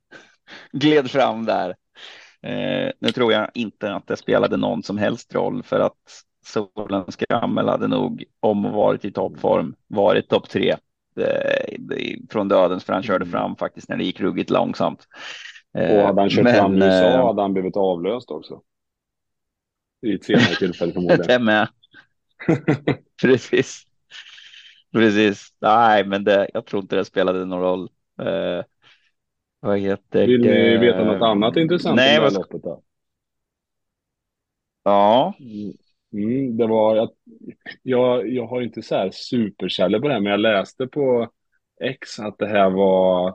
gled 0.73 1.11
fram 1.11 1.45
där. 1.45 1.75
Eh, 2.43 2.91
nu 2.99 3.09
tror 3.15 3.33
jag 3.33 3.51
inte 3.55 3.95
att 3.95 4.07
det 4.07 4.17
spelade 4.17 4.57
någon 4.57 4.83
som 4.83 4.99
helst 4.99 5.35
roll 5.35 5.63
för 5.63 5.81
att 5.81 5.97
Solens 6.47 7.13
Skrammel 7.13 7.69
hade 7.69 7.89
nog, 7.89 8.25
om 8.41 8.63
varit 8.63 9.05
i 9.05 9.13
toppform, 9.13 9.75
varit 9.87 10.29
topp 10.29 10.49
tre 10.49 10.77
eh, 11.21 11.79
från 12.31 12.49
dödens 12.49 12.85
för 12.85 12.93
han 12.93 13.03
körde 13.03 13.27
fram 13.27 13.57
faktiskt 13.57 13.89
när 13.89 13.97
det 13.97 14.05
gick 14.05 14.21
ruggigt 14.21 14.51
långsamt. 14.51 15.07
Eh, 15.79 15.97
Och 15.97 16.07
hade 16.07 16.21
han 16.21 16.31
kört 16.31 16.45
men, 16.45 16.55
fram 16.55 16.75
i 16.75 16.77
USA 16.85 17.07
eh, 17.07 17.27
hade 17.27 17.43
han 17.43 17.53
blivit 17.53 17.77
avlöst 17.77 18.31
också. 18.31 18.61
I 20.07 20.15
ett 20.15 20.25
senare 20.25 20.55
tillfälle 20.59 20.93
förmodligen. 20.93 21.27
Det 21.27 21.39
med. 21.39 21.69
Precis. 23.23 23.83
Precis. 24.93 25.49
Nej, 25.61 26.05
men 26.05 26.25
det, 26.25 26.51
jag 26.55 26.67
tror 26.67 26.83
inte 26.83 26.97
det 26.97 27.05
spelade 27.05 27.45
någon 27.45 27.61
roll. 27.61 27.89
Vad 29.61 29.79
heter 29.79 30.27
Vill 30.27 30.41
ni 30.41 30.49
det? 30.49 30.79
veta 30.79 31.05
något 31.05 31.23
annat 31.23 31.57
intressant 31.57 31.97
Nej, 31.97 32.19
om 32.19 32.25
det 32.25 32.31
här 32.31 32.39
loppet 32.39 32.63
då? 32.63 32.83
Ja, 34.85 35.35
Mm, 36.13 36.57
det 36.57 36.67
var, 36.67 36.97
jag, 36.97 37.11
jag, 37.83 38.29
jag 38.29 38.47
har 38.47 38.63
inte 38.63 38.83
så 38.83 38.95
här 38.95 39.11
superkällor 39.11 40.01
på 40.01 40.09
det 40.09 40.15
här, 40.15 40.21
men 40.21 40.31
jag 40.31 40.41
läste 40.41 40.87
på 40.87 41.31
X 41.81 42.19
att 42.19 42.39
det 42.39 42.47
här 42.47 42.71
var, 42.71 43.29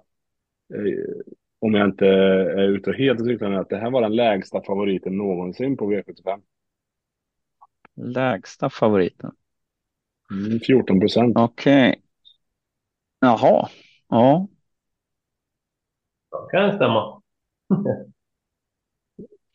eh, 0.73 1.23
om 1.59 1.73
jag 1.73 1.87
inte 1.89 2.07
är 2.07 2.67
ute 2.69 2.89
och 2.89 2.95
helt 2.95 3.25
cyklar, 3.25 3.51
att 3.51 3.69
det 3.69 3.77
här 3.77 3.91
var 3.91 4.01
den 4.01 4.15
lägsta 4.15 4.61
favoriten 4.63 5.17
någonsin 5.17 5.77
på 5.77 5.91
V75. 5.93 6.41
lägsta 7.95 8.69
favoriten. 8.69 9.31
Mm, 10.31 10.59
14 10.59 10.99
procent. 10.99 11.37
Okej. 11.37 12.01
Jaha. 13.19 13.69
Ja. 14.09 14.47
Det 16.51 16.57
kan 16.57 16.75
stämma. 16.75 17.21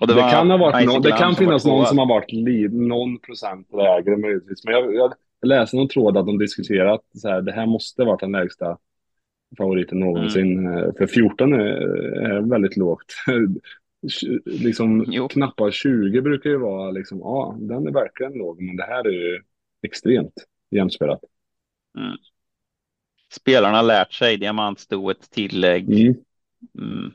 Och 0.01 0.07
Det, 0.07 0.15
var 0.15 0.31
kan 0.31 0.51
ha 0.51 0.57
varit 0.57 0.87
någon, 0.87 1.03
det 1.03 1.13
kan 1.13 1.35
finnas 1.35 1.65
någon 1.65 1.87
som 1.87 1.99
har 1.99 2.07
varit 2.07 2.33
li, 2.33 2.69
någon 2.69 3.19
procent 3.19 3.73
lägre 3.73 4.17
möjligtvis. 4.17 4.65
Men 4.65 4.75
jag, 4.75 4.95
jag 4.95 5.15
läste 5.43 5.77
någon 5.77 5.89
tråd 5.89 6.17
att 6.17 6.27
de 6.27 6.39
diskuterat 6.39 7.01
så 7.15 7.29
här, 7.29 7.43
det 7.43 7.53
här 7.53 7.67
måste 7.67 8.05
varit 8.05 8.21
den 8.21 8.33
lägsta 8.33 8.79
favoriten 9.59 10.01
någonsin. 10.01 10.67
Mm. 10.67 10.79
Eh, 10.79 10.93
För 10.99 11.07
14 11.07 11.53
är, 11.53 11.59
är 11.59 12.41
väldigt 12.41 12.77
lågt. 12.77 13.15
Liksom 14.45 15.05
Jo. 15.09 15.29
knappt 15.29 15.75
20 15.75 16.21
brukar 16.21 16.51
ju 16.51 16.59
vara 16.59 16.91
liksom, 16.91 17.19
ja, 17.19 17.57
den 17.59 17.87
är 17.87 17.93
verkligen 17.93 18.33
låg, 18.33 18.63
men 18.63 18.77
det 18.77 18.83
här 18.83 19.07
är 19.07 19.13
ju 19.13 19.43
extremt 19.83 20.35
jämspelat. 20.71 21.21
Spelarna 23.33 23.77
har 23.77 23.85
lärt 23.85 24.13
sig 24.13 24.37
diamantstoet, 24.37 25.31
tillägg. 25.31 26.01
Mm. 26.01 26.15
Mm. 26.79 27.13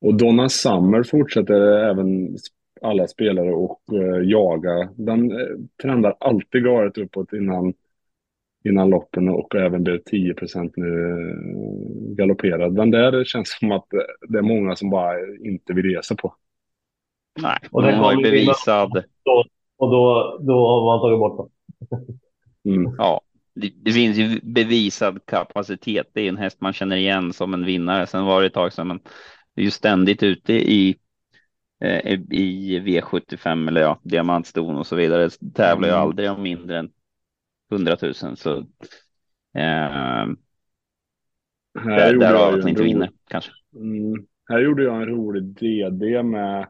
Och 0.00 0.14
Donna 0.14 0.48
Summer 0.48 1.02
fortsätter 1.02 1.60
även 1.90 2.36
alla 2.82 3.06
spelare 3.06 3.52
och 3.52 3.80
eh, 3.92 4.22
jaga. 4.22 4.88
Den 4.96 5.32
eh, 5.32 5.46
trendar 5.82 6.16
alltid 6.20 6.64
galet 6.64 6.98
uppåt 6.98 7.32
innan, 7.32 7.74
innan 8.64 8.90
loppen 8.90 9.28
och 9.28 9.54
även 9.54 9.84
blev 9.84 10.02
10% 10.02 10.72
nu 10.76 11.10
eh, 11.10 12.14
galopperad. 12.16 12.76
Den 12.76 12.90
där 12.90 13.24
känns 13.24 13.58
som 13.58 13.72
att 13.72 13.92
eh, 13.92 14.00
det 14.28 14.38
är 14.38 14.42
många 14.42 14.76
som 14.76 14.90
bara 14.90 15.14
inte 15.44 15.72
vill 15.72 15.84
resa 15.84 16.14
på. 16.14 16.34
Nej, 17.42 17.58
Och 17.70 17.82
den 17.82 17.94
har 17.94 18.12
ju 18.12 18.22
bevisad. 18.22 19.04
Och 19.76 19.90
då, 19.90 20.38
då 20.40 20.66
har 20.66 20.84
man 20.84 21.00
tagit 21.00 21.18
bort 21.18 21.36
dem. 21.36 21.50
Mm. 22.64 22.94
Ja, 22.98 23.20
det, 23.54 23.72
det 23.76 23.92
finns 23.92 24.16
ju 24.18 24.40
bevisad 24.42 25.26
kapacitet. 25.26 26.10
Det 26.14 26.20
är 26.20 26.28
en 26.28 26.36
häst 26.36 26.60
man 26.60 26.72
känner 26.72 26.96
igen 26.96 27.32
som 27.32 27.54
en 27.54 27.64
vinnare. 27.64 28.06
Sen 28.06 28.24
var 28.24 28.40
det 28.40 28.46
ett 28.46 28.54
tag 28.54 28.72
sedan, 28.72 28.88
men 28.88 28.98
det 29.54 29.60
är 29.60 29.64
ju 29.64 29.70
ständigt 29.70 30.22
ute 30.22 30.52
i 30.52 30.96
eh, 31.80 32.12
i 32.30 32.80
V75 32.80 33.68
eller 33.68 33.80
ja, 33.80 34.00
diamantston 34.04 34.76
och 34.78 34.86
så 34.86 34.96
vidare. 34.96 35.30
Tävlar 35.54 35.88
ju 35.88 35.94
Mm. 35.94 36.02
aldrig 36.02 36.30
om 36.30 36.42
mindre 36.42 36.78
än 36.78 36.90
100 37.72 37.96
000 38.02 38.14
så 38.36 38.58
eh, 39.54 40.26
Här, 41.78 42.12
därav 42.18 42.40
jag 42.40 42.54
att 42.54 42.60
han 42.60 42.68
inte 42.68 42.82
ro- 42.82 42.84
vinner 42.84 43.10
kanske. 43.28 43.50
Mm. 43.76 44.26
Här 44.48 44.58
gjorde 44.60 44.84
jag 44.84 44.96
en 45.02 45.06
rolig 45.08 45.42
DD 45.42 46.22
med, 46.22 46.68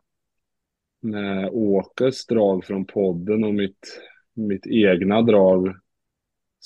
med 1.02 1.48
Åkes 1.52 2.26
drag 2.26 2.64
från 2.64 2.86
podden 2.86 3.44
och 3.44 3.54
mitt, 3.54 4.00
mitt 4.34 4.66
egna 4.66 5.22
drag 5.22 5.76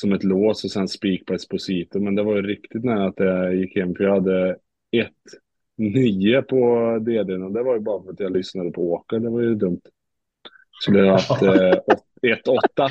som 0.00 0.12
ett 0.12 0.24
lås 0.24 0.64
och 0.64 0.70
sen 0.70 0.88
spik 0.88 1.26
på 1.26 1.34
Esposito. 1.34 2.00
Men 2.00 2.14
det 2.14 2.22
var 2.22 2.36
ju 2.36 2.42
riktigt 2.42 2.84
nära 2.84 3.06
att 3.06 3.16
det 3.16 3.54
gick 3.54 3.76
hem 3.76 3.94
för 3.94 4.04
jag 4.04 4.14
hade 4.14 4.50
ett 4.96 5.12
nio 5.76 6.42
på 6.42 6.58
DDn 7.00 7.42
och 7.42 7.52
det 7.52 7.62
var 7.62 7.74
ju 7.74 7.80
bara 7.80 8.02
för 8.02 8.10
att 8.10 8.20
jag 8.20 8.32
lyssnade 8.32 8.70
på 8.70 8.92
Åke. 8.92 9.18
Det 9.18 9.30
var 9.30 9.40
ju 9.40 9.54
dumt. 9.54 9.80
Skulle 10.82 10.98
jag 10.98 11.12
haft 11.12 11.42
eh, 11.42 11.78
åt- 11.86 12.04
ett 12.22 12.48
åtta. 12.48 12.88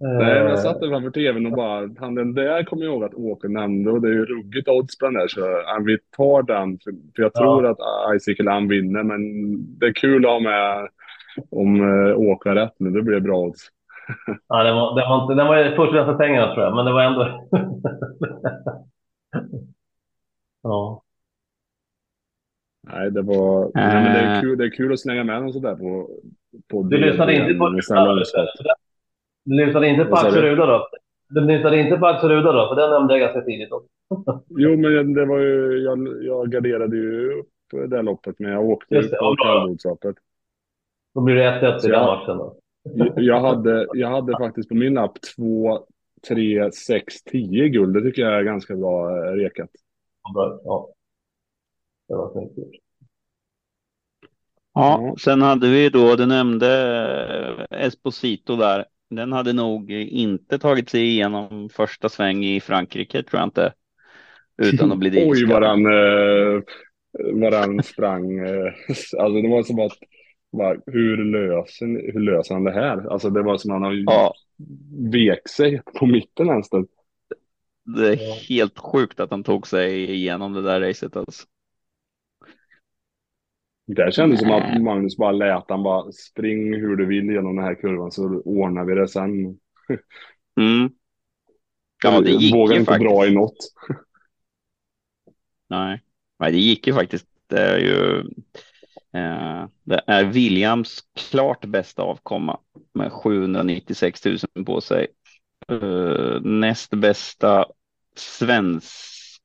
Nej, 0.00 0.42
men 0.42 0.50
jag 0.50 0.58
satt 0.58 0.80
där 0.80 0.88
framför 0.88 1.10
tvn 1.10 1.46
och 1.46 1.52
bara, 1.52 1.90
han 1.98 2.14
den 2.14 2.34
där 2.34 2.62
kommer 2.64 2.84
jag 2.84 2.92
ihåg 2.92 3.04
att 3.04 3.14
Åke 3.14 3.48
nämnde 3.48 3.90
och 3.90 4.00
det 4.00 4.08
är 4.08 4.12
ju 4.12 4.24
ruggigt 4.24 4.68
odds 4.68 4.98
på 4.98 5.04
den 5.06 5.14
där 5.14 5.28
så 5.28 5.40
ja, 5.40 5.82
vi 5.86 5.98
tar 6.16 6.42
den. 6.42 6.78
För, 6.78 6.92
för 7.16 7.22
jag 7.22 7.34
tror 7.34 7.66
att 7.66 7.78
Isaac 8.16 8.44
Lam 8.44 8.68
vinner 8.68 9.02
men 9.02 9.20
det 9.78 9.86
är 9.86 9.92
kul 9.92 10.24
att 10.26 10.32
ha 10.32 10.40
med 10.40 10.88
om 11.50 11.80
Åke 12.16 12.48
har 12.48 12.56
rätt 12.56 12.74
nu, 12.78 12.90
det 12.90 13.02
blir 13.02 13.20
bra 13.20 13.38
odds. 13.40 13.68
Ja, 14.48 14.62
den 14.64 14.74
var, 14.76 14.94
den 15.00 15.08
var, 15.08 15.22
inte, 15.22 15.34
den 15.34 15.46
var 15.46 15.76
först 15.76 15.92
för 15.92 16.14
pengarna 16.14 16.54
tror 16.54 16.64
jag, 16.64 16.76
men 16.76 16.84
det 16.84 16.92
var 16.92 17.02
ändå... 17.02 17.48
ja. 20.62 21.02
Nej, 22.82 23.10
det 23.10 23.22
var, 23.22 23.70
nej, 23.74 23.94
men 24.02 24.12
det, 24.12 24.20
är 24.20 24.34
Äh. 24.36 24.40
kul, 24.40 24.58
det 24.58 24.64
är 24.64 24.70
kul 24.70 24.92
att 24.92 25.00
slänga 25.00 25.24
med 25.24 25.42
något 25.42 25.54
sådär 25.54 25.76
på, 25.76 26.10
på 26.70 26.82
Du 26.82 26.96
lyssnade 26.96 27.34
inte 27.34 27.54
på... 27.54 27.68
Du 29.44 29.64
lyssnade 29.66 29.88
inte 29.88 30.04
på 30.04 30.14
Axel? 30.16 30.42
Ruda 30.42 30.66
då? 30.66 30.88
Du 31.28 31.40
lyssnade 31.40 31.80
inte 31.80 31.96
på 31.96 32.06
Axel 32.06 32.30
Ruda 32.30 32.52
då? 32.52 32.68
För 32.68 32.76
den 32.76 32.90
nämnde 32.90 33.14
jag 33.14 33.20
ganska 33.20 33.40
tidigt 33.40 33.72
också. 33.72 33.88
Jo, 34.48 34.76
men 34.76 35.14
det 35.14 35.24
var 35.24 35.38
ju, 35.38 35.78
jag, 35.78 36.24
jag 36.24 36.52
garderade 36.52 36.96
ju 36.96 37.32
upp 37.32 37.48
det 37.88 37.96
här 37.96 38.02
loppet 38.02 38.38
men 38.38 38.52
jag 38.52 38.64
åkte 38.64 38.94
Just 38.94 39.08
ju 39.08 39.10
det, 39.10 39.16
på 39.16 39.36
kallblodsloppet. 39.36 40.16
Då 41.14 41.20
blir 41.20 41.34
det 41.34 41.60
1-1 41.60 41.76
i 41.76 41.80
Så 41.80 41.88
den 41.88 42.00
matchen 42.06 42.38
då. 42.38 42.56
Jag 43.16 43.40
hade, 43.40 43.86
jag 43.92 44.08
hade 44.08 44.32
faktiskt 44.32 44.68
på 44.68 44.74
min 44.74 44.94
lapp 44.94 45.18
2, 45.36 45.86
3, 46.28 46.72
6, 46.72 47.22
10 47.22 47.68
guld. 47.68 47.94
Det 47.94 48.02
tycker 48.02 48.22
jag 48.22 48.38
är 48.38 48.42
ganska 48.42 48.76
bra 48.76 49.16
eh, 49.26 49.32
rekat. 49.32 49.70
Ja. 50.34 50.88
Det 52.08 52.14
var 52.14 52.32
snyggt 52.32 52.58
gjort. 52.58 52.74
Ja, 54.74 55.00
Ja. 55.02 55.16
sen 55.20 55.42
hade 55.42 55.68
vi 55.70 55.88
då, 55.88 56.16
du 56.16 56.26
nämnde 56.26 56.68
eh, 57.70 57.86
Esposito 57.86 58.56
där. 58.56 58.84
Den 59.10 59.32
hade 59.32 59.52
nog 59.52 59.90
inte 59.92 60.58
tagit 60.58 60.88
sig 60.90 61.00
igenom 61.08 61.68
första 61.68 62.08
sväng 62.08 62.44
i 62.44 62.60
Frankrike, 62.60 63.22
tror 63.22 63.40
jag 63.40 63.46
inte. 63.46 63.72
Utan 64.62 64.92
att 64.92 64.98
bli 64.98 65.08
Oj, 65.28 65.28
ditskadd. 65.40 65.50
vad 65.50 65.62
den, 65.62 65.86
eh, 65.86 66.62
vad 67.50 67.84
sprang. 67.84 68.40
Alltså 69.18 69.42
det 69.42 69.48
var 69.48 69.62
som 69.62 69.78
att, 69.78 69.92
bara, 70.54 70.80
hur, 70.86 71.16
löser, 71.24 72.12
hur 72.12 72.20
löser 72.20 72.54
han 72.54 72.64
det 72.64 72.72
här? 72.72 73.12
Alltså 73.12 73.30
det 73.30 73.42
var 73.42 73.58
som 73.58 73.70
han 73.70 73.82
har 73.82 73.92
Ja, 74.06 74.34
vek 75.12 75.48
sig 75.48 75.82
på 75.98 76.06
mitten 76.06 76.46
nästan. 76.46 76.86
det 77.96 78.08
är 78.12 78.16
helt 78.48 78.78
sjukt 78.78 79.20
att 79.20 79.30
han 79.30 79.44
tog 79.44 79.66
sig 79.66 80.10
igenom 80.12 80.52
det 80.52 80.62
där 80.62 80.80
racet 80.80 81.16
alltså. 81.16 81.46
Det 83.86 84.14
kändes 84.14 84.40
som 84.40 84.50
att 84.50 84.82
Magnus 84.82 85.16
bara 85.16 85.32
lät 85.32 85.64
han 85.68 85.82
bara 85.82 86.12
spring 86.12 86.74
hur 86.74 86.96
du 86.96 87.06
vill 87.06 87.24
genom 87.30 87.56
den 87.56 87.64
här 87.64 87.74
kurvan 87.74 88.12
så 88.12 88.24
ordnar 88.44 88.84
vi 88.84 88.94
det 88.94 89.08
sen. 89.08 89.30
Mm. 90.60 90.90
Ja, 92.04 92.20
det 92.20 92.30
gick 92.30 92.54
Vågar 92.54 92.74
ju 92.74 92.80
inte 92.80 92.92
faktiskt. 92.92 93.10
dra 93.10 93.26
i 93.26 93.34
något. 93.34 93.56
Nej. 95.68 96.02
Nej, 96.38 96.52
det 96.52 96.58
gick 96.58 96.86
ju 96.86 96.92
faktiskt. 96.92 97.26
Det 97.46 97.60
är 97.60 97.78
ju 97.78 98.22
Eh, 99.14 99.66
det 99.84 100.02
är 100.06 100.24
Williams 100.24 101.00
klart 101.14 101.64
bästa 101.64 102.02
avkomma 102.02 102.60
med 102.94 103.12
796 103.12 104.24
000 104.24 104.64
på 104.66 104.80
sig. 104.80 105.06
Eh, 105.68 106.40
näst 106.40 106.90
bästa 106.90 107.66
svenska, 108.16 109.40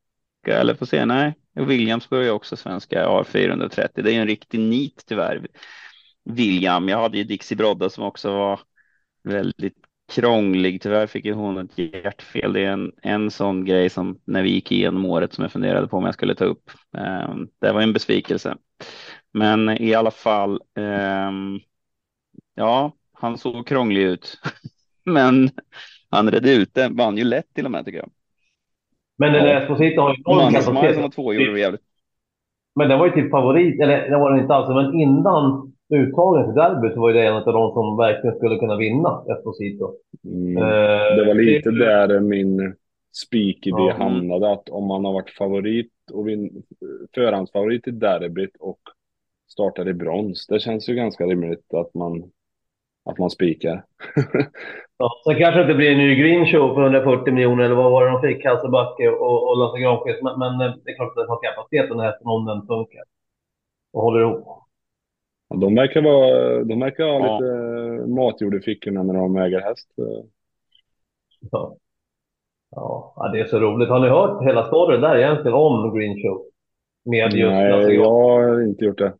eller 0.45 0.75
får 0.75 0.85
se, 0.85 1.05
nej, 1.05 1.33
Williams 1.53 2.09
börjar 2.09 2.33
också 2.33 2.55
svenska, 2.55 3.07
A430. 3.07 4.01
Det 4.01 4.13
är 4.13 4.21
en 4.21 4.27
riktig 4.27 4.59
nit 4.59 5.03
tyvärr. 5.07 5.47
William, 6.23 6.89
jag 6.89 7.01
hade 7.01 7.17
ju 7.17 7.23
Dixie 7.23 7.57
Brodda 7.57 7.89
som 7.89 8.03
också 8.03 8.31
var 8.31 8.59
väldigt 9.23 9.77
krånglig. 10.11 10.81
Tyvärr 10.81 11.07
fick 11.07 11.25
ju 11.25 11.33
hon 11.33 11.57
ett 11.57 11.77
hjärtfel. 11.77 12.53
Det 12.53 12.65
är 12.65 12.71
en, 12.71 12.91
en 13.01 13.31
sån 13.31 13.65
grej 13.65 13.89
som 13.89 14.19
när 14.25 14.43
vi 14.43 14.49
gick 14.49 14.71
igenom 14.71 15.05
året 15.05 15.33
som 15.33 15.41
jag 15.41 15.51
funderade 15.51 15.87
på 15.87 15.97
om 15.97 16.05
jag 16.05 16.13
skulle 16.13 16.35
ta 16.35 16.45
upp. 16.45 16.71
Eh, 16.97 17.35
det 17.61 17.71
var 17.71 17.81
en 17.81 17.93
besvikelse. 17.93 18.57
Men 19.33 19.81
i 19.81 19.93
alla 19.93 20.11
fall, 20.11 20.51
um, 20.75 21.59
ja, 22.55 22.91
han 23.13 23.37
såg 23.37 23.67
krånglig 23.67 24.01
ut. 24.01 24.37
Men 25.05 25.49
han 26.09 26.31
redde 26.31 26.53
ut 26.53 26.73
det, 26.73 26.89
vann 26.89 27.17
ju 27.17 27.23
lätt 27.23 27.53
till 27.53 27.65
och 27.65 27.71
med 27.71 27.85
tycker 27.85 27.99
jag. 27.99 28.09
Men 29.17 29.33
den 29.33 29.43
där 29.43 29.61
Esposito 29.61 30.01
har 30.01 30.09
ju 30.09 30.23
enorm 30.25 30.53
kapacitet. 30.53 30.93
som 30.93 31.01
var 31.01 31.09
två 31.09 31.33
gjorde 31.33 31.53
det 31.53 31.59
jävligt. 31.59 31.81
Men 32.75 32.89
den 32.89 32.99
var 32.99 33.05
ju 33.05 33.11
typ 33.11 33.31
favorit, 33.31 33.81
eller 33.81 34.09
det 34.09 34.17
var 34.17 34.31
den 34.31 34.39
inte 34.39 34.53
alls, 34.53 34.69
men 34.69 34.99
innan 34.99 35.73
uttagen 35.93 36.45
till 36.45 36.55
derbyt 36.55 36.93
så 36.93 37.01
var 37.01 37.13
det 37.13 37.25
en 37.25 37.33
av 37.33 37.45
de 37.45 37.73
som 37.73 37.97
verkligen 37.97 38.35
skulle 38.35 38.57
kunna 38.57 38.77
vinna 38.77 39.23
Esposito. 39.31 39.93
Mm. 40.25 40.57
Eh, 40.57 41.15
det 41.15 41.25
var 41.27 41.33
lite 41.33 41.71
det... 41.71 41.85
där 41.85 42.19
min 42.19 42.75
spikidé 43.25 43.83
ja. 43.83 43.93
hamnade, 43.97 44.51
att 44.51 44.69
om 44.69 44.87
man 44.87 45.05
har 45.05 45.13
varit 45.13 45.29
favorit 45.29 45.91
och 46.13 46.27
vin, 46.27 46.63
förhandsfavorit 47.15 47.87
i 47.87 47.91
derbyt 47.91 48.55
och 48.59 48.79
startar 49.49 49.89
i 49.89 49.93
brons, 49.93 50.47
det 50.47 50.59
känns 50.59 50.89
ju 50.89 50.95
ganska 50.95 51.23
rimligt 51.23 51.73
att 51.73 51.93
man, 51.93 52.31
att 53.05 53.17
man 53.17 53.29
spikar. 53.29 53.85
ja, 54.97 55.11
sen 55.25 55.35
kanske 55.35 55.59
det 55.59 55.61
inte 55.61 55.75
blir 55.75 55.91
en 55.91 55.97
ny 55.97 56.15
green 56.15 56.45
show 56.45 56.75
för 56.75 56.81
140 56.81 57.33
miljoner 57.33 57.63
eller 57.63 57.75
vad 57.75 57.91
var 57.91 58.05
det 58.05 58.11
de 58.11 58.21
fick, 58.21 58.45
Hasselbacke 58.45 59.09
och, 59.09 59.49
och 59.49 59.57
Lasse 59.57 59.79
Granqvist, 59.79 60.23
men, 60.23 60.39
men 60.39 60.57
det 60.57 60.91
är 60.91 60.95
klart 60.95 61.09
att 61.09 61.15
det 61.15 61.27
har 61.27 61.41
kapacitet 61.41 61.89
den 61.89 61.99
hästen 61.99 62.27
om 62.27 62.45
den 62.45 62.67
funkar 62.67 63.03
och 63.93 64.01
håller 64.01 64.19
ihop. 64.21 64.47
De 65.49 65.75
verkar, 65.75 66.01
vara, 66.01 66.63
de 66.63 66.79
verkar 66.79 67.03
ha 67.03 67.19
ja. 67.19 67.39
lite 67.39 68.07
matjord 68.07 68.55
i 68.55 68.59
fickorna 68.59 69.03
när 69.03 69.13
de 69.13 69.35
äger 69.35 69.61
häst. 69.61 69.89
Ja. 71.51 71.75
ja, 72.71 73.29
det 73.33 73.39
är 73.39 73.45
så 73.45 73.59
roligt. 73.59 73.89
Har 73.89 73.99
ni 73.99 74.07
hört 74.07 74.45
hela 74.45 74.67
storyn 74.67 75.01
där 75.01 75.17
egentligen 75.17 75.53
om 75.53 75.97
Green 75.97 76.21
Show? 76.21 76.45
Med 77.05 77.33
just 77.33 77.51
Nej, 77.51 77.95
jag 77.95 78.11
har 78.11 78.61
inte 78.61 78.85
gjort 78.85 78.97
det. 78.97 79.13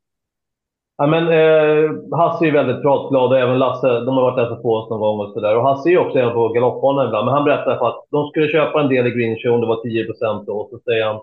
Ja, 1.02 1.08
men, 1.08 1.24
eh, 1.28 2.18
Hasse 2.18 2.44
är 2.44 2.46
ju 2.46 2.52
väldigt 2.52 2.82
pratglad 2.82 3.32
och 3.32 3.40
även 3.40 3.60
Lasse. 3.60 4.00
De 4.00 4.18
har 4.18 4.22
varit 4.22 4.36
där 4.36 4.56
på 4.56 4.74
oss 4.74 4.90
någon 4.90 5.00
gång 5.00 5.20
och 5.20 5.34
sådär. 5.34 5.58
Och 5.58 5.64
Hasse 5.64 5.90
är 5.90 5.92
ju 5.92 5.98
också 5.98 6.20
en 6.20 6.34
på 6.34 6.48
galoppbanan 6.48 7.08
ibland. 7.08 7.26
Men 7.26 7.34
han 7.34 7.44
berättade 7.44 7.88
att 7.88 8.06
de 8.12 8.28
skulle 8.28 8.48
köpa 8.48 8.82
en 8.82 8.90
del 8.90 9.08
i 9.08 9.12
Green 9.12 9.38
Show, 9.40 9.62
det 9.62 9.68
var 9.68 9.84
10 9.84 10.06
procent 10.06 10.48
då. 10.48 10.54
Och 10.54 10.70
så 10.70 10.80
säger 10.80 11.06
han 11.06 11.16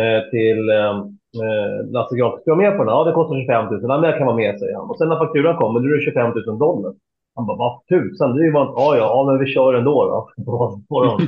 eh, 0.00 0.30
till 0.30 0.70
eh, 0.70 0.96
eh, 1.42 1.90
Lasse 1.92 2.16
Granqvist, 2.16 2.42
ska 2.42 2.50
du 2.50 2.56
med 2.56 2.76
på 2.76 2.84
den? 2.84 2.94
Ja, 2.94 3.04
det 3.04 3.12
kostar 3.12 3.40
25 3.40 3.64
000. 3.64 3.80
Ja, 3.82 4.00
men 4.00 4.10
jag 4.10 4.18
kan 4.18 4.26
vara 4.26 4.36
med, 4.36 4.58
säger 4.58 4.76
han. 4.76 4.90
Och 4.90 4.98
sen 4.98 5.08
när 5.08 5.18
fakturan 5.18 5.56
kommer, 5.56 5.80
då 5.80 5.86
är 5.86 5.96
det 5.98 6.04
25 6.04 6.32
000 6.46 6.58
dollar. 6.58 6.92
Han 7.34 7.46
bara, 7.46 7.56
vad 7.56 7.86
tusan, 7.88 8.36
det 8.36 8.42
är 8.42 8.46
ju 8.46 8.52
bara, 8.52 8.72
ja, 8.76 8.96
ja, 8.96 9.24
men 9.26 9.38
vi 9.38 9.46
kör 9.46 9.74
ändå 9.74 9.96
då. 10.10 10.44
På 10.88 11.04
dem. 11.04 11.18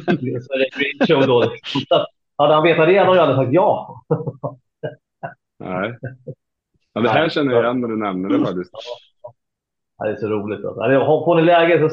Så 0.44 0.50
är 0.54 0.58
det 0.62 0.70
green 0.78 0.98
show 1.08 1.26
då. 1.26 1.44
hade 2.36 2.54
han 2.54 2.62
vetat 2.62 2.86
det 2.88 2.98
hade 2.98 3.20
han 3.20 3.36
sagt 3.36 3.52
ja. 3.52 4.02
Nej. 5.58 5.98
Ja, 6.92 7.00
det 7.00 7.08
här 7.08 7.28
känner 7.28 7.52
jag 7.52 7.64
igen 7.64 7.80
när 7.80 7.88
du 7.88 7.96
nämner 7.96 8.28
det 8.28 8.44
faktiskt. 8.44 8.72
Ja, 9.98 10.04
det 10.04 10.12
är 10.12 10.16
så 10.16 10.28
roligt. 10.28 10.64
Alltså. 10.64 11.24
Får 11.24 11.36
ni 11.36 11.42
läge 11.42 11.80
så 11.80 11.88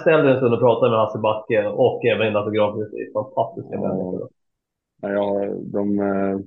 ställ 0.00 0.24
dig 0.24 0.32
en 0.32 0.36
stund 0.36 0.54
och 0.54 0.60
prata 0.60 0.90
med 0.90 0.98
Hasse 0.98 1.18
Backe 1.18 1.66
och 1.66 2.04
även 2.04 2.32
Lasse 2.32 2.50
Granqvist. 2.50 2.92
Det 2.92 2.98
är 2.98 3.12
fantastiska 3.12 3.74
ja. 3.74 3.80
människor. 3.80 4.28
Ja, 5.00 5.54
de, 5.72 5.98
eh, 5.98 6.38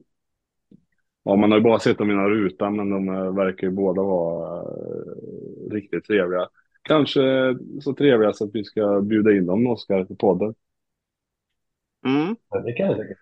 Ja, 1.24 1.36
man 1.36 1.52
har 1.52 1.58
ju 1.58 1.64
bara 1.64 1.80
sett 1.80 1.97
dem 1.97 2.12
i 2.12 2.14
några 2.14 2.30
rutan, 2.30 2.76
men 2.76 2.89
de 2.89 3.10
eh, 3.10 3.36
verkar 3.36 3.68
ju 3.68 3.74
båda 3.74 4.02
vara 4.02 4.62
uh, 4.62 5.72
riktigt 5.72 6.06
trevliga. 6.06 6.47
Kanske 6.82 7.22
så 7.82 7.93
trevliga 7.93 8.34
så 8.34 8.45
att 8.45 8.56
vi 8.56 8.64
ska 8.64 9.02
bjuda 9.02 9.32
in 9.32 9.45
dem, 9.45 9.68
Oskar, 9.68 10.06
till 10.06 10.18
podden. 10.18 10.54
Mm. 12.06 12.36
Ja, 12.49 12.60
det 12.60 12.74
kan 12.74 12.86
jag 12.86 12.97
säkert. 12.97 13.18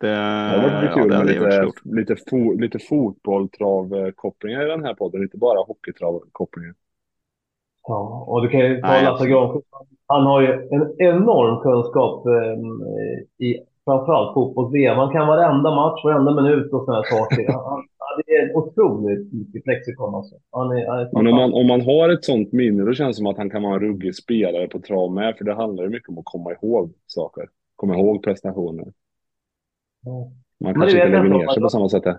Det, 0.00 0.06
det 0.06 0.60
har 0.60 0.72
varit 0.72 0.94
kul 0.94 1.12
ja, 1.12 1.18
med 1.18 1.26
lite, 1.26 1.70
lite, 1.84 2.16
fo, 2.30 2.52
lite 2.52 2.78
fotbolltravkopplingar 2.78 4.66
i 4.66 4.68
den 4.68 4.84
här 4.84 4.94
podden, 4.94 5.22
inte 5.22 5.38
bara 5.38 5.58
hockeytravkopplingar. 5.58 6.74
Ja, 7.88 8.24
och 8.28 8.42
du 8.42 8.48
kan 8.48 8.60
ju 8.60 8.80
ta 8.80 9.00
Lasse 9.02 9.28
Granqvist. 9.28 9.66
Han 10.06 10.26
har 10.26 10.40
ju 10.40 10.52
en 10.70 10.94
enorm 10.98 11.62
kunskap 11.62 12.26
eh, 12.26 13.46
i 13.46 13.58
framförallt 13.84 14.34
fotbolls-VM. 14.34 14.98
Han 14.98 15.12
kan 15.12 15.26
varenda 15.26 15.70
match, 15.74 16.04
varenda 16.04 16.34
minut 16.34 16.72
och 16.72 16.84
sådana 16.84 17.02
saker. 17.02 17.52
Han, 17.52 17.84
det 18.26 18.32
är 18.32 18.56
otroligt 18.56 19.32
mycket 19.32 19.66
lexikon 19.66 20.14
alltså. 20.14 20.36
Han 20.50 20.70
är, 20.70 20.86
han 20.86 20.98
är 20.98 21.08
Men 21.12 21.26
om 21.26 21.34
man, 21.34 21.52
om 21.54 21.66
man 21.66 21.80
har 21.80 22.08
ett 22.08 22.24
sånt 22.24 22.52
minne, 22.52 22.84
då 22.84 22.92
känns 22.92 23.16
det 23.16 23.18
som 23.18 23.26
att 23.26 23.36
han 23.36 23.50
kan 23.50 23.62
vara 23.62 23.74
en 23.74 23.80
ruggig 23.80 24.14
spelare 24.14 24.68
på 24.68 24.80
trav 24.80 25.12
med, 25.12 25.36
för 25.36 25.44
det 25.44 25.54
handlar 25.54 25.84
ju 25.84 25.90
mycket 25.90 26.08
om 26.08 26.18
att 26.18 26.24
komma 26.24 26.52
ihåg 26.52 26.92
saker. 27.06 27.44
Komma 27.76 27.94
ihåg 27.94 28.22
prestationer. 28.22 28.86
Man 30.64 30.74
kanske 30.74 31.06
inte 31.06 31.20
lägger 31.20 31.38
ner 31.38 31.48
sig 31.48 31.62
på 31.62 31.68
samma 31.68 31.88
sätt. 31.88 32.04
Här. 32.04 32.18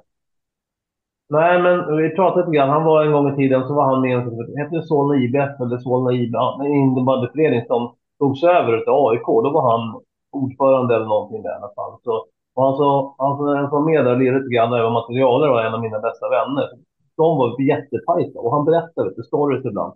Nej, 1.29 1.61
men 1.61 1.97
vi 1.97 2.15
pratade 2.15 2.41
lite 2.41 2.55
grann. 2.55 2.69
Han 2.69 2.83
var 2.83 3.05
en 3.05 3.11
gång 3.11 3.33
i 3.33 3.35
tiden 3.35 3.67
så 3.67 3.73
var 3.73 3.85
han 3.85 4.01
med 4.01 4.11
i 4.11 4.59
hette 4.59 4.87
Solna 4.87 5.15
IBF 5.23 5.61
eller 5.61 5.77
Solna 5.77 6.11
IB, 6.13 6.33
innebandyförening 6.65 7.65
som 7.67 7.95
togs 8.19 8.43
över 8.43 8.89
av 8.89 9.07
AIK. 9.07 9.25
Då 9.25 9.49
var 9.53 9.71
han 9.71 10.01
ordförande 10.31 10.95
eller 10.95 11.05
någonting 11.05 11.41
där 11.43 11.49
i 11.49 11.59
alla 11.59 11.73
fall. 11.75 11.93
Så, 12.03 12.25
och 12.55 12.63
han, 12.63 12.77
så, 12.77 13.15
han 13.17 13.69
som 13.69 13.85
med 13.85 14.05
där 14.05 14.15
lite 14.15 14.55
grann 14.55 14.73
över 14.73 14.89
materialet 14.89 15.49
var 15.49 15.63
en 15.63 15.73
av 15.73 15.81
mina 15.81 15.99
bästa 15.99 16.29
vänner. 16.29 16.67
De 17.17 17.37
var 17.37 17.61
jättetajta 17.61 18.39
och 18.39 18.51
han 18.55 18.65
berättade 18.65 19.09
lite 19.09 19.23
stories 19.23 19.65
ibland. 19.65 19.93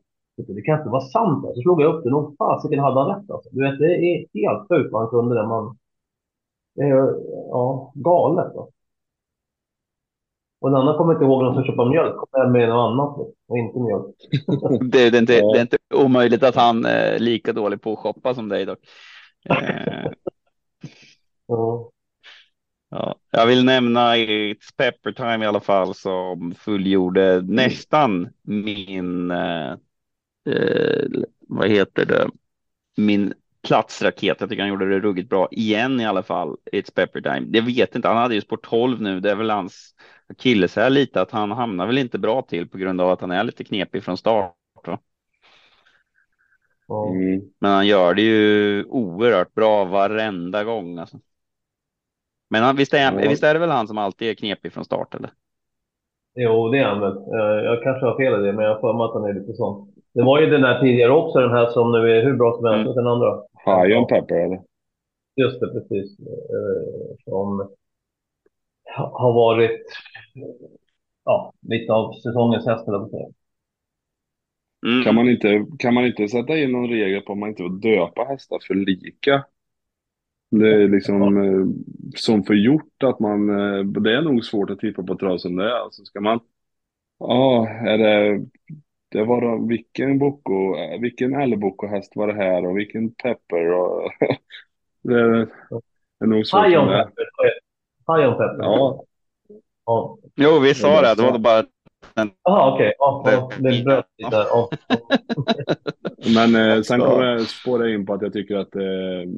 Det 0.47 0.61
kan 0.61 0.77
inte 0.77 0.89
vara 0.89 1.01
sant. 1.01 1.45
Så 1.55 1.61
slog 1.61 1.81
jag 1.81 1.95
upp 1.95 2.03
det. 2.03 2.09
Nog 2.09 2.35
fasiken 2.37 2.79
hade 2.79 2.99
han 2.99 3.09
rätt 3.09 3.31
alltså. 3.31 3.49
Du 3.51 3.59
vet, 3.63 3.79
det 3.79 3.85
är 3.85 4.25
helt 4.33 4.67
sjukt 4.69 4.91
vad 4.91 5.01
han 5.01 5.09
kunde 5.09 5.35
det. 5.35 5.47
Man, 5.47 5.77
det 6.81 6.87
är 6.87 7.15
ja, 7.49 7.91
galet. 7.95 8.45
Alltså. 8.45 8.67
Och 10.61 10.69
en 10.69 10.75
annan 10.75 10.97
kommer 10.97 11.13
inte 11.13 11.25
ihåg 11.25 11.43
de 11.43 11.53
ska 11.53 11.63
köpa 11.63 11.89
mjölk. 11.89 12.15
Kommer 12.15 12.49
med 12.49 12.69
något 12.69 12.91
annat 12.91 13.17
och 13.47 13.57
inte 13.57 13.79
mjölk. 13.79 14.15
det, 14.91 14.99
är 14.99 15.19
inte, 15.19 15.33
det 15.33 15.57
är 15.57 15.61
inte 15.61 15.77
omöjligt 15.93 16.43
att 16.43 16.55
han 16.55 16.85
är 16.85 17.19
lika 17.19 17.53
dålig 17.53 17.81
på 17.81 17.93
att 17.93 17.99
shoppa 17.99 18.33
som 18.33 18.49
dig 18.49 18.65
dock. 18.65 18.79
Eh, 19.49 20.11
ja. 22.89 23.15
Jag 23.31 23.47
vill 23.47 23.65
nämna 23.65 24.15
It's 24.15 24.75
Pepper 24.77 25.11
Time 25.11 25.45
i 25.45 25.47
alla 25.47 25.59
fall 25.59 25.95
som 25.95 26.53
fullgjorde 26.55 27.41
nästan 27.41 28.29
min, 28.41 29.31
eh, 29.31 29.71
eh, 30.49 31.07
vad 31.47 31.69
heter 31.69 32.05
det, 32.05 32.29
min 32.97 33.33
platsraket. 33.67 34.37
Jag 34.39 34.49
tycker 34.49 34.61
han 34.61 34.69
gjorde 34.69 34.89
det 34.89 34.99
ruggigt 34.99 35.29
bra 35.29 35.47
igen 35.51 35.99
i 35.99 36.05
alla 36.05 36.23
fall. 36.23 36.57
It's 36.71 36.95
Pepper 36.95 37.21
Time. 37.21 37.47
Jag 37.51 37.63
vet 37.63 37.95
inte, 37.95 38.07
han 38.07 38.17
hade 38.17 38.35
ju 38.35 38.41
sport 38.41 38.69
12 38.69 39.01
nu. 39.01 39.19
Det 39.19 39.31
är 39.31 39.35
väl 39.35 39.49
hans 39.49 39.95
akilleshäl 40.29 40.93
lite 40.93 41.21
att 41.21 41.31
han 41.31 41.51
hamnar 41.51 41.87
väl 41.87 41.97
inte 41.97 42.19
bra 42.19 42.41
till 42.41 42.69
på 42.69 42.77
grund 42.77 43.01
av 43.01 43.09
att 43.09 43.21
han 43.21 43.31
är 43.31 43.43
lite 43.43 43.63
knepig 43.63 44.03
från 44.03 44.17
start. 44.17 44.55
Va? 44.85 44.99
Mm. 47.09 47.41
Men 47.59 47.71
han 47.71 47.87
gör 47.87 48.13
det 48.13 48.21
ju 48.21 48.83
oerhört 48.83 49.53
bra 49.53 49.85
varenda 49.85 50.63
gång. 50.63 50.97
Alltså. 50.97 51.17
Men 52.49 52.63
han, 52.63 52.75
visst, 52.75 52.93
är, 52.93 53.21
ja. 53.21 53.29
visst 53.29 53.43
är 53.43 53.53
det 53.53 53.59
väl 53.59 53.69
han 53.69 53.87
som 53.87 53.97
alltid 53.97 54.29
är 54.29 54.33
knepig 54.33 54.73
från 54.73 54.85
start? 54.85 55.15
Eller? 55.15 55.29
Jo, 56.35 56.69
det 56.69 56.79
är 56.79 56.85
han 56.85 56.99
väl. 56.99 57.15
Jag 57.65 57.83
kanske 57.83 58.05
har 58.05 58.17
fel 58.17 58.43
i 58.43 58.45
det, 58.45 58.53
men 58.53 58.65
jag 58.65 58.81
får 58.81 58.93
mig 58.93 59.05
att 59.05 59.13
han 59.13 59.23
är 59.23 59.33
lite 59.33 59.53
sån. 59.53 59.93
Det 60.13 60.23
var 60.23 60.39
ju 60.39 60.49
den 60.49 60.63
här 60.63 60.81
tidigare 60.81 61.11
också, 61.11 61.39
den 61.39 61.51
här 61.51 61.65
som 61.65 61.91
nu 61.91 62.11
är 62.11 62.23
hur 62.23 62.33
bra 62.33 62.53
som 62.53 62.65
helst, 62.65 62.85
mm. 62.85 62.95
den 62.95 63.07
andra. 63.07 63.41
Hajen 63.65 64.07
Pepper, 64.07 64.35
eller? 64.35 64.61
Just 65.35 65.59
det, 65.59 65.67
precis. 65.67 66.19
Eh, 66.19 67.15
som 67.23 67.69
har 68.95 69.33
varit 69.33 69.81
ja, 71.25 71.53
lite 71.61 71.93
av 71.93 72.13
säsongens 72.13 72.65
häst, 72.65 72.87
eller 72.87 72.99
vad 72.99 73.33
Mm. 74.87 75.03
Kan, 75.03 75.15
man 75.15 75.29
inte, 75.29 75.65
kan 75.79 75.93
man 75.93 76.05
inte 76.05 76.27
sätta 76.27 76.57
in 76.57 76.71
någon 76.71 76.89
regel 76.89 77.21
på 77.21 77.31
att 77.31 77.37
man 77.37 77.49
inte 77.49 77.63
får 77.63 77.81
döpa 77.81 78.23
hästar 78.23 78.59
för 78.67 78.75
lika? 78.75 79.45
Det 80.51 80.83
är 80.83 80.87
liksom 80.87 81.37
eh, 81.37 81.65
som 82.15 82.43
för 82.43 82.53
gjort 82.53 83.03
att 83.03 83.19
man, 83.19 83.49
eh, 83.49 83.83
det 83.83 84.15
är 84.15 84.21
nog 84.21 84.45
svårt 84.45 84.69
att 84.69 84.79
tippa 84.79 85.03
på 85.03 85.15
trav 85.15 85.37
som 85.37 85.55
det 85.55 85.63
är. 85.63 85.83
Alltså 85.83 86.05
ska 86.05 86.21
man, 86.21 86.39
ja, 87.19 87.67
är 87.69 87.97
det, 87.97 88.45
det 89.11 89.23
var 89.23 89.41
då, 89.41 89.67
vilken 89.67 90.19
bocco, 90.19 90.75
vilken 91.01 91.33
häst 91.89 92.11
var 92.15 92.27
det 92.27 92.33
här 92.33 92.65
och 92.65 92.77
vilken 92.77 93.13
pepper 93.13 93.73
och 93.73 94.11
det, 95.01 95.19
är, 95.19 95.29
det 96.19 96.25
är 96.25 96.27
nog 96.27 96.47
svårt. 96.47 96.61
Hajon 96.61 96.87
pepper. 96.87 97.25
Hajon 98.05 98.33
pepper. 98.33 98.63
Ja. 98.63 99.03
ja. 99.85 100.17
Jo, 100.35 100.59
vi 100.59 100.73
sa 100.73 101.01
det, 101.01 101.15
det 101.15 101.23
var 101.23 101.39
bara 101.39 101.63
Jaha, 102.43 102.73
okej. 102.73 102.93
Okay. 102.99 103.33
Ja, 103.33 103.49
det 103.57 103.83
bröt 103.83 104.05
lite 104.17 104.29
där. 104.29 104.45
Ja. 104.49 104.69
Men 106.33 106.55
eh, 106.55 106.81
sen 106.81 106.99
kommer 106.99 107.25
jag 107.25 107.41
spåra 107.41 107.89
in 107.89 108.05
på 108.05 108.13
att 108.13 108.21
jag 108.21 108.33
tycker 108.33 108.55
att 108.55 108.75
eh, 108.75 109.29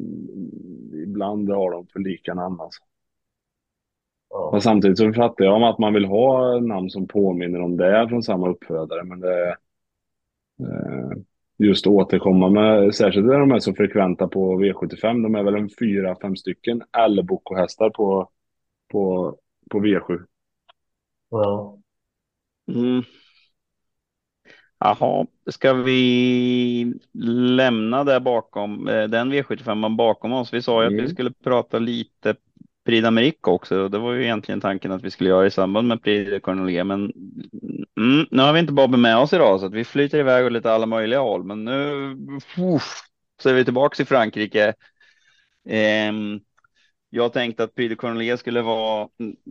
ibland 1.03 1.49
har 1.49 1.71
de 1.71 1.87
för 1.87 1.99
lika 1.99 2.33
namn 2.33 2.61
alltså. 2.61 2.83
Ja. 4.29 4.49
Men 4.51 4.61
samtidigt 4.61 4.97
så 4.97 5.13
fattar 5.13 5.45
jag 5.45 5.55
om 5.55 5.63
att 5.63 5.79
man 5.79 5.93
vill 5.93 6.05
ha 6.05 6.59
namn 6.59 6.89
som 6.89 7.07
påminner 7.07 7.61
om 7.61 7.77
det 7.77 8.09
från 8.09 8.23
samma 8.23 8.49
uppfödare. 8.49 9.03
Men 9.03 9.19
det, 9.19 9.49
eh, 9.49 9.55
just 11.57 11.87
återkomma 11.87 12.49
med, 12.49 12.95
särskilt 12.95 13.25
när 13.25 13.39
de 13.39 13.51
är 13.51 13.59
så 13.59 13.73
frekventa 13.73 14.27
på 14.27 14.59
V75. 14.59 15.23
De 15.23 15.35
är 15.35 15.43
väl 15.43 15.55
en 15.55 15.69
fyra, 15.79 16.15
fem 16.21 16.35
stycken 16.35 16.81
Älvbocco-hästar 16.97 17.89
på, 17.89 18.29
på, 18.91 19.35
på 19.69 19.79
V7. 19.79 20.19
Ja. 21.29 21.77
Mm. 22.67 23.03
Jaha, 24.79 25.27
ska 25.49 25.73
vi 25.73 26.93
lämna 27.53 28.03
det 28.03 28.19
bakom, 28.19 28.87
eh, 28.87 29.07
den 29.07 29.33
V75 29.33 29.95
bakom 29.95 30.33
oss? 30.33 30.53
Vi 30.53 30.61
sa 30.61 30.81
ju 30.81 30.87
mm. 30.87 30.93
att 30.93 30.97
vi 30.97 31.05
mm. 31.05 31.11
skulle 31.11 31.31
prata 31.43 31.79
lite 31.79 32.35
Prix 32.85 33.03
d'Amérique 33.05 33.47
också. 33.47 33.89
Det 33.89 33.99
var 33.99 34.13
ju 34.13 34.23
egentligen 34.23 34.61
tanken 34.61 34.91
att 34.91 35.03
vi 35.03 35.11
skulle 35.11 35.29
göra 35.29 35.45
i 35.45 35.51
samband 35.51 35.87
med 35.87 36.03
Prix 36.03 36.31
de 36.31 36.39
Cornelia, 36.39 36.83
men 36.83 37.11
mm, 37.97 38.27
nu 38.31 38.41
har 38.41 38.53
vi 38.53 38.59
inte 38.59 38.73
Bobby 38.73 38.97
med 38.97 39.17
oss 39.17 39.33
idag 39.33 39.59
så 39.59 39.65
att 39.65 39.73
vi 39.73 39.85
flyter 39.85 40.19
iväg 40.19 40.45
åt 40.45 40.51
lite 40.51 40.71
alla 40.71 40.85
möjliga 40.85 41.19
håll. 41.19 41.43
Men 41.43 41.65
nu 41.65 42.15
uff, 42.57 43.01
så 43.41 43.49
är 43.49 43.53
vi 43.53 43.63
tillbaka 43.63 44.03
i 44.03 44.05
Frankrike. 44.05 44.73
Um, 46.09 46.41
jag 47.09 47.33
tänkte 47.33 47.63
att 47.63 47.75
Prix 47.75 47.89
de 47.89 47.95
Cornelia 47.95 48.37
skulle 48.37 48.61
vara 48.61 49.09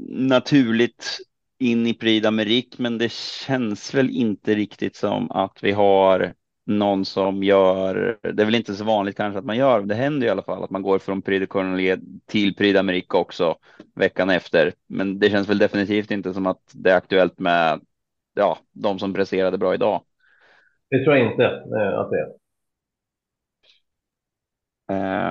naturligt 0.09 1.19
in 1.59 1.87
i 1.87 1.95
Prix 1.95 2.27
d'Amérique, 2.27 2.75
men 2.79 2.99
det 2.99 3.13
känns 3.13 3.95
väl 3.95 4.11
inte 4.11 4.55
riktigt 4.55 4.97
som 4.97 5.31
att 5.31 5.59
vi 5.63 5.73
har 5.73 6.35
någon 6.65 7.05
som 7.05 7.43
gör, 7.43 8.19
det 8.23 8.43
är 8.43 8.45
väl 8.45 8.55
inte 8.55 8.75
så 8.75 8.85
vanligt 8.85 9.17
kanske 9.17 9.39
att 9.39 9.45
man 9.45 9.57
gör, 9.57 9.83
det 9.83 9.95
händer 9.95 10.27
i 10.27 10.31
alla 10.31 10.43
fall 10.43 10.65
att 10.65 10.71
man 10.71 10.83
går 10.83 10.99
från 10.99 11.23
Prix 11.23 11.41
de 11.41 11.47
Cornelia 11.47 11.99
till 12.27 12.55
Prix 12.55 12.79
d'Amérique 12.79 13.15
också 13.15 13.57
veckan 13.95 14.31
efter. 14.31 14.73
Men 14.87 15.19
det 15.19 15.31
känns 15.31 15.49
väl 15.49 15.59
definitivt 15.59 16.11
inte 16.11 16.35
som 16.35 16.47
att 16.47 16.71
det 16.75 16.91
är 16.91 16.97
aktuellt 16.97 17.39
med 17.39 17.81
ja, 18.35 18.59
de 18.73 18.99
som 18.99 19.15
presterade 19.15 19.59
bra 19.59 19.75
idag. 19.75 20.03
Det 20.91 21.05
tror 21.05 21.17
jag 21.17 21.31
inte 21.31 21.45
eh, 21.45 21.99
att 21.99 22.11
det 22.11 22.19
är. 22.21 22.33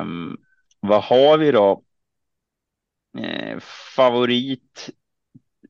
Um, 0.02 0.38
vad 0.80 1.04
har 1.04 1.38
vi 1.38 1.52
då? 1.52 1.84
Eh, 3.18 3.60
favorit 3.96 4.90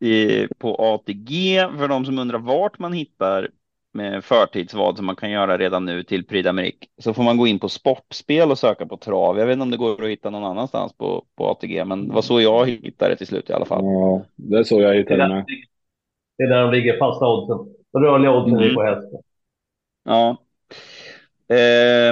eh, 0.02 0.48
på 0.58 0.76
ATG 0.76 1.60
för 1.78 1.88
de 1.88 2.06
som 2.06 2.20
undrar 2.20 2.40
vart 2.40 2.80
man 2.80 2.94
hittar 2.94 3.50
med 3.94 4.24
förtidsvad 4.24 4.98
som 4.98 5.06
man 5.06 5.16
kan 5.16 5.32
göra 5.32 5.58
redan 5.58 5.86
nu 5.86 6.04
till 6.04 6.26
Prix 6.26 6.48
d'Amérique 6.48 6.86
så 6.98 7.14
får 7.14 7.24
man 7.24 7.38
gå 7.38 7.48
in 7.48 7.60
på 7.60 7.70
sportspel 7.70 8.52
och 8.52 8.58
söka 8.58 8.86
på 8.86 8.98
trav. 8.98 9.40
Jag 9.40 9.46
vet 9.46 9.54
inte 9.54 9.64
om 9.64 9.72
det 9.72 9.78
går 9.78 10.04
att 10.04 10.10
hitta 10.10 10.30
någon 10.30 10.44
annanstans 10.44 10.94
på, 10.94 11.26
på 11.36 11.48
ATG, 11.48 11.86
men 11.86 12.08
det 12.08 12.14
var 12.14 12.22
så 12.22 12.42
jag 12.42 12.70
hittade 12.70 13.12
det 13.12 13.18
till 13.18 13.28
slut 13.28 13.50
i 13.50 13.54
alla 13.54 13.66
fall. 13.66 13.86
Ja, 13.86 14.26
det 14.36 14.58
är 14.58 14.64
så 14.64 14.82
jag 14.82 14.96
hittade 14.96 15.28
det. 15.28 15.46
Det 16.38 16.44
är 16.44 16.48
där 16.48 16.62
de 16.62 16.72
ligger 16.72 16.98
fasta 16.98 17.28
oddsen. 17.28 17.76
Rörliga 17.98 18.32
oddsen 18.32 18.60
mm. 18.60 18.76
på 18.76 18.84
hästen. 18.84 19.22
Ja. 20.04 20.38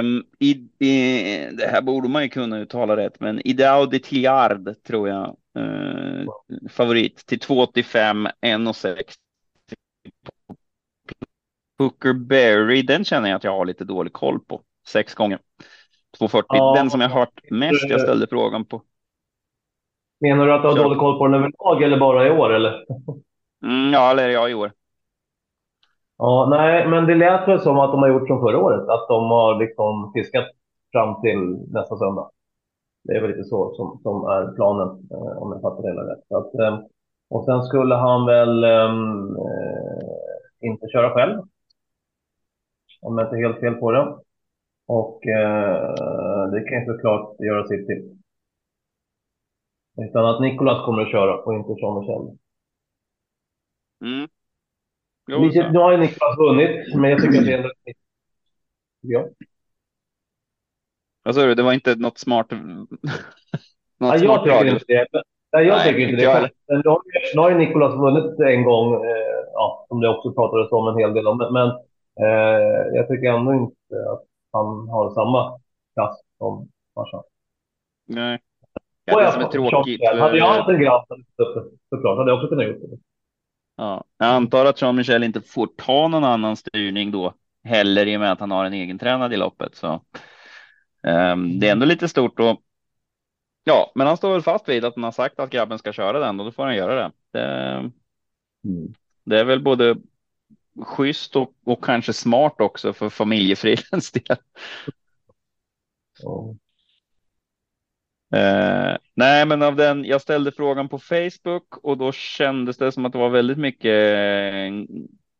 Um, 0.00 0.24
i, 0.38 0.50
i, 0.86 1.48
det 1.52 1.66
här 1.66 1.82
borde 1.82 2.08
man 2.08 2.22
ju 2.22 2.28
kunna 2.28 2.58
uttala 2.58 2.96
rätt, 2.96 3.20
men 3.20 3.46
Ideao 3.46 3.86
de 3.86 3.98
Tillard 3.98 4.74
tror 4.86 5.08
jag. 5.08 5.36
Uh, 5.58 6.24
favorit 6.70 7.26
till 7.26 7.38
2,85, 7.38 8.30
1,60 8.40 9.02
Hooker 11.80 12.12
Berry, 12.12 12.82
den 12.82 13.04
känner 13.04 13.28
jag 13.28 13.36
att 13.36 13.44
jag 13.44 13.56
har 13.56 13.64
lite 13.64 13.84
dålig 13.84 14.12
koll 14.12 14.40
på. 14.40 14.60
Sex 14.88 15.14
gånger. 15.14 15.38
240, 16.18 16.46
ja, 16.48 16.74
den 16.76 16.90
som 16.90 17.00
jag 17.00 17.08
har 17.08 17.20
hört 17.20 17.50
mest 17.50 17.90
jag 17.90 18.00
ställde 18.00 18.26
frågan 18.26 18.64
på. 18.64 18.82
Menar 20.20 20.46
du 20.46 20.52
att 20.54 20.62
du 20.62 20.68
har 20.68 20.76
dålig 20.76 20.98
koll 20.98 21.18
på 21.18 21.26
den 21.26 21.34
överlag 21.34 21.82
eller 21.82 22.00
bara 22.00 22.26
i 22.26 22.30
år 22.30 22.52
eller? 22.52 22.84
Mm, 23.64 23.92
ja, 23.92 24.10
eller 24.10 24.28
ja, 24.28 24.48
i 24.48 24.54
år. 24.54 24.72
Ja, 26.18 26.46
nej, 26.50 26.88
men 26.88 27.06
det 27.06 27.14
lät 27.14 27.48
väl 27.48 27.60
som 27.60 27.78
att 27.78 27.92
de 27.92 28.02
har 28.02 28.08
gjort 28.08 28.28
som 28.28 28.40
förra 28.40 28.58
året, 28.58 28.88
att 28.88 29.08
de 29.08 29.30
har 29.30 29.58
liksom 29.58 30.12
fiskat 30.14 30.44
fram 30.92 31.20
till 31.20 31.38
nästa 31.72 31.96
söndag. 31.96 32.30
Det 33.04 33.16
är 33.16 33.20
väl 33.20 33.30
lite 33.30 33.44
så 33.44 33.74
som, 33.74 34.00
som 34.02 34.24
är 34.28 34.54
planen, 34.54 34.88
eh, 34.88 35.42
om 35.42 35.52
jag 35.52 35.60
fattar 35.60 35.82
det 35.82 35.88
hela 35.88 36.02
rätt. 36.02 36.32
Att, 36.32 36.54
eh, 36.54 36.78
och 37.30 37.44
sen 37.44 37.62
skulle 37.62 37.94
han 37.94 38.26
väl 38.26 38.64
eh, 38.64 38.90
inte 40.60 40.86
köra 40.92 41.10
själv, 41.10 41.42
om 43.00 43.18
jag 43.18 43.26
inte 43.26 43.36
är 43.36 43.48
helt 43.48 43.60
fel 43.60 43.74
på 43.74 43.92
det. 43.92 44.18
Och 44.86 45.26
eh, 45.26 46.50
det 46.50 46.60
kan 46.60 46.80
ju 46.80 46.86
såklart 46.86 47.40
göra 47.40 47.66
sitt 47.66 47.86
till. 47.86 48.16
Utan 49.98 50.24
att 50.24 50.40
Nikolas 50.40 50.84
kommer 50.84 51.02
att 51.02 51.10
köra 51.10 51.42
och 51.42 51.54
inte 51.54 51.72
Jean 51.80 52.00
Michel. 52.00 52.38
Mm. 54.04 54.28
nu 55.72 55.78
har 55.78 55.92
ju 55.92 55.98
Nikolas 55.98 56.38
vunnit, 56.38 56.94
men 56.94 57.10
jag 57.10 57.22
tycker 57.22 57.38
att 57.38 57.46
det 57.46 57.52
är 57.52 57.56
ändå... 57.58 57.70
Ja. 59.00 59.28
Vad 61.22 61.34
sa 61.34 61.46
du? 61.46 61.54
Det 61.54 61.62
var 61.62 61.72
inte 61.72 61.94
något 61.94 62.18
smart... 62.18 62.50
något 62.50 62.88
ja, 63.98 64.16
jag 64.16 64.20
smart 64.20 64.44
tycker 64.44 64.66
inte 64.66 64.84
det. 64.86 65.22
Nej, 65.52 65.66
jag 65.66 65.76
Nej, 65.76 65.88
tycker 65.88 66.08
inte 66.08 66.16
det. 66.16 66.26
Har, 66.26 67.02
nu 67.34 67.40
har 67.40 67.50
ju 67.50 67.58
Nikolas 67.58 67.94
vunnit 67.94 68.40
en 68.40 68.64
gång, 68.64 68.94
eh, 68.94 69.44
ja, 69.52 69.86
som 69.88 70.00
det 70.00 70.08
också 70.08 70.32
pratades 70.32 70.72
om 70.72 70.88
en 70.88 70.98
hel 70.98 71.14
del 71.14 71.26
om. 71.26 71.38
Men 71.52 71.89
Eh, 72.22 72.96
jag 72.96 73.08
tycker 73.08 73.28
ändå 73.28 73.54
inte 73.54 74.10
att 74.12 74.24
han 74.52 74.88
har 74.88 75.14
samma 75.14 75.60
klass 75.94 76.20
som 76.38 76.68
farsan. 76.94 77.22
Nej. 78.06 78.38
Ja, 79.04 79.20
det 79.20 79.32
som 79.32 79.42
är 79.42 79.48
tråkigt. 79.48 80.00
För... 80.00 80.18
Hade 80.18 80.38
jag 80.38 80.46
haft 80.46 80.68
en 80.68 80.80
grabb 80.80 81.06
såklart 81.88 82.18
hade 82.18 82.30
jag 82.30 82.38
också 82.38 82.48
kunnat 82.48 82.66
gjort 82.66 82.80
det. 82.80 82.98
Ja, 83.76 84.04
jag 84.18 84.28
antar 84.28 84.66
att 84.66 84.82
Jean-Michel 84.82 85.24
inte 85.24 85.40
får 85.40 85.66
ta 85.66 86.08
någon 86.08 86.24
annan 86.24 86.56
styrning 86.56 87.10
då 87.10 87.34
heller 87.64 88.06
i 88.06 88.16
och 88.16 88.20
med 88.20 88.32
att 88.32 88.40
han 88.40 88.50
har 88.50 88.64
en 88.64 88.72
egen 88.72 88.98
tränad 88.98 89.32
i 89.32 89.36
loppet. 89.36 89.74
Så 89.74 89.92
um, 91.02 91.60
det 91.60 91.68
är 91.68 91.72
ändå 91.72 91.86
lite 91.86 92.08
stort 92.08 92.40
och 92.40 92.60
ja, 93.64 93.92
men 93.94 94.06
han 94.06 94.16
står 94.16 94.32
väl 94.32 94.42
fast 94.42 94.68
vid 94.68 94.84
att 94.84 94.94
han 94.94 95.04
har 95.04 95.12
sagt 95.12 95.40
att 95.40 95.50
grabben 95.50 95.78
ska 95.78 95.92
köra 95.92 96.18
den 96.18 96.40
och 96.40 96.46
då 96.46 96.52
får 96.52 96.64
han 96.64 96.76
göra 96.76 96.94
det. 96.94 97.12
Det, 97.32 97.44
mm. 98.64 98.94
det 99.24 99.40
är 99.40 99.44
väl 99.44 99.62
både 99.62 99.96
schysst 100.84 101.36
och, 101.36 101.54
och 101.64 101.84
kanske 101.84 102.12
smart 102.12 102.60
också 102.60 102.92
för 102.92 103.08
familjefridens 103.08 104.12
del. 104.12 104.36
Oh. 106.24 106.56
Eh, 108.34 108.96
nej, 109.14 109.46
men 109.46 109.62
av 109.62 109.76
den. 109.76 110.04
Jag 110.04 110.20
ställde 110.20 110.52
frågan 110.52 110.88
på 110.88 110.98
Facebook 110.98 111.76
och 111.76 111.98
då 111.98 112.12
kändes 112.12 112.76
det 112.76 112.92
som 112.92 113.06
att 113.06 113.12
det 113.12 113.18
var 113.18 113.30
väldigt 113.30 113.58
mycket 113.58 113.94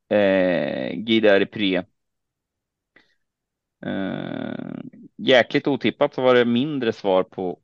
eh, 0.09 0.93
Guide 0.95 1.51
Prix. 1.51 1.89
Eh, 3.87 4.81
jäkligt 5.17 5.67
otippat 5.67 6.15
så 6.15 6.23
var 6.23 6.35
det 6.35 6.45
mindre 6.45 6.93
svar 6.93 7.23
på 7.23 7.61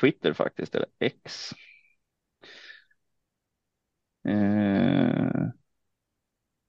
Twitter 0.00 0.32
faktiskt, 0.32 0.74
eller 0.74 0.88
X. 0.98 1.50
Eh, 4.28 5.23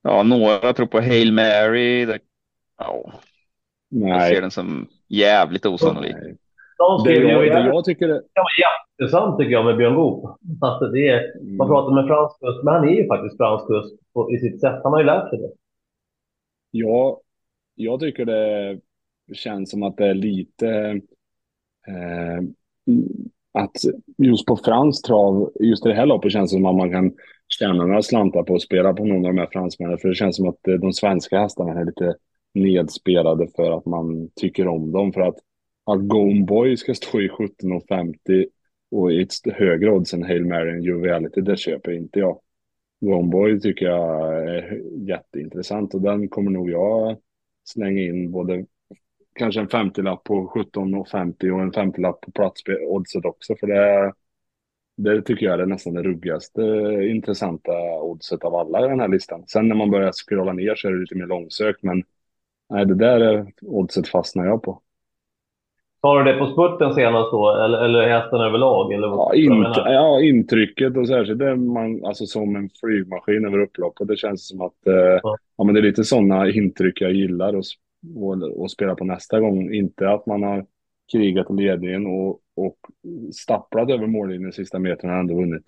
Ja, 0.08 0.24
några 0.24 0.74
tror 0.74 0.86
på 0.86 1.00
Hail 1.00 1.34
Mary. 1.34 2.06
Det, 2.06 2.20
ja, 2.78 3.14
Nej. 3.92 4.10
Jag 4.10 4.28
ser 4.28 4.42
den 4.42 4.52
som 4.52 4.88
jävligt 5.08 5.66
osannolik. 5.66 6.16
De 6.78 7.04
det, 7.04 7.14
jag, 7.14 7.42
det 7.42 7.66
jag 7.66 7.86
tycker 7.86 8.08
det... 8.08 8.14
det 8.14 8.42
var 8.42 9.00
jättesant 9.00 9.40
tycker 9.40 9.52
jag 9.52 9.66
med 9.66 9.78
Björn 9.78 9.96
Goop. 9.96 10.38
Alltså 10.62 10.88
det 10.88 11.08
är, 11.08 11.38
mm. 11.40 11.58
Man 11.58 11.68
pratar 11.68 11.96
med 11.96 12.08
fransk 12.08 12.40
kust, 12.40 12.64
men 12.64 12.74
han 12.74 12.88
är 12.88 12.94
ju 12.94 13.08
faktiskt 13.08 13.38
fransk 13.38 13.68
kust 13.68 13.96
i 14.34 14.38
sitt 14.38 14.62
sätt. 14.62 14.80
Han 14.84 14.92
har 14.92 15.00
ju 15.00 15.06
lärt 15.06 15.30
sig 15.30 15.40
det. 15.40 15.52
Ja, 16.72 17.22
jag 17.76 18.00
tycker 18.00 18.26
det 18.26 18.80
känns 19.34 19.72
som 19.72 19.84
att 19.84 19.98
det 19.98 20.08
är 20.08 20.14
lite 20.14 20.70
eh, 21.88 22.44
att 23.54 23.78
just 24.18 24.46
på 24.46 24.58
fransk 24.58 25.06
trav, 25.06 25.52
just 25.60 25.86
i 25.86 25.90
det 25.90 25.96
här 25.96 26.06
loppet 26.06 26.32
känns 26.32 26.52
det 26.52 26.56
som 26.56 26.66
att 26.66 26.76
man 26.76 26.92
kan 26.92 27.14
tjäna 27.60 27.86
några 27.86 28.02
slantar 28.02 28.44
på 28.44 28.56
att 28.56 28.62
spela 28.62 28.94
på 28.94 29.06
någon 29.06 29.26
av 29.26 29.34
de 29.34 29.38
här 29.38 29.50
fransmännen. 29.52 29.98
För 29.98 30.10
det 30.10 30.16
känns 30.16 30.36
som 30.36 30.48
att 30.48 30.68
eh, 30.68 30.74
de 30.74 30.94
svenska 30.94 31.40
hästarna 31.40 31.80
är 31.80 31.86
lite 31.86 32.16
nedspelade 32.54 33.48
för 33.56 33.78
att 33.78 33.86
man 33.86 34.30
tycker 34.36 34.68
om 34.68 34.92
dem. 34.92 35.14
För 35.14 35.22
att, 35.22 35.38
att 35.86 36.00
Gone 36.00 36.46
Boy 36.46 36.78
ska 36.78 36.94
stå 36.94 37.22
i 37.22 37.30
17,50 37.30 38.46
och 38.92 39.12
i 39.12 39.22
ett 39.22 39.54
högre 39.54 39.92
odds 39.92 40.14
än 40.14 40.24
Hail 40.24 40.46
Mary 40.46 40.72
and 40.72 40.84
Juveality, 40.84 41.42
det 41.42 41.58
köper 41.60 41.92
inte 41.92 42.20
jag. 42.20 42.40
Gone 43.02 43.28
Boy 43.28 43.60
tycker 43.60 43.86
jag 43.86 44.38
är 44.50 44.82
jätteintressant 45.10 45.94
och 45.94 46.02
den 46.02 46.28
kommer 46.28 46.52
nog 46.52 46.70
jag 46.70 47.18
slänga 47.66 48.02
in 48.02 48.32
både 48.32 48.66
kanske 49.36 49.62
en 49.62 49.68
50-lapp 49.68 50.24
på 50.24 50.52
17,50 50.74 51.52
och 51.52 51.62
en 51.62 51.72
50-lapp 51.72 52.22
på 52.22 52.32
platsoddset 52.32 53.26
också. 53.26 53.56
För 53.60 53.68
det 53.68 53.78
är 53.78 54.14
det 54.98 55.22
tycker 55.22 55.46
jag 55.46 55.60
är 55.60 55.66
nästan 55.66 55.94
det 55.94 56.04
ruggigaste 56.04 56.62
intressanta 57.02 57.72
oddset 58.02 58.44
av 58.44 58.56
alla 58.56 58.86
i 58.86 58.90
den 58.90 59.00
här 59.00 59.08
listan. 59.08 59.44
Sen 59.48 59.68
när 59.68 59.76
man 59.76 59.92
börjar 59.92 60.12
scrolla 60.12 60.54
ner 60.54 60.76
så 60.76 60.88
är 60.88 60.92
det 60.92 61.00
lite 61.00 61.16
mer 61.16 61.26
långsökt, 61.26 61.84
men 61.84 62.04
nej, 62.70 62.86
det 62.86 62.96
där 62.96 63.46
oddset 63.62 64.08
fastnar 64.08 64.46
jag 64.46 64.64
på. 64.64 64.82
Tar 66.02 66.24
du 66.24 66.32
det 66.32 66.40
på 66.40 66.48
spurten 66.48 66.94
senast 66.94 67.32
då, 67.32 67.56
eller, 67.56 67.86
eller 67.86 68.08
hästen 68.08 68.40
överlag? 68.40 68.94
Eller 68.94 69.08
vad, 69.08 69.36
ja, 69.36 69.42
int 69.42 69.78
ja, 69.78 70.22
intrycket 70.22 70.98
och 70.98 71.08
särskilt 71.08 71.40
det 71.40 71.56
man, 71.56 72.06
alltså 72.06 72.26
som 72.26 72.56
en 72.56 72.70
flygmaskin 72.80 73.46
över 73.46 73.60
upploppet. 73.60 74.08
Det 74.08 74.18
känns 74.18 74.48
som 74.48 74.62
att 74.62 74.88
eh, 74.88 74.94
ja. 74.94 75.38
ja. 75.58 75.64
men 75.64 75.76
det 75.76 75.80
är 75.80 75.84
lite 75.84 76.04
sådana 76.04 76.50
intryck 76.50 77.02
jag 77.02 77.14
gillar 77.14 77.54
att 77.54 77.66
och, 78.16 78.62
och 78.62 78.72
spela 78.72 78.96
på 78.96 79.04
nästa 79.04 79.40
gång. 79.40 79.74
Inte 79.74 80.10
att 80.10 80.26
man 80.26 80.44
har 80.44 80.66
krigat 81.12 81.50
i 81.50 81.54
ledningen 81.54 82.06
och, 82.06 82.40
och 82.56 82.78
stapplat 83.34 83.90
över 83.90 84.08
mållinjen 84.08 84.52
sista 84.52 84.80
metern 84.80 85.10
och 85.10 85.18
ändå 85.18 85.36
vunnit. 85.36 85.64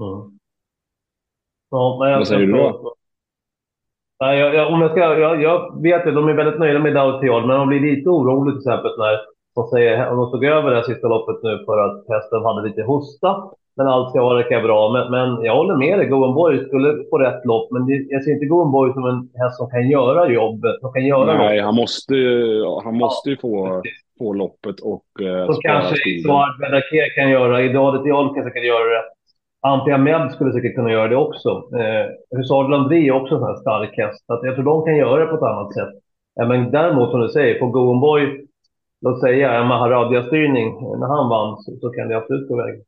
Mm. 0.00 0.38
Ja, 1.70 1.98
men 2.00 2.10
jag, 2.10 2.18
Vad 2.18 2.28
säger 2.28 2.46
du 2.46 2.52
då? 2.52 2.94
Nej, 4.20 4.38
jag, 4.38 4.54
jag, 4.54 4.72
om 4.72 4.80
jag, 4.80 4.90
ska, 4.90 5.00
jag, 5.00 5.42
jag 5.42 5.82
vet 5.82 6.06
att 6.06 6.14
de 6.14 6.28
är 6.28 6.32
väldigt 6.32 6.60
nöjda 6.60 6.78
med 6.78 6.94
Dautiol, 6.94 7.46
men 7.46 7.56
de 7.56 7.68
blir 7.68 7.80
lite 7.80 8.08
oroliga 8.08 8.52
till 8.52 8.58
exempel 8.58 8.98
när 8.98 9.18
de 9.54 9.68
säger, 9.68 10.10
de 10.10 10.30
tog 10.30 10.44
över 10.44 10.70
det 10.70 10.76
här 10.76 10.82
sista 10.82 11.08
loppet 11.08 11.42
nu 11.42 11.64
för 11.66 11.78
att 11.78 12.04
hästen 12.08 12.44
hade 12.44 12.68
lite 12.68 12.82
hosta. 12.82 13.50
Men 13.76 13.86
allt 13.86 14.10
ska 14.10 14.34
verka 14.34 14.60
bra. 14.60 14.92
Men, 14.92 15.10
men 15.10 15.44
jag 15.44 15.56
håller 15.56 15.76
med 15.76 15.98
dig, 15.98 16.08
Goen 16.08 16.66
skulle 16.66 17.04
få 17.10 17.18
rätt 17.18 17.44
lopp. 17.44 17.70
Men 17.70 17.86
det, 17.86 18.06
jag 18.08 18.24
ser 18.24 18.32
inte 18.32 18.46
Goen 18.46 18.92
som 18.92 19.04
en 19.06 19.28
häst 19.42 19.56
som 19.56 19.70
kan 19.70 19.88
göra 19.88 20.28
jobbet. 20.28 20.80
Som 20.80 20.92
kan 20.92 21.06
göra 21.06 21.24
Nej, 21.24 21.48
loppet. 21.48 21.64
han 21.64 21.74
måste, 21.74 22.14
han 22.84 22.94
måste 22.94 23.30
ju 23.30 23.36
få, 23.36 23.82
få 24.18 24.32
loppet 24.32 24.80
och 24.80 25.06
eh, 25.20 25.46
Så 25.46 25.60
kanske 25.60 25.96
Suard 26.22 26.58
Bedaker 26.60 27.14
kan 27.14 27.30
göra, 27.30 27.62
Idalet 27.62 28.04
Diol 28.04 28.34
kanske 28.34 28.50
kan 28.50 28.66
göra 28.66 28.84
det. 28.84 29.04
Antia 29.60 29.98
Med 29.98 30.32
skulle 30.32 30.52
säkert 30.52 30.74
kunna 30.74 30.92
göra 30.92 31.08
det 31.08 31.16
också. 31.16 31.48
Eh, 31.48 32.36
Hussard 32.38 32.70
Landry 32.70 33.08
är 33.08 33.12
också 33.12 33.34
en 33.34 33.40
sån 33.40 33.48
här 33.48 33.60
stark 33.60 33.96
häst. 33.96 34.24
Att 34.30 34.40
jag 34.42 34.54
tror 34.54 34.64
de 34.64 34.84
kan 34.84 34.96
göra 34.96 35.20
det 35.20 35.26
på 35.26 35.36
ett 35.36 35.42
annat 35.42 35.74
sätt. 35.74 35.94
Eh, 36.40 36.48
men 36.48 36.70
däremot 36.70 37.10
som 37.10 37.20
du 37.20 37.28
säger, 37.28 37.58
på 37.58 37.66
Goen 37.66 38.00
Boy, 38.00 38.46
låt 39.00 39.20
säga 39.20 39.52
en 39.52 39.66
Maharadja-styrning, 39.66 40.68
när 41.00 41.06
han 41.06 41.28
vann 41.28 41.56
så, 41.62 41.76
så 41.80 41.90
kan 41.90 42.08
det 42.08 42.16
absolut 42.16 42.48
gå 42.48 42.56
vägen. 42.56 42.84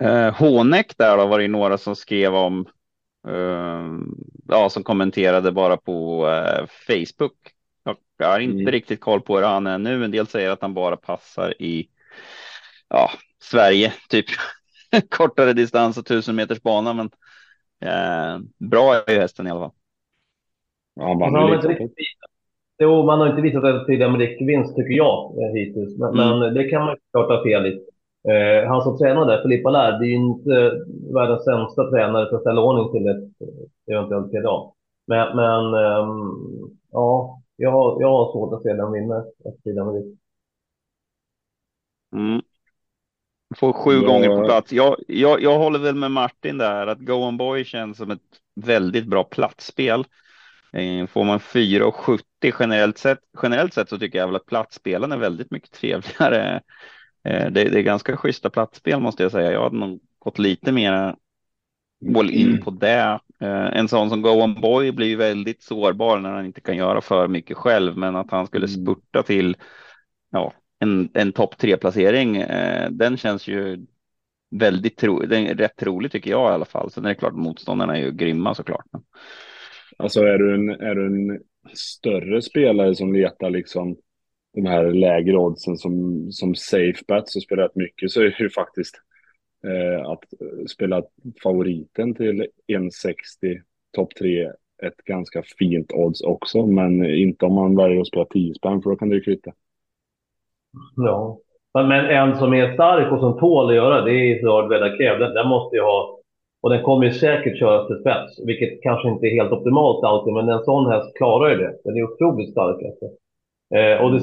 Eh, 0.00 0.34
Hånek 0.34 0.98
där 0.98 1.16
då 1.16 1.26
var 1.26 1.38
det 1.38 1.48
några 1.48 1.78
som 1.78 1.96
skrev 1.96 2.34
om, 2.34 2.66
eh, 3.28 3.86
ja, 4.48 4.70
som 4.70 4.82
kommenterade 4.82 5.52
bara 5.52 5.76
på 5.76 6.28
eh, 6.28 6.66
Facebook. 6.86 7.36
Jag 8.18 8.28
har 8.28 8.40
inte 8.40 8.60
mm. 8.60 8.72
riktigt 8.72 9.00
koll 9.00 9.20
på 9.20 9.36
hur 9.36 9.44
han 9.44 9.66
är 9.66 9.78
nu. 9.78 10.04
En 10.04 10.10
del 10.10 10.26
säger 10.26 10.50
att 10.50 10.62
han 10.62 10.74
bara 10.74 10.96
passar 10.96 11.62
i 11.62 11.88
ja, 12.88 13.10
Sverige, 13.42 13.92
typ 14.08 14.26
kortare 15.08 15.52
distans 15.52 15.98
och 15.98 16.06
tusen 16.06 16.36
meters 16.36 16.62
bana. 16.62 16.92
Men 16.92 17.10
eh, 17.84 18.40
bra 18.58 18.94
är 18.94 19.12
ju 19.12 19.20
hästen 19.20 19.46
i 19.46 19.50
alla 19.50 19.60
fall. 19.60 19.72
Ja, 20.94 21.14
man, 21.14 21.34
har 21.34 21.54
inte 21.54 21.68
riktigt, 21.68 21.92
jo, 22.78 23.06
man 23.06 23.20
har 23.20 23.28
inte 23.28 23.42
visat 23.42 23.64
en 23.64 23.86
tydlig 23.86 24.02
amerikvinst 24.02 24.76
tycker 24.76 24.94
jag 24.94 25.34
eh, 25.42 25.52
hittills. 25.54 25.98
Men, 25.98 26.10
mm. 26.10 26.38
men, 26.38 26.54
det 26.54 26.64
kan 26.64 26.84
man 26.84 26.96
klart 27.12 27.28
ha 27.28 27.44
fel 27.44 27.66
i. 27.66 27.80
Eh, 28.28 28.68
han 28.68 28.82
som 28.82 28.98
tränar 28.98 29.26
där, 29.26 29.42
Filippa 29.42 29.70
Lär, 29.70 29.98
det 29.98 30.06
är 30.06 30.08
ju 30.08 30.14
inte 30.14 30.72
världens 31.14 31.44
sämsta 31.44 31.90
tränare 31.90 32.28
för 32.28 32.36
att 32.36 32.42
ställa 32.42 32.60
ordning 32.60 32.92
till 32.92 33.08
ett 33.08 33.48
eventuellt 33.90 34.32
PDA. 34.32 34.72
Men, 35.06 35.36
men 35.36 35.74
um, 35.74 36.78
ja, 36.92 37.40
jag 37.60 37.70
har, 37.70 38.00
jag 38.00 38.08
har 38.08 38.32
svårt 38.32 38.54
att 38.54 38.62
se 38.62 38.72
den 38.72 38.92
vinna 38.92 39.24
efter 39.38 39.62
tiden 39.62 40.18
Mm. 42.12 42.42
Får 43.56 43.72
sju 43.72 43.94
ja. 43.94 44.08
gånger 44.08 44.28
på 44.28 44.44
plats. 44.44 44.72
Jag, 44.72 44.96
jag, 45.08 45.42
jag 45.42 45.58
håller 45.58 45.78
väl 45.78 45.94
med 45.94 46.10
Martin 46.10 46.58
där 46.58 46.86
att 46.86 46.98
Go 46.98 47.12
On 47.12 47.36
Boy 47.36 47.64
känns 47.64 47.96
som 47.96 48.10
ett 48.10 48.20
väldigt 48.54 49.06
bra 49.06 49.24
platsspel. 49.24 50.04
Eh, 50.72 51.06
får 51.06 51.24
man 51.24 51.38
4,70 51.38 52.54
generellt 52.60 52.98
sett, 52.98 53.20
generellt 53.42 53.74
sett 53.74 53.88
så 53.88 53.98
tycker 53.98 54.18
jag 54.18 54.26
väl 54.26 54.36
att 54.36 54.46
platsspelen 54.46 55.12
är 55.12 55.16
väldigt 55.16 55.50
mycket 55.50 55.72
trevligare 55.72 56.62
Eh, 57.24 57.50
det, 57.50 57.64
det, 57.64 57.78
är 57.78 57.82
ganska 57.82 58.16
schyssta 58.16 58.50
platsspel 58.50 59.00
måste 59.00 59.22
jag 59.22 59.32
säga. 59.32 59.52
Jag 59.52 59.62
hade 59.62 59.76
nog 59.76 60.00
gått 60.18 60.38
lite 60.38 60.72
mer 60.72 61.16
all 62.16 62.30
in 62.30 62.62
på 62.62 62.70
det. 62.70 63.20
Eh, 63.40 63.78
en 63.78 63.88
sån 63.88 64.10
som 64.10 64.22
Go 64.22 64.30
On 64.30 64.60
Boy 64.60 64.92
blir 64.92 65.16
väldigt 65.16 65.62
sårbar 65.62 66.18
när 66.18 66.30
han 66.30 66.46
inte 66.46 66.60
kan 66.60 66.76
göra 66.76 67.00
för 67.00 67.28
mycket 67.28 67.56
själv, 67.56 67.96
men 67.96 68.16
att 68.16 68.30
han 68.30 68.46
skulle 68.46 68.66
mm. 68.66 68.84
spurta 68.84 69.22
till 69.22 69.56
ja, 70.30 70.52
en, 70.78 71.08
en 71.14 71.32
topp 71.32 71.58
tre 71.58 71.76
placering, 71.76 72.36
eh, 72.36 72.90
den 72.90 73.16
känns 73.16 73.48
ju 73.48 73.86
väldigt 74.50 74.96
tro, 74.96 75.20
den 75.20 75.46
är 75.46 75.54
rätt 75.54 75.76
trolig 75.76 76.12
tycker 76.12 76.30
jag 76.30 76.50
i 76.50 76.54
alla 76.54 76.64
fall. 76.64 76.90
Sen 76.90 77.04
är 77.04 77.08
det 77.08 77.14
klart 77.14 77.34
motståndarna 77.34 77.96
är 77.96 78.00
ju 78.00 78.12
grymma 78.12 78.54
såklart. 78.54 78.86
Alltså 79.96 80.20
är 80.20 80.38
du 80.38 80.54
en, 80.54 80.70
är 80.70 80.94
du 80.94 81.06
en 81.06 81.40
större 81.74 82.42
spelare 82.42 82.94
som 82.94 83.12
letar 83.12 83.50
liksom 83.50 83.96
de 84.54 84.66
här 84.66 84.92
lägre 84.92 85.36
oddsen 85.36 85.76
som, 85.76 86.26
som 86.32 86.54
safe 86.54 87.04
bets 87.08 87.36
och 87.36 87.42
spelar 87.42 87.62
rätt 87.62 87.76
mycket 87.76 88.10
så 88.10 88.20
är 88.20 88.24
det 88.24 88.40
ju 88.40 88.50
faktiskt 88.50 89.02
Eh, 89.64 90.10
att 90.10 90.24
eh, 90.40 90.64
spela 90.68 91.02
favoriten 91.42 92.14
till 92.14 92.46
1,60 92.66 93.60
topp 93.96 94.14
3 94.18 94.52
ett 94.82 94.96
ganska 95.04 95.42
fint 95.58 95.92
odds 95.92 96.22
också, 96.22 96.66
men 96.66 97.04
inte 97.04 97.46
om 97.46 97.54
man 97.54 97.76
väljer 97.76 98.00
att 98.00 98.06
spela 98.06 98.24
10 98.24 98.54
spänn 98.54 98.82
för 98.82 98.90
då 98.90 98.96
kan 98.96 99.08
det 99.08 99.14
ju 99.14 99.20
kvitta. 99.20 99.52
Ja, 100.96 101.38
men 101.72 102.04
en 102.04 102.36
som 102.36 102.54
är 102.54 102.74
stark 102.74 103.12
och 103.12 103.20
som 103.20 103.38
tål 103.38 103.68
att 103.68 103.76
göra 103.76 104.04
det 104.04 104.12
är 104.12 104.36
Isard 104.36 104.68
Vedakev. 104.68 105.18
Den, 105.18 105.34
den 105.34 105.48
måste 105.48 105.76
ju 105.76 105.82
ha, 105.82 106.18
och 106.60 106.70
den 106.70 106.82
kommer 106.82 107.06
ju 107.06 107.12
säkert 107.12 107.58
köras 107.58 107.86
till 107.86 108.00
spets, 108.00 108.46
vilket 108.46 108.82
kanske 108.82 109.08
inte 109.08 109.26
är 109.26 109.42
helt 109.42 109.52
optimalt 109.52 110.04
alltid, 110.04 110.34
men 110.34 110.48
en 110.48 110.64
sån 110.64 110.92
häst 110.92 111.16
klarar 111.16 111.50
ju 111.50 111.56
det. 111.56 111.78
Den 111.84 111.96
är 111.96 112.02
otroligt 112.02 112.50
stark. 112.50 112.76
Alltså. 112.84 113.04
Eh, 113.74 114.04
och 114.04 114.12
det, 114.12 114.20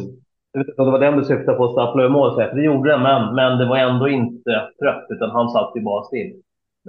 det 0.56 0.92
var 0.92 1.00
den 1.00 1.18
du 1.18 1.24
syftade 1.24 1.58
på, 1.58 1.66
att 1.66 1.72
stappla 1.72 2.04
över 2.04 2.14
mål. 2.14 2.36
För 2.36 2.56
det 2.56 2.64
gjorde 2.64 2.92
den, 2.92 3.02
men, 3.02 3.36
men 3.36 3.58
det 3.58 3.66
var 3.66 3.78
ändå 3.78 4.10
inte 4.10 4.52
trött, 4.82 5.06
utan 5.10 5.30
han 5.30 5.50
satt 5.50 5.72
ju 5.76 5.82
bara 5.82 6.04
still. 6.04 6.34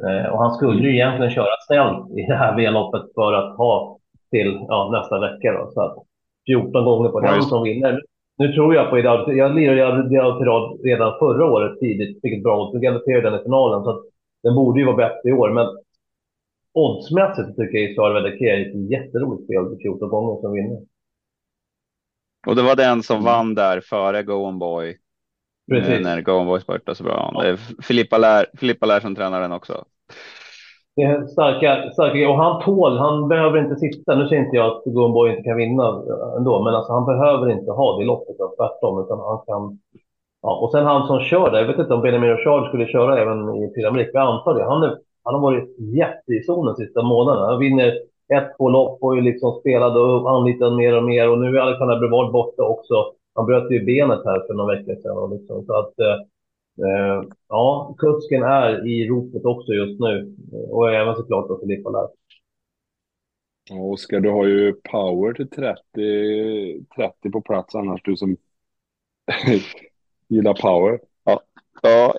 Eh, 0.07 0.33
och 0.33 0.39
han 0.39 0.55
skulle 0.55 0.83
ju 0.83 0.95
egentligen 0.95 1.33
köra 1.33 1.57
snällt 1.67 2.11
i 2.19 2.23
det 2.23 2.35
här 2.35 2.57
V-loppet 2.57 3.03
för 3.15 3.33
att 3.33 3.57
ha 3.57 3.99
till 4.31 4.67
ja, 4.69 4.91
nästa 4.93 5.21
vecka. 5.21 5.53
Då. 5.53 5.71
Så 5.71 5.81
att 5.81 5.97
14 6.47 6.85
gånger 6.85 7.09
på 7.09 7.21
den 7.21 7.43
som 7.43 7.63
vinner. 7.63 8.03
Nu 8.39 8.53
tror 8.53 8.75
jag 8.75 8.91
på 8.91 8.99
Idaho. 8.99 9.33
Jag 9.33 9.55
lirade 9.55 10.15
Idaho 10.15 10.45
rad 10.45 10.81
redan 10.85 11.19
förra 11.19 11.45
året 11.53 11.81
tidigt, 11.81 12.21
fick 12.23 12.37
ett 12.37 12.43
bra 12.43 12.63
odds. 12.63 12.75
Nu 12.75 12.81
garanterade 12.81 13.31
den 13.31 13.41
i 13.41 13.43
finalen, 13.43 13.85
så 13.85 13.91
att 13.91 14.03
den 14.43 14.55
borde 14.55 14.81
ju 14.81 14.87
vara 14.87 14.97
bättre 14.97 15.29
i 15.29 15.33
år. 15.33 15.51
Men 15.51 15.67
oddsmässigt 16.75 17.57
tycker 17.57 17.79
jag 17.79 17.91
Isar 17.91 18.15
Vedeke 18.15 18.45
är 18.45 18.61
ett 18.61 18.91
jätteroligt 18.91 19.45
spel 19.45 19.77
14 19.83 20.09
gånger 20.09 20.41
som 20.41 20.53
vinner. 20.53 20.81
Och 22.47 22.57
det 22.57 22.63
var 22.63 22.77
den 22.77 23.03
som 23.03 23.17
mm. 23.17 23.25
vann 23.25 23.55
där 23.55 23.81
före 23.81 24.23
Go 24.23 24.53
Boy. 24.53 24.97
Precis. 25.71 26.05
När 26.05 26.21
Go 26.21 26.45
Boy 26.45 26.61
spurtade 26.61 26.97
så 26.97 27.05
bra. 27.05 27.33
Det 27.43 27.49
är 27.49 27.57
Filippa 27.83 28.19
Lär, 28.19 28.47
Filippa 28.59 28.87
Lär 28.87 29.01
som 29.01 29.15
tränar 29.15 29.41
den 29.41 29.53
också. 29.53 29.85
Det 30.97 31.03
är 31.03 31.27
starka, 31.27 31.91
starka, 31.93 32.29
och 32.29 32.37
han 32.37 32.63
tål, 32.63 32.99
han 32.99 33.29
behöver 33.29 33.59
inte 33.59 33.77
sitta. 33.77 34.15
Nu 34.15 34.29
säger 34.29 34.45
inte 34.45 34.57
jag 34.57 34.67
att 34.67 34.83
Go 34.85 35.09
Boy 35.09 35.31
inte 35.31 35.43
kan 35.43 35.57
vinna 35.57 36.03
ändå, 36.37 36.65
men 36.65 36.75
alltså 36.75 36.93
han 36.93 37.07
behöver 37.07 37.51
inte 37.51 37.71
ha 37.71 37.99
det 37.99 38.05
loppet, 38.05 38.37
tvärtom, 38.37 39.05
utan 39.05 39.19
han 39.19 39.39
kan 39.47 39.79
Ja, 40.47 40.59
och 40.63 40.71
sen 40.71 40.85
han 40.85 41.07
som 41.07 41.21
kör 41.21 41.51
där, 41.51 41.59
jag 41.59 41.67
vet 41.67 41.79
inte 41.79 41.95
om 41.95 42.03
Benjamin 42.03 42.37
Richard 42.37 42.69
skulle 42.69 42.87
köra 42.87 43.21
även 43.21 43.39
i 43.55 43.73
Pyramid, 43.75 44.11
jag 44.13 44.23
antar 44.23 44.55
det. 44.55 44.65
Han, 44.65 44.83
är, 44.83 44.99
han 45.25 45.35
har 45.35 45.41
varit 45.41 45.77
jätte 45.79 46.33
i 46.33 46.43
zonen 46.43 46.77
sista 46.77 47.03
månaderna. 47.03 47.47
Han 47.47 47.59
vinner 47.59 47.99
ett, 48.35 48.57
två 48.57 48.69
lopp 48.69 49.03
och 49.03 49.23
liksom 49.23 49.61
spelade 49.61 50.01
och 50.01 50.31
anlitade 50.31 50.77
mer 50.77 50.97
och 50.97 51.05
mer. 51.05 51.31
Och 51.31 51.39
nu 51.39 51.57
är 51.57 51.61
Alexander 51.61 51.99
Brevard 51.99 52.33
borta 52.33 52.63
också. 52.63 53.13
Han 53.35 53.47
bröt 53.47 53.71
ju 53.71 53.85
benet 53.85 54.25
här 54.25 54.47
för 54.47 54.55
några 54.55 54.77
veckor 54.77 54.95
sedan. 55.03 55.19
Och 55.19 55.31
liksom, 55.31 55.65
så 55.67 55.75
att, 55.79 55.99
eh, 55.99 56.15
eh, 56.87 57.23
ja, 57.49 57.95
kusken 57.99 58.43
är 58.43 58.89
i 58.89 59.09
ropet 59.09 59.45
också 59.45 59.73
just 59.73 60.01
nu. 60.01 60.37
Och 60.71 60.95
även 60.95 61.17
såklart 61.17 61.49
då 61.49 61.59
Filippa 61.61 61.91
där. 61.91 62.09
Ja, 63.71 63.81
Oskar, 63.81 64.21
du 64.21 64.31
har 64.31 64.47
ju 64.47 64.73
power 64.73 65.33
till 65.33 65.51
30, 65.51 66.87
30 66.97 67.31
på 67.31 67.41
plats 67.41 67.75
annars, 67.75 68.01
du 68.05 68.17
som 68.17 68.37
gillar 70.29 70.55
power. 70.55 71.01
Ja, 71.25 71.41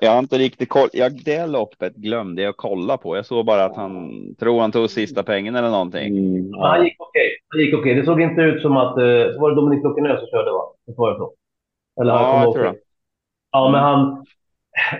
jag 0.01 0.11
har 0.11 0.19
inte 0.19 0.37
riktigt 0.37 0.69
koll. 0.69 0.89
Jag, 0.93 1.23
det 1.25 1.45
loppet 1.45 1.95
glömde 1.95 2.41
jag 2.41 2.57
kolla 2.57 2.97
på. 2.97 3.15
Jag 3.15 3.25
såg 3.25 3.45
bara 3.45 3.65
att 3.65 3.75
han 3.75 4.11
tror 4.39 4.61
han 4.61 4.71
tog 4.71 4.89
sista 4.89 5.23
pengen 5.23 5.55
eller 5.55 5.69
någonting. 5.69 6.07
Mm. 6.17 6.49
Ja. 6.49 6.67
Han 6.67 6.83
gick 6.83 6.95
okej. 6.99 7.29
Okay. 7.49 7.65
gick 7.65 7.73
okej. 7.73 7.81
Okay. 7.81 7.93
Det 7.99 8.05
såg 8.05 8.21
inte 8.21 8.41
ut 8.41 8.61
som 8.61 8.77
att... 8.77 8.97
Eh, 8.97 9.33
så 9.33 9.39
var 9.39 9.49
det 9.49 9.55
Dominik 9.55 9.83
Lockenö 9.83 10.17
som 10.17 10.27
körde, 10.27 10.51
va? 10.51 10.63
Det 10.87 10.93
var 10.97 11.11
det 11.11 11.17
så? 11.17 11.33
Eller, 12.01 12.13
ja, 12.13 12.43
jag 12.43 12.53
tror 12.53 12.63
det. 12.63 12.75
Ja, 13.51 13.69
men 13.71 13.81
han, 13.81 14.25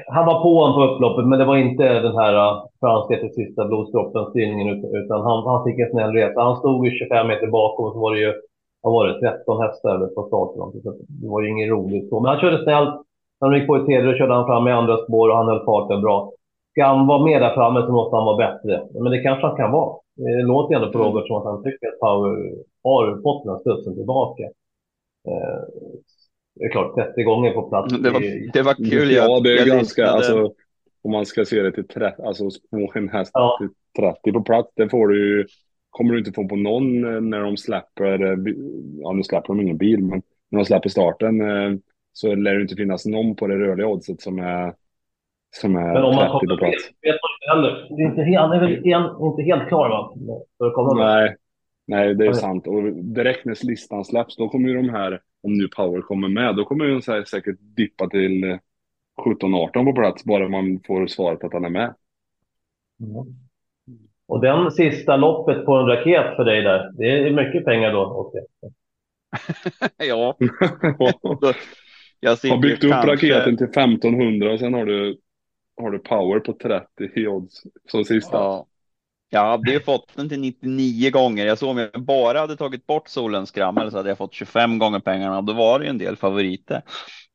han 0.07 0.25
var 0.25 0.43
på 0.43 0.59
honom 0.59 0.75
på 0.75 0.93
upploppet, 0.93 1.27
men 1.27 1.39
det 1.39 1.45
var 1.45 1.57
inte 1.57 1.99
den 1.99 2.17
här 2.17 2.34
uh, 2.34 2.65
franska 2.79 3.17
till 3.17 3.34
sista 3.34 3.65
blodsdroppen-styrningen, 3.65 4.67
utan, 4.77 4.95
utan 4.95 5.21
han, 5.21 5.47
han 5.47 5.63
fick 5.65 5.79
en 5.79 5.91
snäll 5.91 6.11
resa. 6.11 6.41
Han 6.41 6.57
stod 6.57 6.85
ju 6.85 6.91
25 6.91 7.27
meter 7.27 7.47
bakom 7.47 7.85
och 7.85 7.93
så 7.93 7.99
var 7.99 8.13
det 8.13 8.19
ju, 8.19 8.34
vad 8.81 8.93
var 8.93 9.07
det, 9.07 9.19
13 9.19 9.61
hästar 9.61 10.07
på 10.15 10.27
starten. 10.27 10.81
Så 10.84 10.91
det 11.07 11.27
var 11.27 11.41
ju 11.41 11.49
inget 11.49 11.69
roligt 11.69 12.09
så. 12.09 12.19
Men 12.19 12.31
han 12.31 12.41
körde 12.41 12.63
snällt 12.63 13.06
När 13.41 13.49
de 13.49 13.57
gick 13.57 13.68
på 13.68 13.77
i 13.77 13.85
tredje 13.85 14.18
körde 14.18 14.34
han 14.34 14.45
fram 14.45 14.68
i 14.68 14.72
andra 14.72 14.97
spår 14.97 15.30
och 15.30 15.38
han 15.38 15.47
höll 15.47 15.65
farten 15.65 16.01
bra. 16.01 16.31
Ska 16.72 16.85
han 16.85 17.07
vara 17.07 17.23
med 17.23 17.41
där 17.41 17.53
framme 17.53 17.81
så 17.81 17.91
måste 17.91 18.15
han 18.15 18.26
vara 18.26 18.38
bättre. 18.38 18.84
Men 18.93 19.11
det 19.11 19.23
kanske 19.23 19.47
han 19.47 19.57
kan 19.57 19.72
vara. 19.72 19.97
Det 20.15 20.43
låter 20.43 20.76
ändå 20.76 20.91
på 20.91 20.97
mm. 20.97 21.07
Robert 21.07 21.27
som 21.27 21.35
att 21.35 21.45
han 21.45 21.64
tycker 21.64 21.88
att 21.88 21.99
Power 21.99 22.30
har 22.84 23.22
fått 23.22 23.43
den 23.43 23.53
här 23.53 23.59
studsen 23.59 23.95
tillbaka. 23.95 24.43
Eh, 25.27 25.61
det 26.55 26.65
är 26.65 26.69
klart, 26.69 26.95
30 26.95 27.23
gånger 27.23 27.53
på 27.53 27.69
plats. 27.69 27.93
Det 27.93 28.09
var, 28.09 28.51
det 28.53 28.61
var 28.61 28.73
kul. 28.73 29.11
Ja, 29.11 29.39
det 29.39 29.51
är 29.51 29.57
jag 29.57 29.68
ganska, 29.68 30.01
lyssnade. 30.01 30.11
alltså, 30.11 30.53
om 31.03 31.11
man 31.11 31.26
ska 31.26 31.45
se 31.45 31.61
det 31.61 31.72
till 31.72 31.88
30, 31.88 32.22
alltså 32.22 32.49
få 32.69 32.91
en 32.95 33.09
häst 33.09 33.31
ja. 33.34 33.57
till 33.59 34.03
30 34.03 34.31
på 34.31 34.41
plats, 34.41 34.72
det 34.76 34.89
får 34.89 35.07
du 35.07 35.47
kommer 35.89 36.14
du 36.14 36.19
inte 36.19 36.31
få 36.31 36.47
på 36.47 36.55
någon 36.55 37.15
eh, 37.15 37.22
när 37.22 37.41
de 37.41 37.57
släpper, 37.57 38.23
eh, 38.23 38.53
ja 39.01 39.11
nu 39.14 39.23
släpper 39.23 39.47
de 39.47 39.61
ingen 39.61 39.77
bil, 39.77 40.03
men 40.03 40.22
när 40.49 40.59
de 40.59 40.65
släpper 40.65 40.89
starten 40.89 41.41
så 42.18 42.35
lär 42.35 42.56
det 42.56 42.61
inte 42.61 42.76
finnas 42.76 43.06
någon 43.06 43.35
på 43.35 43.48
det 43.48 43.56
rörliga 43.56 43.88
oddset 43.88 44.22
som 44.22 44.39
är, 44.39 44.73
som 45.56 45.76
är 45.76 45.94
men 45.94 46.03
om 46.03 46.15
man 46.15 46.39
30 46.39 46.48
på 46.48 46.57
plats. 46.57 46.89
Vet 47.02 47.15
man 47.23 47.31
inte 47.35 47.49
heller. 47.49 47.88
Det 47.98 48.03
är 48.03 48.07
inte, 48.07 48.39
han 48.39 48.52
är 48.52 48.60
väl 48.60 48.88
en, 48.88 49.26
inte 49.26 49.44
helt 49.44 49.68
klar 49.68 49.89
va? 49.89 50.14
För 50.57 50.68
att 50.68 50.73
komma 50.73 50.94
Nej, 50.94 51.35
nej, 51.88 52.15
det 52.15 52.26
är 52.26 52.30
okay. 52.30 52.41
sant. 52.41 52.68
Och 52.68 52.84
direkt 52.94 53.45
när 53.45 53.65
listan 53.65 54.06
släpps, 54.06 54.35
då 54.35 54.49
kommer 54.49 54.69
ju 54.69 54.76
de 54.76 54.89
här 54.89 55.22
om 55.44 55.53
nu 55.53 55.68
Power 55.68 56.02
kommer 56.02 56.27
med, 56.27 56.56
då 56.56 56.65
kommer 56.65 56.85
den 56.85 57.02
här 57.07 57.23
säkert 57.23 57.56
dippa 57.60 58.10
till 58.10 58.60
17-18 59.26 59.85
på 59.85 59.94
plats, 59.94 60.23
bara 60.23 60.49
man 60.49 60.80
får 60.88 61.07
svaret 61.07 61.44
att 61.44 61.53
han 61.53 61.65
är 61.65 61.69
med. 61.69 61.95
Mm. 62.99 63.26
Och 64.27 64.41
den 64.41 64.72
sista 64.72 65.15
loppet 65.15 65.65
på 65.65 65.73
en 65.76 65.85
raket 65.85 66.35
för 66.35 66.45
dig 66.45 66.61
där, 66.61 66.91
det 66.98 67.11
är 67.11 67.31
mycket 67.31 67.65
pengar 67.65 67.91
då? 67.91 68.06
Okay. 68.06 68.41
ja. 70.07 70.38
jag 72.19 72.31
har 72.31 72.57
byggt 72.57 72.84
upp 72.84 72.91
kanske... 72.91 73.11
raketen 73.11 73.57
till 73.57 73.68
1500 73.68 74.52
och 74.52 74.60
sen 74.60 74.73
har 74.73 74.85
du, 74.85 75.18
har 75.81 75.91
du 75.91 75.99
power 75.99 76.39
på 76.39 76.53
30 76.53 76.85
i 77.15 77.27
odds 77.27 77.61
som 77.91 78.06
sista. 78.06 78.38
Ja. 78.38 78.68
Jag 79.30 79.45
hade 79.45 79.72
ju 79.72 79.80
fått 79.80 80.11
den 80.15 80.30
till 80.30 80.39
99 80.39 81.11
gånger. 81.11 81.45
Jag 81.45 81.57
såg 81.57 81.69
om 81.69 81.77
jag 81.77 82.06
bara 82.06 82.39
hade 82.39 82.57
tagit 82.57 82.88
bort 82.88 83.07
solens 83.07 83.49
skrammel 83.49 83.91
så 83.91 83.98
hade 83.98 84.10
jag 84.10 84.18
fått 84.18 84.34
25 84.34 84.80
gånger 84.80 84.99
pengarna 84.99 85.38
och 85.38 85.44
då 85.44 85.53
var 85.53 85.80
det 85.80 85.85
ju 85.85 85.89
en 85.89 85.98
del 85.98 86.15
favoriter. 86.15 86.81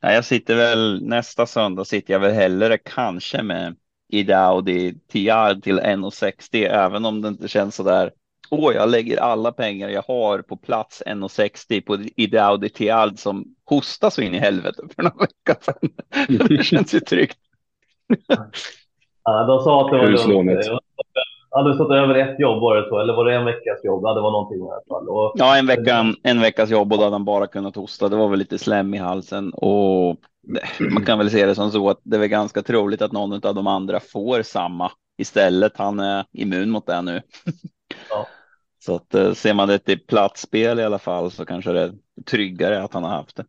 Ja, 0.01 0.13
jag 0.13 0.25
sitter 0.25 0.57
väl 0.57 1.03
nästa 1.05 1.47
söndag 1.47 1.85
sitter 1.85 2.13
jag 2.13 2.21
väl 2.21 2.33
hellre 2.33 2.79
kanske 2.79 3.43
med 3.43 3.77
Idaudi 4.13 4.93
TR 4.93 5.61
till 5.61 5.81
1,60 5.81 6.69
även 6.69 7.05
om 7.05 7.23
det 7.23 7.29
inte 7.29 7.49
känns 7.49 7.75
så 7.77 7.83
där. 7.83 8.11
Åh, 8.55 8.75
jag 8.75 8.89
lägger 8.89 9.21
alla 9.21 9.53
pengar 9.53 9.89
jag 9.89 10.03
har 10.03 10.39
på 10.39 10.57
plats 10.57 11.03
1,60 11.07 11.81
på 11.81 11.99
Idaudi 12.17 12.69
TR 12.69 13.17
som 13.17 13.45
hostar 13.65 14.11
så 14.11 14.23
in 14.23 14.35
i 14.35 14.39
helvete 14.39 14.83
för 14.97 15.03
några 15.03 15.17
veckor 15.17 15.63
sedan. 15.63 16.49
det 16.49 16.65
känns 16.65 16.95
ju 16.95 17.01
tryggt. 17.01 17.39
Ja, 19.25 19.47
de 19.47 19.61
sa 19.61 19.85
att 19.85 19.93
det 19.93 19.99
var 19.99 20.29
lugnt 20.29 20.83
hade 21.53 21.71
du 21.71 21.75
stått 21.75 21.91
över 21.91 22.15
ett 22.15 22.41
jobb 22.41 22.61
var 22.61 22.77
det 22.77 22.89
så, 22.89 22.99
eller 22.99 23.15
var 23.15 23.25
det 23.25 23.35
en 23.35 23.45
veckas 23.45 23.85
jobb? 23.85 24.03
Ja, 24.05 24.15
det 24.15 24.21
var 24.21 24.31
någonting 24.31 24.59
i 24.59 24.71
alla 24.71 24.83
fall. 24.89 25.09
Och, 25.09 25.33
ja, 25.35 25.57
en, 25.57 25.67
vecka, 25.67 26.15
en 26.23 26.41
veckas 26.41 26.71
jobb 26.71 26.93
och 26.93 26.99
då 26.99 27.05
hade 27.05 27.15
han 27.15 27.25
bara 27.25 27.47
kunnat 27.47 27.77
hosta. 27.77 28.09
Det 28.09 28.17
var 28.17 28.29
väl 28.29 28.39
lite 28.39 28.59
slem 28.59 28.95
i 28.95 28.99
halsen 28.99 29.53
och 29.53 30.17
man 30.91 31.05
kan 31.05 31.19
väl 31.19 31.31
se 31.31 31.47
det 31.47 31.55
som 31.55 31.71
så 31.71 31.91
att 31.91 32.01
det 32.03 32.17
är 32.17 32.27
ganska 32.27 32.63
troligt 32.63 33.03
att 33.03 33.13
någon 33.13 33.47
av 33.47 33.55
de 33.55 33.67
andra 33.67 34.01
får 34.01 34.43
samma 34.43 34.91
istället. 35.19 35.77
Han 35.77 36.01
är 36.01 36.25
immun 36.33 36.71
mot 36.71 36.87
det 36.87 37.03
nu. 37.03 37.23
Ja. 38.11 38.27
Så 38.85 38.95
att 38.95 39.15
eh, 39.15 39.33
ser 39.33 39.55
man 39.55 39.69
det 39.69 39.79
till 39.79 40.01
platsspel 40.01 40.81
i 40.81 40.85
alla 40.85 40.99
fall 40.99 41.31
så 41.31 41.45
kanske 41.45 41.73
det 41.73 41.81
är 41.81 41.93
tryggare 42.27 42.83
att 42.83 42.95
han 42.95 43.05
har 43.05 43.11
haft 43.11 43.37
det. 43.37 43.45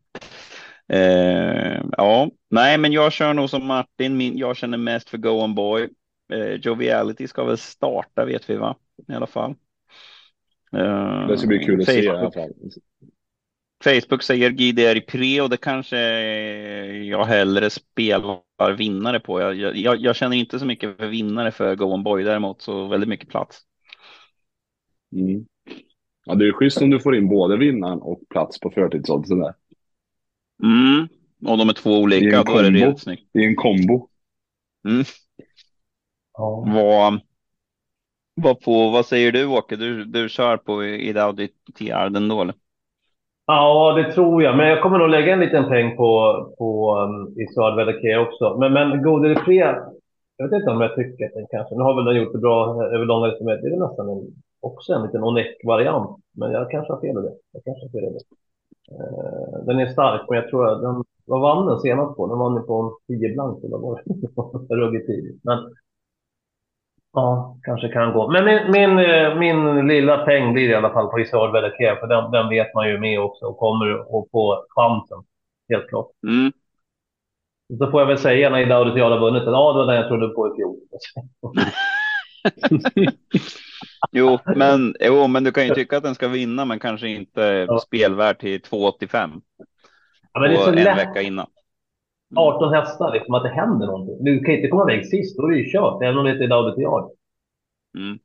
Eh, 0.87 1.81
ja, 1.97 2.29
nej, 2.49 2.77
men 2.77 2.91
jag 2.93 3.13
kör 3.13 3.33
nog 3.33 3.49
som 3.49 3.67
Martin. 3.67 4.17
Min, 4.17 4.37
jag 4.37 4.57
känner 4.57 4.77
mest 4.77 5.09
för 5.09 5.17
Go 5.17 5.29
On 5.29 5.55
Boy. 5.55 5.89
Eh, 6.33 6.53
Joviality 6.53 7.27
ska 7.27 7.43
väl 7.43 7.57
starta 7.57 8.25
vet 8.25 8.49
vi 8.49 8.55
va? 8.55 8.75
I 9.07 9.13
alla 9.13 9.27
fall. 9.27 9.55
Eh, 10.75 11.27
det 11.27 11.37
ska 11.37 11.47
bli 11.47 11.65
kul 11.65 11.81
att 11.81 11.85
Facebook. 11.85 12.03
se 12.03 12.05
i 12.05 12.09
alla 12.09 12.31
fall. 12.31 12.49
Facebook 13.83 14.23
säger 14.23 14.49
GDR 14.49 14.95
i 14.95 15.01
pre 15.01 15.41
och 15.41 15.49
det 15.49 15.57
kanske 15.57 15.99
jag 17.03 17.25
hellre 17.25 17.69
spelar 17.69 18.73
vinnare 18.77 19.19
på. 19.19 19.41
Jag, 19.41 19.77
jag, 19.77 19.97
jag, 19.99 20.15
känner 20.15 20.37
inte 20.37 20.59
så 20.59 20.65
mycket 20.65 20.97
för 20.97 21.07
vinnare 21.07 21.51
för 21.51 21.75
Go 21.75 21.85
On 21.85 22.03
Boy 22.03 22.23
däremot 22.23 22.61
så 22.61 22.87
väldigt 22.87 23.09
mycket 23.09 23.29
plats. 23.29 23.61
Mm. 25.15 25.45
Ja, 26.25 26.35
det 26.35 26.47
är 26.47 26.51
schysst 26.51 26.81
om 26.81 26.89
du 26.89 26.99
får 26.99 27.15
in 27.15 27.29
både 27.29 27.57
vinnaren 27.57 28.01
och 28.01 28.19
plats 28.29 28.59
på 28.59 28.69
förtidsoddsen 28.69 29.39
där. 29.39 29.53
Mm, 30.63 31.07
och 31.51 31.57
de 31.57 31.69
är 31.69 31.73
två 31.73 31.99
olika, 31.99 32.43
då 32.43 32.57
är 32.57 32.63
det 32.63 32.69
rent 32.69 32.99
snyggt. 32.99 33.29
Det 33.33 33.39
är 33.39 33.47
en 33.47 33.55
kombo. 33.55 34.07
Mm. 34.87 35.03
Ja. 36.33 36.65
Vad, 36.67 37.19
vad, 38.35 38.61
på, 38.61 38.89
vad 38.89 39.05
säger 39.05 39.31
du 39.31 39.45
Åke? 39.45 39.75
Du, 39.75 40.05
du 40.05 40.29
kör 40.29 40.57
på 40.57 40.83
Idaudi 40.85 41.47
TR 41.77 42.09
den 42.09 42.27
då 42.27 42.41
eller? 42.41 42.55
Ja, 43.45 43.93
det 43.97 44.11
tror 44.11 44.43
jag. 44.43 44.57
Men 44.57 44.67
jag 44.67 44.81
kommer 44.81 44.97
nog 44.97 45.09
lägga 45.09 45.33
en 45.33 45.39
liten 45.39 45.69
peng 45.69 45.97
på, 45.97 46.53
på 46.57 46.97
um, 46.99 47.39
Isard 47.39 47.75
Vedeke 47.75 48.17
också. 48.17 48.57
Men, 48.59 48.73
men 48.73 49.03
Gode 49.03 49.35
Pre, 49.35 49.55
jag 50.37 50.49
vet 50.49 50.59
inte 50.59 50.71
om 50.71 50.81
jag 50.81 50.95
tycker 50.95 51.25
att 51.25 51.33
den 51.33 51.47
kanske... 51.51 51.75
Nu 51.75 51.81
har 51.81 51.95
väl 51.95 52.05
den 52.05 52.23
gjort 52.23 52.33
det 52.33 52.39
bra 52.39 52.85
över 52.85 53.05
långa 53.05 53.27
Det 53.27 53.67
är 53.67 53.69
väl 53.69 53.79
nästan 53.79 54.09
en, 54.09 54.43
också 54.63 54.93
en 54.93 55.03
liten 55.03 55.23
Onek-variant. 55.23 56.23
Men 56.31 56.51
jag 56.51 56.71
kanske 56.71 56.93
har 56.93 57.01
fel 57.01 57.17
i 57.17 57.21
det. 57.21 57.35
Jag 57.51 57.63
kanske 57.63 57.85
har 57.85 57.91
fel 57.91 58.03
i 58.03 58.13
det. 58.13 58.25
Uh, 58.95 59.65
den 59.65 59.79
är 59.79 59.87
stark, 59.87 60.21
men 60.29 60.39
jag 60.39 60.49
tror 60.49 60.67
att 60.67 60.81
den... 60.81 61.03
Vad 61.25 61.41
vann 61.41 61.65
den 61.65 61.79
senast 61.79 62.17
på? 62.17 62.27
Den 62.27 62.39
vann 62.39 62.65
på 62.67 62.95
en 63.09 63.17
10 63.17 63.33
blank 63.33 63.63
eller 63.63 63.77
vad 63.77 63.81
var 63.81 64.01
det? 64.05 64.75
Ruggigt 64.75 65.07
tidigt. 65.07 65.43
Men 65.43 65.57
Ja, 67.13 67.57
kanske 67.63 67.89
kan 67.89 68.13
gå. 68.13 68.31
Men 68.31 68.45
min, 68.45 68.71
min, 68.71 68.99
eh, 68.99 69.35
min 69.35 69.87
lilla 69.87 70.17
peng 70.17 70.53
blir 70.53 70.69
i 70.69 70.73
alla 70.73 70.93
fall 70.93 71.07
på 71.07 71.19
Isard 71.19 71.51
Vedeke, 71.51 71.97
för 71.99 72.07
den, 72.07 72.31
den 72.31 72.49
vet 72.49 72.73
man 72.73 72.89
ju 72.89 72.99
med 72.99 73.19
också 73.19 73.45
och 73.45 73.57
kommer 73.57 73.93
att 73.93 74.31
få 74.31 74.65
chansen. 74.69 75.23
Helt 75.69 75.89
klart. 75.89 76.07
Mm. 76.27 76.51
Så 77.79 77.91
får 77.91 78.01
jag 78.01 78.07
väl 78.07 78.17
säga 78.17 78.49
när 78.49 78.59
Idaudi 78.59 79.01
har 79.01 79.19
vunnit 79.19 79.43
ja, 79.45 79.73
det 79.73 79.77
var 79.79 79.85
den 79.85 79.95
jag 79.95 80.07
trodde 80.07 80.27
på 80.27 80.47
i 80.47 80.51
fjol. 80.55 80.77
jo, 84.11 84.39
men, 84.55 84.95
jo, 84.99 85.27
men 85.27 85.43
du 85.43 85.51
kan 85.51 85.67
ju 85.67 85.73
tycka 85.73 85.97
att 85.97 86.03
den 86.03 86.15
ska 86.15 86.27
vinna, 86.27 86.65
men 86.65 86.79
kanske 86.79 87.07
inte 87.07 87.41
ja. 87.41 87.79
spelvärd 87.79 88.39
till 88.39 88.61
2,85. 88.61 89.41
Ja, 90.33 90.39
men 90.39 90.49
det 90.49 90.55
är 90.55 90.59
så 90.59 90.69
en 90.69 90.75
lätt. 90.75 90.97
vecka 90.97 91.21
innan. 91.21 91.47
18 92.35 92.67
mm. 92.67 92.79
hästar, 92.79 93.13
liksom, 93.13 93.33
att 93.33 93.43
det 93.43 93.49
händer 93.49 93.87
någonting. 93.87 94.23
Du 94.23 94.39
kan 94.39 94.53
inte 94.55 94.67
komma 94.67 94.91
iväg 94.91 95.05
sist, 95.05 95.37
då 95.37 95.45
är 95.45 95.51
det 95.51 95.57
ju 95.57 95.71
kört, 95.71 96.01
även 96.03 96.17
om 96.17 96.25
det 96.25 96.31
inte 96.31 96.43
är 96.43 96.47
David 96.47 96.83
Yard. 96.83 97.11
Mm. 97.97 98.19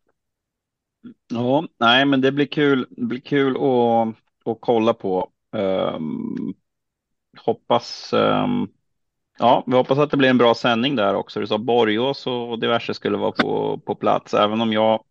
Ja, 1.32 1.64
nej, 1.80 2.04
men 2.04 2.20
det 2.20 2.32
blir 2.32 2.46
kul. 2.46 2.86
Det 2.90 3.04
blir 3.04 3.20
kul 3.20 3.56
att, 3.56 4.08
att 4.50 4.58
kolla 4.60 4.94
på. 4.94 5.30
Um, 5.52 6.54
hoppas. 7.44 8.12
Um, 8.12 8.68
ja, 9.38 9.64
vi 9.66 9.76
hoppas 9.76 9.98
att 9.98 10.10
det 10.10 10.16
blir 10.16 10.30
en 10.30 10.38
bra 10.38 10.54
sändning 10.54 10.96
där 10.96 11.14
också. 11.14 11.40
Du 11.40 11.46
sa 11.46 11.58
Borgås 11.58 12.26
och 12.26 12.58
diverse 12.58 12.94
skulle 12.94 13.18
vara 13.18 13.32
på, 13.32 13.80
på 13.86 13.94
plats, 13.94 14.34
även 14.34 14.60
om 14.60 14.72
jag 14.72 15.04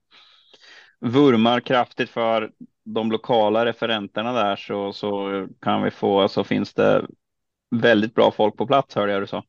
vurmar 0.99 1.60
kraftigt 1.60 2.10
för 2.10 2.52
de 2.86 3.11
lokala 3.11 3.65
referenterna 3.65 4.34
där 4.34 4.56
så, 4.56 4.94
så 4.94 5.45
kan 5.61 5.84
vi 5.84 5.91
få 5.91 6.28
så 6.28 6.44
finns 6.44 6.74
det 6.74 7.06
väldigt 7.76 8.15
bra 8.15 8.32
folk 8.32 8.57
på 8.57 8.68
plats 8.68 8.95
hörde 8.95 9.11
jag 9.11 9.22
du 9.22 9.28
sa. 9.28 9.44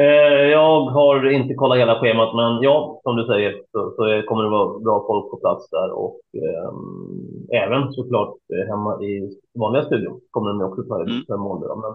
Eh, 0.00 0.44
jag 0.56 0.80
har 0.84 1.30
inte 1.30 1.54
kollat 1.54 1.78
hela 1.78 2.00
schemat, 2.00 2.34
men 2.34 2.62
ja, 2.62 3.00
som 3.02 3.16
du 3.16 3.26
säger 3.26 3.52
så, 3.72 3.94
så 3.96 4.22
kommer 4.28 4.42
det 4.42 4.50
vara 4.50 4.78
bra 4.78 5.04
folk 5.06 5.30
på 5.30 5.36
plats 5.36 5.70
där 5.70 5.90
och 5.90 6.20
eh, 6.42 7.62
även 7.62 7.92
såklart 7.92 8.34
eh, 8.54 8.68
hemma 8.68 9.02
i 9.02 9.38
vanliga 9.58 9.84
studion 9.84 10.20
kommer 10.30 10.48
de 10.48 10.62
också 10.62 10.82
ta 10.82 11.00
mm. 11.00 11.22
fem 11.28 11.40
mål. 11.40 11.60
Men 11.60 11.94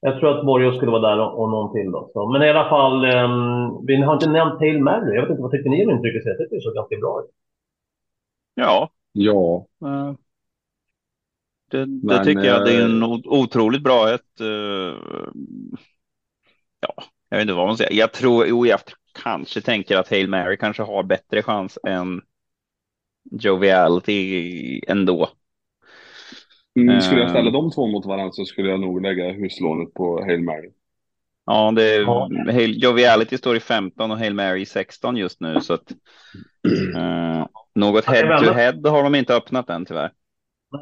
jag 0.00 0.20
tror 0.20 0.30
att 0.30 0.46
Borgå 0.46 0.72
skulle 0.72 0.90
vara 0.90 1.08
där 1.10 1.20
och, 1.20 1.42
och 1.42 1.50
någon 1.50 1.72
till 1.72 1.90
då. 1.90 2.10
Så, 2.12 2.28
men 2.28 2.42
i 2.42 2.50
alla 2.50 2.68
fall, 2.68 3.04
eh, 3.04 3.28
vi 3.86 4.02
har 4.02 4.14
inte 4.14 4.30
nämnt 4.30 4.60
Hail 4.60 4.82
Mary. 4.82 5.14
Jag 5.14 5.22
vet 5.22 5.30
inte, 5.30 5.42
vad 5.42 5.50
tyckte 5.50 5.70
ni 5.70 5.84
om 5.86 5.90
intrycket? 5.90 6.22
Jag 6.24 6.38
tycker 6.38 6.56
det 6.56 6.62
såg 6.62 6.74
ganska 6.74 6.96
bra 6.96 7.20
ut. 7.20 7.30
Ja. 8.54 8.90
Ja. 9.12 9.66
Uh, 9.84 10.14
det, 11.70 11.86
Men, 11.86 12.06
det 12.06 12.24
tycker 12.24 12.44
jag. 12.44 12.64
Det 12.64 12.74
är 12.74 12.84
en 12.84 13.02
eh, 13.02 13.08
otroligt 13.24 13.82
bra 13.82 14.14
ett. 14.14 14.40
Uh, 14.40 14.96
ja, 16.80 16.94
jag 17.28 17.36
vet 17.36 17.42
inte 17.42 17.54
vad 17.54 17.66
man 17.66 17.76
säger. 17.76 17.92
Jag 17.92 18.12
tror, 18.12 18.46
jo, 18.46 18.66
jag 18.66 18.80
kanske 19.22 19.60
tänker 19.60 19.96
att 19.96 20.10
Hail 20.10 20.28
Mary 20.28 20.56
kanske 20.56 20.82
har 20.82 21.02
bättre 21.02 21.42
chans 21.42 21.78
än 21.86 22.22
Joviality 23.30 24.80
ändå. 24.86 25.28
Mm, 26.76 27.00
skulle 27.00 27.20
jag 27.20 27.30
ställa 27.30 27.50
de 27.50 27.70
två 27.70 27.86
mot 27.86 28.06
varandra 28.06 28.32
så 28.32 28.44
skulle 28.44 28.70
jag 28.70 28.80
nog 28.80 29.02
lägga 29.02 29.32
huslånet 29.32 29.94
på 29.94 30.24
Hail 30.24 30.42
Mary. 30.42 30.70
Ja, 31.46 31.72
det 31.76 31.94
är, 31.94 32.00
ja. 32.00 32.30
Hail, 32.46 32.82
Joviality 32.82 33.38
står 33.38 33.56
i 33.56 33.60
15 33.60 34.10
och 34.10 34.18
Hail 34.18 34.34
Mary 34.34 34.60
i 34.60 34.66
16 34.66 35.16
just 35.16 35.40
nu 35.40 35.60
så 35.60 35.74
att 35.74 35.92
uh, 36.96 37.46
något 37.74 38.04
head 38.04 38.38
to 38.38 38.52
head 38.52 38.86
har 38.90 39.02
de 39.02 39.14
inte 39.14 39.34
öppnat 39.34 39.70
än 39.70 39.84
tyvärr. 39.84 40.10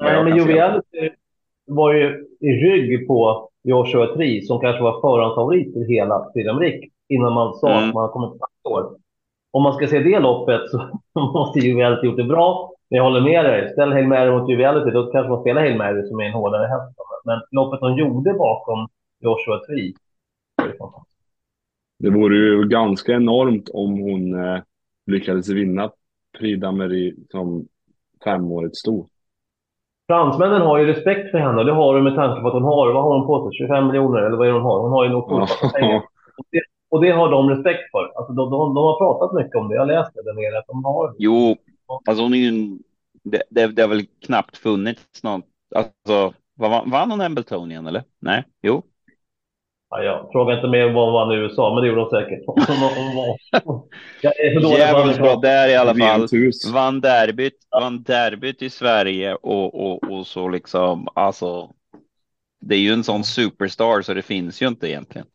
Nej, 0.00 0.24
men 0.24 0.36
Joviality 0.36 1.10
var 1.66 1.92
ju 1.92 2.26
i 2.40 2.48
rygg 2.52 3.06
på 3.06 3.48
Joshua 3.64 4.06
Tree 4.06 4.42
som 4.42 4.60
kanske 4.60 4.82
var 4.82 5.00
förhandsfavorit 5.00 5.76
i 5.76 5.84
hela 5.94 6.30
Sydamerika 6.34 6.86
innan 7.08 7.32
man 7.32 7.54
sa 7.54 7.68
Mm. 7.72 7.88
att 7.88 7.94
man 7.94 8.02
har 8.02 8.08
kommit 8.08 8.32
till 8.32 8.72
år. 8.72 8.96
Om 9.52 9.62
man 9.62 9.72
ska 9.74 9.86
se 9.86 9.98
det 9.98 10.20
loppet 10.20 10.60
så 10.70 11.00
måste 11.20 11.58
Juvelity 11.60 12.06
gjort 12.06 12.16
det 12.16 12.24
bra. 12.24 12.72
Men 12.90 12.96
jag 12.96 13.04
håller 13.04 13.20
med 13.20 13.44
dig. 13.44 13.72
Ställ 13.72 13.92
Hail 13.92 14.08
Mary 14.08 14.30
mot 14.30 14.50
Juvelity, 14.50 14.90
då 14.90 15.06
kanske 15.12 15.30
man 15.30 15.40
spelar 15.40 15.60
Hail 15.60 15.76
Mary 15.76 16.08
som 16.08 16.20
är 16.20 16.24
en 16.24 16.32
hårdare 16.32 16.66
häst. 16.66 16.96
Men 17.24 17.40
loppet 17.50 17.80
de 17.80 17.98
gjorde 17.98 18.32
bakom 18.32 18.88
Joshua 19.20 19.58
Tree. 19.58 19.92
Det 21.98 22.10
vore 22.10 22.36
ju 22.36 22.68
ganska 22.68 23.12
enormt 23.12 23.68
om 23.68 24.00
hon 24.00 24.44
eh, 24.44 24.60
lyckades 25.06 25.48
vinna 25.48 25.90
Prix 26.40 26.60
d'Amérique 26.60 27.30
som 27.30 27.66
femårigt 28.24 28.76
sto. 28.76 29.06
Fransmännen 30.06 30.62
har 30.62 30.78
ju 30.78 30.86
respekt 30.86 31.30
för 31.30 31.38
henne 31.38 31.58
och 31.58 31.66
det 31.66 31.72
har 31.72 31.94
de 31.94 32.04
med 32.04 32.14
tanke 32.14 32.40
på 32.40 32.46
att 32.48 32.54
hon 32.54 32.62
har, 32.62 32.92
vad 32.92 33.02
har 33.02 33.18
hon 33.18 33.26
på 33.26 33.50
sig? 33.50 33.58
25 33.58 33.86
miljoner 33.86 34.20
eller 34.22 34.36
vad 34.36 34.46
är 34.46 34.52
det 34.52 34.58
hon 34.58 34.70
har? 34.70 34.80
Hon 34.80 34.92
har 34.92 35.04
ju 35.04 35.10
nog 35.10 35.38
med 35.38 35.48
pengar. 35.74 36.02
Och 36.36 36.46
det, 36.50 36.62
och 36.90 37.00
det 37.02 37.10
har 37.10 37.30
de 37.30 37.50
respekt 37.50 37.90
för. 37.90 38.12
Alltså 38.16 38.32
de, 38.32 38.50
de, 38.50 38.74
de 38.74 38.84
har 38.84 38.98
pratat 38.98 39.32
mycket 39.32 39.56
om 39.56 39.68
det. 39.68 39.74
Jag 39.74 39.88
läste 39.88 40.12
det 40.20 40.24
där 40.24 40.34
nere. 40.34 40.58
Att 40.58 40.66
de 40.66 40.84
har 40.84 41.14
Jo, 41.18 41.56
alltså 42.08 42.22
hon 42.22 42.34
är 42.34 42.38
ju 42.38 42.48
en, 42.48 42.78
det, 43.22 43.42
det, 43.50 43.66
det 43.66 43.82
har 43.82 43.88
väl 43.88 44.06
knappt 44.26 44.56
funnits 44.56 45.22
något, 45.22 45.44
alltså 45.74 46.32
vann, 46.86 47.10
hon 47.10 47.20
Hambletonian 47.20 47.86
eller? 47.86 48.02
Nej, 48.20 48.44
jo. 48.62 48.82
Ja, 49.90 50.02
jag 50.02 50.28
frågar 50.32 50.56
inte 50.56 50.68
mer 50.68 50.92
vad 50.92 51.04
hon 51.04 51.12
vann 51.12 51.32
i 51.32 51.36
USA, 51.36 51.74
men 51.74 51.82
det 51.82 51.88
gjorde 51.88 52.00
hon 52.00 52.10
säkert. 52.10 52.44
Djävulskt 54.78 55.20
bra 55.20 55.36
där 55.36 55.68
i 55.68 55.76
alla 55.76 55.94
fall. 55.94 56.28
Vann 56.72 57.00
derbyt, 57.00 57.54
vann 57.80 58.02
derbyt 58.02 58.62
i 58.62 58.70
Sverige 58.70 59.34
och, 59.34 59.74
och, 59.74 60.12
och 60.12 60.26
så 60.26 60.48
liksom, 60.48 61.08
alltså. 61.14 61.70
Det 62.60 62.74
är 62.74 62.78
ju 62.78 62.92
en 62.92 63.04
sån 63.04 63.24
superstar 63.24 64.02
så 64.02 64.14
det 64.14 64.22
finns 64.22 64.62
ju 64.62 64.68
inte 64.68 64.88
egentligen. 64.88 65.26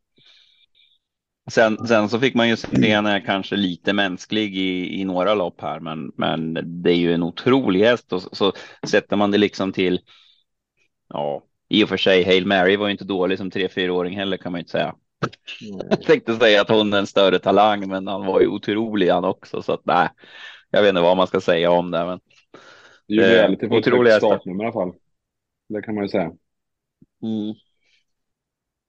Sen, 1.51 1.87
sen 1.87 2.09
så 2.09 2.19
fick 2.19 2.35
man 2.35 2.49
ju 2.49 2.55
se 2.55 2.91
henne 2.91 3.21
kanske 3.21 3.55
lite 3.55 3.93
mänsklig 3.93 4.57
i, 4.57 5.01
i 5.01 5.05
några 5.05 5.33
lopp 5.33 5.61
här, 5.61 5.79
men, 5.79 6.11
men 6.17 6.53
det 6.83 6.91
är 6.91 6.95
ju 6.95 7.13
en 7.13 7.23
otrolig 7.23 7.79
häst 7.79 8.13
och 8.13 8.21
så, 8.21 8.29
så 8.31 8.53
sätter 8.87 9.15
man 9.15 9.31
det 9.31 9.37
liksom 9.37 9.71
till. 9.73 9.99
Ja, 11.09 11.43
i 11.69 11.83
och 11.83 11.89
för 11.89 11.97
sig, 11.97 12.23
Hail 12.23 12.45
Mary 12.47 12.75
var 12.77 12.87
ju 12.87 12.91
inte 12.91 13.05
dålig 13.05 13.37
som 13.37 13.51
tre, 13.51 13.69
fyraåring 13.69 14.15
heller 14.17 14.37
kan 14.37 14.51
man 14.51 14.59
ju 14.59 14.61
inte 14.61 14.71
säga. 14.71 14.95
Jag 15.89 16.01
tänkte 16.05 16.35
säga 16.35 16.61
att 16.61 16.69
hon 16.69 16.93
är 16.93 16.97
en 16.99 17.07
större 17.07 17.39
talang, 17.39 17.89
men 17.89 18.07
han 18.07 18.25
var 18.25 18.41
ju 18.41 18.47
otrolig 18.47 19.09
han 19.09 19.25
också, 19.25 19.61
så 19.61 19.73
att 19.73 19.85
nej, 19.85 20.09
jag 20.69 20.81
vet 20.81 20.89
inte 20.89 21.01
vad 21.01 21.17
man 21.17 21.27
ska 21.27 21.41
säga 21.41 21.71
om 21.71 21.91
det, 21.91 22.05
men 22.05 22.19
Juvelity 23.07 23.67
får 23.67 23.77
ett 23.79 23.87
otroliga 23.87 24.13
högt 24.13 24.13
hästar. 24.13 24.37
startnummer 24.37 24.63
i 24.63 24.67
alla 24.67 24.73
fall. 24.73 24.93
Det 25.69 25.81
kan 25.81 25.95
man 25.95 26.03
ju 26.03 26.07
säga. 26.09 26.31
Mm. 27.21 27.55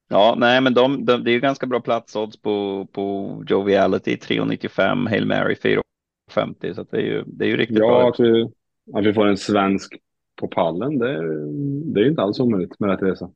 Ja, 0.09 0.35
nej, 0.37 0.61
men 0.61 0.73
de, 0.73 1.05
de, 1.05 1.23
det 1.23 1.31
är 1.31 1.33
ju 1.33 1.39
ganska 1.39 1.65
bra 1.65 1.79
platsodds 1.81 2.41
på, 2.41 2.87
på 2.91 3.43
Joviality 3.47 4.15
3,95, 4.15 5.09
Hail 5.09 5.25
Mary 5.25 5.55
4,50 5.55 6.73
så 6.73 6.83
det 6.83 6.97
är 6.97 7.01
ju, 7.01 7.23
det 7.27 7.45
är 7.45 7.49
ju 7.49 7.57
riktigt 7.57 7.77
Ja, 7.79 7.87
bra. 7.87 8.09
att 8.09 8.19
vi, 8.19 8.43
att 8.93 9.05
vi 9.05 9.13
får 9.13 9.25
en 9.27 9.37
svensk 9.37 9.93
på 10.37 10.47
pallen, 10.47 10.97
det, 10.97 11.13
det 11.93 11.99
är 11.99 12.03
ju 12.03 12.09
inte 12.09 12.21
alls 12.21 12.39
omöjligt 12.39 12.79
med 12.79 12.89
rätt 12.89 13.01
resa. 13.01 13.29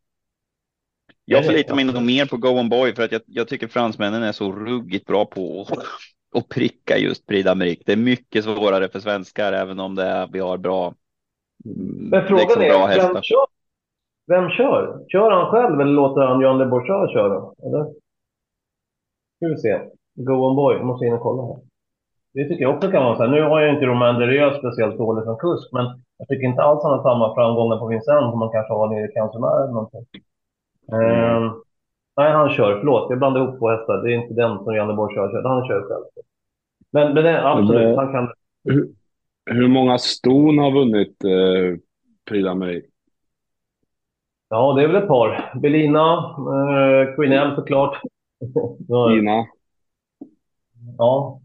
Jag 1.25 1.45
förlitar 1.45 1.75
mig 1.75 1.85
nog 1.85 2.01
mer 2.01 2.25
på 2.25 2.37
Go 2.37 2.47
On 2.49 2.69
Boy 2.69 2.95
för 2.95 3.03
att 3.03 3.11
jag, 3.11 3.21
jag 3.25 3.47
tycker 3.47 3.67
fransmännen 3.67 4.23
är 4.23 4.31
så 4.31 4.51
ruggigt 4.51 5.05
bra 5.05 5.25
på 5.25 5.65
att, 6.35 6.49
pricka 6.49 6.97
just 6.97 7.27
Prix 7.27 7.49
d'Amérique. 7.49 7.83
Det 7.85 7.91
är 7.91 7.97
mycket 7.97 8.43
svårare 8.43 8.89
för 8.89 8.99
svenskar, 8.99 9.53
även 9.53 9.79
om 9.79 9.95
det 9.95 10.03
är, 10.03 10.27
vi 10.31 10.39
har 10.39 10.57
bra, 10.57 10.93
Men 12.11 12.27
frågan 12.27 12.39
liksom 12.39 12.61
bra 12.67 12.89
är, 12.89 12.97
vem 12.99 13.15
hästar. 13.15 13.21
kör? 13.21 13.45
Vem 14.27 14.49
kör? 14.49 15.05
Kör 15.07 15.31
han 15.31 15.51
själv 15.51 15.81
eller 15.81 15.93
låter 15.93 16.21
han 16.21 16.41
John 16.41 16.57
Le 16.57 16.65
Bourgeois 16.65 17.13
köra? 17.13 17.53
Eller? 17.67 17.83
Ska 19.35 19.47
vi 19.47 19.57
se. 19.57 19.79
Go 20.15 20.33
on 20.33 20.55
boy. 20.55 20.75
Jag 20.75 20.85
måste 20.85 21.05
in 21.05 21.13
och 21.13 21.21
kolla 21.21 21.43
här. 21.43 21.70
Det 22.33 22.43
tycker 22.49 22.61
jag 22.63 22.75
också 22.75 22.91
kan 22.91 23.03
vara 23.03 23.15
så 23.17 23.23
här. 23.23 23.29
Nu 23.31 23.41
har 23.41 23.61
jag 23.61 23.73
inte 23.73 23.85
Romain 23.85 24.19
Derrieux 24.19 24.57
speciellt 24.57 24.97
dålig 24.97 25.23
som 25.23 25.37
kusk, 25.37 25.69
men 25.71 25.85
jag 26.17 26.27
tycker 26.27 26.47
inte 26.47 26.61
alls 26.63 26.83
han 26.83 26.91
har 26.91 27.03
samma 27.03 27.35
framgångar 27.35 27.77
på 27.77 27.87
Vincennes 27.87 28.31
som 28.31 28.39
man 28.39 28.51
kanske 28.51 28.73
har 28.73 28.87
nere 28.89 29.05
i 29.05 29.13
Cancionar 29.13 29.63
eller 29.63 29.73
någonting. 29.73 30.05
Ehm, 30.93 31.43
nej, 32.17 32.31
han 32.31 32.49
kör. 32.49 32.79
Förlåt, 32.79 33.09
jag 33.09 33.19
blandade 33.19 33.45
ihop 33.45 33.59
två 33.59 33.69
hästar. 33.69 34.03
Det 34.03 34.13
är 34.13 34.15
inte 34.15 34.33
den 34.33 34.57
som 34.57 34.65
Bourgeois 34.95 35.31
kör. 35.31 35.43
Han 35.43 35.67
kör 35.67 35.81
själv. 35.81 36.03
Men, 36.91 37.13
men 37.13 37.23
det, 37.23 37.47
absolut, 37.47 37.81
det- 37.81 37.95
han 37.95 38.11
kan... 38.11 38.29
Hur, 38.63 38.89
hur 39.45 39.67
många 39.67 39.97
ston 39.97 40.57
har 40.59 40.71
vunnit 40.71 41.23
eh, 41.23 41.77
Prix 42.29 42.47
d'Amérique? 42.47 42.85
Ja, 44.49 44.73
det 44.73 44.83
är 44.83 44.87
väl 44.87 44.95
ett 45.03 45.07
par. 45.07 45.59
Belina, 45.61 46.13
eh, 46.37 47.15
Queen 47.15 47.55
såklart. 47.55 47.97
Ja, 48.87 49.11
Ina? 49.17 49.45
Ja. 50.97 51.40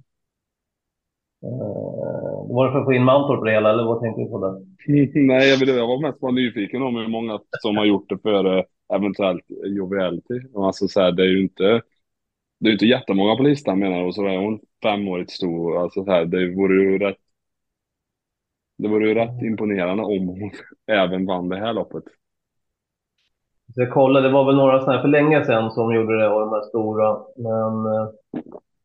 Eh, 1.43 2.55
var 2.55 2.67
det 2.67 2.73
för 2.73 2.79
att 2.79 2.85
få 2.85 2.93
in 2.93 3.05
Mantorp 3.05 3.39
på 3.39 3.45
det 3.45 3.53
hela, 3.53 3.71
eller 3.71 3.85
vad 3.85 4.01
tänkte 4.01 4.23
du 4.23 4.29
på 4.29 4.41
där? 4.41 4.67
Nej, 5.27 5.49
jag, 5.51 5.59
vill, 5.59 5.69
jag 5.69 5.87
var 5.87 6.03
mest 6.03 6.21
bara 6.21 6.33
nyfiken 6.33 6.83
om 6.83 6.97
hur 6.97 7.09
många 7.09 7.41
som 7.61 7.77
har 7.77 7.85
gjort 7.85 8.09
det 8.09 8.19
för 8.19 8.59
eh, 8.59 8.65
eventuellt 8.95 9.45
Joviality. 9.65 10.41
Alltså 10.55 10.89
så 10.89 11.01
här, 11.01 11.13
det 11.13 11.23
är 11.23 11.27
ju 11.27 11.43
inte, 11.43 11.83
det 12.61 12.69
är 12.69 12.73
inte 12.73 12.87
jättemånga 12.87 13.37
på 13.37 13.43
listan 13.43 13.79
menar 13.79 13.97
jag, 13.97 14.07
och 14.07 14.15
så 14.15 14.27
är 14.27 14.37
hon 14.37 14.61
femårigt 14.83 15.31
stor. 15.31 15.83
Alltså 15.83 16.05
så 16.05 16.11
här, 16.11 16.25
det 16.25 16.55
vore 16.55 16.83
ju 16.83 16.99
rätt, 16.99 17.17
det 18.79 18.89
vore 18.89 19.09
ju 19.09 19.15
rätt 19.15 19.43
imponerande 19.43 20.03
om 20.03 20.29
hon 20.29 20.51
även 20.87 21.27
vann 21.27 21.49
det 21.49 21.57
här 21.57 21.73
loppet. 21.73 22.05
Så 23.75 23.81
jag 23.81 23.93
kollade, 23.93 24.29
det 24.29 24.33
var 24.33 24.45
väl 24.45 24.57
några 24.57 24.81
sådana 24.81 24.93
här 24.93 25.03
för 25.03 25.09
länge 25.09 25.45
sedan 25.45 25.71
som 25.71 25.95
gjorde 25.95 26.19
det, 26.19 26.29
och 26.29 26.41
de 26.41 26.51
här 26.51 26.63
stora. 26.63 27.19
Men... 27.37 27.87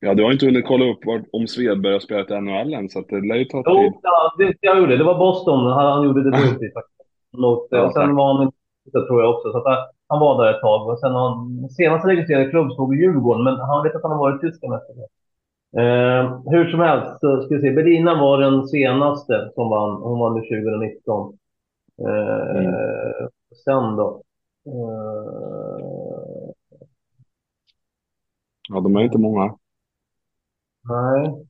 Eh, 0.03 0.07
Ja, 0.07 0.13
du 0.13 0.23
har 0.23 0.31
inte 0.31 0.45
hunnit 0.45 0.65
kolla 0.67 0.85
upp 0.85 0.99
om 1.31 1.47
Svedberg 1.47 1.93
har 1.93 1.99
spelat 1.99 2.31
i 2.31 2.41
NHL 2.41 2.73
än, 2.73 2.89
så 2.89 2.99
att 2.99 3.07
det 3.09 3.21
lär 3.27 3.35
ju 3.35 3.45
ta 3.45 3.57
tid. 3.63 3.73
jo, 3.75 3.99
ja, 4.03 4.33
det, 4.37 4.53
jag 4.61 4.77
gjorde 4.77 4.91
det. 4.91 4.97
Det 4.97 5.03
var 5.03 5.17
Boston 5.17 5.59
han, 5.65 5.85
han 5.93 6.03
gjorde 6.05 6.23
debut 6.23 6.61
i 6.69 6.71
faktiskt. 6.73 7.01
Mot, 7.37 7.67
Ja, 7.69 7.85
och 7.85 7.93
sen 7.93 8.07
tack. 8.07 8.15
var 8.17 8.33
han 8.33 8.47
i 8.47 8.51
det 8.93 9.05
tror 9.07 9.21
jag 9.21 9.35
också. 9.35 9.51
Så 9.51 9.57
att 9.57 9.65
han, 9.65 9.77
han 10.07 10.19
var 10.19 10.43
där 10.43 10.53
ett 10.53 10.61
tag. 10.61 10.87
Och 10.89 10.99
sen 10.99 11.11
han 11.11 11.69
senast 11.69 12.05
registrerade 12.07 12.49
klubb 12.49 12.71
stod 12.71 12.95
i 12.95 12.97
Djurgården, 12.97 13.43
men 13.43 13.55
han 13.55 13.83
vet 13.83 13.95
att 13.95 14.01
han 14.03 14.11
har 14.11 14.19
varit 14.19 14.43
efter 14.43 14.67
det. 14.67 15.07
Eh, 15.81 16.41
hur 16.45 16.71
som 16.71 16.79
helst, 16.79 17.19
så 17.19 17.41
ska 17.41 17.55
vi 17.55 17.61
se. 17.61 17.71
Berlina 17.71 18.21
var 18.21 18.37
den 18.41 18.67
senaste 18.67 19.51
som 19.55 19.69
vann. 19.69 20.01
Hon 20.01 20.19
vann 20.19 20.33
2019. 20.33 21.33
Eh, 22.07 22.57
Mm. 22.57 22.73
Sen 23.65 23.95
då? 23.95 24.21
Eh, 24.67 26.51
Ja, 28.69 28.79
de 28.79 28.95
är 28.95 29.01
inte 29.01 29.17
många. 29.17 29.55
Nej. 30.83 31.45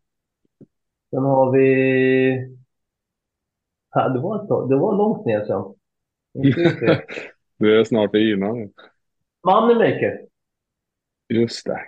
Sen 1.09 1.23
har 1.23 1.51
vi... 1.51 1.67
Ja, 3.93 4.09
det, 4.09 4.19
var 4.19 4.41
ett 4.43 4.47
tag, 4.47 4.69
det 4.69 4.75
var 4.77 4.95
långt 4.97 5.25
ner 5.25 5.45
sen. 5.45 5.63
Vi 6.33 6.53
se. 6.53 7.01
Du 7.57 7.79
är 7.79 7.83
snart 7.83 8.15
i 8.15 8.31
Ina 8.31 8.53
nu. 8.53 8.71
Moneymaker. 9.43 10.27
Just 11.29 11.65
det. 11.65 11.79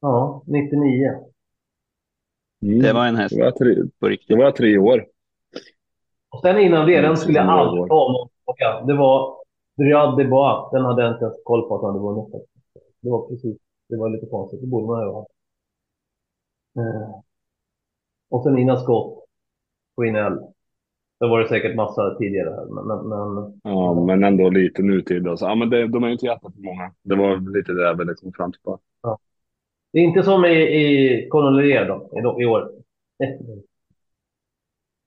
Ja, 0.00 0.42
99. 0.46 1.10
Mm. 2.62 2.78
Det 2.82 2.92
var 2.92 3.06
en 3.06 3.16
häst 3.16 3.34
Det 3.36 3.42
var 3.44 3.50
tre, 3.50 3.74
på 4.00 4.08
det 4.08 4.12
riktigt. 4.12 4.38
var 4.38 4.50
tre 4.52 4.78
år. 4.78 5.06
Och 6.30 6.40
sen 6.40 6.58
innan 6.58 6.86
det, 6.86 6.94
den 6.96 7.04
Mm, 7.04 7.16
skulle 7.16 7.38
jag 7.38 7.48
aldrig 7.48 7.88
ta 7.88 8.12
någon 8.12 8.28
fråga. 8.44 8.80
Det 8.86 8.94
var 8.94 9.36
Riyad 9.76 10.16
de 10.18 10.24
Bois. 10.24 10.70
Den 10.72 10.84
hade 10.84 11.02
jag 11.02 11.12
inte 11.12 11.24
ens 11.24 11.36
koll 11.44 11.68
på 11.68 11.74
att 11.76 11.82
han 11.82 11.90
hade 11.90 12.04
vunnit. 12.04 12.48
Det 13.00 13.10
var 13.10 13.28
precis, 13.28 13.56
det 13.88 13.96
var 13.96 14.08
lite 14.10 14.26
konstigt. 14.26 14.60
Det 14.60 14.66
borde 14.66 14.86
man 14.86 15.00
ju 15.02 15.12
ha. 15.12 15.26
Eh. 16.76 17.20
Och 18.30 18.42
sen 18.42 18.58
Ina 18.58 18.76
Scott. 18.76 19.24
Queen 19.96 20.16
L. 20.16 20.38
Det 21.20 21.28
var 21.28 21.40
det 21.40 21.48
säkert 21.48 21.76
massa 21.76 22.14
tidigare 22.18 22.50
här, 22.50 22.66
men, 22.66 23.08
men, 23.08 23.60
Ja, 23.62 24.04
men 24.06 24.24
ändå 24.24 24.50
lite 24.50 24.82
nutid. 24.82 25.28
Och 25.28 25.38
så. 25.38 25.44
Ja, 25.44 25.54
men 25.54 25.70
det, 25.70 25.88
de 25.88 26.02
är 26.02 26.06
ju 26.06 26.12
inte 26.12 26.26
jättemånga. 26.26 26.92
Det 27.02 27.14
var 27.14 27.56
lite 27.56 27.72
det 27.72 27.82
jag 27.82 27.98
ville 27.98 28.14
komma 28.14 28.32
fram 28.36 28.52
till. 28.52 28.60
Bara. 28.64 28.78
det 29.92 29.98
är 29.98 30.02
inte 30.02 30.22
som 30.22 30.44
i, 30.44 30.50
i 30.50 31.28
Colonelier 31.28 31.88
då, 31.88 32.10
i, 32.38 32.42
i 32.42 32.46
år. 32.46 32.72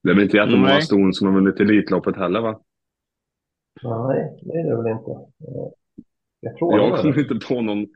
Det 0.03 0.11
är 0.11 0.15
väl 0.15 0.23
inte 0.23 0.37
jättemånga 0.37 0.67
Nej. 0.67 0.81
ston 0.81 1.13
som 1.13 1.27
har 1.27 1.35
vunnit 1.35 1.59
Elitloppet 1.59 2.15
heller, 2.15 2.41
va? 2.41 2.59
Nej, 3.83 4.39
det 4.41 4.59
är 4.59 4.69
det 4.69 4.83
väl 4.83 4.91
inte. 4.91 5.11
Jag 6.39 6.57
tror 6.57 6.79
Jag 6.79 6.99
kommer 6.99 7.19
inte 7.19 7.47
på 7.47 7.61
någon... 7.61 7.87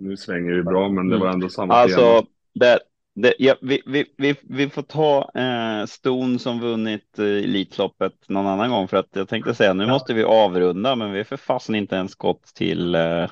Nu 0.00 0.16
svänger 0.16 0.52
vi 0.52 0.62
bra, 0.62 0.88
men 0.88 1.08
det 1.08 1.18
var 1.18 1.28
ändå 1.28 1.48
samma 1.48 1.86
tema. 1.86 2.22
Alltså, 2.54 2.78
det, 3.14 3.34
ja, 3.38 3.56
vi, 3.62 3.82
vi, 3.86 4.14
vi, 4.16 4.34
vi 4.42 4.70
får 4.70 4.82
ta 4.82 5.30
eh, 5.34 5.86
Ston 5.86 6.38
som 6.38 6.60
vunnit 6.60 7.18
eh, 7.18 7.24
Elitloppet 7.24 8.28
någon 8.28 8.46
annan 8.46 8.70
gång 8.70 8.88
för 8.88 8.96
att 8.96 9.08
jag 9.12 9.28
tänkte 9.28 9.54
säga 9.54 9.74
nu 9.74 9.86
måste 9.86 10.14
vi 10.14 10.24
avrunda 10.24 10.96
men 10.96 11.12
vi 11.12 11.20
är 11.20 11.24
för 11.24 11.36
fasen 11.36 11.74
inte 11.74 11.96
ens 11.96 12.14
gått 12.14 12.44
till 12.54 12.94
eh, 12.94 13.00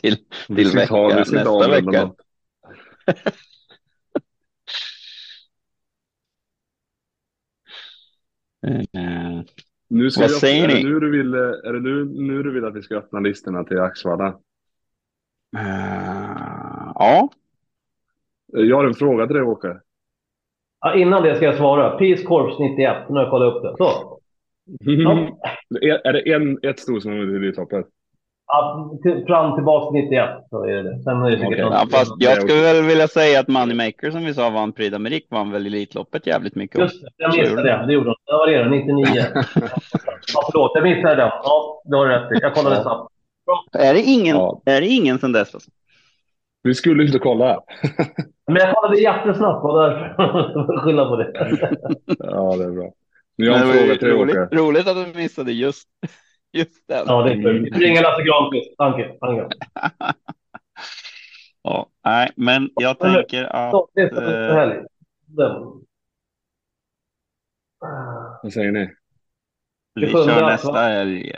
till, 0.00 0.16
Vi 0.48 0.56
till 0.56 0.76
vecka, 0.76 0.86
ta 0.86 1.08
nästa 1.08 1.68
vecka. 1.68 2.10
Eh, 8.66 9.42
Nu 9.88 10.10
ska 10.10 10.20
Vad 10.20 10.30
vi, 10.30 10.36
säger 10.36 10.64
är 10.64 10.68
ni? 10.68 10.82
Det 10.82 10.88
nu, 10.88 11.00
du 11.00 11.10
vill, 11.10 11.34
är 11.34 11.72
det 11.72 11.80
nu, 11.80 12.04
nu 12.04 12.42
du 12.42 12.52
vill 12.52 12.64
att 12.64 12.76
vi 12.76 12.82
ska 12.82 12.96
öppna 12.96 13.20
listorna 13.20 13.64
till 13.64 13.78
Axvalla? 13.80 14.38
Eh, 15.56 16.92
ja, 16.94 17.30
Jag 18.52 18.76
har 18.76 18.84
en 18.84 18.94
fråga 18.94 19.26
till 19.26 19.34
dig, 19.36 19.42
Åke. 19.44 19.68
Ja, 20.80 20.94
innan 20.94 21.22
det 21.22 21.36
ska 21.36 21.44
jag 21.44 21.54
svara. 21.56 21.90
Peace 21.98 22.22
Corps 22.22 22.58
91. 22.58 22.96
Nu 23.08 23.14
har 23.14 23.22
jag 23.22 23.30
kollat 23.30 23.54
upp 23.54 23.62
det. 23.62 23.74
Så. 23.78 23.90
Ja. 24.80 25.28
är, 25.82 26.06
är 26.06 26.12
det 26.12 26.32
en, 26.32 26.58
ett 26.62 26.78
sto 26.78 27.00
som 27.00 27.10
har 27.12 27.18
vunnit 27.18 27.36
Elitloppet? 27.42 27.86
Ja, 28.46 28.90
till, 29.02 29.24
fram 29.26 29.54
tillbaka 29.54 29.92
till 29.92 30.04
91 30.04 30.28
så 30.50 30.64
är 30.64 30.82
det. 30.82 31.02
Sen 31.02 31.22
är 31.22 31.30
det 31.30 31.42
någon- 31.42 31.52
ja, 31.58 31.86
fast 31.90 32.12
det 32.20 32.26
är 32.26 32.30
jag 32.30 32.42
skulle 32.42 32.60
väl 32.62 32.82
vilja 32.84 33.08
säga 33.08 33.40
att 33.40 33.48
Moneymaker 33.48 34.10
som 34.10 34.24
vi 34.24 34.34
sa 34.34 34.50
vann 34.50 34.72
Prix 34.72 34.94
d'Amérique 34.96 35.26
vann 35.30 35.50
väl 35.50 35.66
Elitloppet 35.66 36.26
jävligt 36.26 36.54
mycket. 36.54 36.80
Just 36.80 37.02
det, 37.02 37.08
jag 37.16 37.36
missade 37.38 37.62
det. 37.62 37.84
Det 37.86 37.92
gjorde 37.92 38.06
de. 38.06 38.14
Ja, 38.24 38.36
vad 38.36 38.48
är 38.54 38.64
det? 38.64 38.70
99? 38.70 39.06
ja, 40.34 40.42
förlåt, 40.52 40.72
jag 40.74 40.82
missade 40.84 41.14
den. 41.16 41.30
Ja, 41.42 41.82
det 41.84 41.96
har 41.96 42.06
du 42.06 42.12
rätt 42.12 42.32
i. 42.32 42.38
Jag 42.42 42.54
kollade 42.54 42.76
Ja. 42.76 42.82
snabbt. 42.82 43.74
Är 43.84 43.94
det 43.94 44.00
ingen, 44.02 44.36
Ja. 44.36 44.62
är 44.66 44.80
det 44.80 44.86
ingen 44.86 45.18
sen 45.18 45.32
dess? 45.32 45.54
Alltså? 45.54 45.70
Vi 46.62 46.74
skulle 46.74 47.04
inte 47.04 47.18
kolla. 47.18 47.60
Men 48.46 48.56
jag 48.56 48.74
kollade 48.74 49.00
jättesnabbt 49.00 49.64
och 49.64 49.82
därför 49.82 50.76
skylla 50.80 51.08
på 51.08 51.16
det. 51.16 51.32
Ja, 52.18 52.56
det 52.56 52.64
är 52.64 52.70
bra. 52.70 52.92
Men 53.36 53.46
jag 53.46 53.52
har 53.54 53.60
en 53.60 53.72
fråga 53.72 53.84
ju 53.86 53.96
till 53.96 54.08
dig, 54.08 54.16
roligt, 54.16 54.52
roligt 54.52 54.86
att 54.88 54.96
du 55.14 55.18
missade 55.18 55.52
just, 55.52 55.88
just 56.52 56.88
den. 56.88 57.04
Ja, 57.06 57.22
det 57.22 57.30
är 57.32 57.42
kul. 57.42 57.62
Vi 57.74 57.86
ringer 57.86 58.02
Lasse 58.02 58.22
Granqvist. 58.22 58.76
Tanke. 58.78 59.18
Tanke. 59.20 59.48
Ja, 61.64 61.86
nej, 62.04 62.30
men 62.36 62.70
jag 62.74 62.98
tänker 62.98 63.44
att... 63.44 63.74
Eh. 63.98 64.82
Den. 65.26 65.62
Vad 68.42 68.52
säger 68.52 68.72
ni? 68.72 68.90
Vi 69.94 70.10
kör 70.12 70.46
nästa 70.46 70.72
helg. 70.78 71.32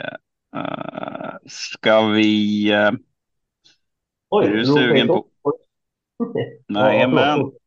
Uh, 0.55 1.35
ska 1.45 2.01
vi... 2.01 2.71
eh, 2.71 2.91
Oj, 4.29 4.45
Är 4.45 4.51
du 4.51 4.65
sugen 4.65 5.07
på- 5.07 5.25
Jajamän. 6.67 7.33
förlåt. 7.33 7.57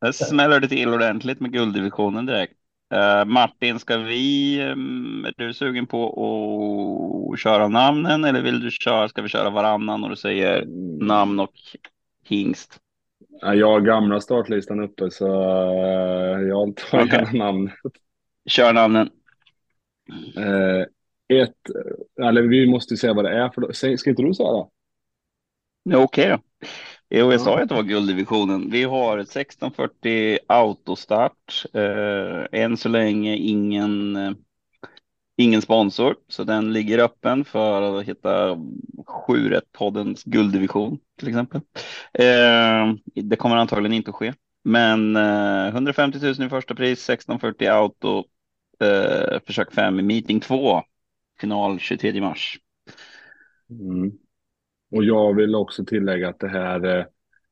Där 0.00 0.12
smäller 0.12 0.60
det 0.60 0.68
till 0.68 0.88
ordentligt 0.88 1.40
med 1.40 1.52
gulddivisionen 1.52 2.26
direkt. 2.26 2.54
Eh, 2.94 3.24
Martin, 3.24 3.78
ska 3.78 3.96
vi... 3.96 4.60
ehm, 4.60 5.24
är 5.24 5.32
du 5.36 5.54
sugen 5.54 5.86
på 5.86 6.06
att 7.32 7.40
köra 7.40 7.68
namnen 7.68 8.24
eller 8.24 8.42
vill 8.42 8.60
du 8.60 8.70
köra... 8.70 9.08
Ska 9.08 9.22
vi 9.22 9.28
köra 9.28 9.50
varannan 9.50 10.04
och 10.04 10.10
du 10.10 10.16
säger 10.16 10.64
namn 11.04 11.40
och 11.40 11.52
hingst? 12.24 12.80
Ja, 13.40 13.54
Jag 13.54 13.70
har 13.70 13.80
gamla 13.80 14.20
startlistan 14.20 14.80
uppe 14.80 15.10
så 15.10 15.26
eh, 15.26 16.40
jag 16.40 16.76
tar 16.76 17.02
Okej. 17.02 17.18
gärna 17.18 17.44
namn. 17.44 17.70
Kör 18.48 18.72
namnen. 18.72 19.10
Eh, 20.36 20.86
ett, 21.38 21.56
eller 22.22 22.42
vi 22.42 22.70
måste 22.70 22.94
ju 22.94 22.98
säga 22.98 23.14
vad 23.14 23.24
det 23.24 23.38
är 23.38 23.48
för 23.48 23.72
Ska 23.96 24.10
inte 24.10 24.22
du 24.22 24.34
säga 24.34 24.52
det? 24.52 25.96
Okej 25.96 26.28
då. 26.28 26.38
Jo, 27.10 27.32
jag 27.32 27.34
Ja. 27.34 27.38
sa 27.38 27.56
ju 27.56 27.62
att 27.62 27.68
det 27.68 27.74
var 27.74 27.82
gulddivisionen. 27.82 28.70
Vi 28.70 28.84
har 28.84 29.18
1640 29.18 30.38
autostart. 30.46 31.64
Eh, 31.74 32.60
än 32.62 32.76
så 32.76 32.88
länge 32.88 33.36
ingen, 33.36 34.16
eh, 34.16 34.32
ingen 35.36 35.62
sponsor, 35.62 36.16
så 36.28 36.44
den 36.44 36.72
ligger 36.72 36.98
öppen 36.98 37.44
för 37.44 37.98
att 38.00 38.04
hitta 38.08 38.56
7 39.06 39.60
poddens 39.72 40.24
gulddivision 40.24 40.98
till 41.18 41.28
exempel. 41.28 41.60
Eh, 42.12 42.94
det 43.14 43.36
kommer 43.36 43.56
antagligen 43.56 43.92
inte 43.92 44.10
att 44.10 44.16
ske, 44.16 44.34
men 44.64 45.16
eh, 45.16 45.66
150 45.68 46.18
000 46.22 46.46
i 46.46 46.48
första 46.48 46.74
pris, 46.74 47.10
1640 47.10 47.68
auto, 47.68 48.24
eh, 48.80 49.40
försök 49.46 49.72
5 49.74 49.98
i 50.00 50.02
meeting 50.02 50.40
2, 50.40 50.82
final 51.40 51.78
23 51.78 52.20
mars. 52.20 52.58
Mm. 53.70 54.12
Och 54.90 55.04
jag 55.04 55.34
vill 55.34 55.54
också 55.54 55.84
tillägga 55.84 56.28
att 56.28 56.38
det 56.40 56.48
här, 56.48 56.98
eh, 56.98 57.04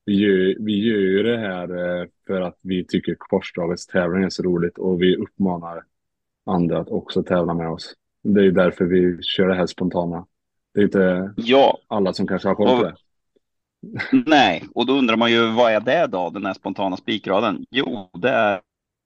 vi 0.04 0.14
gör, 0.14 0.64
vi 0.64 0.86
gör 0.86 0.98
ju 0.98 1.22
det 1.22 1.38
här 1.38 2.00
eh, 2.00 2.06
för 2.26 2.40
att 2.40 2.58
vi 2.62 2.84
tycker 2.84 3.14
korsdragets 3.18 3.86
tävling 3.86 4.24
är 4.24 4.30
så 4.30 4.42
roligt 4.42 4.78
och 4.78 5.02
vi 5.02 5.16
uppmanar 5.16 5.82
andra 6.46 6.78
att 6.78 6.88
också 6.88 7.22
tävla 7.22 7.54
med 7.54 7.68
oss. 7.68 7.94
Det 8.22 8.46
är 8.46 8.50
därför 8.50 8.84
vi 8.84 9.22
kör 9.22 9.48
det 9.48 9.54
här 9.54 9.66
spontana. 9.66 10.26
Det 10.74 10.80
är 10.80 10.84
inte 10.84 11.34
Ja, 11.36 11.78
alla 11.88 12.12
som 12.12 12.26
kanske 12.26 12.48
har 12.48 12.54
koll 12.54 12.78
på 12.78 12.84
det. 12.84 12.94
Nej, 14.26 14.64
och 14.74 14.86
då 14.86 14.92
undrar 14.92 15.16
man 15.16 15.30
ju 15.32 15.52
vad 15.52 15.72
är 15.72 15.80
det 15.80 16.06
då, 16.06 16.30
den 16.30 16.46
här 16.46 16.54
spontana 16.54 16.96
spikraden? 16.96 17.64
Jo, 17.70 18.10
det 18.22 18.30
är 18.30 18.60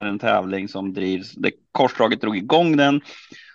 en 0.04 0.18
tävling 0.18 0.68
som 0.68 0.92
drivs, 0.92 1.34
det 1.34 1.50
korsdraget 1.72 2.20
drog 2.20 2.36
igång 2.36 2.76
den. 2.76 3.00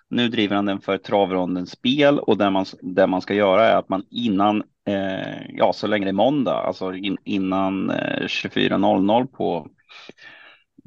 Nu 0.10 0.30
driver 0.30 0.56
han 0.56 0.66
den 0.66 0.82
för 0.82 0.98
travrondens 0.98 1.72
spel 1.72 2.20
och 2.20 2.38
det 2.38 2.50
man, 2.50 2.66
det 2.82 3.08
man 3.08 3.22
ska 3.22 3.34
göra 3.34 3.68
är 3.68 3.76
att 3.76 3.90
man 3.90 4.04
innan, 4.10 4.64
eh, 4.88 5.42
ja 5.50 5.74
så 5.74 5.88
länge 5.88 6.06
det 6.06 6.12
är 6.12 6.14
måndag, 6.14 6.54
alltså 6.54 6.94
in, 6.94 7.18
innan 7.24 7.90
eh, 7.90 8.26
24.00 8.26 9.28
på, 9.28 9.68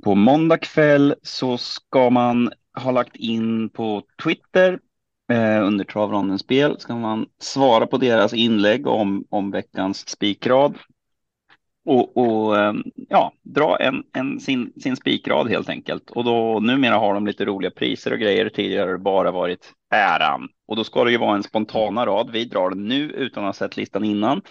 på 0.04 0.14
måndag 0.14 0.58
kväll 0.58 1.14
så 1.22 1.58
ska 1.58 2.10
man 2.10 2.52
ha 2.78 2.90
lagt 2.90 3.16
in 3.16 3.68
på 3.68 4.02
Twitter 4.22 4.78
eh, 5.32 5.66
under 5.66 5.84
travrondens 5.84 6.42
spel 6.42 6.80
ska 6.80 6.94
man 6.94 7.26
svara 7.38 7.86
på 7.86 7.98
deras 7.98 8.34
inlägg 8.34 8.86
om, 8.86 9.24
om 9.30 9.50
veckans 9.50 10.08
spikrad. 10.08 10.78
Och, 11.88 12.16
och 12.16 12.58
eh, 12.58 12.72
ja, 13.08 13.32
dra 13.42 13.76
en, 13.76 14.02
en, 14.12 14.40
sin, 14.40 14.72
sin 14.82 14.96
spikrad 14.96 15.48
helt 15.48 15.68
enkelt. 15.68 16.10
Och 16.10 16.24
då 16.24 16.60
numera 16.60 16.94
har 16.94 17.14
de 17.14 17.26
lite 17.26 17.44
roliga 17.44 17.70
priser 17.70 18.12
och 18.12 18.18
grejer. 18.18 18.48
Tidigare 18.48 18.86
har 18.86 18.92
det 18.92 18.98
bara 18.98 19.30
varit 19.30 19.72
äran. 19.94 20.48
Och 20.66 20.76
då 20.76 20.84
ska 20.84 21.04
det 21.04 21.10
ju 21.10 21.18
vara 21.18 21.36
en 21.36 21.42
spontana 21.42 22.06
rad. 22.06 22.30
Vi 22.32 22.44
drar 22.44 22.70
den 22.70 22.88
nu 22.88 23.10
utan 23.10 23.44
att 23.44 23.48
ha 23.48 23.52
sett 23.52 23.76
listan 23.76 24.04
innan. 24.04 24.42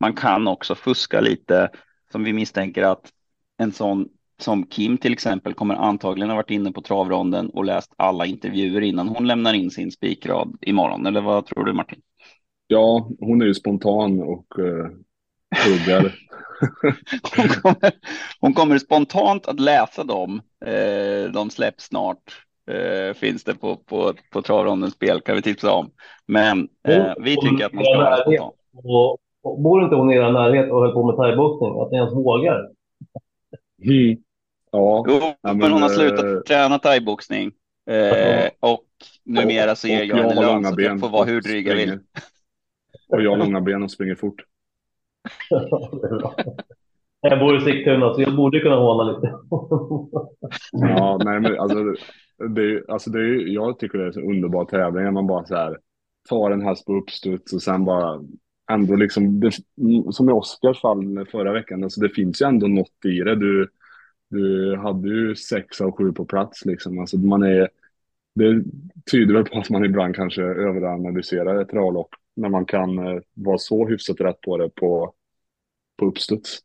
Man 0.00 0.12
kan 0.12 0.48
också 0.48 0.74
fuska 0.74 1.20
lite 1.20 1.70
som 2.12 2.24
vi 2.24 2.32
misstänker 2.32 2.82
att 2.82 3.10
en 3.58 3.72
sån 3.72 4.08
som 4.38 4.66
Kim 4.66 4.98
till 4.98 5.12
exempel 5.12 5.54
kommer 5.54 5.74
antagligen 5.74 6.30
ha 6.30 6.36
varit 6.36 6.50
inne 6.50 6.72
på 6.72 6.82
travronden 6.82 7.50
och 7.50 7.64
läst 7.64 7.92
alla 7.96 8.26
intervjuer 8.26 8.80
innan 8.80 9.08
hon 9.08 9.26
lämnar 9.26 9.54
in 9.54 9.70
sin 9.70 9.90
spikrad 9.90 10.56
imorgon. 10.60 11.06
Eller 11.06 11.20
vad 11.20 11.46
tror 11.46 11.64
du 11.64 11.72
Martin? 11.72 12.00
Ja, 12.66 13.10
hon 13.20 13.42
är 13.42 13.46
ju 13.46 13.54
spontan 13.54 14.20
och 14.20 14.58
eh, 14.58 14.90
huggar. 15.54 16.14
Hon 17.36 17.48
kommer, 17.48 17.92
hon 18.40 18.54
kommer 18.54 18.78
spontant 18.78 19.48
att 19.48 19.60
läsa 19.60 20.04
dem. 20.04 20.42
Eh, 20.64 21.32
de 21.32 21.50
släpps 21.50 21.84
snart. 21.84 22.42
Eh, 22.70 23.14
finns 23.14 23.44
det 23.44 23.54
på, 23.54 23.76
på, 23.76 24.12
på 24.32 24.42
travrondens 24.42 24.94
spel 24.94 25.20
kan 25.20 25.36
vi 25.36 25.42
tipsa 25.42 25.72
om. 25.72 25.90
Men 26.26 26.68
eh, 26.88 27.12
vi 27.20 27.36
tycker 27.36 27.66
att 27.66 27.72
man 27.72 27.84
ska 27.84 27.96
vara 27.96 28.16
spontan. 28.16 28.50
Och, 28.72 29.18
och 29.42 29.60
bor 29.60 29.84
inte 29.84 29.96
hon 29.96 30.12
i 30.12 30.16
er 30.16 30.32
närhet 30.32 30.70
och 30.70 30.80
höll 30.80 30.92
på 30.92 31.06
med 31.06 31.16
thaiboxning? 31.16 31.80
Att 31.80 31.90
ni 31.90 31.96
ens 31.96 32.12
vågar? 32.14 32.70
Mm. 33.84 34.16
Ja, 34.72 35.04
Jo, 35.08 35.18
Ja, 35.20 35.34
men, 35.42 35.58
men, 35.58 35.72
hon 35.72 35.82
har 35.82 35.90
eh, 35.90 35.94
slutat 35.94 36.46
träna 36.46 36.78
thaiboxning. 36.78 37.52
Eh, 37.90 38.50
och 38.60 38.84
numera 39.24 39.76
så 39.76 39.88
ger 39.88 40.00
och 40.00 40.06
jag 40.06 40.18
jag 40.18 40.22
henne 40.22 40.34
har 40.34 40.42
lön 40.42 40.54
långa 40.54 40.72
så 40.72 40.80
jag 40.80 41.00
får 41.00 41.08
vara 41.08 41.24
hur 41.24 41.40
dryg 41.40 41.68
jag 41.68 41.76
vill. 41.76 41.98
Och 43.08 43.22
jag 43.22 43.30
har 43.30 43.36
långa 43.36 43.60
ben 43.60 43.82
och 43.82 43.90
springer 43.90 44.14
fort. 44.14 44.42
Jag 47.20 47.38
bor 47.40 47.56
i 47.56 47.60
Sigtuna 47.60 48.14
så 48.14 48.22
jag 48.22 48.36
borde 48.36 48.60
kunna 48.60 48.76
håna 48.76 49.12
lite. 49.12 49.34
Ja, 50.72 51.18
nej 51.24 51.40
men 51.40 51.58
alltså, 51.60 51.78
det, 52.48 52.62
är- 52.62 52.90
alltså 52.90 53.10
det 53.10 53.18
är, 53.20 53.48
jag 53.54 53.78
tycker 53.78 53.98
det 53.98 54.04
är 54.04 54.06
en 54.06 54.12
så 54.12 54.20
underbar 54.20 54.64
tävling 54.64 55.04
när 55.04 55.10
man 55.10 55.26
bara 55.26 55.44
så 55.46 55.54
här 55.54 55.78
tar 56.28 56.50
en 56.50 56.62
häst 56.62 56.86
på 56.86 56.94
uppstuds 56.94 57.52
och 57.52 57.62
sen 57.62 57.84
bara 57.84 58.20
ändå 58.72 58.96
liksom, 58.96 59.40
det, 59.40 59.50
som 60.10 60.28
i 60.30 60.32
Oscars 60.32 60.80
fall 60.80 61.26
förra 61.30 61.52
veckan, 61.52 61.84
alltså 61.84 62.00
det 62.00 62.08
finns 62.08 62.42
ju 62.42 62.46
ändå 62.46 62.66
något 62.66 63.04
i 63.04 63.18
det. 63.18 63.36
Du, 63.36 63.68
du 64.30 64.76
hade 64.76 65.08
ju 65.08 65.36
sex 65.36 65.80
av 65.80 65.92
sju 65.92 66.12
på 66.12 66.24
plats 66.24 66.64
liksom. 66.64 66.98
Alltså 66.98 67.18
man 67.18 67.42
är, 67.42 67.68
det 68.34 68.64
tyder 69.12 69.34
väl 69.34 69.44
på 69.44 69.58
att 69.58 69.70
man 69.70 69.84
ibland 69.84 70.16
kanske 70.16 70.42
överanalyserar 70.42 71.62
ett 71.62 71.68
travlopp 71.68 72.10
när 72.36 72.48
man 72.48 72.64
kan 72.66 72.98
eh, 72.98 73.20
vara 73.34 73.58
så 73.58 73.88
hyfsat 73.88 74.20
rätt 74.20 74.40
på 74.40 74.56
det 74.56 74.68
på, 74.68 75.12
på 75.98 76.06
uppstuds. 76.06 76.58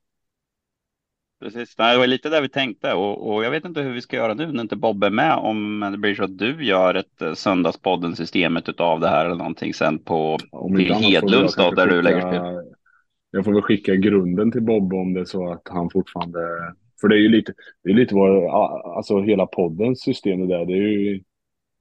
Precis, 1.41 1.75
det 1.75 1.97
var 1.97 2.07
lite 2.07 2.29
där 2.29 2.41
vi 2.41 2.49
tänkte 2.49 2.93
och, 2.93 3.33
och 3.33 3.43
jag 3.43 3.51
vet 3.51 3.65
inte 3.65 3.81
hur 3.81 3.93
vi 3.93 4.01
ska 4.01 4.17
göra 4.17 4.33
nu 4.33 4.51
när 4.51 4.61
inte 4.61 4.75
Bob 4.75 5.03
är 5.03 5.09
med. 5.09 5.35
Om 5.35 5.89
det 5.91 5.97
blir 5.97 6.15
så 6.15 6.23
att 6.23 6.37
du 6.37 6.65
gör 6.65 6.95
ett 6.95 7.21
eh, 7.21 7.33
Söndagspodden-systemet 7.33 8.69
utav 8.69 8.99
det 8.99 9.07
här 9.09 9.25
eller 9.25 9.35
någonting 9.35 9.73
sen 9.73 9.99
på 9.99 10.37
Om 10.51 10.75
till 10.75 10.93
Hedlunds 10.93 11.55
då, 11.55 11.71
där 11.71 11.87
du 11.87 12.01
lägger 12.01 12.21
skicka- 12.21 12.29
spel. 12.29 12.73
Jag 13.31 13.45
får 13.45 13.53
väl 13.53 13.61
skicka 13.61 13.95
grunden 13.95 14.51
till 14.51 14.61
Bob 14.61 14.93
om 14.93 15.13
det 15.13 15.19
är 15.19 15.25
så 15.25 15.51
att 15.51 15.67
han 15.69 15.89
fortfarande... 15.89 16.39
För 17.01 17.07
det 17.07 17.15
är 17.15 17.19
ju 17.19 17.29
lite, 17.29 17.53
det 17.83 17.89
är 17.89 17.93
lite 17.93 18.15
vad, 18.15 18.45
alltså 18.97 19.21
hela 19.21 19.45
poddens 19.45 20.01
system 20.01 20.39
det 20.39 20.57
där. 20.57 20.65
Det 20.65 20.73
är 20.73 20.77
ju, 20.77 21.23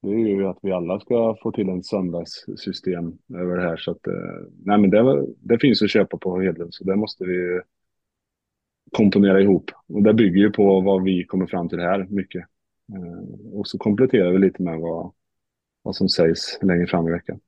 det 0.01 0.09
är 0.13 0.17
ju 0.27 0.47
att 0.47 0.59
vi 0.61 0.71
alla 0.71 0.99
ska 0.99 1.37
få 1.43 1.51
till 1.51 1.69
en 1.69 1.83
söndagssystem 1.83 3.17
över 3.33 3.55
det 3.57 3.61
här. 3.61 3.77
Så 3.77 3.91
att, 3.91 4.07
eh, 4.07 4.13
nej 4.65 4.77
men 4.77 4.89
det, 4.89 5.25
det 5.39 5.59
finns 5.59 5.81
att 5.81 5.89
köpa 5.89 6.17
på 6.17 6.41
Hedlund 6.41 6.73
så 6.73 6.83
det 6.83 6.95
måste 6.95 7.25
vi 7.25 7.61
komponera 8.91 9.41
ihop. 9.41 9.71
Och 9.87 10.03
det 10.03 10.13
bygger 10.13 10.39
ju 10.41 10.51
på 10.51 10.81
vad 10.81 11.03
vi 11.03 11.25
kommer 11.25 11.47
fram 11.47 11.69
till 11.69 11.79
här 11.79 12.07
mycket. 12.09 12.45
Eh, 12.93 13.53
Och 13.53 13.67
så 13.67 13.77
kompletterar 13.77 14.31
vi 14.31 14.37
lite 14.37 14.63
med 14.63 14.79
vad, 14.79 15.11
vad 15.81 15.95
som 15.95 16.09
sägs 16.09 16.59
längre 16.61 16.87
fram 16.87 17.07
i 17.07 17.11
veckan. 17.11 17.39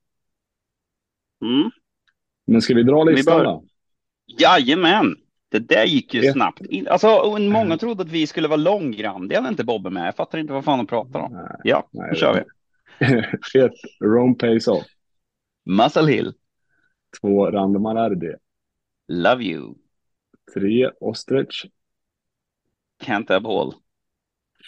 Mm. 1.42 1.70
Men 2.48 2.62
ska 2.62 2.74
vi 2.76 2.84
dra 2.84 3.04
Vi 3.04 3.12
listan 3.16 3.38
bör- 3.38 3.46
då? 3.46 3.64
Jajamän! 4.40 5.16
Det 5.54 5.60
där 5.60 5.86
gick 5.86 6.14
ju 6.14 6.26
Ett- 6.26 6.34
snabbt. 6.34 6.62
In- 6.62 6.88
Alltså, 6.88 7.38
många 7.40 7.78
trodde 7.78 8.04
att 8.04 8.10
vi 8.10 8.28
skulle 8.28 8.48
vara 8.48 8.58
långrandiga 8.58 9.42
när 9.42 9.50
inte 9.50 9.64
Bobbe 9.64 9.90
med. 9.90 10.08
Jag 10.08 10.16
fattar 10.16 10.38
inte 10.38 10.54
vad 10.54 10.66
fan 10.66 10.78
de 10.78 10.88
pratar 10.88 11.20
om. 11.20 11.32
Nej, 11.34 11.56
Ja, 11.64 11.88
nej, 11.92 12.10
nu 12.12 12.16
kör 12.18 12.34
vi. 12.34 12.40
Ett, 13.60 13.72
Rome 14.00 14.36
Pays 14.36 14.68
Off. 14.68 14.86
Muscle 15.66 16.12
Hill, 16.12 16.34
Två, 17.22 17.52
Random 17.52 17.86
RD. 17.88 18.24
Love 19.08 19.44
You, 19.44 19.76
Tre, 20.54 20.90
Ostrich. 21.00 21.66
Can't 23.04 23.30
Have 23.30 23.50
All, 23.50 23.74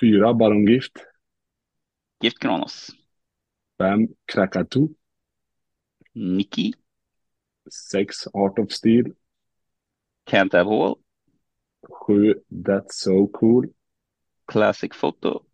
Fyra, 0.02 0.34
Baron 0.34 0.68
Gift. 0.68 0.92
Gift 2.22 2.40
Kronos, 2.40 2.90
Fem, 3.78 4.08
Krakatu. 4.34 4.88
Nicky, 6.14 6.74
Sex, 7.92 8.28
Art 8.34 8.60
of 8.60 8.72
Steel. 8.72 9.06
Can't 10.26 10.54
Have 10.54 10.68
All, 10.68 11.00
Sju, 11.90 12.36
That's 12.52 13.00
So 13.02 13.28
Cool. 13.28 13.66
Classic 14.48 14.92
Photo, 14.96 15.46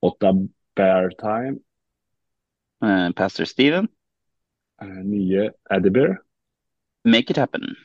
Åtta, 0.00 0.32
Bear 0.74 1.10
Time. 1.10 1.60
eh, 2.82 3.12
Pastor 3.12 3.44
Steven, 3.44 3.88
Eh, 4.82 5.02
Nio, 5.04 5.50
Eddie 5.70 5.90
Bear. 5.90 6.22
Make 7.04 7.30
It 7.30 7.36
Happen, 7.38 7.76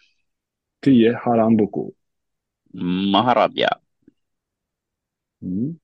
Tio, 0.81 1.13
Haran 1.23 1.57
Boko. 1.57 1.93
Maharaja. 3.13 3.69
Mm. 5.41 5.79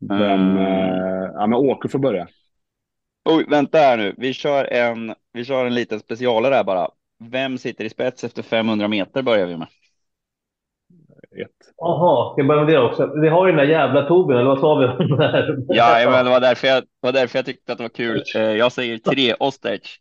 Vem, 0.00 0.40
Mm. 0.40 0.56
eh, 0.56 1.30
ja 1.34 1.46
men 1.46 1.58
Åke 1.58 1.88
får 1.88 1.98
börja. 1.98 2.28
Oj, 3.24 3.44
vänta 3.48 3.78
här 3.78 3.96
nu. 3.96 4.14
Vi 4.18 4.32
kör 4.34 4.64
en, 4.64 5.14
vi 5.32 5.44
kör 5.44 5.66
en 5.66 5.74
liten 5.74 6.00
specialare 6.00 6.54
här 6.54 6.64
bara. 6.64 6.90
Vem 7.20 7.58
sitter 7.58 7.84
i 7.84 7.88
spets 7.90 8.24
efter 8.24 8.42
500 8.42 8.88
meter 8.88 9.22
börjar 9.22 9.46
vi 9.46 9.56
med. 9.56 9.68
Ett. 11.42 11.50
Jaha, 11.76 12.32
ska 12.32 12.40
jag 12.40 12.48
börja 12.48 12.64
med 12.64 12.74
det 12.74 12.80
också? 12.80 13.12
Vi 13.20 13.28
har 13.28 13.46
ju 13.46 13.52
den 13.52 13.66
där 13.66 13.72
jävla 13.72 14.06
Tobin, 14.06 14.36
eller 14.36 14.48
vad 14.48 14.60
sa 14.60 14.74
vi 14.74 14.86
om 14.86 15.16
det 15.16 15.28
här? 15.28 15.56
Ja, 15.68 16.10
men 16.10 16.24
det 16.24 16.30
var 16.30 16.40
därför 16.40 16.66
jag, 16.68 16.84
var 17.00 17.12
därför 17.12 17.38
jag 17.38 17.46
tyckte 17.46 17.72
att 17.72 17.78
det 17.78 17.84
var 17.84 17.88
kul. 17.88 18.22
Eh, 18.34 18.40
Jag 18.42 18.72
säger 18.72 18.98
tre 18.98 19.34
Ostrich. 19.34 19.98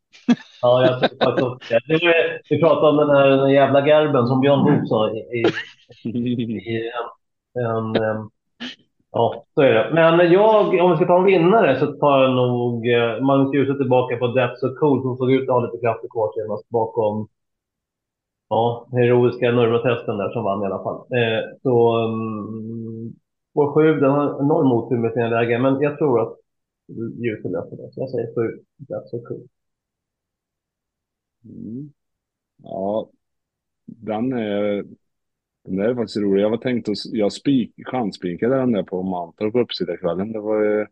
Ja, 0.61 0.81
jag 0.85 1.01
tycker 1.01 1.25
faktiskt 1.25 1.47
också 1.47 1.73
det. 1.87 2.41
Vi 2.49 2.59
pratade 2.61 2.87
om 2.87 2.97
den 2.97 3.09
här, 3.17 3.29
den 3.29 3.49
jävla 3.51 3.87
Gerben 3.87 4.27
som 4.27 4.41
Björn 4.41 4.63
Goop 4.63 4.87
sa 4.87 5.11
i, 5.11 5.17
i, 5.19 5.43
i 6.43 6.91
en, 7.55 7.65
en, 7.65 8.03
em, 8.03 8.29
Ja, 9.11 9.45
så 9.53 9.61
är 9.61 9.73
det. 9.73 9.91
Men 9.94 10.31
jag, 10.31 10.81
om 10.84 10.91
vi 10.91 10.95
ska 10.98 11.06
ta 11.06 11.19
en 11.19 11.26
vinnare 11.26 11.80
så 11.80 11.86
tar 11.86 12.23
jag 12.23 12.36
nog 12.36 12.88
eh, 12.88 13.22
Magnus 13.22 13.53
Djuse 13.53 13.77
tillbaka 13.77 14.18
på 14.18 14.27
Death 14.27 14.56
So 14.60 14.76
Cool 14.76 15.02
som 15.02 15.18
såg 15.18 15.31
ut 15.31 15.49
att 15.49 15.56
ha 15.56 15.65
lite 15.65 15.81
krafter 15.81 16.07
kvar 16.07 16.31
senast 16.36 16.69
bakom 16.69 17.27
ja, 18.49 18.88
heroiska 18.91 19.52
Nurmatesten 19.52 20.18
där 20.18 20.30
som 20.30 20.44
vann 20.44 20.64
i 20.64 20.65
alla 20.65 20.84
fall. 20.84 20.95
Eh, 20.95 21.44
så 21.64 21.98
mm, 21.98 22.48
um, 22.48 23.15
vår 23.53 23.73
sju, 23.73 23.99
den 23.99 24.11
har 24.11 24.41
enorm 24.41 24.72
otur 24.72 24.98
med 24.98 25.14
sina 25.14 25.30
lägen, 25.30 25.61
men 25.61 25.81
jag 25.81 25.98
tror 25.98 26.22
att 26.22 26.38
Djuse 27.23 27.49
löser 27.49 27.77
det. 27.77 27.91
Så 27.94 27.99
jag 28.02 28.10
säger 28.10 28.36
sju, 28.36 28.60
Death 28.77 29.07
So 29.07 29.19
Cool. 29.27 29.48
Mm. 31.45 31.91
Ja, 32.64 33.10
den 33.86 34.34
är, 34.34 34.86
den 35.69 35.79
är 35.79 35.95
faktiskt 35.95 36.17
rolig. 36.17 36.43
Jag 36.43 36.49
var 36.49 36.57
tänkt 36.57 36.89
att 36.89 36.95
jag 37.05 37.31
spik, 37.31 37.73
chanspikade 37.85 38.55
den 38.55 38.71
där 38.71 38.83
på 38.83 39.03
Mantorp 39.03 39.53
på 39.53 39.59
uppsittarkvällen. 39.59 40.31
Det 40.31 40.39
var 40.39 40.63
ju 40.63 40.85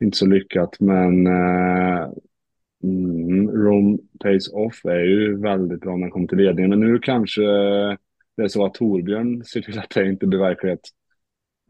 inte 0.00 0.18
så 0.18 0.26
lyckat, 0.26 0.80
men 0.80 1.26
eh, 1.26 2.08
mm, 2.82 3.50
Rome 3.50 3.98
Pays 4.22 4.48
Off 4.52 4.84
är 4.84 5.04
ju 5.04 5.40
väldigt 5.40 5.80
bra 5.80 5.96
när 5.96 6.00
den 6.00 6.10
kommer 6.10 6.26
till 6.26 6.38
ledningen. 6.38 6.70
Men 6.70 6.80
nu 6.80 6.98
kanske 6.98 7.42
det 8.36 8.42
är 8.42 8.48
så 8.48 8.64
att 8.64 8.74
Torbjörn 8.74 9.44
ser 9.44 9.60
till 9.60 9.78
att 9.78 9.90
det 9.94 10.08
inte 10.08 10.26
blir 10.26 10.38
verklighet. 10.38 10.80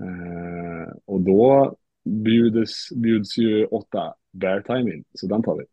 Eh, 0.01 0.97
och 1.05 1.21
då 1.21 1.77
bjuds, 2.05 2.91
bjuds 2.95 3.39
ju 3.39 3.67
åtta 3.67 4.15
Bear 4.33 4.61
Time 4.61 4.95
in, 4.95 5.05
så 5.15 5.27
den 5.27 5.43
tar 5.43 5.57
vi. 5.57 5.65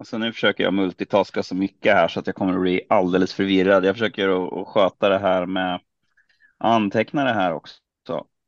Alltså 0.00 0.18
nu 0.18 0.32
försöker 0.32 0.64
jag 0.64 0.74
multitaska 0.74 1.42
så 1.42 1.54
mycket 1.54 1.94
här 1.94 2.08
så 2.08 2.20
att 2.20 2.26
jag 2.26 2.36
kommer 2.36 2.54
att 2.54 2.60
bli 2.60 2.82
alldeles 2.88 3.34
förvirrad. 3.34 3.84
Jag 3.84 3.94
försöker 3.94 4.60
att, 4.60 4.68
sköta 4.68 5.08
det 5.08 5.18
här 5.18 5.46
med 5.46 5.80
anteckna 6.58 7.24
det 7.24 7.32
här 7.32 7.52
också. 7.52 7.80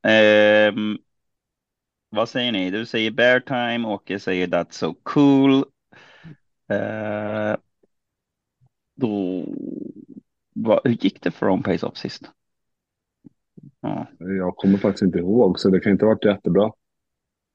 Ehm, 0.03 0.99
vad 2.11 2.29
säger 2.29 2.53
ni? 2.53 2.70
Du 2.70 2.87
säger 2.87 3.11
Bear 3.11 3.41
Time, 3.41 3.89
Åke 3.89 4.19
säger 4.19 4.47
That's 4.47 4.70
So 4.70 4.95
Cool. 5.03 5.65
Eh, 6.69 7.57
då, 8.95 9.45
vad, 10.55 10.81
hur 10.85 11.05
gick 11.05 11.23
det 11.23 11.31
för 11.31 11.47
Rome 11.47 11.62
Pays 11.62 11.83
Off 11.83 11.97
sist? 11.97 12.31
Ja. 13.81 14.07
Jag 14.19 14.57
kommer 14.57 14.79
faktiskt 14.79 15.03
inte 15.03 15.19
ihåg, 15.19 15.59
så 15.59 15.70
det 15.70 15.81
kan 15.81 15.93
inte 15.93 16.05
ha 16.05 16.12
varit 16.12 16.24
jättebra. 16.24 16.73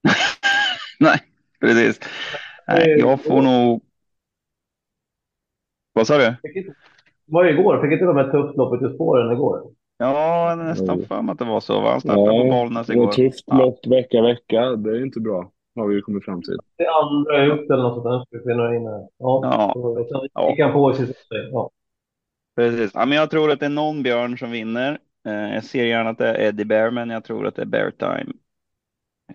Nej, 1.00 1.20
precis. 1.60 2.00
Nej, 2.68 3.00
jag 3.00 3.24
får 3.24 3.42
nog... 3.42 3.87
Vad 5.98 6.08
sa 6.08 6.18
du? 6.18 6.24
Det 6.54 6.74
var 7.26 7.44
ju 7.44 7.52
igår, 7.60 7.82
fick 7.82 7.92
inte 7.92 8.06
de 8.06 8.18
här 8.18 8.32
tufft 8.32 8.58
loppet 8.58 8.92
i 8.92 8.96
spåren 8.96 9.32
igår? 9.32 9.62
Ja, 9.98 10.56
nästan 10.58 11.02
för 11.06 11.22
mig 11.22 11.34
att 11.34 11.40
det 11.40 11.46
var 11.46 11.60
så. 11.60 11.82
Va? 11.82 11.92
Han 11.92 12.02
startade 12.02 12.28
på 12.30 12.36
Ja, 12.48 12.52
Bollnäs 12.52 12.90
och 12.90 12.96
igår. 12.96 13.12
tufft 13.12 13.44
Ja. 13.48 13.58
lopp 13.58 13.88
vecka, 13.88 14.22
vecka. 14.22 14.62
Det 14.76 14.90
är 14.90 15.02
inte 15.06 15.20
bra, 15.20 15.52
har 15.76 15.88
vi 15.88 15.96
ju 15.96 16.02
kommit 16.02 16.26
fram 16.26 16.42
till. 16.42 16.58
Det 16.78 16.88
andra 16.90 17.38
är 17.44 17.48
upp 17.50 17.72
eller 17.72 17.84
något 17.84 17.94
sånt 17.94 18.06
där. 18.06 18.20
Ska 18.26 18.38
vi 18.38 18.44
se 18.44 18.56
några 18.58 18.76
in 18.76 18.86
här. 18.86 19.08
Ja, 19.18 19.40
Ja. 19.44 19.72
så- 19.74 20.28
Ja. 20.34 20.50
gick 20.50 20.60
han 20.60 20.74
på. 20.74 20.94
Ja. 21.52 21.70
Precis. 22.56 22.92
Ja, 22.94 23.06
men 23.06 23.18
jag 23.18 23.30
tror 23.30 23.52
att 23.52 23.60
det 23.60 23.66
är 23.66 23.70
någon 23.70 24.04
björn 24.04 24.38
som 24.38 24.52
vinner. 24.52 25.00
Eh, 25.28 25.54
jag 25.54 25.64
ser 25.64 25.86
gärna 25.86 26.10
att 26.10 26.18
det 26.18 26.28
är 26.28 26.48
Eddie 26.48 26.66
Bear, 26.66 26.92
men 26.92 27.10
jag 27.10 27.24
tror 27.24 27.48
att 27.48 27.56
det 27.56 27.62
är 27.62 27.66
Bear 27.66 27.92
Time. 27.92 28.34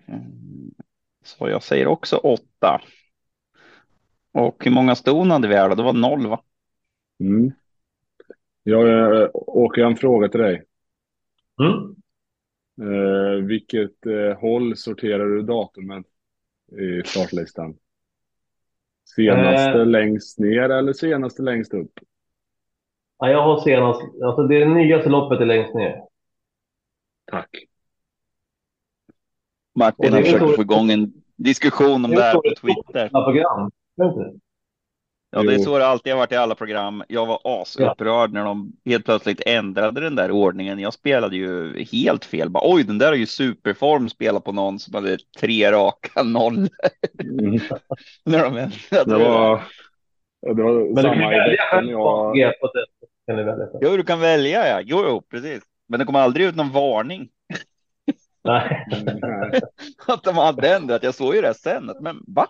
Eh, 0.07 0.15
så 1.23 1.49
jag 1.49 1.63
säger 1.63 1.87
också 1.87 2.15
åtta. 2.17 2.81
Och 4.33 4.65
hur 4.65 4.71
många 4.71 4.95
ston 4.95 5.31
hade 5.31 5.47
vi 5.47 5.55
här 5.55 5.69
då? 5.69 5.75
Det 5.75 5.83
var 5.83 5.93
noll, 5.93 6.27
va? 6.27 6.39
Mm. 7.19 7.51
Jag 8.63 9.13
äh, 9.21 9.29
åker 9.33 9.81
jag 9.81 9.91
en 9.91 9.97
fråga 9.97 10.29
till 10.29 10.39
dig. 10.39 10.63
Mm. 11.61 11.95
Eh, 12.81 13.45
vilket 13.45 14.05
eh, 14.05 14.39
håll 14.39 14.75
sorterar 14.77 15.25
du 15.25 15.41
datumet 15.41 16.05
i 16.71 17.07
startlistan? 17.07 17.77
Senaste 19.15 19.79
Eh. 19.79 19.85
längst 19.85 20.39
ner 20.39 20.69
eller 20.69 20.93
senaste 20.93 21.41
längst 21.41 21.73
upp? 21.73 21.99
Ja, 23.17 23.29
jag 23.29 23.41
har 23.43 23.61
senast... 23.61 24.01
Alltså 24.23 24.47
det 24.47 24.65
nyaste 24.65 25.09
loppet 25.09 25.41
är 25.41 25.45
längst 25.45 25.73
ner. 25.73 26.01
Tack. 27.25 27.49
Martin 29.75 30.13
har 30.13 30.21
försökt 30.21 30.55
få 30.55 30.61
igång 30.61 30.91
en 30.91 31.13
diskussion 31.35 32.05
om 32.05 32.11
Det 32.11 32.17
det 32.17 32.21
är 32.21 32.25
här 32.25 32.33
på 32.33 32.41
Twitter. 32.61 33.09
Program. 33.09 33.71
Ja, 35.33 35.43
det 35.43 35.53
är 35.53 35.59
så 35.59 35.77
det 35.77 35.85
alltid 35.85 36.13
har 36.13 36.17
varit 36.17 36.31
i 36.31 36.35
alla 36.35 36.55
program. 36.55 37.03
Jag 37.07 37.25
var 37.25 37.39
asupprörd 37.43 38.33
när 38.33 38.43
de 38.43 38.73
helt 38.85 39.05
plötsligt 39.05 39.41
ändrade 39.45 40.01
den 40.01 40.15
där 40.15 40.31
ordningen. 40.31 40.79
Jag 40.79 40.93
spelade 40.93 41.35
ju 41.35 41.83
helt 41.91 42.25
fel. 42.25 42.49
Bara, 42.49 42.63
Oj, 42.73 42.83
den 42.83 42.97
där 42.97 43.11
är 43.11 43.15
ju 43.15 43.25
superform 43.25 44.09
spelat 44.09 44.43
på 44.43 44.51
någon 44.51 44.79
som 44.79 44.93
hade 44.93 45.17
tre 45.39 45.71
raka 45.71 46.23
noll. 46.23 46.69
Mm. 47.19 47.59
när 48.25 48.43
de 48.43 48.57
ändrade 48.57 49.17
Det 49.17 49.23
var, 49.23 49.63
det 50.41 50.63
var 50.63 50.73
Men 50.73 50.95
du 50.95 51.01
kan 51.01 51.03
samma 51.03 51.29
välja 51.29 51.57
jag... 51.91 52.35
det. 52.35 52.85
Kan 53.27 53.37
du 53.37 53.43
välja. 53.43 53.67
Jo, 53.81 53.97
du 53.97 54.03
kan 54.03 54.19
välja 54.19 54.67
ja. 54.67 54.81
Jo, 54.85 55.05
jo, 55.07 55.21
precis. 55.21 55.63
Men 55.87 55.99
det 55.99 56.05
kom 56.05 56.15
aldrig 56.15 56.45
ut 56.45 56.55
någon 56.55 56.71
varning. 56.71 57.29
Nej. 58.43 58.85
att 60.07 60.23
de 60.23 60.37
hade 60.37 60.75
ändrat. 60.75 61.03
Jag 61.03 61.15
såg 61.15 61.35
ju 61.35 61.41
det 61.41 61.53
sen. 61.53 61.91
Men 62.01 62.23
va? 62.27 62.47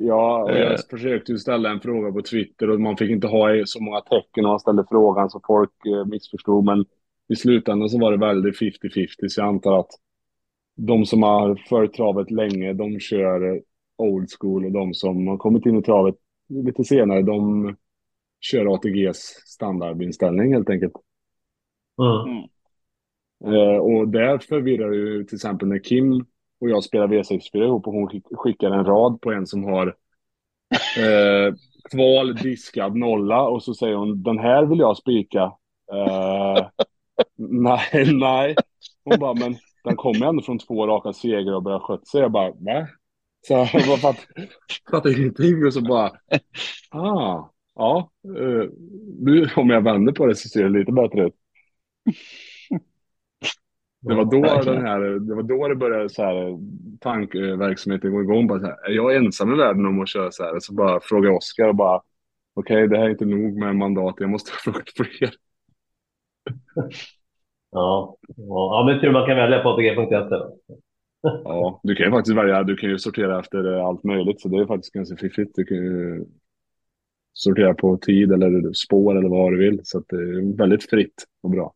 Ja, 0.00 0.42
och 0.42 0.50
jag 0.50 0.72
Eh. 0.72 0.78
försökte 0.90 1.32
ju 1.32 1.38
ställa 1.38 1.70
en 1.70 1.80
fråga 1.80 2.12
på 2.12 2.22
Twitter 2.22 2.70
och 2.70 2.80
man 2.80 2.96
fick 2.96 3.10
inte 3.10 3.26
ha 3.26 3.48
så 3.66 3.82
många 3.82 4.00
tecken 4.00 4.42
när 4.42 4.48
man 4.48 4.60
ställde 4.60 4.84
frågan 4.90 5.30
så 5.30 5.40
folk 5.46 5.70
eh, 5.86 6.06
missförstod. 6.06 6.64
Men 6.64 6.84
i 7.28 7.36
slutändan 7.36 7.88
så 7.88 7.98
var 7.98 8.10
det 8.12 8.18
väldigt 8.18 8.60
50-50 8.60 9.28
så 9.28 9.40
jag 9.40 9.48
antar 9.48 9.78
att 9.80 9.90
de 10.76 11.06
som 11.06 11.22
har 11.22 11.56
följt 11.68 11.92
travet 11.92 12.30
länge, 12.30 12.72
de 12.72 13.00
kör 13.00 13.54
eh, 13.54 13.60
old 13.96 14.28
school 14.40 14.64
och 14.64 14.72
de 14.72 14.94
som 14.94 15.26
har 15.26 15.36
kommit 15.36 15.66
in 15.66 15.78
i 15.78 15.82
travet 15.82 16.14
lite 16.48 16.84
senare, 16.84 17.22
de 17.22 17.76
kör 18.40 18.74
ATGs 18.74 19.18
standardinställning 19.46 20.52
helt 20.52 20.70
enkelt. 20.70 20.92
Mm. 22.00 22.44
Eh, 23.54 23.76
och 23.76 24.08
där 24.08 24.38
förvirrar 24.38 24.92
ju 24.92 25.24
till 25.24 25.36
exempel 25.36 25.68
när 25.68 25.78
Kim 25.78 26.24
och 26.60 26.70
jag 26.70 26.84
spelar 26.84 27.08
V64 27.08 27.64
ihop 27.64 27.86
och 27.86 27.92
hon 27.92 28.22
skickar 28.32 28.70
en 28.70 28.84
rad 28.84 29.20
på 29.20 29.32
en 29.32 29.46
som 29.46 29.64
har 29.64 29.86
eh, 30.98 31.54
kval, 31.90 32.34
diskad, 32.34 32.96
nolla 32.96 33.42
och 33.42 33.62
så 33.62 33.74
säger 33.74 33.94
hon 33.94 34.22
den 34.22 34.38
här 34.38 34.66
vill 34.66 34.78
jag 34.78 34.96
spika. 34.96 35.42
Eh, 35.92 36.66
nej, 37.36 38.12
nej. 38.14 38.54
Hon 39.04 39.18
bara, 39.18 39.34
men 39.34 39.56
Den 39.84 39.96
kommer 39.96 40.26
ändå 40.26 40.42
från 40.42 40.58
två 40.58 40.86
raka 40.86 41.12
segrar 41.12 41.54
och 41.54 41.62
börjar 41.62 41.78
sköta 41.78 42.04
sig. 42.04 42.20
Jag 42.20 42.32
bara, 42.32 42.50
va? 42.50 42.88
Så 43.46 43.54
jag 43.72 43.86
bara 43.86 43.96
fatt, 43.96 44.26
fattar 44.90 45.18
ingenting 45.20 45.66
och 45.66 45.74
så 45.74 45.80
bara, 45.80 46.12
ah, 46.90 47.50
ja, 47.74 48.10
eh, 48.24 48.70
nu 49.18 49.48
om 49.56 49.70
jag 49.70 49.84
vänder 49.84 50.12
på 50.12 50.26
det 50.26 50.36
så 50.36 50.48
ser 50.48 50.62
det 50.62 50.78
lite 50.78 50.92
bättre 50.92 51.26
ut. 51.26 51.34
Det 54.00 54.14
var 54.14 54.24
då 54.24 54.72
den 54.72 54.86
här, 54.86 55.00
det 55.00 55.34
var 55.34 55.42
då 55.42 55.68
det 55.68 55.76
började 55.76 56.08
så 56.08 56.22
här 56.22 56.58
tankverksamheten 57.00 58.12
gå 58.12 58.22
igång. 58.22 58.46
Bara 58.46 58.60
så 58.60 58.66
här, 58.66 58.90
är 58.90 58.92
jag 58.92 59.16
ensam 59.16 59.52
i 59.54 59.56
världen 59.56 59.86
om 59.86 60.02
att 60.02 60.08
köra 60.08 60.30
så 60.30 60.44
här? 60.44 60.60
Så 60.60 60.74
bara 60.74 61.00
fråga 61.02 61.32
Oskar 61.32 61.68
och 61.68 61.74
bara, 61.74 62.02
okej, 62.54 62.76
okay, 62.76 62.86
det 62.86 62.98
här 62.98 63.04
är 63.04 63.10
inte 63.10 63.24
nog 63.24 63.58
med 63.58 63.76
mandat, 63.76 64.14
jag 64.18 64.30
måste 64.30 64.50
fråga 64.64 64.82
fler. 64.96 65.30
Ja, 67.70 68.16
ja, 68.36 68.84
men 68.86 69.00
tur 69.00 69.12
man 69.12 69.26
kan 69.26 69.36
välja 69.36 69.62
på 69.62 69.68
ATG.se. 69.68 70.36
ja, 71.22 71.80
du 71.82 71.94
kan 71.94 72.06
ju 72.06 72.12
faktiskt 72.12 72.36
välja, 72.36 72.62
du 72.62 72.76
kan 72.76 72.90
ju 72.90 72.98
sortera 72.98 73.40
efter 73.40 73.88
allt 73.88 74.04
möjligt, 74.04 74.40
så 74.40 74.48
det 74.48 74.58
är 74.58 74.66
faktiskt 74.66 74.94
ganska 74.94 75.16
fiffigt. 75.16 75.52
Du 75.54 75.64
kan 75.64 75.76
ju 75.76 76.24
sortera 77.32 77.74
på 77.74 77.96
tid 77.96 78.32
eller 78.32 78.72
spår 78.72 79.18
eller 79.18 79.28
vad 79.28 79.52
du 79.52 79.58
vill, 79.58 79.80
så 79.84 80.02
det 80.08 80.16
är 80.16 80.56
väldigt 80.56 80.90
fritt 80.90 81.24
och 81.42 81.50
bra. 81.50 81.74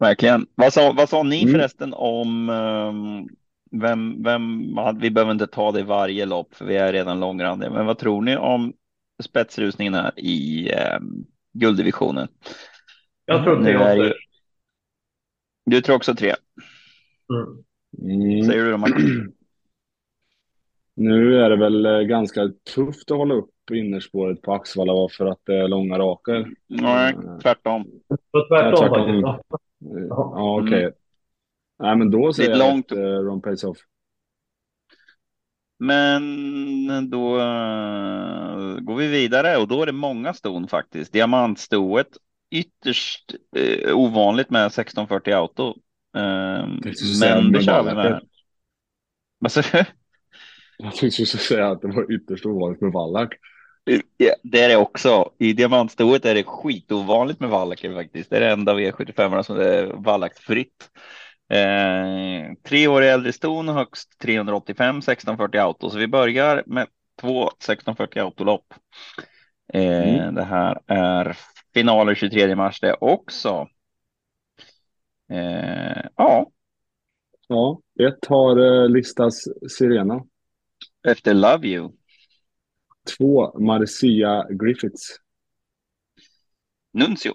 Verkligen. 0.00 0.46
Vad 0.54 0.72
sa, 0.72 0.92
vad 0.92 1.08
sa 1.08 1.22
ni 1.22 1.42
mm. 1.42 1.54
förresten 1.54 1.94
om 1.94 2.48
um, 2.48 3.28
vem, 3.80 4.22
vem, 4.22 4.76
vi 5.00 5.10
behöver 5.10 5.32
inte 5.32 5.46
ta 5.46 5.72
det 5.72 5.80
i 5.80 5.82
varje 5.82 6.26
lopp 6.26 6.54
för 6.54 6.64
vi 6.64 6.76
är 6.76 6.92
redan 6.92 7.20
långrandiga, 7.20 7.70
men 7.70 7.86
vad 7.86 7.98
tror 7.98 8.22
ni 8.22 8.36
om 8.36 8.72
spetsrusningen 9.22 9.94
här 9.94 10.12
i 10.16 10.70
um, 10.72 11.26
gulddivisionen? 11.52 12.28
Jag 13.24 13.44
tror 13.44 13.64
tre 13.64 13.76
också. 13.76 14.04
Ju... 14.04 14.12
Du 15.66 15.80
tror 15.80 15.96
också 15.96 16.14
tre? 16.14 16.34
Mm. 17.32 17.64
Mm. 18.20 18.44
Säger 18.44 18.64
du 18.64 18.70
då 18.70 18.76
Martin? 18.76 19.32
Nu 20.94 21.40
är 21.40 21.50
det 21.50 21.56
väl 21.56 21.86
eh, 21.86 22.00
ganska 22.00 22.50
tufft 22.74 23.10
att 23.10 23.16
hålla 23.16 23.34
upp 23.34 23.50
innerspåret 23.72 24.42
på 24.42 24.52
Axvalla 24.52 25.08
för 25.16 25.26
att 25.26 25.40
det 25.44 25.56
är 25.56 25.68
långa 25.68 25.98
raker. 25.98 26.50
Nej, 26.68 27.14
tvärtom. 27.42 27.84
tvärtom, 28.48 28.60
ja, 28.60 28.76
tvärtom. 28.76 29.38
Ja, 29.80 30.58
okej. 30.60 30.68
Okay. 30.68 30.82
Mm. 30.82 30.92
Nej, 31.78 31.96
men 31.96 32.10
då 32.10 32.32
säger 32.32 32.50
jag 32.50 32.58
långt... 32.58 32.92
att 32.92 32.98
uh, 32.98 33.04
Ron 33.04 33.42
Pace 33.42 33.66
Off. 33.66 33.78
Men 35.78 37.10
då 37.10 37.36
uh, 37.36 38.80
går 38.80 38.96
vi 38.96 39.08
vidare 39.08 39.56
och 39.56 39.68
då 39.68 39.82
är 39.82 39.86
det 39.86 39.92
många 39.92 40.34
ston 40.34 40.68
faktiskt. 40.68 41.12
Diamantstoet 41.12 42.08
ytterst 42.50 43.34
uh, 43.58 43.96
ovanligt 43.96 44.50
med 44.50 44.66
1640 44.66 45.32
auto. 45.32 45.68
Uh, 45.68 45.72
men 47.20 47.52
det 47.52 47.62
kör 47.62 47.82
vi 47.82 47.94
med. 47.94 48.20
Vad 49.38 49.52
sa 49.52 49.62
du? 49.72 49.84
Jag 50.78 50.94
skulle 50.94 51.26
säga 51.26 51.68
att 51.68 51.82
det 51.82 51.88
var 51.88 52.12
ytterst 52.12 52.46
ovanligt 52.46 52.80
med 52.80 52.92
vallack. 52.92 53.34
Ja, 54.22 54.34
det 54.42 54.60
är 54.60 54.68
det 54.68 54.76
också. 54.76 55.32
I 55.38 55.52
diamantstoet 55.52 56.24
är 56.24 56.34
det 56.34 56.44
skitovanligt 56.44 57.40
med 57.40 57.50
vallacker 57.50 57.94
faktiskt. 57.94 58.30
Det 58.30 58.36
är 58.36 58.40
det 58.40 58.50
enda 58.50 58.74
V75 58.74 59.42
som 59.42 59.56
är 59.56 59.84
vallackfritt. 59.86 60.90
Eh, 61.48 62.54
tre 62.62 62.88
år 62.88 63.02
äldre 63.02 63.32
ston, 63.32 63.68
högst 63.68 64.18
385, 64.18 64.98
1640 64.98 65.60
auto. 65.60 65.90
Så 65.90 65.98
vi 65.98 66.08
börjar 66.08 66.62
med 66.66 66.86
två 67.20 67.48
1640 67.48 68.22
autolopp. 68.22 68.74
Eh, 69.72 70.18
mm. 70.18 70.34
Det 70.34 70.44
här 70.44 70.80
är 70.86 71.36
finaler 71.74 72.14
23 72.14 72.56
mars 72.56 72.80
det 72.80 72.96
också. 73.00 73.68
Eh, 75.30 76.02
ja. 76.16 76.50
Ja, 77.48 77.80
ett 78.00 78.26
har 78.28 78.82
eh, 78.82 78.88
listats 78.88 79.48
Sirena. 79.78 80.24
Efter 81.08 81.34
Love 81.34 81.68
You. 81.68 81.99
Två, 83.04 83.58
Marcia 83.58 84.46
Griffiths. 84.50 85.20
Nuncio. 86.92 87.34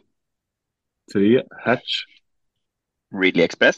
Tre, 1.11 1.43
Hatch. 1.63 2.05
Ridley 3.11 3.43
Express. 3.43 3.77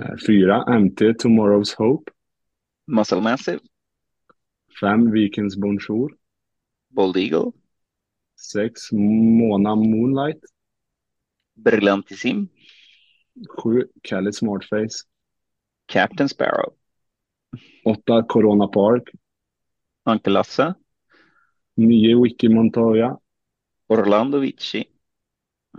Eh, 0.00 0.16
fyra, 0.26 0.64
MT 0.68 1.14
Tomorrow's 1.18 1.74
Hope. 1.74 2.10
Muscle 2.86 3.20
Massive. 3.20 3.60
Fem, 4.80 5.12
Vikings 5.12 5.56
Bonjour. 5.56 6.10
Bold 6.88 7.16
Eagle. 7.16 7.52
Sex, 8.36 8.92
Mona 8.92 9.76
Moonlight. 9.76 10.42
Brillantissim. 11.56 12.48
Sju, 13.48 13.84
Kelly 14.02 14.32
Smartface. 14.32 15.04
Captain 15.86 16.28
Sparrow. 16.28 16.74
Åtta, 17.84 18.22
Corona 18.28 18.68
Park. 18.68 19.10
Anke 20.04 20.30
Lasse. 20.30 20.74
Nio, 21.76 22.22
Wiki 22.22 22.48
Montoya. 22.48 23.18
Orlando 23.88 24.38
Vici. 24.38 24.84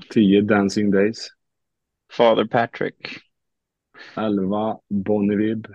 Tio, 0.09 0.41
Dancing 0.41 0.91
Days. 0.91 1.29
Father 2.11 2.45
Patrick. 2.45 3.19
11 4.17 4.79
Bonnevib. 4.89 5.67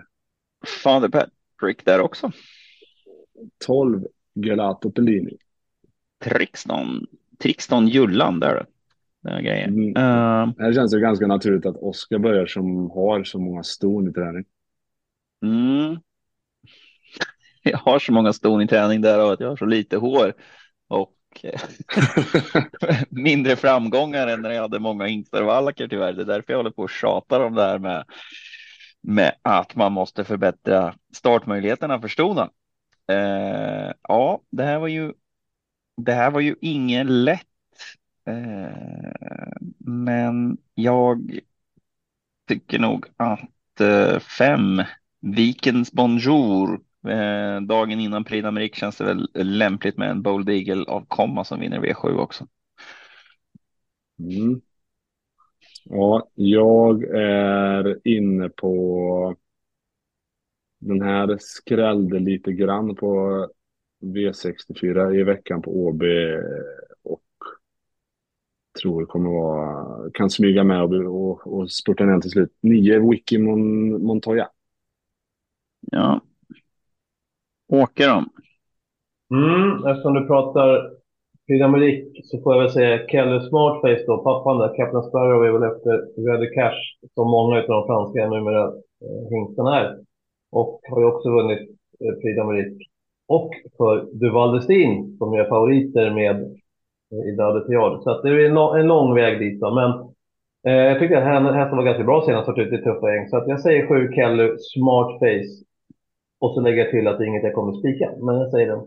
Father 0.83 1.09
Patrick 1.09 1.85
där 1.85 1.99
också. 2.01 2.31
12 3.65 4.05
Gelato 4.35 4.91
Pellini. 4.91 5.37
Trixton, 6.23 7.05
Trixton 7.39 7.87
Jullan 7.87 8.39
där. 8.39 8.65
Den 9.21 9.43
grejen. 9.43 9.73
Mm. 9.73 9.89
Uh, 9.89 10.53
här 10.59 10.73
känns 10.73 10.91
det 10.91 10.99
ganska 10.99 11.27
naturligt 11.27 11.65
att 11.65 11.77
Oskar 11.77 12.17
börjar 12.19 12.45
som 12.45 12.89
har 12.91 13.23
så 13.23 13.39
många 13.39 13.63
ston 13.63 14.09
i 14.09 14.13
träning. 14.13 14.45
Mm. 15.43 15.99
Jag 17.71 17.77
har 17.77 17.99
så 17.99 18.11
många 18.11 18.33
ston 18.33 18.61
i 18.61 18.67
träning 18.67 19.01
där 19.01 19.23
och 19.25 19.33
att 19.33 19.39
jag 19.39 19.49
har 19.49 19.55
så 19.57 19.65
lite 19.65 19.97
hår 19.97 20.33
och 20.87 21.13
mindre 23.09 23.55
framgångar 23.55 24.27
än 24.27 24.41
när 24.41 24.51
jag 24.51 24.61
hade 24.61 24.79
många 24.79 25.05
hingstar 25.05 25.87
tyvärr. 25.87 26.13
Det 26.13 26.21
är 26.21 26.25
därför 26.25 26.53
jag 26.53 26.57
håller 26.57 26.71
på 26.71 26.81
och 26.81 26.89
tjatar 26.89 27.39
om 27.39 27.55
det 27.55 27.63
här 27.63 27.79
med, 27.79 28.05
med 29.01 29.35
att 29.41 29.75
man 29.75 29.91
måste 29.91 30.23
förbättra 30.23 30.95
startmöjligheterna 31.13 32.01
för 32.01 32.07
stona. 32.07 32.49
Eh, 33.11 33.93
ja, 34.01 34.41
det 34.51 34.63
här 34.63 34.79
var 34.79 34.87
ju. 34.87 35.13
Det 35.97 36.13
här 36.13 36.31
var 36.31 36.39
ju 36.39 36.55
ingen 36.61 37.23
lätt. 37.23 37.41
Eh, 38.27 39.51
men 39.77 40.57
jag 40.75 41.39
tycker 42.47 42.79
nog 42.79 43.05
att 43.17 43.81
eh, 43.81 44.19
fem 44.19 44.83
Vikens 45.21 45.91
Bonjour 45.91 46.81
Eh, 47.03 47.61
dagen 47.61 47.99
innan 47.99 48.23
Prix 48.23 48.45
d'Amérique 48.45 48.75
känns 48.75 48.97
det 48.97 49.03
väl 49.03 49.29
lämpligt 49.33 49.97
med 49.97 50.09
en 50.09 50.21
Bold 50.21 50.49
Eagle 50.49 50.85
av 50.87 51.05
komma 51.07 51.43
som 51.43 51.59
vinner 51.59 51.79
V7 51.79 52.17
också. 52.17 52.47
Mm. 54.19 54.61
Ja, 55.83 56.29
jag 56.33 57.03
är 57.03 58.07
inne 58.07 58.49
på 58.49 59.35
den 60.79 61.01
här 61.01 61.37
skrällde 61.39 62.19
lite 62.19 62.53
grann 62.53 62.95
på 62.95 63.47
V64 64.01 65.15
i 65.15 65.23
veckan 65.23 65.61
på 65.61 65.71
OB 65.71 66.03
och 67.03 67.23
tror 68.81 69.05
kommer 69.05 69.29
vara, 69.29 70.11
kan 70.13 70.29
smyga 70.29 70.63
med 70.63 70.83
och, 70.83 70.91
och, 70.93 71.47
och 71.47 71.71
spurta 71.71 72.05
ner 72.05 72.19
till 72.19 72.31
slut. 72.31 72.57
Nio 72.61 73.09
Wiki 73.09 73.37
Mon, 73.37 73.89
Montoya. 74.03 74.49
Ja, 75.91 76.21
åka 77.69 78.07
dem. 78.07 78.29
Mm, 79.31 79.85
eftersom 79.85 80.13
du 80.13 80.27
pratar 80.27 80.97
Pyramid 81.47 82.11
så 82.23 82.41
får 82.41 82.53
jag 82.53 82.61
väl 82.61 82.71
säga 82.71 83.07
Kelly 83.07 83.39
Smartface 83.49 84.03
då, 84.07 84.17
pappan 84.17 84.57
där, 84.59 84.75
Captain 84.75 85.03
Sparrow 85.03 85.45
är 85.45 85.51
väl 85.51 85.71
efter 85.71 85.91
Red 86.27 86.53
Cash 86.53 86.81
som 87.13 87.27
många 87.31 87.57
av 87.57 87.67
de 87.67 87.87
franska 87.87 88.29
numera 88.29 88.63
eh, 89.03 89.29
hingstarna 89.29 89.79
är. 89.79 89.97
Och 90.51 90.79
har 90.89 90.99
ju 90.99 91.05
också 91.05 91.29
vunnit 91.29 91.69
eh, 91.99 92.13
Prix 92.21 92.37
Och 93.27 93.49
för 93.77 94.05
Duval 94.13 94.55
Destin 94.55 95.17
som 95.17 95.33
är 95.33 95.49
favoriter 95.49 96.11
med 96.11 96.35
eh, 97.11 97.29
i 97.29 97.35
Dade 97.35 97.65
Så 98.03 98.09
att 98.11 98.23
det 98.23 98.29
är 98.29 98.45
en, 98.45 98.53
lång, 98.53 98.77
en 98.79 98.87
lång 98.87 99.15
väg 99.15 99.39
dit 99.39 99.61
då. 99.61 99.73
Men 99.73 99.91
eh, 100.67 100.83
jag 100.87 100.99
tyckte 100.99 101.17
att 101.17 101.55
hästen 101.55 101.77
var 101.77 101.83
ganska 101.83 102.03
bra 102.03 102.23
senast, 102.25 102.47
varit 102.47 102.67
ute 102.67 102.75
i 102.75 102.83
tuffa 102.83 103.13
gäng. 103.13 103.27
Så 103.27 103.37
att 103.37 103.47
jag 103.47 103.61
säger 103.61 103.87
sju 103.87 104.11
Kelly 104.15 104.49
Smartface 104.57 105.66
och 106.39 106.53
så 106.53 106.61
lägger 106.61 106.77
jag 106.77 106.91
till 106.91 107.07
att 107.07 107.17
det 107.17 107.23
är 107.23 107.27
inget 107.27 107.43
jag 107.43 107.53
kommer 107.53 107.73
spika, 107.73 108.11
men 108.25 108.35
jag 108.35 108.51
säger 108.51 108.67
den. 108.67 108.85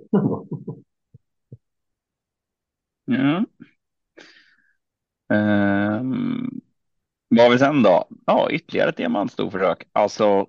ja. 3.19 3.45
Um, 5.33 6.61
vad 7.29 7.45
har 7.45 7.51
vi 7.51 7.59
sen 7.59 7.83
då? 7.83 8.05
Ja, 8.27 8.51
ytterligare 8.51 8.89
ett 8.89 8.97
diamantstorförsök. 8.97 9.85
Alltså, 9.93 10.47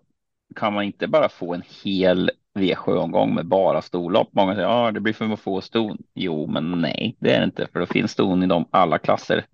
kan 0.55 0.73
man 0.73 0.83
inte 0.83 1.07
bara 1.07 1.29
få 1.29 1.53
en 1.53 1.63
hel 1.83 2.31
V7-omgång 2.53 3.35
med 3.35 3.45
bara 3.45 3.81
storlopp? 3.81 4.29
Många 4.31 4.53
säger 4.53 4.67
ja, 4.67 4.91
det 4.91 4.99
blir 4.99 5.13
för 5.13 5.35
få 5.35 5.61
ston. 5.61 5.97
Jo, 6.13 6.47
men 6.47 6.81
nej, 6.81 7.17
det 7.19 7.33
är 7.33 7.39
det 7.39 7.45
inte, 7.45 7.67
för 7.73 7.79
det 7.79 7.87
finns 7.87 8.11
ston 8.11 8.43
i 8.43 8.47
de 8.47 8.65
alla 8.71 8.97
klasser. 8.97 9.45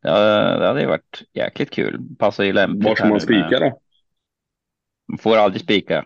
Ja, 0.00 0.18
det 0.58 0.66
hade 0.66 0.80
ju 0.80 0.86
varit 0.86 1.22
jäkligt 1.32 1.70
kul. 1.70 2.00
Passar 2.18 2.44
ju 2.44 2.52
lämpligt. 2.52 2.88
Var 2.88 2.94
ska 2.94 3.08
man 3.08 3.20
spika 3.20 3.58
då? 3.58 3.80
Man 5.08 5.18
får 5.18 5.36
aldrig 5.36 5.62
spika. 5.62 6.04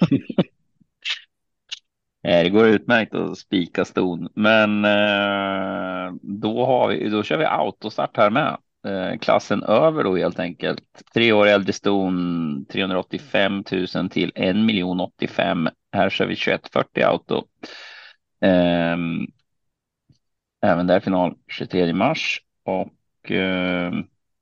Eh, 2.24 2.42
det 2.42 2.50
går 2.50 2.66
utmärkt 2.66 3.14
att 3.14 3.38
spika 3.38 3.84
ston, 3.84 4.28
men 4.34 4.84
eh, 4.84 6.14
då, 6.22 6.66
har 6.66 6.88
vi, 6.88 7.08
då 7.08 7.22
kör 7.22 7.38
vi 7.38 7.44
autostart 7.44 8.16
här 8.16 8.30
med. 8.30 8.56
Eh, 8.86 9.18
klassen 9.18 9.62
över 9.62 10.04
då 10.04 10.16
helt 10.16 10.38
enkelt. 10.38 11.02
Tre 11.14 11.32
år 11.32 11.46
äldre 11.46 11.72
ston 11.72 12.66
385 12.72 13.64
000 13.94 14.10
till 14.10 14.32
1 14.34 14.56
miljon 14.56 15.00
85. 15.00 15.68
Här 15.92 16.10
kör 16.10 16.26
vi 16.26 16.36
2140 16.36 17.02
auto. 17.04 17.42
Ehm, 18.40 19.26
även 20.62 20.86
där 20.86 21.00
final 21.00 21.34
23 21.48 21.92
mars 21.92 22.40
och 22.64 22.92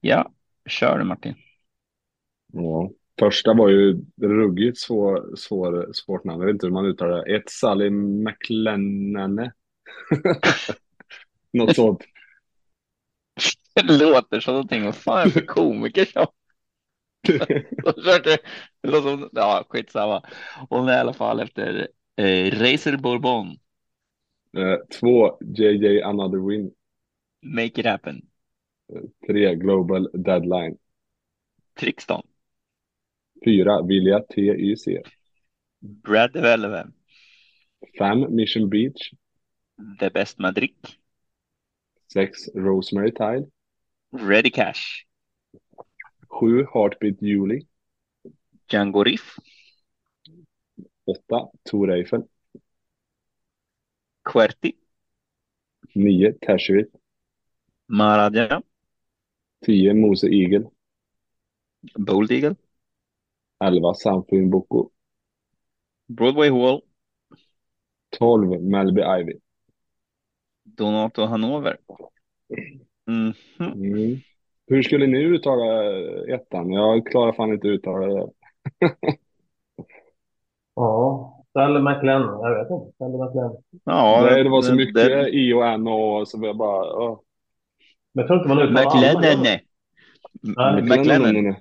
ja, 0.01 0.31
kör 0.67 0.99
du 0.99 1.05
Martin. 1.05 1.35
Ja, 2.53 2.91
första 3.23 3.55
var 3.55 3.69
ju 3.69 4.05
ruggigt 4.23 4.79
svår, 4.79 5.37
svår, 5.37 5.91
svårt 5.93 6.25
namn. 6.25 6.41
Jag 6.41 6.47
vet 6.47 6.55
inte 6.55 6.67
hur 6.67 6.73
man 6.73 6.87
uttalar 6.87 7.25
det. 7.25 7.37
Ett 7.37 7.51
Sally 7.51 7.91
McLennane. 7.91 9.53
Något 11.53 11.77
sånt. 11.77 12.01
Det 13.75 13.99
låter 13.99 14.41
som 14.41 14.55
någonting. 14.55 14.85
Vad 14.85 14.97
fan 14.97 15.21
är 15.21 15.25
det 15.25 15.31
för 15.31 15.47
komiker 15.47 16.05
som 16.05 16.27
det 17.29 18.39
låter 18.83 19.11
som, 19.11 19.29
ja, 19.33 19.65
skitsamma. 19.69 20.23
Hon 20.69 20.89
är 20.89 20.97
i 20.97 21.01
alla 21.01 21.13
fall 21.13 21.41
efter 21.41 21.89
eh, 22.17 22.51
Racer 22.51 22.97
Bourbon. 22.97 23.47
Eh, 24.57 24.99
två, 25.01 25.39
JJ 25.41 26.03
Another 26.03 26.49
Win. 26.49 26.71
Make 27.43 27.81
it 27.81 27.87
happen. 27.87 28.23
Tre, 29.27 29.55
Global 29.55 30.11
Deadline. 30.13 30.77
Trixton. 31.81 32.23
Fyra, 33.45 33.83
Vilja 33.83 34.21
TYC. 34.29 35.03
Brad 35.81 36.33
Development. 36.33 36.95
Fem, 37.99 38.27
Mission 38.35 38.69
Beach. 38.69 39.15
The 39.99 40.11
Best 40.11 40.39
Madrid. 40.39 40.75
Sex, 42.09 42.49
Rosemary 42.55 43.13
Tile. 43.13 43.51
Ready 44.13 44.51
Cash. 44.51 45.07
Sju, 46.29 46.67
Heartbeat 46.73 47.21
Julie. 47.21 47.67
Django 48.69 49.03
Riff. 49.05 49.39
Åtta, 51.05 51.51
Tor 51.65 51.91
Eiffel. 51.91 52.29
Querti. 54.25 54.77
Nio, 55.95 56.33
Tashvit. 56.41 56.91
Maradja. 57.89 58.63
Tio, 59.65 59.95
Mose 59.95 60.29
Eagle. 60.29 60.73
Bold 61.97 62.31
Eagle. 62.31 62.57
Elva, 63.67 63.95
Samfin 63.95 64.51
Boko. 64.51 64.91
Broadway 66.09 66.51
Hall. 66.51 66.81
Tolv, 68.19 68.63
Melby 68.63 69.01
Ivy. 69.21 69.33
Donato 70.65 71.27
Hanover. 71.27 71.77
Mm. 73.09 73.33
Mm. 73.61 74.17
Hur 74.67 74.83
skulle 74.83 75.07
ni 75.07 75.19
uttala 75.19 75.65
ettan? 76.35 76.71
Jag 76.73 77.07
klarar 77.07 77.33
fan 77.33 77.53
inte 77.53 77.69
uttala 77.69 78.07
det. 78.07 78.31
Ja, 80.75 81.45
Sally 81.53 81.81
McLennan. 81.81 82.41
Jag 82.41 82.59
vet 82.59 82.71
inte. 82.71 82.97
Sally 82.99 83.19
McLennan. 83.19 83.57
Ja, 83.85 84.23
det, 84.23 84.43
det 84.43 84.51
var 84.51 84.63
så 84.63 84.75
mycket 84.75 84.95
det- 84.95 85.29
I 85.31 85.53
och 85.53 85.67
N 85.67 85.87
och 85.89 86.29
så 86.29 86.39
jag 86.47 86.57
bara... 86.57 87.09
Oh. 87.09 87.21
Men 88.15 88.23
jag 88.23 88.27
tror 88.27 88.39
inte 88.39 88.49
man 88.49 88.59
uttalar 88.59 89.09
alla. 90.59 90.83
McLennan. 90.83 91.57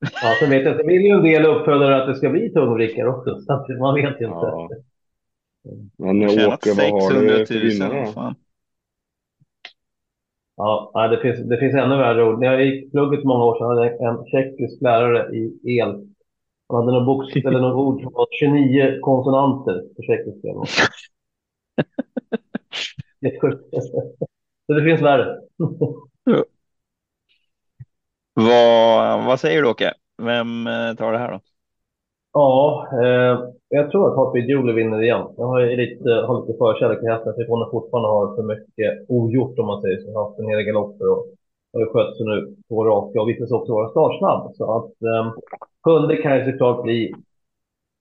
Ja, 0.00 0.36
sen 0.40 0.50
vet 0.50 0.64
jag, 0.64 0.76
sen 0.76 0.86
vill 0.86 1.02
ju 1.02 1.10
en 1.10 1.22
del 1.22 1.46
uppfödare 1.46 2.02
att 2.02 2.08
det 2.08 2.14
ska 2.14 2.30
bli 2.30 2.52
tungvrickare 2.52 3.08
också. 3.08 3.40
Så 3.40 3.52
att 3.52 3.78
man 3.78 3.94
vet 3.94 4.10
inte. 4.10 4.24
Ja. 4.24 4.68
Men 5.98 6.22
Åke, 6.22 6.72
vad 6.76 6.90
har 6.90 7.00
600 7.10 7.32
du 7.32 7.38
000. 7.38 7.46
för 7.46 7.54
vinnare. 7.54 8.34
Ja, 10.56 11.08
det, 11.10 11.20
finns, 11.20 11.48
det 11.48 11.58
finns 11.58 11.74
ännu 11.74 11.96
värre 11.96 12.24
ord. 12.24 12.40
När 12.40 12.46
jag 12.46 12.64
gick 12.64 12.92
plugget 12.92 13.24
många 13.24 13.44
år 13.44 13.58
sedan 13.58 13.66
hade 13.66 13.86
jag 13.86 14.14
en 14.14 14.24
tjeckisk 14.26 14.82
lärare 14.82 15.36
i 15.36 15.60
el. 15.78 16.08
Han 16.68 16.76
hade 16.76 16.92
något, 16.92 17.06
box, 17.06 17.36
eller 17.36 17.60
något 17.60 17.74
ord 17.74 18.02
som 18.02 18.12
var 18.12 18.26
29 18.30 18.98
konsonanter 19.00 19.82
på 19.96 20.02
tjeckiska. 20.02 20.48
Så 24.66 24.72
det 24.72 24.84
finns 24.84 25.02
värre. 25.02 25.40
Vad, 28.34 29.24
vad 29.26 29.40
säger 29.40 29.62
du 29.62 29.68
Åke? 29.68 29.94
Vem 30.22 30.66
eh, 30.66 30.94
tar 30.94 31.12
det 31.12 31.18
här 31.18 31.32
då? 31.32 31.40
Ja, 32.32 32.86
eh, 32.92 33.48
jag 33.68 33.90
tror 33.90 34.08
att 34.08 34.16
Heartbeat 34.16 34.48
Julie 34.48 34.72
vinner 34.74 35.02
igen. 35.02 35.26
Jag 35.36 35.46
har 35.46 35.60
ju 35.60 35.76
lite, 35.76 36.10
har 36.10 36.40
lite 36.40 36.58
förkärlek 36.58 37.00
till 37.00 37.08
hästen, 37.08 37.34
för 37.34 37.46
hon 37.48 37.62
har 37.62 37.70
fortfarande 37.70 38.08
har 38.08 38.36
för 38.36 38.42
mycket 38.42 39.10
ogjort 39.10 39.58
om 39.58 39.66
man 39.66 39.82
säger 39.82 40.00
så. 40.00 40.08
Jag 40.08 40.14
har 40.14 40.28
haft 40.28 40.38
en 40.38 40.48
hel 40.48 40.62
galopper 40.62 41.08
och 41.10 41.26
har 41.72 41.86
skött 41.92 42.16
sig 42.16 42.26
nu 42.26 42.56
på 42.68 42.84
raka 42.84 43.20
och 43.20 43.28
visat 43.28 43.48
sig 43.48 43.56
också 43.56 43.72
vara 43.72 43.90
startsnabb. 43.90 44.54
Så 44.56 44.76
att 44.76 45.02
eh, 45.02 45.32
sjunde 45.84 46.16
kan 46.16 46.36
ju 46.38 46.52
såklart 46.52 46.82
bli 46.82 47.14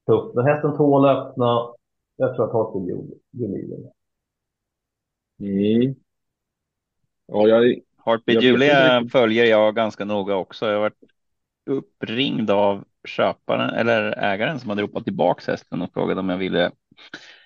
tufft. 0.08 0.36
Men 0.36 0.46
hästen 0.46 0.78
tål 0.78 1.06
att 1.06 1.18
öppna. 1.18 1.74
Jag 2.16 2.36
tror 2.36 2.46
att 2.46 2.88
Julie 2.88 3.18
Julie 3.32 3.66
vinner. 3.68 3.92
Mm. 5.40 5.96
Ja, 7.28 7.48
jag, 7.48 7.80
Heartbeat 8.06 8.36
Jag 8.36 8.44
Julia 8.44 9.10
följer 9.12 9.46
jag 9.46 9.76
ganska 9.76 10.06
noga 10.06 10.36
också. 10.36 10.66
Jag 10.66 10.74
har 10.74 10.80
varit 10.80 11.04
uppringd 11.66 12.52
av 12.52 12.84
köparen 13.08 13.70
eller 13.70 14.12
ägaren 14.12 14.60
som 14.60 14.70
hade 14.70 14.82
ropat 14.82 15.04
tillbaks 15.04 15.48
hästen 15.48 15.82
och 15.82 15.94
frågade 15.94 16.20
om 16.20 16.30
jag 16.30 16.38
ville 16.38 16.72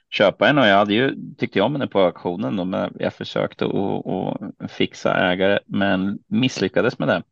köpa 0.09 0.49
en 0.49 0.57
och 0.57 0.67
jag 0.67 0.77
hade 0.77 0.93
ju 0.93 1.15
tyckte 1.37 1.61
om 1.61 1.71
henne 1.75 1.87
på 1.87 1.99
auktionen 1.99 2.55
då, 2.55 2.65
men 2.65 2.93
jag 2.99 3.13
försökte 3.13 3.65
att 3.65 4.71
fixa 4.71 5.31
ägare 5.31 5.59
men 5.65 6.19
misslyckades 6.27 6.99
med 6.99 7.07
det. 7.07 7.23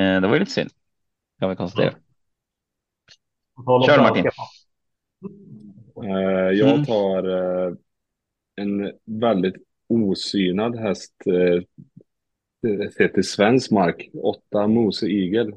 Eh, 0.00 0.20
Det 0.20 0.26
var 0.28 0.34
ju 0.34 0.40
lite 0.40 0.52
synd. 0.52 0.70
Kan 1.40 1.50
vi 1.50 1.56
konstatera. 1.56 1.94
Kör. 3.86 4.02
Martin. 4.02 4.26
eh, 6.04 6.50
jag 6.58 6.70
Mm. 6.70 6.84
tar 6.84 7.28
eh, 7.68 7.72
en 8.56 8.92
väldigt 9.04 9.54
osynad 9.88 10.76
häst 10.76 11.14
eh, 11.26 11.62
sett 12.90 13.18
i 13.18 13.22
svensk 13.22 13.70
mark. 13.70 14.10
Åtta 14.22 14.66
Mose 14.66 15.06
Eagle. 15.06 15.52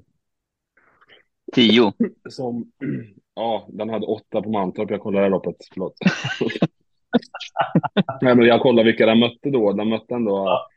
Tio. 1.54 1.94
Som, 2.30 2.72
ja, 3.36 3.68
den 3.70 3.90
hade 3.90 4.06
åtta 4.06 4.42
på 4.42 4.50
Mantorp. 4.50 4.92
Jag 4.92 5.02
kollade 5.02 5.26
det 5.26 5.30
loppet, 5.30 5.56
förlåt. 5.74 5.94
Nej, 8.22 8.36
men 8.36 8.46
jag 8.46 8.62
kollade 8.62 8.86
vilka 8.86 9.06
den 9.06 9.20
mötte 9.20 9.50
då. 9.50 9.74
Den 9.74 9.90
mötte 9.90 10.16
ändå 10.16 10.68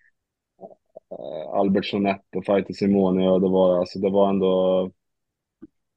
eh, 1.11 1.55
Albert 1.55 1.85
Sonett 1.85 2.37
och 2.37 2.45
Fighter 2.45 2.75
Simone 2.75 3.29
och 3.29 3.41
det 3.41 3.49
var, 3.49 3.79
alltså, 3.79 3.99
det 3.99 4.11
var 4.11 4.29
ändå... 4.29 4.91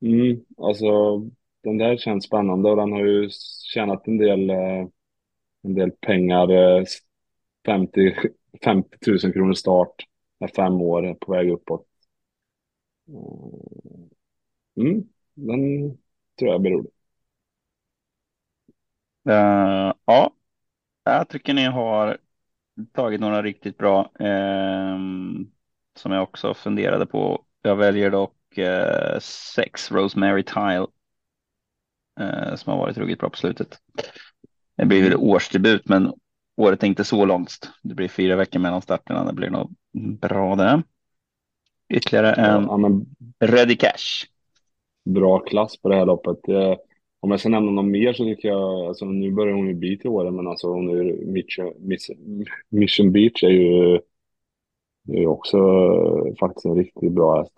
Mm, 0.02 0.46
alltså, 0.58 1.20
den 1.64 1.78
där 1.78 1.98
känns 1.98 2.26
spännande 2.26 2.70
och 2.70 2.78
den 2.78 2.92
har 2.92 3.06
ju 3.06 3.30
tjänat 3.74 4.08
en 4.08 4.18
del, 4.18 4.50
eh, 4.50 4.88
en 5.64 5.74
del 5.74 5.92
pengar. 5.92 6.52
Eh, 7.68 7.74
50, 7.76 8.16
50 8.64 8.98
000 9.08 9.34
kronor 9.34 9.54
start. 9.54 9.96
Är 10.40 10.48
fem 10.48 10.74
år 10.82 11.14
på 11.14 11.32
väg 11.32 11.50
uppåt. 11.52 11.86
Mm, 14.78 15.04
den 15.34 15.90
tror 16.40 16.52
jag 16.52 16.62
blir 16.62 16.72
rolig. 16.72 16.92
Eh, 19.30 19.94
ja, 20.06 20.36
jag 21.04 21.30
tycker 21.30 21.54
ni 21.54 21.66
har 21.66 22.18
tagit 22.94 23.22
några 23.22 23.42
riktigt 23.44 23.78
bra 23.78 24.12
ehm, 24.20 25.52
som 25.96 26.12
jag 26.12 26.24
också 26.24 26.54
funderade 26.54 27.06
på. 27.06 27.46
Jag 27.62 27.76
väljer 27.76 28.12
dock 28.12 28.58
eh, 28.58 29.20
sex 29.56 29.92
Rosemary 29.92 30.44
Tile 30.44 30.88
eh, 32.20 32.56
som 32.56 32.72
har 32.72 32.78
varit 32.78 32.98
ruggigt 32.98 33.20
bra 33.20 33.30
på 33.30 33.38
slutet. 33.38 33.80
Det 34.76 34.86
blir 34.86 35.04
väl 35.04 35.16
årsdebut, 35.16 35.90
men 35.90 36.14
året 36.56 36.84
är 36.84 36.88
inte 36.88 37.04
så 37.04 37.26
långt. 37.26 37.70
Det 37.84 37.96
blir 37.96 38.08
fyra 38.08 38.36
veckor 38.36 38.60
mellan 38.60 38.82
starterna. 38.82 39.26
Det 39.26 39.34
blir 39.34 39.50
nog 39.50 39.76
bra 40.20 40.56
det. 40.56 40.84
Ytterligare 41.94 42.34
en 42.34 42.64
Ja, 42.64 42.78
men 42.78 43.06
Ready 43.40 43.76
Cash. 43.76 44.26
bra 45.06 45.40
klass 45.40 45.82
på 45.82 45.90
det 45.90 45.96
här 45.96 46.06
loppet. 46.06 46.50
Eh, 46.50 46.76
Om 47.20 47.32
jag 47.32 47.40
ska 47.40 47.50
nämna 47.50 47.72
något 47.72 47.86
mer 47.92 48.14
så 48.14 48.24
tycker 48.24 48.48
jag, 48.48 48.86
alltså 48.86 49.06
nu 49.06 49.32
börjar 49.32 49.54
hon 49.56 49.68
ju 49.68 49.74
bli 49.74 49.98
till 49.98 50.10
åren, 50.10 50.36
men 50.36 50.48
alltså 50.48 50.68
hon 50.68 50.90
är 50.90 51.26
Mission, 51.26 51.74
Miss- 51.80 52.46
Mission 52.70 53.12
Beach 53.12 53.44
är 53.44 53.50
ju, 53.50 53.96
är 55.10 55.20
ju 55.20 55.28
också 55.28 55.58
eh, 55.58 56.36
faktiskt 56.40 56.66
en 56.66 56.76
riktigt 56.76 57.12
bra 57.12 57.38
häst. 57.40 57.54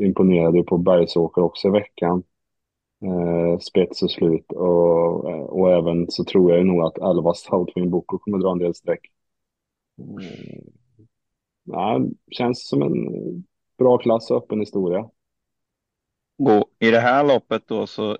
Imponerade 0.00 0.62
på 0.62 0.78
Bergsåker 0.78 1.42
också 1.42 1.68
i 1.68 1.70
veckan. 1.70 2.22
Eh, 3.02 3.58
spets 3.58 4.02
och 4.02 4.10
slut 4.10 4.52
och, 4.52 5.24
och 5.58 5.72
även 5.72 6.10
så 6.10 6.24
tror 6.24 6.52
jag 6.52 6.66
nog 6.66 6.82
att 6.82 6.98
11 6.98 7.34
Southwind 7.34 7.90
Boko 7.90 8.18
kommer 8.18 8.38
dra 8.38 8.52
en 8.52 8.58
del 8.58 8.74
streck. 8.74 9.00
Mm. 9.98 10.64
ja, 11.64 12.00
känns 12.30 12.68
som 12.68 12.82
en 12.82 12.92
bra 13.78 13.98
klass 13.98 14.30
och 14.30 14.36
öppen 14.36 14.60
historia. 14.60 15.10
Och 16.38 16.70
i 16.78 16.90
det 16.90 17.00
här 17.00 17.24
loppet 17.24 17.68
då 17.68 17.86
så 17.86 18.18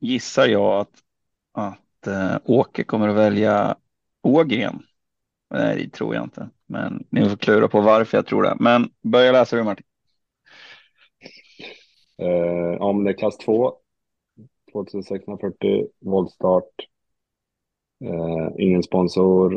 gissar 0.00 0.46
jag 0.46 0.80
att, 0.80 1.02
att 1.52 2.08
uh, 2.08 2.36
Åke 2.44 2.84
kommer 2.84 3.08
att 3.08 3.16
välja 3.16 3.76
Ågren. 4.22 4.82
Nej, 5.50 5.84
det 5.84 5.90
tror 5.90 6.14
jag 6.14 6.24
inte, 6.24 6.48
men 6.66 7.06
ni 7.10 7.28
får 7.28 7.36
klura 7.36 7.68
på 7.68 7.80
varför 7.80 8.18
jag 8.18 8.26
tror 8.26 8.42
det. 8.42 8.56
Men 8.60 8.90
börja 9.02 9.32
läsa 9.32 9.56
du 9.56 9.62
Martin. 9.62 9.86
Ja, 12.78 12.92
men 12.92 13.04
det 13.04 13.10
är 13.10 13.18
klass 13.18 13.36
2. 13.36 13.74
2640 14.84 15.86
voltstart. 16.00 16.74
Uh, 18.04 18.50
ingen 18.58 18.82
sponsor. 18.82 19.54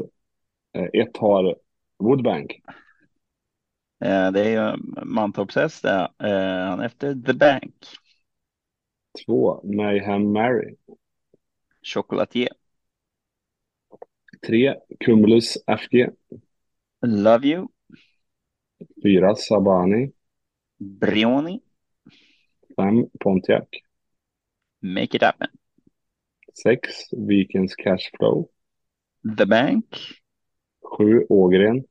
Uh, 0.78 0.88
ett 0.94 1.18
har 1.18 1.56
Woodbank. 2.00 2.62
Uh, 4.06 4.32
det 4.32 4.46
är 4.46 4.50
ju 4.50 4.78
Mantorps 5.06 5.56
häst 5.56 5.84
det. 5.84 6.12
Han 6.70 6.80
efter 6.80 7.14
The 7.26 7.34
Bank. 7.34 7.76
Två, 9.26 9.62
Mayhem 9.64 10.32
Mary. 10.32 10.76
Chocolatier. 11.82 12.50
Tre, 14.48 14.76
Cumulus 15.00 15.58
FG. 15.68 16.10
Love 17.06 17.48
you. 17.48 17.68
Fyra, 19.04 19.36
Sabani. 19.36 20.12
Brioni. 20.78 21.62
Fem, 22.76 23.10
Pontiac. 23.20 23.89
Make 24.82 25.16
it 25.16 25.22
happen. 25.22 25.50
Sex, 26.54 27.10
Vikens 27.12 27.76
Cashflow. 27.76 28.48
The 29.24 29.46
Bank. 29.46 29.86
Sju, 30.84 31.26
Ågren. 31.30 31.86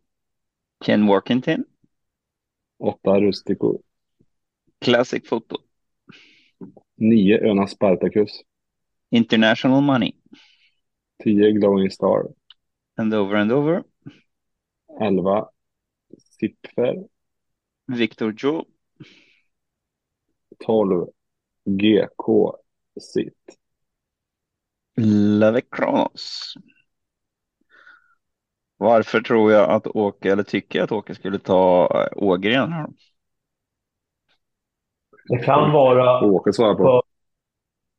Ken 0.81 1.07
Workington. 1.07 1.65
Åtta, 2.79 3.21
Rustico. 3.21 3.83
Classic 4.81 5.27
Foto. 5.27 5.57
Nio, 6.97 7.39
Öna 7.39 7.67
Spartacus. 7.67 8.43
International 9.11 9.81
Money. 9.81 10.17
Tio, 11.23 11.53
Glowing 11.53 11.91
Star. 11.91 12.29
And 12.97 13.15
over 13.15 13.37
and 13.37 13.53
over. 13.53 13.85
Elva, 15.01 15.49
Sipfer. 16.17 17.09
Victor 17.89 18.33
Joe. 18.33 18.67
12 20.65 21.09
GK 21.67 22.59
Sitt. 23.01 23.59
Love 25.41 25.61
Kronos. 25.61 26.55
Varför 28.77 29.21
tror 29.21 29.53
jag 29.53 29.71
att 29.71 29.87
Åke, 29.87 30.33
eller 30.33 30.43
tycker 30.43 30.79
jag 30.79 30.85
att 30.85 30.93
Åke 30.93 31.15
skulle 31.15 31.39
ta 31.39 31.89
äh, 31.95 32.23
Ågren 32.23 32.73
här? 32.73 32.87
Det 35.29 35.39
kan 35.39 35.73
vara 35.73 36.25
Åke 36.25 36.53
svarar 36.53 36.75
på. 36.75 37.03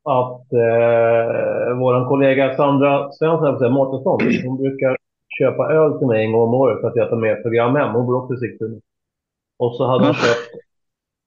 att 0.04 0.52
eh, 0.52 1.78
vår 1.78 2.08
kollega 2.08 2.56
Sandra 2.56 3.12
Svensson, 3.12 3.72
Mårtensson, 3.72 4.20
hon 4.44 4.56
brukar 4.56 4.96
köpa 5.38 5.72
öl 5.72 5.98
till 5.98 6.06
mig 6.06 6.24
en 6.24 6.32
gång 6.32 6.42
om 6.42 6.54
året 6.54 6.80
för 6.80 6.88
att 6.88 6.96
jag 6.96 7.10
tar 7.10 7.16
med 7.16 7.42
program 7.42 7.76
hem. 7.76 7.94
Hon 7.94 8.06
bor 8.06 8.22
också 8.22 8.34
i 8.34 8.38
Sigtuna. 8.38 8.80
Och 9.58 9.76
så 9.76 9.86
hade 9.86 10.04
hon 10.04 10.14
köpt 10.14 10.69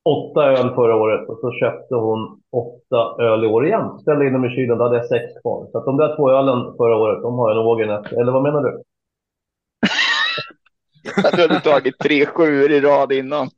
åtta 0.06 0.46
öl 0.46 0.76
förra 0.76 0.96
året 0.96 1.30
och 1.30 1.40
så 1.40 1.52
köpte 1.52 1.96
hon 1.96 2.42
åtta 2.52 3.24
öl 3.24 3.44
i 3.44 3.48
år 3.48 3.66
igen. 3.68 4.00
Ställde 4.00 4.28
in 4.28 4.34
dem 4.34 4.46
i 4.46 4.50
kylen, 4.50 4.78
då 4.78 4.84
hade 4.84 4.98
jag 4.98 5.06
sex 5.06 5.24
kvar. 5.42 5.68
Så 5.72 5.78
att 5.78 5.86
de 5.86 5.98
där 5.98 6.16
två 6.16 6.32
ölen 6.32 6.78
förra 6.78 6.96
året, 6.96 7.22
de 7.22 7.34
har 7.34 7.52
en 7.52 7.58
Ågren 7.58 7.90
efter. 7.90 8.22
Eller 8.22 8.32
vad 8.32 8.44
menar 8.44 8.62
du? 8.62 8.84
Du 11.36 11.42
hade 11.42 11.60
tagit 11.60 12.00
tre 12.00 12.26
sjuor 12.26 12.72
i 12.72 12.82
rad 12.82 13.12
innan. 13.12 13.50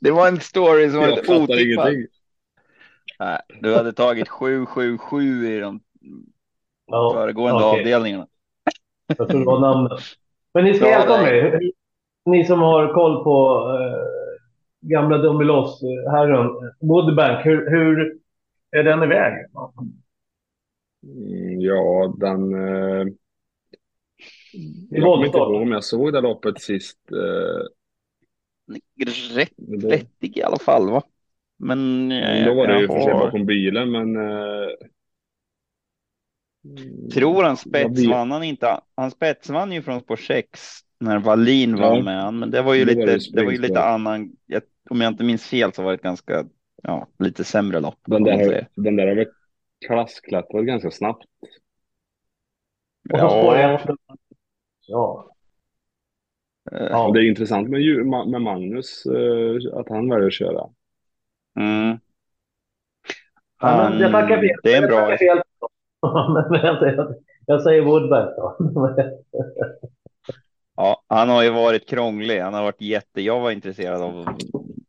Det 0.00 0.10
var 0.10 0.28
en 0.28 0.40
story 0.40 0.90
som 0.90 1.00
var 1.00 1.08
Jag 1.08 1.16
lite 1.18 1.34
otippad. 1.36 1.94
Nej, 3.18 3.40
du 3.60 3.74
hade 3.74 3.92
tagit 3.92 4.28
sju, 4.28 4.66
sju, 4.66 4.98
sju 4.98 5.46
i 5.46 5.60
de 5.60 5.80
Ja, 6.86 7.12
föregående 7.14 7.64
okej. 7.64 7.80
avdelningarna. 7.80 8.26
Jag 9.16 9.28
tror 9.28 9.40
det 9.40 9.46
var 9.46 9.60
namnet. 9.60 10.00
Men 10.54 10.64
ni 10.64 10.74
ska 10.74 10.84
Ja, 10.86 10.90
hjälpa 10.90 11.22
nej. 11.22 11.42
mig. 11.42 11.72
Ni 12.24 12.44
som 12.44 12.60
har 12.60 12.94
koll 12.94 13.24
på 13.24 13.66
eh, 13.80 14.88
gamla 14.88 15.18
Dummeloss, 15.18 15.82
eh, 15.82 16.10
herren, 16.12 16.50
Woodbank, 16.80 17.46
hur, 17.46 17.70
hur 17.70 18.18
är 18.70 18.82
den 18.84 19.02
iväg? 19.02 19.32
Mm, 21.02 21.60
Ja, 21.60 22.14
den... 22.20 22.54
Eh, 22.54 23.06
I 24.54 24.86
jag 24.90 25.02
kommer 25.04 25.26
inte 25.26 25.38
ihåg 25.38 25.62
om 25.62 25.72
jag 25.72 25.84
såg 25.84 26.12
det 26.12 26.20
loppet 26.20 26.60
sist. 26.60 26.98
Eh, 27.12 27.66
Rätt 29.34 29.52
vettig 29.82 30.36
i 30.36 30.42
alla 30.42 30.58
fall 30.58 30.90
va? 30.90 31.02
Men 31.56 32.12
eh, 32.12 32.46
då 32.46 32.54
var 32.54 32.66
det 32.66 32.80
ju 32.80 32.86
för 32.86 33.00
sig 33.00 33.12
bakom 33.12 33.46
bilen, 33.46 33.90
men... 33.90 34.16
Eh, 34.16 34.68
Tror 37.14 37.42
han 37.42 37.50
jag 37.50 37.58
spetsvann 37.58 38.30
han 38.30 38.42
inte? 38.42 38.80
Han 38.94 39.10
spetsvann 39.10 39.72
ju 39.72 39.82
från 39.82 40.00
spår 40.00 40.16
6 40.16 40.60
när 41.00 41.18
Wallin 41.18 41.76
var 41.76 41.96
Ja. 41.96 42.02
med 42.02 42.22
han, 42.22 42.38
men 42.38 42.50
det 42.50 42.62
var 42.62 42.74
ju 42.74 42.84
var 42.84 42.92
lite, 42.94 43.06
det 43.06 43.20
det 43.32 43.44
var 43.44 43.52
ju 43.52 43.58
lite 43.58 43.82
annan. 43.84 44.32
Jag, 44.46 44.62
om 44.90 45.00
jag 45.00 45.12
inte 45.12 45.24
minns 45.24 45.46
fel 45.46 45.72
så 45.72 45.82
var 45.82 45.90
det 45.90 45.94
ett 45.94 46.02
ganska, 46.02 46.44
ja, 46.82 47.08
lite 47.18 47.44
sämre 47.44 47.80
lopp. 47.80 47.98
Den 48.06 48.24
där, 48.24 48.68
den 48.74 48.96
där 48.96 49.06
har 49.06 49.14
väl 49.14 49.26
klassklättrat 49.86 50.64
ganska 50.66 50.90
snabbt. 50.90 51.24
Ja. 53.08 53.78
Ja. 54.86 55.30
eh, 56.72 56.82
ja. 56.90 57.10
Det 57.14 57.20
är 57.20 57.28
intressant 57.28 57.68
med, 57.68 57.80
med 58.28 58.42
Magnus, 58.42 59.06
eh, 59.06 59.78
att 59.78 59.88
han 59.88 60.08
väljer 60.10 60.26
att 60.26 60.32
köra. 60.32 60.68
mm. 61.60 61.98
Men 63.62 63.98
jag 64.00 64.12
tackar 64.12 64.28
Han- 64.36 64.40
fel. 64.40 64.56
Det 64.62 64.72
är 64.72 64.76
en 64.76 64.82
Jag 64.82 64.90
bra. 64.90 65.00
tackar 65.00 65.16
fel. 65.16 65.42
Men 66.50 67.14
jag 67.46 67.62
säger, 67.62 67.82
Woodbank 67.82 68.30
då. 68.36 68.56
Ja, 70.76 71.02
han 71.08 71.28
har 71.28 71.42
ju 71.42 71.50
varit 71.50 71.88
krånglig. 71.88 72.40
Han 72.40 72.54
har 72.54 72.62
varit 72.62 72.80
jätte. 72.80 73.22
Jag 73.22 73.40
var 73.40 73.50
intresserad 73.50 74.02
av, 74.02 74.38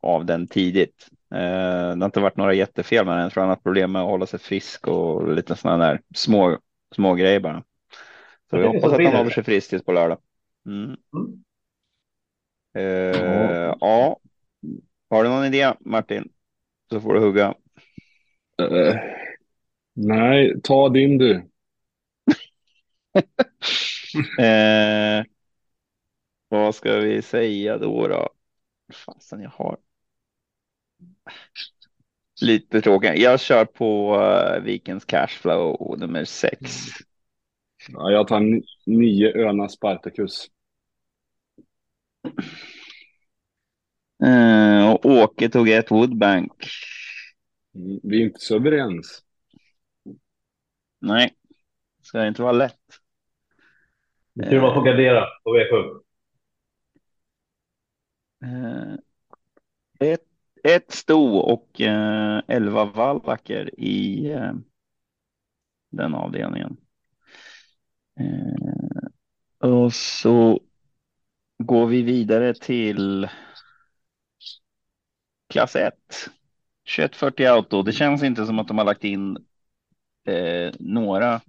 av 0.01 0.25
den 0.25 0.47
tidigt. 0.47 1.07
Eh, 1.35 1.39
det 1.39 1.99
har 1.99 2.05
inte 2.05 2.19
varit 2.19 2.37
några 2.37 2.53
jättefel 2.53 3.05
med 3.05 3.15
den. 3.15 3.23
Jag 3.23 3.31
tror 3.31 3.41
han 3.41 3.49
har 3.49 3.55
problem 3.55 3.91
med 3.91 4.01
att 4.01 4.07
hålla 4.07 4.25
sig 4.25 4.39
frisk 4.39 4.87
och 4.87 5.35
lite 5.35 5.55
sådana 5.55 5.85
där 5.87 6.01
små, 6.15 6.57
små 6.95 7.13
grejer 7.13 7.39
bara. 7.39 7.63
Så 8.49 8.55
Jag 8.55 8.59
vi 8.59 8.67
hoppas 8.67 8.89
så 8.89 8.95
att 8.95 9.03
han 9.03 9.15
håller 9.15 9.29
sig 9.29 9.43
frisk 9.43 9.69
tills 9.69 9.83
på 9.83 9.91
lördag. 9.91 10.17
Mm. 10.65 10.95
Mm. 11.13 11.43
Eh, 12.75 13.75
ja, 13.79 14.19
har 15.09 15.23
du 15.23 15.29
någon 15.29 15.45
idé 15.45 15.73
Martin? 15.79 16.29
Så 16.89 17.01
får 17.01 17.13
du 17.13 17.19
hugga. 17.19 17.53
Eh, 18.61 18.95
nej, 20.07 20.61
ta 20.63 20.89
din 20.89 21.17
du. 21.17 21.49
Eh, 24.37 25.23
vad 26.49 26.75
ska 26.75 26.95
vi 26.99 27.21
säga 27.21 27.77
då? 27.77 28.07
då? 28.07 28.29
Fasen, 28.93 29.41
jag 29.41 29.49
har 29.49 29.77
lite 32.41 32.81
tråkigt. 32.81 33.17
Jag 33.17 33.39
kör 33.39 33.65
på 33.65 34.15
uh, 34.15 34.63
Vikens 34.63 35.05
Cashflow 35.05 35.95
nummer 35.99 36.25
sex. 36.25 36.85
Ja, 37.87 38.11
jag 38.11 38.27
tar 38.27 38.39
ni- 38.39 38.63
nio 38.85 39.47
Öna 39.49 39.69
Spartacus. 39.69 40.47
Eh, 44.23 44.91
och 44.91 45.05
Åke 45.05 45.49
tog 45.49 45.69
ett 45.69 45.91
Woodbank. 45.91 46.51
Mm, 47.75 47.99
Vi 48.03 48.21
är 48.21 48.25
inte 48.25 48.39
så 48.39 48.55
överens. 48.55 49.23
Nej, 50.99 51.33
ska 52.01 52.27
inte 52.27 52.41
vara 52.41 52.51
lätt. 52.51 52.79
Det 54.33 54.49
tur 54.49 54.61
man 54.61 54.73
får 54.73 54.85
gardera 54.85 55.25
på 55.43 55.49
V7. 55.49 55.99
Eh, 58.43 58.95
ett, 59.99 60.25
ett 60.63 60.91
sto 60.91 61.37
och 61.37 61.81
eh, 61.81 62.41
elva 62.47 62.85
vallacker 62.85 63.79
i 63.79 64.31
eh, 64.31 64.53
den 65.89 66.15
avdelningen. 66.15 66.77
Eh, 68.19 69.69
och 69.69 69.93
så 69.93 70.59
går 71.57 71.87
vi 71.87 72.01
vidare 72.01 72.53
till 72.53 73.29
klass 75.49 75.75
1. 75.75 75.93
2140 76.95 77.45
Auto. 77.45 77.83
Det 77.83 77.91
känns 77.91 78.23
inte 78.23 78.45
som 78.45 78.59
att 78.59 78.67
de 78.67 78.77
har 78.77 78.85
lagt 78.85 79.03
in 79.03 79.37
eh, 80.27 80.73
några 80.79 81.41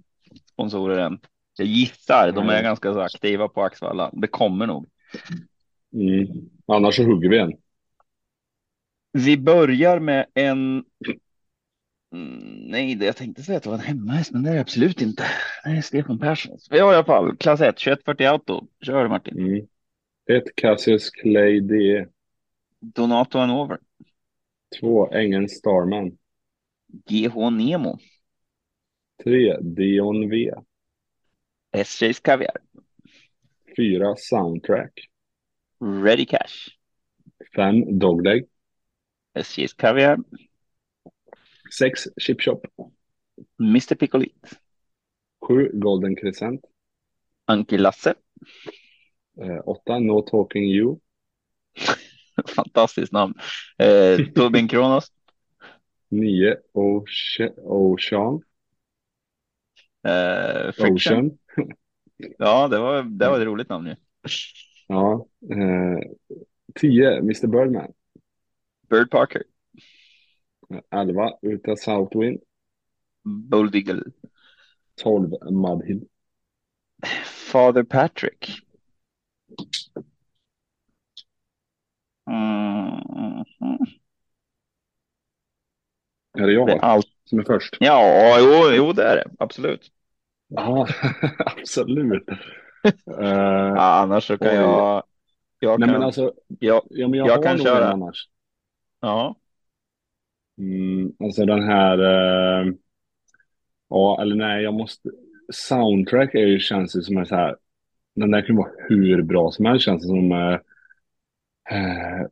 sponsorer 0.51 0.97
än. 0.97 1.19
Jag 1.57 1.67
gissar, 1.67 2.31
de 2.31 2.43
är 2.43 2.53
Nej. 2.53 2.63
ganska 2.63 2.93
så 2.93 2.99
aktiva 2.99 3.47
på 3.47 3.63
Axvalla. 3.63 4.09
Det 4.13 4.27
kommer 4.27 4.67
nog. 4.67 4.85
Mm. 5.93 6.27
Annars 6.67 6.95
så 6.95 7.03
hugger 7.03 7.29
vi 7.29 7.37
en. 7.37 7.53
Vi 9.13 9.37
börjar 9.37 9.99
med 9.99 10.25
en 10.33 10.83
Mm, 12.13 12.71
nej, 12.71 13.03
jag 13.03 13.15
tänkte 13.15 13.43
säga 13.43 13.57
att 13.57 13.63
det 13.63 13.69
var 13.69 13.77
en 13.77 13.83
hemmahäst, 13.83 14.31
men 14.31 14.43
det 14.43 14.49
är 14.49 14.53
det 14.53 14.61
absolut 14.61 15.01
inte. 15.01 15.23
Det 15.63 15.69
är 15.69 15.81
Stefan 15.81 16.19
Perssons. 16.19 16.67
Vi 16.71 16.79
har 16.79 16.93
i 16.93 16.95
alla 16.95 17.05
fall 17.05 17.37
klass 17.37 17.61
1, 17.61 17.77
2140 17.77 18.27
auto. 18.27 18.67
Kör 18.85 19.07
Martin. 19.07 19.39
Mm. 19.39 19.67
Ett 20.29 20.55
Cassius 20.55 21.09
Clay 21.09 21.59
DE. 21.59 22.05
Donato 22.79 23.37
Hanover. 23.37 23.77
Två 24.79 25.11
Ängeln 25.11 25.49
Starman. 25.49 26.17
GH 27.09 27.49
Nemo. 27.49 27.99
Tre 29.23 29.57
Dion 29.61 30.29
V. 30.29 30.51
SJ's 31.73 32.19
Kaviar. 32.19 32.57
Fyra 33.75 34.15
Soundtrack. 34.17 34.91
Ready 35.79 36.25
Cash. 36.25 36.69
Fem 37.55 37.99
Dogleg. 37.99 38.47
SJ's 39.35 39.73
Kaviar. 39.73 40.17
Sex 41.69 42.07
Chip 42.19 42.41
Shop. 42.41 42.65
Mr 43.59 43.95
Piccolit. 43.95 44.57
Sju 45.43 45.69
Golden 45.73 46.15
Crescent. 46.15 46.65
Anki 47.47 47.77
Lasse. 47.77 48.13
Eh, 49.41 49.59
åtta 49.65 49.99
No 49.99 50.21
Talking 50.21 50.67
You. 50.69 50.99
Fantastiskt 52.55 53.11
namn. 53.13 53.33
Eh, 53.77 54.17
Tobin 54.35 54.67
Kronos. 54.71 55.11
Nio 56.11 56.55
Oce- 56.73 57.53
Ocean. 57.63 58.41
Eh, 60.03 60.71
Friction. 60.71 61.25
Ocean. 61.25 61.37
Ja, 62.37 62.67
det 62.67 62.79
var, 62.79 63.03
det 63.03 63.29
var 63.29 63.39
ett 63.39 63.45
roligt 63.45 63.69
namn 63.69 63.87
ju. 63.87 63.95
Ja. 64.87 65.27
Eh, 65.51 65.99
tio 66.75 67.17
Mr 67.17 67.47
Birdman. 67.47 67.93
Bird 68.89 69.09
Parker. 69.11 69.43
Elva 70.91 71.33
Uta 71.41 71.75
Southwind. 71.75 72.39
Bold 73.23 73.75
Eagle. 73.75 74.03
Tolv 74.95 75.29
Mudhill. 75.51 76.07
Father 77.25 77.83
Patrick. 77.83 78.61
Mm. 82.29 83.01
Är 86.39 86.47
det 86.47 86.53
jag 86.53 86.67
Det 86.67 86.73
är 86.73 86.79
allt. 86.79 87.07
Som 87.31 87.39
är 87.39 87.43
först? 87.43 87.77
Ja, 87.79 88.37
jo, 88.39 88.71
jo, 88.75 88.93
det 88.93 89.03
är 89.03 89.15
det. 89.15 89.25
Absolut. 89.39 89.91
Ja, 90.47 90.87
absolut. 91.45 92.23
Eh, 93.21 93.73
Ja, 93.75 93.99
annars 94.01 94.27
så 94.27 94.37
kan 94.37 94.47
Oj. 94.49 94.55
jag. 94.57 95.03
Jag 95.59 95.79
nej 95.79 95.87
kan. 95.87 95.93
men 95.93 96.03
alltså, 96.03 96.33
ja, 96.59 96.83
ja, 96.89 97.07
men 97.07 97.19
jag, 97.19 97.27
jag 97.27 97.43
kan 97.43 97.57
köra. 97.57 97.91
annars. 97.91 98.29
ja. 99.01 99.35
Mm, 100.57 101.11
alltså 101.19 101.45
den 101.45 101.63
här, 101.63 101.97
eh, 101.99 102.73
ja 103.89 104.21
eller 104.21 104.35
nej, 104.35 104.63
jag 104.63 104.73
måste, 104.73 105.09
soundtrack 105.53 106.35
är 106.35 106.39
ju, 106.47 106.59
känns 106.59 106.95
ju 106.95 107.01
som 107.01 107.17
en 107.17 107.25
så 107.25 107.35
här, 107.35 107.55
den 108.15 108.31
där 108.31 108.41
kan 108.47 108.55
vara 108.55 108.71
hur 108.89 109.21
bra 109.21 109.51
som 109.51 109.65
helst 109.65 109.85
känns 109.85 110.01
det 110.03 110.07
som. 110.07 110.31
Eh, 111.71 112.27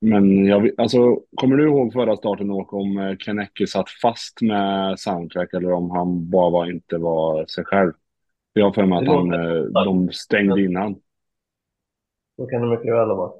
men 0.00 0.46
jag, 0.46 0.70
alltså, 0.78 0.98
kommer 1.36 1.56
du 1.56 1.68
ihåg 1.68 1.92
förra 1.92 2.16
starten 2.16 2.50
och 2.50 2.74
om 2.74 2.98
eh, 2.98 3.16
Kaneki 3.18 3.66
satt 3.66 3.90
fast 4.02 4.42
med 4.42 4.98
soundtrack 4.98 5.54
eller 5.54 5.72
om 5.72 5.90
han 5.90 6.30
bara 6.30 6.50
var, 6.50 6.70
inte 6.70 6.98
var 6.98 7.46
sig 7.46 7.64
själv? 7.64 7.92
Jag 8.52 8.64
har 8.64 8.72
för 8.72 8.86
mig 8.86 8.98
att 8.98 9.04
Det 9.04 9.10
han, 9.12 9.32
eh, 9.34 9.84
de 9.84 10.08
stängde 10.12 10.62
innan. 10.64 10.94
Så 12.36 12.46
kan 12.46 12.60
det 12.62 12.68
mycket 12.68 12.94
väl 12.94 13.08
ha 13.08 13.14
varit. 13.14 13.34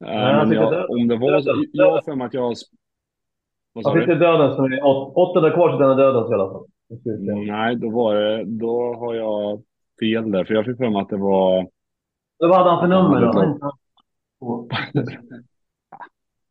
Vi 0.00 0.06
han 0.06 0.48
sitter 0.48 0.62
jag, 0.62 0.90
om 0.90 1.08
det 1.08 1.16
var 1.16 1.40
så, 1.40 1.52
Döden. 1.52 1.64
jag 1.72 1.90
har 1.90 2.02
för 2.02 2.14
mig 2.14 2.26
att 2.26 2.34
jag 2.34 2.54
Han 3.84 3.94
du? 3.94 4.00
sitter 4.00 4.14
dödens 4.14 4.58
nu. 4.58 4.80
Åt- 4.80 5.12
Åttonde 5.16 5.50
kvar 5.50 5.68
till 5.70 5.78
den 5.78 5.90
är 5.90 5.96
dödens 5.96 6.30
i 6.30 6.34
alla 6.34 6.52
fall. 6.52 6.66
Nej, 7.46 7.76
då 7.76 7.90
var 7.90 8.14
det, 8.14 8.44
då 8.44 8.94
har 8.94 9.14
jag 9.14 9.62
fel 10.00 10.30
där. 10.30 10.44
För 10.44 10.54
jag 10.54 10.64
fick 10.64 10.76
för 10.76 10.90
mig 10.90 11.02
att 11.02 11.08
det 11.08 11.16
var... 11.16 11.68
Vad 12.38 12.56
hade 12.56 12.70
han 12.70 12.80
för 12.80 12.88
nummer 12.88 13.20
då? 13.20 13.70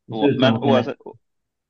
Ja, 0.06 0.28
men 0.40 0.58
oavsett, 0.58 0.98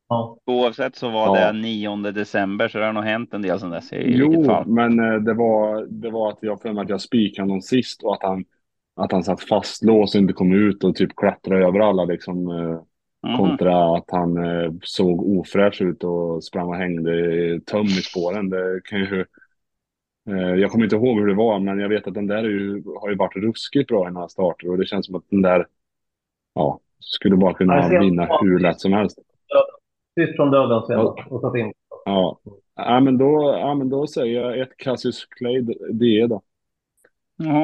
Ja. 0.08 0.38
oavsett 0.46 0.96
så 0.96 1.10
var 1.10 1.38
det 1.38 1.60
9 1.62 1.96
december 1.96 2.68
så 2.68 2.78
det 2.78 2.86
har 2.86 2.94
nog 2.94 3.04
hänt 3.04 3.34
en 3.34 3.42
del 3.42 3.60
sedan 3.60 3.70
dess 3.70 3.90
Jo, 3.92 4.64
men 4.66 5.00
eh, 5.00 5.16
det 5.16 5.34
var, 5.34 5.86
det 5.90 6.10
var 6.10 6.30
att 6.30 6.38
jag 6.42 6.62
för 6.62 6.74
mig 6.74 6.84
att 6.84 6.90
jag 6.90 7.02
spikade 7.02 7.44
honom 7.44 7.62
sist 7.62 8.04
och 8.04 8.14
att 8.14 8.24
han, 8.24 8.46
att 8.96 9.12
han 9.12 9.24
satt 9.24 9.42
fastlåst 9.42 10.16
och 10.16 10.22
inte 10.22 10.34
kom 10.34 10.54
ut 10.54 10.84
och 10.84 10.96
typ 10.96 11.16
klättrade 11.16 11.66
över 11.66 11.80
alla 11.80 12.06
liksom. 12.06 12.44
Mhm. 13.28 13.38
Kontra 13.38 13.98
att 13.98 14.12
han 14.12 14.38
eh, 14.38 14.72
såg 14.82 15.38
ofräsch 15.38 15.82
ut 15.82 16.04
och 16.04 16.44
sprang 16.44 16.68
och 16.68 16.76
hängde 16.76 17.12
töm 17.60 17.86
i 17.86 17.90
spåren. 17.90 18.50
Det 18.50 18.82
kan 18.84 19.00
ju... 19.00 19.26
Jag 20.60 20.72
kommer 20.72 20.84
inte 20.84 20.96
ihåg 20.96 21.20
hur 21.20 21.28
det 21.28 21.34
var, 21.34 21.60
men 21.60 21.80
jag 21.80 21.90
vet 21.90 22.08
att 22.08 22.14
den 22.14 22.28
där 22.28 22.38
är 22.38 22.50
ju, 22.50 22.84
har 23.02 23.10
ju 23.10 23.16
varit 23.16 23.36
ruskigt 23.36 23.88
bra 23.88 24.04
i 24.04 24.08
den 24.08 24.16
här 24.16 24.28
starten 24.28 24.70
och 24.70 24.78
det 24.78 24.86
känns 24.86 25.06
som 25.06 25.16
att 25.16 25.30
den 25.30 25.42
där, 25.42 25.68
ja, 26.54 26.80
skulle 27.00 27.36
bara 27.36 27.54
kunna 27.54 27.90
ser- 27.90 28.00
vinna 28.00 28.28
hur 28.42 28.60
lätt 28.60 28.82
som 28.82 28.94
helst. 28.94 29.20
Sist 30.20 30.36
från 30.36 30.54
alla 30.54 30.88
fall. 30.88 31.24
Och 31.30 31.42
satt 31.42 31.56
in. 31.56 31.74
Ja, 32.06 32.40
ja, 32.76 33.00
men, 33.00 33.18
då, 33.18 33.56
ja 33.60 33.74
men 33.74 33.90
då 33.90 34.08
säger 34.08 34.42
jag 34.42 34.60
ett 34.60 34.78
Cassius 34.78 35.26
Clay 35.26 35.62
DE 35.92 36.28
då. 36.28 36.42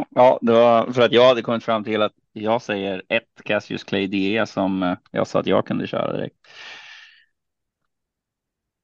Ja, 0.10 0.40
det 0.42 0.52
var 0.52 0.92
för 0.92 1.02
att 1.02 1.12
jag 1.12 1.28
hade 1.28 1.42
kommit 1.42 1.64
fram 1.64 1.84
till 1.84 2.02
att 2.02 2.14
jag 2.34 2.62
säger 2.62 3.04
ett 3.08 3.44
Cassius 3.44 3.84
Clay 3.84 4.08
DE 4.08 4.46
som 4.46 4.84
eh, 4.84 4.98
jag 5.12 5.28
sa 5.28 5.40
att 5.40 5.48
jag 5.48 5.66
kunde 5.66 5.88
köra 5.88 6.14
direkt. 6.18 6.36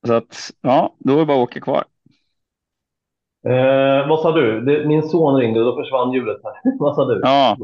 Så 0.08 0.14
att 0.14 0.52
ja, 0.62 0.96
då 1.00 1.14
är 1.14 1.18
det 1.20 1.26
bara 1.26 1.38
åka 1.38 1.62
kvar. 1.62 1.84
Eh, 3.48 4.08
vad 4.08 4.20
sa 4.22 4.32
du? 4.32 4.62
Det, 4.62 4.88
min 4.88 5.04
son 5.04 5.36
ringde 5.40 5.60
och 5.60 5.66
då 5.66 5.84
försvann 5.84 6.14
ljudet 6.14 6.38
här. 6.44 6.54
vad 6.80 6.96
sa 6.96 7.06
du? 7.06 7.22
Ja, 7.24 7.58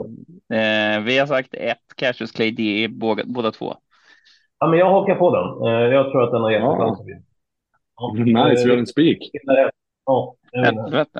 eh, 0.58 1.02
vi 1.04 1.18
har 1.18 1.26
sagt 1.28 1.54
ett 1.54 1.96
Cassius 1.96 2.32
Clay 2.32 2.52
DE 2.52 2.88
båda, 2.88 3.24
båda 3.26 3.52
två. 3.52 3.76
Ja, 4.60 4.68
men 4.68 4.80
jag 4.80 4.90
hakar 4.90 5.16
på 5.16 5.36
den. 5.36 5.68
Eh, 5.74 5.94
jag 5.94 6.12
tror 6.12 6.24
att 6.24 6.32
den 6.32 6.42
har 6.42 6.52
Ja. 6.52 6.92
att 6.92 7.06
vinna. 7.08 8.40
Ja. 8.40 8.50
Nice, 8.50 8.64
vi 8.66 8.72
har 8.72 8.78
en 8.78 8.88
spik. 8.88 9.30
Ja. 10.06 10.36
Helvete. 10.54 11.20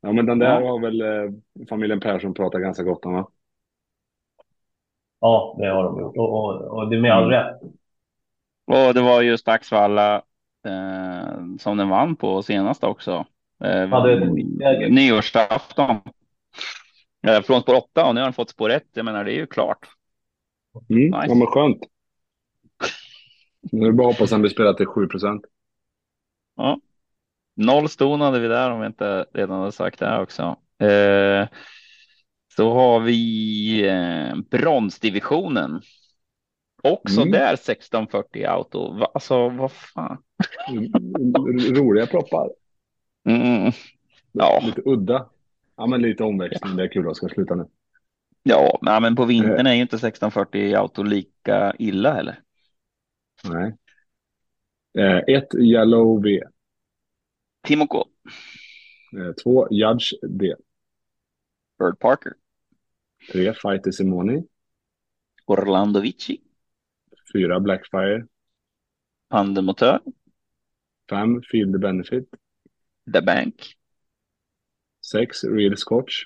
Ja, 0.00 0.12
men 0.12 0.26
den 0.26 0.38
där 0.38 0.60
Ja. 0.60 0.68
har 0.70 0.80
väl 0.80 1.00
eh, 1.00 1.30
familjen 1.68 2.00
Persson 2.00 2.34
pratat 2.34 2.60
ganska 2.60 2.82
gott 2.82 3.04
om, 3.04 3.14
va? 3.14 3.28
Ja, 5.20 5.56
det 5.58 5.66
har 5.66 5.84
de 5.84 6.00
gjort. 6.00 6.16
Och, 6.16 6.44
och, 6.44 6.60
och 6.78 6.90
det 6.90 6.96
är 6.96 7.00
med 7.00 7.12
all 7.12 7.24
Mm. 7.32 7.44
rätt. 7.44 7.60
Och 8.66 8.94
det 8.94 9.00
var 9.00 9.22
just 9.22 9.48
Axvalla 9.48 10.22
eh, 10.68 11.56
som 11.58 11.76
den 11.76 11.88
vann 11.88 12.16
på 12.16 12.42
senast 12.42 12.84
också. 12.84 13.26
Eh, 13.64 13.88
läge. 14.58 14.88
nyårsafton. 14.88 16.00
Eh, 17.26 17.42
från 17.42 17.60
spår 17.60 17.74
8 17.74 18.04
och 18.04 18.14
nu 18.14 18.20
har 18.20 18.26
den 18.26 18.32
fått 18.32 18.50
spår 18.50 18.70
1. 18.70 18.82
Jag 18.92 19.04
menar, 19.04 19.24
det 19.24 19.32
är 19.32 19.36
ju 19.36 19.46
klart. 19.46 19.88
Mm. 20.90 21.04
Nice. 21.04 21.26
Ja, 21.28 21.34
men 21.34 21.46
skönt. 21.46 21.78
Nu 23.72 23.86
är 23.86 23.86
det 23.86 23.92
bara 23.92 24.08
att 24.08 24.14
hoppas 24.14 24.24
att 24.24 24.30
den 24.30 24.40
blir 24.40 24.50
spelad 24.50 24.76
till 24.76 24.86
7 24.86 25.06
procent. 25.06 25.42
Ja. 26.56 26.80
Noll 27.56 27.88
ston 27.88 28.20
hade 28.20 28.40
vi 28.40 28.48
där 28.48 28.70
om 28.70 28.80
vi 28.80 28.86
inte 28.86 29.26
redan 29.34 29.58
hade 29.58 29.72
sagt 29.72 29.98
det 29.98 30.06
här 30.06 30.22
också. 30.22 30.42
Eh, 30.78 31.48
så 32.56 32.72
har 32.72 33.00
vi 33.00 33.88
eh, 33.88 34.36
bronsdivisionen. 34.50 35.82
Också 36.82 37.20
Mm. 37.20 37.32
där 37.32 37.56
1640 37.56 38.44
auto. 38.44 39.04
Alltså 39.14 39.48
vad 39.48 39.72
fan. 39.72 40.22
Roliga 41.74 42.06
proppar. 42.06 42.50
Mm. 43.28 43.72
Ja. 44.32 44.62
Lite 44.66 44.82
udda. 44.84 45.28
Ja, 45.76 45.86
men 45.86 46.02
lite 46.02 46.24
omväxling. 46.24 46.76
Det 46.76 46.82
är 46.82 46.88
kul 46.88 47.08
att 47.10 47.16
ska 47.16 47.28
sluta 47.28 47.54
nu. 47.54 47.66
Ja, 48.42 48.78
men- 48.82 49.02
men 49.02 49.16
på 49.16 49.24
vintern 49.24 49.66
är 49.66 49.74
ju 49.74 49.80
inte 49.82 49.98
1640 49.98 50.74
auto 50.74 51.02
lika 51.02 51.74
illa 51.78 52.12
heller. 52.12 52.40
Nej. 53.44 53.74
Eh, 54.98 55.36
ett 55.36 55.54
Yellow 55.54 56.22
V. 56.22 56.42
Timo 57.66 57.86
K. 57.86 58.04
Eh, 59.18 59.32
två 59.42 59.68
Judge 59.70 60.12
D. 60.28 60.54
Bird 61.78 61.98
Parker. 61.98 62.32
Tre 63.32 63.54
Fighter 63.54 63.90
Simoni. 63.90 64.44
Orlando 65.46 66.00
Vici. 66.00 66.40
Fyra 67.32 67.60
Blackfire. 67.60 68.26
Pandelmotör. 69.28 70.00
Fem 71.10 71.42
Field 71.42 71.72
the 71.72 71.78
Benefit. 71.78 72.28
The 73.12 73.22
Bank. 73.22 73.54
Sex 75.00 75.44
Real 75.44 75.76
Scotch. 75.76 76.24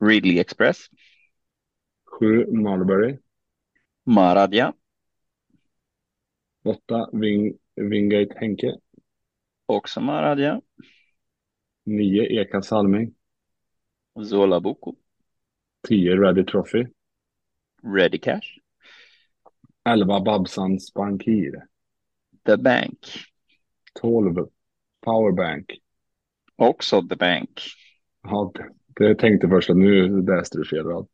Ridley 0.00 0.38
Express. 0.38 0.88
Sju 2.04 2.46
Marlbury. 2.46 3.18
Maradja. 4.04 4.72
Åtta 6.62 7.08
Wing, 7.12 7.58
Wingate 7.76 8.38
Henke. 8.38 8.74
Också 9.66 10.00
Maradja. 10.00 10.60
Nio 11.84 12.22
Eka 12.22 12.62
Salming. 12.62 13.14
Zola 14.22 14.60
Boko. 14.60 14.96
Tio 15.88 16.16
Ready 16.16 16.44
Trophy. 16.44 16.86
Ready 17.82 18.18
Cash. 18.18 18.63
Elva 19.84 20.20
Babsans 20.20 20.94
Bankir. 20.94 21.52
The 22.46 22.56
Bank. 22.56 22.98
12. 24.00 24.48
Powerbank. 25.00 25.64
Också 26.56 27.02
The 27.02 27.16
Bank. 27.16 27.60
Ja, 28.22 28.52
det, 28.54 28.68
det 29.04 29.14
tänkte 29.14 29.48
först 29.48 29.70
att 29.70 29.76
nu 29.76 30.22
läste 30.22 30.58
du 30.58 30.64
fel 30.64 30.84
rad. 30.86 31.06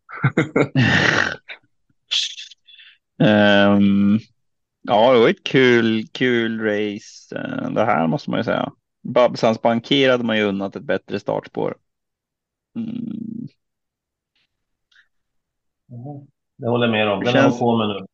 um, 3.18 4.18
ja, 4.82 5.12
det 5.12 5.20
var 5.20 5.28
ett 5.28 5.44
kul, 5.44 6.06
kul 6.12 6.60
race. 6.60 7.36
Uh, 7.36 7.70
det 7.70 7.84
här 7.84 8.06
måste 8.06 8.30
man 8.30 8.40
ju 8.40 8.44
säga. 8.44 8.72
Babsans 9.02 9.62
banker 9.62 10.10
hade 10.10 10.24
man 10.24 10.36
ju 10.36 10.44
unnat 10.44 10.76
ett 10.76 10.82
bättre 10.82 11.20
startspår. 11.20 11.76
Mm. 12.76 13.48
Det 16.56 16.68
håller 16.68 16.86
jag 16.86 16.92
med 16.92 17.08
om. 17.08 17.24
Den 17.24 17.32
känns... 17.32 17.54
har 17.54 17.58
på 17.60 17.76
med 17.76 17.88
nu 17.88 18.06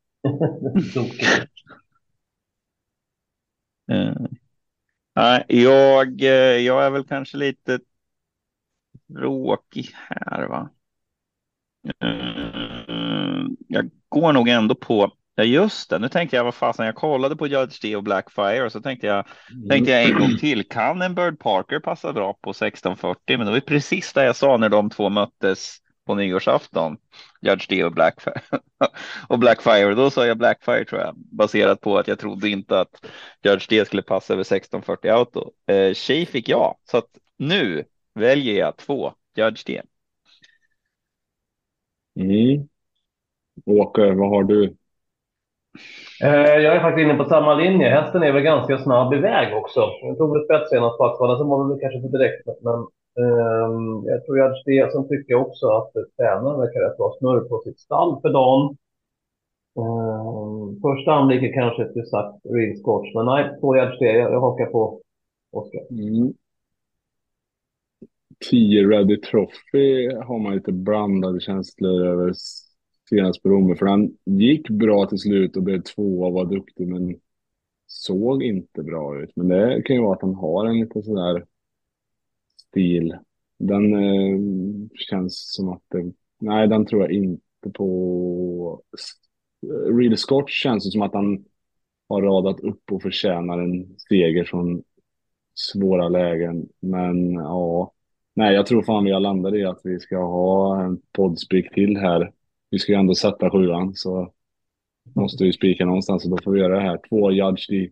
uh, 3.93 4.27
jag, 5.49 6.23
eh, 6.23 6.59
jag 6.59 6.87
är 6.87 6.91
väl 6.91 7.05
kanske 7.05 7.37
lite 7.37 7.81
tråkig 9.13 9.91
här 9.95 10.47
va. 10.47 10.71
Uh, 12.05 13.49
jag 13.69 13.91
går 14.09 14.33
nog 14.33 14.49
ändå 14.49 14.75
på 14.75 15.13
Ja 15.39 15.45
just 15.45 15.91
det, 15.91 15.99
nu 15.99 16.09
tänkte 16.09 16.37
jag 16.37 16.45
vad 16.45 16.55
fasen, 16.55 16.87
jag 16.87 16.95
kollade 16.95 17.37
på 17.37 17.47
Judge 17.47 17.83
D 17.83 17.97
och 17.97 18.03
Blackfire 18.03 18.65
och 18.65 18.73
så 18.73 18.81
tänkte 18.81 19.07
jag, 19.07 19.27
mm. 19.53 19.69
tänkte 19.69 19.91
jag 19.91 20.05
en 20.05 20.19
gång 20.19 20.37
till, 20.39 20.69
kan 20.69 21.03
en 21.03 21.15
Bird 21.15 21.39
Parker 21.39 21.81
passa 21.81 22.13
bra 22.13 22.33
på 22.33 22.51
1640? 22.51 23.39
Men 23.39 23.47
det 23.47 23.53
var 23.53 23.61
precis 23.61 24.13
det 24.13 24.25
jag 24.25 24.37
sa 24.37 24.57
när 24.57 24.69
de 24.69 24.91
två 24.91 25.09
möttes 25.09 25.77
på 26.07 26.15
nyårsafton, 26.15 26.97
Judge 27.41 27.67
D 27.69 27.85
och 27.85 27.93
Blackfire. 27.93 28.41
och 29.29 29.39
Blackfire, 29.39 29.95
då 29.95 30.11
sa 30.11 30.27
jag 30.27 30.39
Blackfire 30.39 30.85
tror 30.85 31.01
jag, 31.01 31.15
baserat 31.17 31.81
på 31.81 31.99
att 31.99 32.09
jag 32.09 32.19
trodde 32.19 32.49
inte 32.49 32.81
att 32.81 33.07
Judge 33.43 33.67
D 33.69 33.85
skulle 33.85 34.03
passa 34.03 34.33
över 34.33 34.41
1640 34.41 35.11
auto. 35.11 35.51
Eh, 35.67 35.95
tjej 35.95 36.27
fick 36.27 36.49
jag, 36.49 36.77
så 36.85 36.99
att 36.99 37.11
nu 37.37 37.85
väljer 38.15 38.59
jag 38.59 38.77
två 38.77 39.13
Judge 39.37 39.63
D. 39.67 39.83
Mm. 42.21 42.69
Åke, 43.67 44.13
vad 44.13 44.31
har 44.31 44.45
du? 44.45 44.77
Eh, 46.23 46.57
jag 46.65 46.77
är 46.77 46.81
faktiskt 46.81 47.05
inne 47.05 47.15
på 47.15 47.25
samma 47.25 47.55
linje. 47.55 47.89
Hästen 47.89 48.23
är 48.23 48.33
väl 48.33 48.43
ganska 48.43 48.79
snabb 48.79 49.15
iväg 49.15 49.57
också. 49.57 49.81
Jag 50.03 50.19
tog 50.19 50.33
väl 50.33 50.45
spets 50.45 50.71
senast 50.71 50.99
på 50.99 51.05
Axvalla, 51.05 51.39
sen 51.39 51.49
var 51.49 51.69
väl 51.69 51.81
kanske 51.81 52.01
för 52.01 52.19
direkt. 52.19 52.63
Men 52.63 52.87
Ehm, 53.19 54.05
jag 54.05 54.25
tror 54.25 54.43
att 54.43 54.63
det 54.65 54.93
som 54.93 55.09
tycker 55.09 55.35
också 55.35 55.67
att 55.67 55.93
tränaren 56.17 56.61
verkar 56.61 56.81
rätt 56.81 56.97
bra 56.97 57.17
snurr 57.19 57.49
på 57.49 57.61
sitt 57.65 57.79
stall 57.79 58.21
för 58.21 58.33
dagen. 58.33 58.77
Um, 59.79 60.81
första 60.81 61.13
anblicken 61.13 61.53
kanske 61.53 61.93
till 61.93 62.07
sagt 62.07 62.47
real 62.47 62.77
scotch, 62.77 63.15
men 63.15 63.27
nej, 63.27 63.57
två 63.61 63.77
yards 63.77 63.99
det. 63.99 64.19
Jag, 64.19 64.33
jag 64.33 64.41
hakar 64.41 64.67
på 64.67 65.01
Oskar. 65.53 65.81
Mm. 65.91 66.35
10 68.51 68.89
Ready 68.89 69.21
Trophy 69.21 70.15
har 70.15 70.39
man 70.39 70.55
lite 70.55 70.73
blandade 70.73 71.41
känslor 71.41 72.07
över 72.07 72.33
senast 73.09 73.43
på 73.43 73.49
Romme. 73.49 73.77
För 73.77 73.87
han 73.87 74.17
gick 74.25 74.71
bra 74.71 75.07
till 75.07 75.19
slut 75.19 75.57
och 75.57 75.63
blev 75.63 75.83
två 75.83 76.23
och 76.23 76.33
var 76.33 76.45
duktig 76.45 76.89
men 76.89 77.17
såg 77.87 78.43
inte 78.43 78.83
bra 78.83 79.23
ut. 79.23 79.31
Men 79.37 79.49
det 79.49 79.83
kan 79.83 79.97
ju 79.97 80.03
vara 80.03 80.15
att 80.15 80.23
han 80.23 80.35
har 80.35 80.67
en 80.67 80.81
lite 80.81 81.03
sådär 81.03 81.45
stil. 82.77 83.17
Den 83.59 83.95
eh, 83.95 84.39
känns 84.95 85.55
som 85.55 85.69
att 85.69 85.83
det, 85.89 86.13
nej 86.41 86.69
den 86.69 86.87
tror 86.87 87.03
jag 87.03 87.13
inte 87.13 87.71
på. 87.75 88.83
Eh, 89.63 89.97
Real 89.97 90.17
Scott 90.17 90.51
känns 90.51 90.93
som 90.93 91.03
att 91.03 91.15
han 91.15 91.45
har 92.09 92.23
radat 92.23 92.61
upp 92.61 92.93
och 92.93 93.03
förtjänar 93.03 93.59
en 93.59 93.97
seger 94.09 94.45
från 94.45 94.83
svåra 95.55 96.09
lägen. 96.09 96.69
Men 96.81 97.33
ja, 97.33 97.93
nej 98.35 98.55
jag 98.55 98.67
tror 98.67 98.83
fan 98.83 99.05
vi 99.05 99.13
har 99.13 99.21
landat 99.21 99.55
i 99.55 99.65
att 99.65 99.81
vi 99.85 100.01
ska 100.01 100.17
ha 100.19 100.83
en 100.85 101.01
poddspik 101.13 101.75
till 101.75 101.97
här 101.97 102.33
vi 102.71 102.79
ska 102.79 102.93
ju 102.93 102.99
ändå 102.99 103.15
sätta 103.15 103.51
sjuan 103.51 103.95
så 103.95 104.33
måste 105.15 105.45
vi 105.45 105.53
spika 105.53 105.85
någonstans 105.85 106.25
och 106.25 106.31
då 106.31 106.39
får 106.45 106.53
vi 106.53 106.61
göra 106.61 106.75
det 106.75 106.81
här. 106.81 107.01
Två 107.09 107.33
Judge 107.33 107.71
D. 107.71 107.91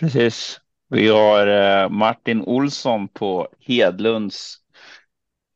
Precis. 0.00 0.60
Vi 0.90 1.08
har 1.08 1.46
eh, 1.46 1.90
Martin 1.90 2.42
Olsson 2.42 3.08
på 3.08 3.48
Hedlunds 3.60 4.56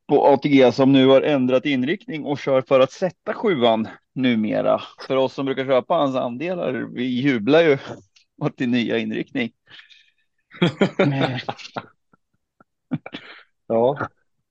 på 0.07 0.25
ATG 0.27 0.71
som 0.71 0.91
nu 0.91 1.07
har 1.07 1.21
ändrat 1.21 1.65
inriktning 1.65 2.25
och 2.25 2.39
kör 2.39 2.61
för 2.61 2.79
att 2.79 2.91
sätta 2.91 3.33
sjuan 3.33 3.87
numera. 4.15 4.81
För 5.07 5.15
oss 5.15 5.33
som 5.33 5.45
brukar 5.45 5.65
köpa 5.65 5.93
hans 5.93 6.15
andelar, 6.15 6.73
vi 6.73 7.03
jublar 7.03 7.61
ju 7.61 7.77
åt 8.41 8.57
din 8.57 8.71
nya 8.71 8.97
inriktning. 8.97 9.51
ja, 13.67 13.97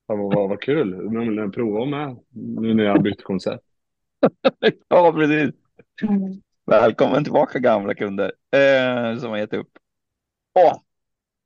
vad, 0.05 0.49
vad 0.49 0.61
kul. 0.61 1.11
Men 1.11 1.51
prova 1.51 1.85
med 1.85 2.17
nu 2.31 2.73
när 2.73 2.83
jag 2.83 2.91
har 2.91 2.99
bytt 2.99 3.23
koncept. 3.23 3.63
ja, 4.87 5.13
precis. 5.13 5.55
Välkommen 6.65 7.23
tillbaka 7.23 7.59
gamla 7.59 7.93
kunder 7.93 8.31
eh, 8.51 9.19
som 9.19 9.29
har 9.29 9.37
gett 9.37 9.53
upp. 9.53 9.77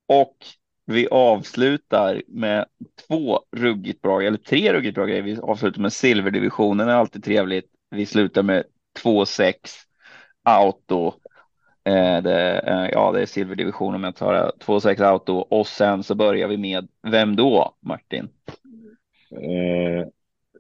Och 0.08 0.38
vi 0.86 1.08
avslutar 1.08 2.22
med 2.28 2.66
två 3.08 3.40
ruggigt 3.52 4.02
bra, 4.02 4.22
eller 4.22 4.38
tre 4.38 4.74
ruggigt 4.74 4.96
bra 4.96 5.06
grejer. 5.06 5.22
Vi 5.22 5.38
avslutar 5.40 5.82
med 5.82 5.94
silverdivisionen, 5.94 6.90
är 6.90 6.94
alltid 6.94 7.24
trevligt. 7.24 7.72
Vi 7.90 8.06
slutar 8.06 8.44
med 8.44 8.64
2-6 9.04 9.54
auto. 10.44 11.08
Eh, 11.84 12.22
det, 12.22 12.60
eh, 12.60 12.90
ja, 12.92 13.12
det 13.12 13.22
är 13.22 13.26
silverdivisionen 13.26 13.96
om 13.96 14.04
jag 14.04 14.16
tar 14.16 14.34
det. 14.34 14.52
2-6 14.60 15.02
auto 15.02 15.34
och 15.34 15.68
sen 15.68 16.04
så 16.04 16.16
börjar 16.16 16.48
vi 16.48 16.58
med 16.58 16.88
vem 17.08 17.36
då, 17.36 17.76
Martin? 17.80 18.30
Eh, 19.32 20.08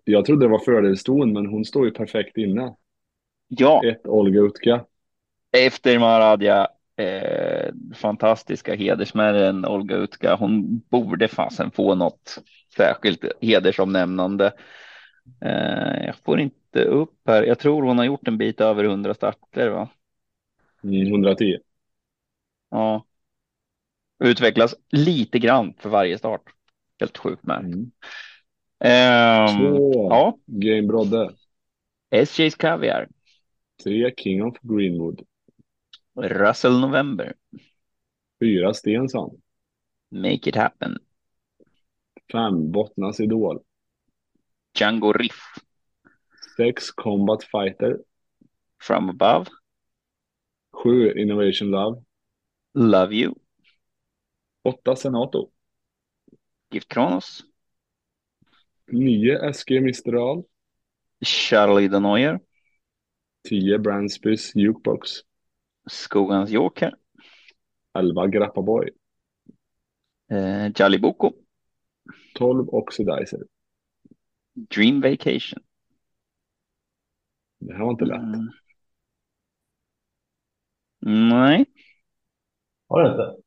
jag 0.03 0.25
trodde 0.25 0.45
det 0.45 0.49
var 0.49 0.59
fördelston, 0.59 1.33
men 1.33 1.45
hon 1.45 1.65
står 1.65 1.85
ju 1.85 1.91
perfekt 1.91 2.37
inne. 2.37 2.75
Ja. 3.47 3.81
Ett 3.85 4.07
Olga 4.07 4.39
Utka. 4.39 4.85
Efter 5.57 5.99
Maradja, 5.99 6.67
eh, 6.97 7.73
fantastiska 7.95 8.75
hedersmärren 8.75 9.65
Olga 9.65 9.95
Utka. 9.95 10.35
Hon 10.35 10.79
borde 10.79 11.27
fasen 11.27 11.71
få 11.71 11.95
något 11.95 12.37
särskilt 12.77 13.25
hedersomnämnande. 13.41 14.53
Eh, 15.41 16.05
jag 16.05 16.15
får 16.25 16.39
inte 16.39 16.83
upp 16.83 17.19
här. 17.25 17.43
Jag 17.43 17.59
tror 17.59 17.83
hon 17.83 17.97
har 17.97 18.05
gjort 18.05 18.27
en 18.27 18.37
bit 18.37 18.61
över 18.61 18.83
100 18.83 19.13
starter, 19.13 19.69
va? 19.69 19.89
Mm, 20.83 21.07
110. 21.07 21.57
Ja. 22.69 23.05
Utvecklas 24.23 24.75
lite 24.89 25.39
grann 25.39 25.73
för 25.79 25.89
varje 25.89 26.17
start. 26.17 26.41
Helt 26.99 27.17
sjukt 27.17 27.43
med. 27.43 27.59
Mm. 27.59 27.91
Um, 28.79 29.57
Två. 29.57 30.09
Ja. 30.09 30.37
Game 30.45 30.87
Brodde. 30.87 31.31
SJ's 32.11 32.57
Caviar. 32.57 33.07
Tre 33.83 34.13
King 34.17 34.43
of 34.43 34.57
Greenwood. 34.61 35.21
Russell 36.17 36.79
November. 36.79 37.35
Fyra 38.39 38.73
Stensson. 38.73 39.41
Make 40.11 40.47
it 40.47 40.55
happen. 40.55 40.97
Fem 42.31 42.71
Bottnas 42.71 43.19
Idol. 43.19 43.63
Django 44.73 45.13
Riff. 45.13 45.59
Sex 46.55 46.91
Combat 46.91 47.43
Fighter. 47.43 47.99
From 48.79 49.09
above. 49.09 49.47
Sju 50.73 51.11
Innovation 51.15 51.71
Love. 51.71 52.01
Love 52.73 53.13
you. 53.13 53.35
Åtta 54.65 54.95
Senato. 54.95 55.51
Gift 56.71 56.89
Kronos. 56.89 57.43
Nio 58.91 59.39
SG 59.53 59.81
Mistral. 59.81 60.45
Charlie 61.23 61.89
Denoyer. 61.89 62.39
Tio 63.43 63.77
Bransbys 63.77 64.53
Jukebox. 64.55 65.26
Skogans 65.87 66.49
Joker. 66.49 66.95
Elva 67.97 68.27
Grappaboy. 68.27 68.89
Eh, 70.31 70.71
Jalibuko. 70.75 71.33
Tolv 72.35 72.69
Oxidizer. 72.69 73.39
Dream 74.53 75.01
Vacation. 75.01 75.59
Det 77.59 77.73
här 77.73 77.83
var 77.83 77.91
inte 77.91 78.05
lätt. 78.05 78.21
Mm. 78.21 78.49
Nej. 81.29 81.65
Har 82.87 83.03
det 83.03 83.09
inte? 83.11 83.41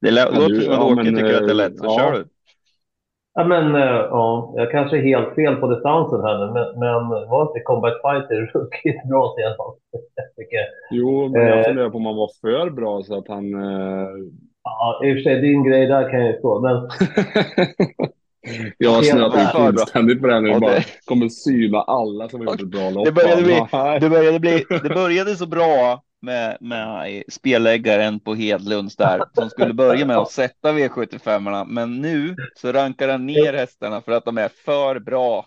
Det 0.00 0.10
låter 0.10 0.60
som 0.60 0.72
att 0.72 0.80
Åke 0.80 1.04
tycker 1.04 1.34
att 1.34 1.46
det 1.46 1.52
är 1.52 1.54
lätt, 1.54 1.78
så 1.78 1.84
ja. 1.84 1.98
kör 1.98 2.12
du. 2.12 2.28
Ja, 3.38 3.44
men 3.44 3.74
eh, 3.74 4.06
ja, 4.10 4.54
jag 4.56 4.70
kanske 4.70 4.98
är 4.98 5.02
helt 5.02 5.34
fel 5.34 5.56
på 5.56 5.74
distansen 5.74 6.20
här 6.20 6.38
nu, 6.38 6.52
men, 6.52 6.78
men 6.78 7.08
var 7.28 7.42
inte 7.42 7.60
Combat 7.60 7.94
Fighter 8.02 8.36
ruggigt 8.54 9.08
bra 9.08 9.34
senast? 9.36 9.60
Jo, 10.90 11.28
men 11.28 11.46
jag 11.46 11.58
eh, 11.58 11.64
funderar 11.64 11.90
på 11.90 11.96
om 11.96 12.06
han 12.06 12.16
var 12.16 12.30
för 12.40 12.70
bra 12.70 13.02
så 13.02 13.18
att 13.18 13.28
han... 13.28 13.54
Eh... 13.54 14.08
Ja, 14.62 15.00
i 15.04 15.12
och 15.12 15.16
för 15.16 15.22
sig, 15.22 15.40
din 15.40 15.64
grej 15.64 15.86
där 15.86 16.10
kan 16.10 16.20
jag 16.20 16.28
ju 16.28 16.40
få, 16.40 16.60
men... 16.60 16.74
jag 18.78 18.90
har 18.90 19.02
snöat 19.02 19.34
in 19.34 19.46
fullständigt 19.46 20.20
på 20.20 20.26
det 20.26 20.34
här 20.34 20.40
nu. 20.40 20.60
Bara 20.60 20.80
kommer 21.04 21.28
syna 21.28 21.78
alla 21.82 22.28
som 22.28 22.40
har 22.40 22.46
gjort 22.46 22.62
ett 22.62 22.68
bra 22.68 22.90
lopp. 22.90 23.04
Det 23.04 23.12
började, 23.12 23.42
bli, 23.42 23.60
det, 24.00 24.10
började 24.10 24.40
bli, 24.40 24.64
det 24.68 24.94
började 24.94 25.36
så 25.36 25.46
bra 25.46 26.02
med, 26.26 26.56
med 26.60 27.22
spelläggaren 27.28 28.20
på 28.20 28.34
Hedlunds 28.34 28.96
där 28.96 29.22
som 29.32 29.50
skulle 29.50 29.74
börja 29.74 30.06
med 30.06 30.16
att 30.16 30.30
sätta 30.30 30.72
V75 30.72 31.64
men 31.68 32.00
nu 32.00 32.34
så 32.54 32.72
rankar 32.72 33.08
han 33.08 33.26
ner 33.26 33.52
hästarna 33.52 34.00
för 34.00 34.12
att 34.12 34.24
de 34.24 34.38
är 34.38 34.48
för 34.48 34.98
bra. 34.98 35.46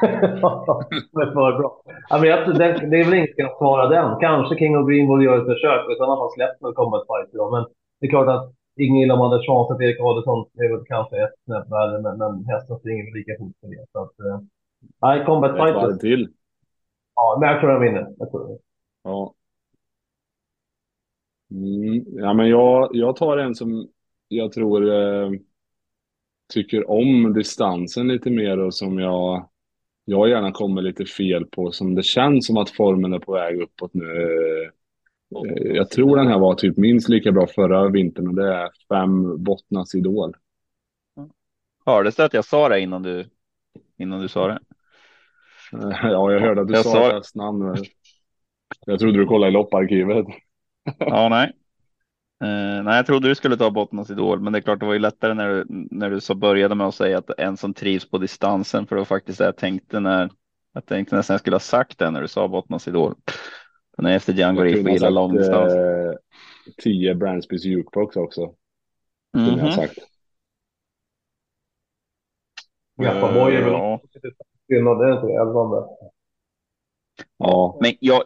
de 0.00 1.22
är 1.22 1.32
för 1.34 1.58
bra. 1.58 1.82
Jag, 2.10 2.58
det, 2.58 2.88
det 2.90 2.96
är 3.00 3.04
väl 3.04 3.14
ingen 3.14 3.26
som 3.26 3.44
kan 3.44 3.56
svara 3.58 3.88
den. 3.88 4.20
Kanske 4.20 4.58
King 4.58 4.76
of 4.78 4.88
Greenwood 4.88 5.22
gör 5.22 5.38
ett 5.38 5.52
försök 5.52 5.90
i 5.90 5.94
sådana 5.96 6.16
fall 6.16 6.32
släpper 6.36 6.72
Combat 6.72 7.06
Fight 7.08 7.34
idag. 7.34 7.52
Men 7.52 7.64
det 8.00 8.06
är 8.06 8.10
klart 8.10 8.28
att 8.28 8.54
Ingrid 8.76 9.10
hade 9.10 9.46
chansen 9.46 9.76
till 9.76 9.86
Erik 9.86 10.00
Adelsson 10.00 10.46
är 10.62 10.68
väl 10.76 10.84
kanske 10.86 11.14
ett 11.24 11.34
snäpp 11.44 11.70
värre, 11.70 11.96
men, 12.02 12.18
men 12.18 12.44
hästen 12.44 12.78
springer 12.78 13.04
väl 13.04 13.14
lika 13.20 13.32
fort 13.38 13.56
för 13.60 13.68
det. 13.68 13.84
Så 13.92 13.98
att, 14.02 14.20
eh, 14.26 14.38
nej, 15.02 15.24
Combat 15.26 15.56
Fight. 15.56 15.76
Ett 15.76 16.00
till. 16.00 16.28
Ja, 17.14 17.36
men 17.40 17.48
jag 17.48 17.60
tror 17.60 17.72
jag 17.72 17.80
vinner. 17.80 18.06
Jag 18.18 18.30
tror 18.30 18.48
det. 18.48 18.58
Ja. 19.04 19.34
Mm, 21.50 22.04
ja, 22.06 22.34
men 22.34 22.48
jag, 22.48 22.90
jag 22.92 23.16
tar 23.16 23.38
en 23.38 23.54
som 23.54 23.88
jag 24.28 24.52
tror 24.52 24.92
eh, 24.92 25.30
tycker 26.52 26.90
om 26.90 27.32
distansen 27.32 28.08
lite 28.08 28.30
mer 28.30 28.58
och 28.58 28.74
som 28.74 28.98
jag, 28.98 29.48
jag 30.04 30.28
gärna 30.28 30.52
kommer 30.52 30.82
lite 30.82 31.04
fel 31.04 31.46
på. 31.46 31.72
Som 31.72 31.94
det 31.94 32.02
känns 32.02 32.46
som 32.46 32.56
att 32.56 32.70
formen 32.70 33.12
är 33.12 33.18
på 33.18 33.32
väg 33.32 33.60
uppåt 33.60 33.94
nu. 33.94 34.04
Eh, 34.04 34.70
jag 35.74 35.90
tror 35.90 36.16
den 36.16 36.26
här 36.26 36.38
var 36.38 36.54
typ 36.54 36.76
minst 36.76 37.08
lika 37.08 37.32
bra 37.32 37.46
förra 37.46 37.88
vintern 37.88 38.28
och 38.28 38.34
det 38.34 38.54
är 38.54 38.70
fem 38.88 39.42
Bottnas 39.44 39.94
Idol. 39.94 40.34
Hördes 41.86 42.16
det 42.16 42.24
att 42.24 42.34
jag 42.34 42.44
sa 42.44 42.68
det 42.68 42.80
innan 42.80 43.02
du, 43.02 43.26
innan 43.96 44.20
du 44.20 44.28
sa 44.28 44.46
det? 44.46 44.58
Ja, 46.02 46.32
jag 46.32 46.40
hörde 46.40 46.60
att 46.60 46.68
du 46.68 46.74
jag 46.74 46.84
sa 46.84 47.22
sa... 47.22 47.38
namn. 47.38 47.76
Jag 48.86 48.98
trodde 48.98 49.18
du 49.18 49.26
kollade 49.26 49.50
i 49.50 49.52
lopparkivet. 49.52 50.26
Ja, 50.98 51.28
nej. 51.28 51.52
Uh, 52.44 52.82
nej, 52.82 52.96
jag 52.96 53.06
trodde 53.06 53.28
du 53.28 53.34
skulle 53.34 53.56
ta 53.56 53.70
Bottnas 53.70 54.10
Idol, 54.10 54.40
men 54.40 54.52
det 54.52 54.58
är 54.58 54.60
klart, 54.60 54.80
det 54.80 54.86
var 54.86 54.92
ju 54.92 54.98
lättare 54.98 55.34
när 55.34 55.48
du, 55.48 55.64
när 55.90 56.10
du 56.10 56.20
så 56.20 56.34
började 56.34 56.74
med 56.74 56.86
att 56.86 56.94
säga 56.94 57.18
att 57.18 57.30
en 57.38 57.56
som 57.56 57.74
trivs 57.74 58.10
på 58.10 58.18
distansen, 58.18 58.86
för 58.86 58.96
det 58.96 59.00
var 59.00 59.06
faktiskt 59.06 59.38
det 59.38 59.44
jag 59.44 59.56
tänkte 59.56 60.00
när 60.00 60.30
jag 60.72 60.86
tänkte 60.86 61.16
nästan 61.16 61.34
jag 61.34 61.40
skulle 61.40 61.54
ha 61.54 61.60
sagt 61.60 61.98
det 61.98 62.10
när 62.10 62.22
du 62.22 62.28
sa 62.28 62.48
Bottnas 62.48 62.88
Idol. 62.88 63.14
Men 63.96 64.12
efter 64.12 64.32
Django 64.32 64.62
Riff 64.62 64.88
gillar 64.88 65.10
långdistans. 65.10 65.72
Eh, 65.72 66.12
tio 66.82 67.14
Bransbys 67.14 67.64
Jukebox 67.64 68.16
också. 68.16 68.40
Mm 68.42 68.54
-hmm. 69.48 69.58
jag 69.58 69.58
mhm. 69.58 69.72
sagt. 69.72 69.98
Jappaboy 73.02 73.56
är 73.56 73.62
väl 73.62 73.72
ja. 73.72 74.00
skillnad, 74.68 75.00
är 75.00 75.12
inte. 75.12 75.26
Ja, 77.36 77.78
men 77.80 77.92
jag, 78.00 78.22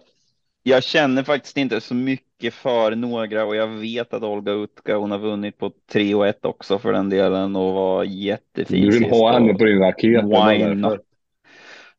jag 0.62 0.82
känner 0.82 1.22
faktiskt 1.22 1.56
inte 1.56 1.80
så 1.80 1.94
mycket 1.94 2.27
för 2.51 2.97
några 2.97 3.44
och 3.44 3.56
jag 3.56 3.66
vet 3.66 4.15
att 4.15 4.23
Olga 4.23 4.52
Utka, 4.52 4.97
hon 4.97 5.10
har 5.10 5.19
vunnit 5.19 5.59
på 5.59 5.73
3 5.93 6.15
och 6.15 6.27
1 6.27 6.44
också 6.44 6.78
för 6.78 6.93
den 6.93 7.09
delen 7.09 7.56
och 7.56 7.73
var 7.73 8.05
jättefin. 8.05 8.90
Du 8.90 8.98
vill 8.98 9.10
ha 9.10 9.32
henne 9.32 9.55
på 9.55 9.65
din 9.65 9.78
raket? 9.78 10.24
Why 10.24 10.74
not? 10.74 11.01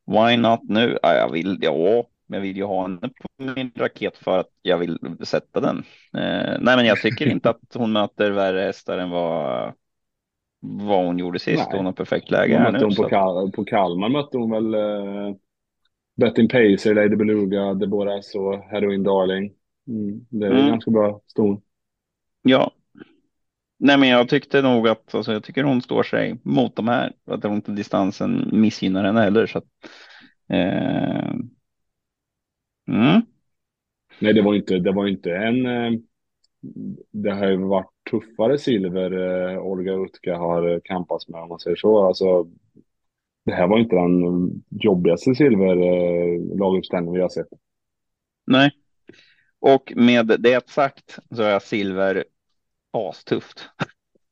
Why 0.06 0.36
not 0.36 0.60
nu? 0.62 0.98
Ja, 1.02 1.14
jag 1.14 1.32
vill, 1.32 1.58
ja, 1.60 2.04
jag 2.26 2.40
vill 2.40 2.56
ju 2.56 2.64
ha 2.64 2.82
henne 2.82 3.00
på 3.00 3.44
min 3.54 3.72
raket 3.76 4.16
för 4.16 4.38
att 4.38 4.50
jag 4.62 4.78
vill 4.78 4.98
sätta 5.22 5.60
den. 5.60 5.76
Eh, 6.16 6.58
nej, 6.60 6.76
men 6.76 6.86
jag 6.86 7.00
tycker 7.00 7.28
inte 7.28 7.50
att 7.50 7.74
hon 7.74 7.92
möter 7.92 8.30
värre 8.30 8.60
hästar 8.60 8.98
än 8.98 9.10
vad, 9.10 9.72
vad 10.60 11.04
hon 11.04 11.18
gjorde 11.18 11.38
sist. 11.38 11.66
Nej. 11.68 11.76
Hon 11.76 11.86
har 11.86 11.92
perfekt 11.92 12.30
läge 12.30 12.58
här 12.58 12.72
nu. 12.72 12.78
Hon 12.78 12.94
på, 12.94 13.08
Kal 13.08 13.52
på 13.52 13.64
Kalmar 13.64 14.08
mötte 14.08 14.38
hon 14.38 14.50
väl 14.50 14.74
eh, 14.74 15.36
Betting 16.16 16.48
Pacer, 16.48 16.94
Lady 16.94 17.16
Beluga, 17.16 17.74
Deborahs 17.74 18.34
och 18.34 18.58
Heroin 18.58 19.02
Darling. 19.02 19.52
Mm, 19.90 20.26
det 20.28 20.46
är 20.46 20.50
mm. 20.50 20.66
ganska 20.66 20.90
bra 20.90 21.20
ston. 21.26 21.60
Ja. 22.42 22.70
Nej, 23.78 23.98
men 23.98 24.08
jag 24.08 24.28
tyckte 24.28 24.62
nog 24.62 24.88
att 24.88 25.14
alltså, 25.14 25.32
jag 25.32 25.44
tycker 25.44 25.64
hon 25.64 25.82
står 25.82 26.02
sig 26.02 26.40
mot 26.42 26.76
de 26.76 26.88
här. 26.88 27.12
Att 27.24 27.44
inte 27.44 27.72
distansen 27.72 28.50
missgynnar 28.52 29.04
henne 29.04 29.20
heller. 29.20 29.46
Så 29.46 29.58
att, 29.58 29.64
eh... 30.48 31.30
mm. 32.88 33.20
Nej, 34.18 34.34
det 34.34 34.42
var 34.42 34.54
inte, 34.54 34.78
det 34.78 34.92
var 34.92 35.06
inte 35.06 35.36
en. 35.36 35.66
Eh, 35.66 35.92
det 37.10 37.30
har 37.30 37.46
ju 37.46 37.56
varit 37.56 37.90
tuffare 38.10 38.58
silver 38.58 39.12
eh, 39.52 39.58
Olga 39.58 39.92
Utka 39.92 40.36
har 40.36 40.80
kampats 40.84 41.28
med 41.28 41.42
om 41.42 41.48
man 41.48 41.58
säger 41.58 41.76
så. 41.76 42.06
Alltså 42.06 42.46
det 43.44 43.52
här 43.52 43.66
var 43.66 43.78
inte 43.78 43.96
den 43.96 44.50
jobbigaste 44.70 45.34
silverlaguppställningen 45.34 47.14
vi 47.14 47.22
har 47.22 47.28
sett. 47.28 47.48
Nej, 48.46 48.70
och 49.60 49.92
med 49.96 50.36
det 50.38 50.70
sagt 50.70 51.18
så 51.34 51.42
är 51.42 51.58
silver 51.58 52.24
astufft. 52.92 53.70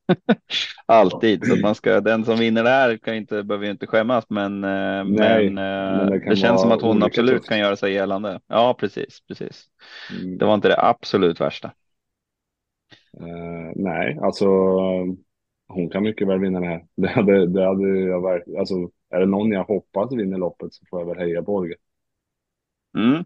Alltid, 0.86 1.46
så 1.46 1.56
man 1.56 1.74
ska, 1.74 2.00
den 2.00 2.24
som 2.24 2.38
vinner 2.38 2.64
det 2.64 2.70
här 2.70 2.96
kan 2.96 3.14
inte, 3.14 3.42
behöver 3.42 3.64
ju 3.64 3.70
inte 3.70 3.86
skämmas, 3.86 4.24
men, 4.28 4.64
eh, 4.64 5.04
Nej, 5.04 5.50
men, 5.50 5.54
men 5.54 6.10
det, 6.10 6.30
det 6.30 6.36
känns 6.36 6.60
som 6.60 6.72
att 6.72 6.82
hon 6.82 7.02
absolut 7.02 7.34
tufft. 7.34 7.48
kan 7.48 7.58
göra 7.58 7.76
sig 7.76 7.92
gällande. 7.92 8.40
Ja, 8.46 8.76
precis, 8.78 9.20
precis. 9.28 9.64
Mm. 10.20 10.38
Det 10.38 10.44
var 10.44 10.54
inte 10.54 10.68
det 10.68 10.82
absolut 10.82 11.40
värsta. 11.40 11.72
Uh, 13.20 13.72
nej, 13.74 14.18
alltså 14.22 14.46
hon 15.68 15.90
kan 15.90 16.02
mycket 16.02 16.28
väl 16.28 16.40
vinna 16.40 16.60
det 16.60 16.66
här. 16.66 16.84
Det 16.96 17.08
hade, 17.08 17.46
det 17.46 17.66
hade 17.66 17.88
jag 17.88 18.22
verkligen, 18.22 18.60
alltså 18.60 18.74
är 19.10 19.20
det 19.20 19.26
någon 19.26 19.52
jag 19.52 19.64
hoppas 19.64 20.12
vinner 20.12 20.38
loppet 20.38 20.72
så 20.72 20.84
får 20.90 21.00
jag 21.00 21.06
väl 21.06 21.18
heja 21.18 21.42
på 21.42 21.54
Orge. 21.54 21.74
Mm. 22.96 23.24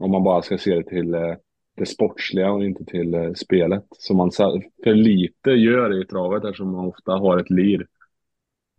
Om 0.00 0.10
man 0.10 0.24
bara 0.24 0.42
ska 0.42 0.58
se 0.58 0.74
det 0.74 0.82
till 0.82 1.14
eh, 1.14 1.34
det 1.76 1.86
sportsliga 1.86 2.52
och 2.52 2.64
inte 2.64 2.84
till 2.84 3.14
eh, 3.14 3.32
spelet. 3.32 3.84
Som 3.90 4.16
man 4.16 4.30
för 4.84 4.94
lite 4.94 5.50
gör 5.50 6.02
i 6.02 6.06
travet 6.06 6.44
eftersom 6.44 6.72
man 6.72 6.86
ofta 6.86 7.12
har 7.12 7.38
ett 7.38 7.50
lir. 7.50 7.86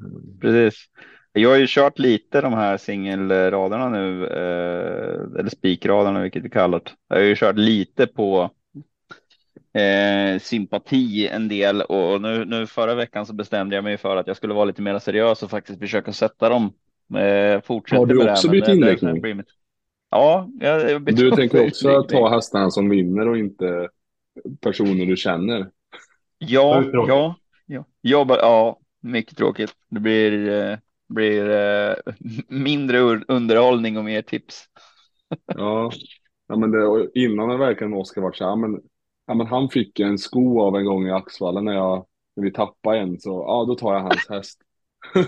Mm. 0.03 0.39
Precis. 0.41 0.85
Jag 1.33 1.49
har 1.49 1.57
ju 1.57 1.65
kört 1.69 1.99
lite 1.99 2.41
de 2.41 2.53
här 2.53 2.77
singelraderna 2.77 3.89
nu, 3.89 4.25
eh, 4.25 5.39
eller 5.39 5.49
spikraderna, 5.49 6.21
vilket 6.21 6.43
vi 6.43 6.49
kallar 6.49 6.79
det. 6.79 6.91
Jag 7.07 7.17
har 7.17 7.23
ju 7.23 7.35
kört 7.35 7.57
lite 7.57 8.07
på 8.07 8.51
eh, 9.73 10.39
sympati 10.39 11.27
en 11.27 11.47
del 11.47 11.81
och 11.81 12.21
nu, 12.21 12.45
nu 12.45 12.67
förra 12.67 12.95
veckan 12.95 13.25
så 13.25 13.33
bestämde 13.33 13.75
jag 13.75 13.83
mig 13.83 13.97
för 13.97 14.17
att 14.17 14.27
jag 14.27 14.37
skulle 14.37 14.53
vara 14.53 14.65
lite 14.65 14.81
mer 14.81 14.99
seriös 14.99 15.43
och 15.43 15.49
faktiskt 15.49 15.79
försöka 15.79 16.13
sätta 16.13 16.49
dem. 16.49 16.63
Eh, 17.13 17.61
Har 17.97 18.05
du 18.05 18.31
också 18.31 18.49
bytt 18.49 18.67
inriktning? 18.67 19.21
Ja, 20.09 20.49
jag, 20.59 20.91
jag 20.91 21.15
Du 21.15 21.31
tänker 21.31 21.67
också 21.67 22.03
ta 22.03 22.29
hästarna 22.29 22.71
som 22.71 22.89
vinner 22.89 23.27
och 23.27 23.37
inte 23.37 23.89
personer 24.61 25.05
du 25.05 25.17
känner? 25.17 25.69
Ja, 26.37 26.83
ja, 26.93 27.35
ja, 27.65 27.85
jobba, 28.01 28.37
ja, 28.37 28.79
mycket 29.01 29.37
tråkigt. 29.37 29.73
Det 29.89 29.99
blir, 29.99 30.49
eh, 30.49 30.77
blir 31.09 31.49
eh, 31.49 31.95
mindre 32.47 32.99
underhållning 33.27 33.97
och 33.97 34.05
mer 34.05 34.21
tips. 34.21 34.63
ja, 35.45 35.91
ja 36.47 36.55
men 36.55 36.71
det, 36.71 37.09
innan 37.13 37.49
det 37.49 37.57
verkligen 37.57 37.93
Oskar 37.93 38.21
varit 38.21 38.37
så 38.37 38.49
här, 38.49 38.55
men 38.55 38.81
Ja, 39.27 39.33
men 39.33 39.47
han 39.47 39.69
fick 39.69 39.99
en 39.99 40.17
sko 40.17 40.61
av 40.61 40.75
en 40.75 40.85
gång 40.85 41.07
i 41.07 41.11
Axvalla 41.11 41.61
när, 41.61 41.73
jag, 41.73 42.05
när 42.35 42.43
vi 42.43 42.51
tappade 42.51 42.99
en, 42.99 43.19
så 43.19 43.29
ja, 43.29 43.65
då 43.67 43.75
tar 43.75 43.93
jag 43.93 44.01
hans 44.01 44.29
häst. 44.29 44.61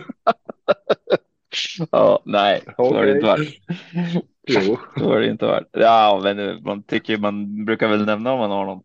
ja, 1.91 2.21
nej, 2.25 2.61
så 2.75 2.83
okay. 2.83 2.97
har 2.97 3.05
det 3.05 3.11
inte 3.11 3.25
varit. 3.25 3.59
Jo. 4.49 4.77
Så 4.97 5.09
har 5.09 5.19
det 5.19 5.27
inte 5.27 5.45
varit. 5.45 5.67
Ja, 5.71 6.21
men 6.23 6.63
man 6.63 6.83
tycker 6.83 7.17
man 7.17 7.65
brukar 7.65 7.87
väl 7.87 8.05
nämna 8.05 8.31
om 8.31 8.39
man 8.39 8.51
har 8.51 8.65
någon 8.65 8.83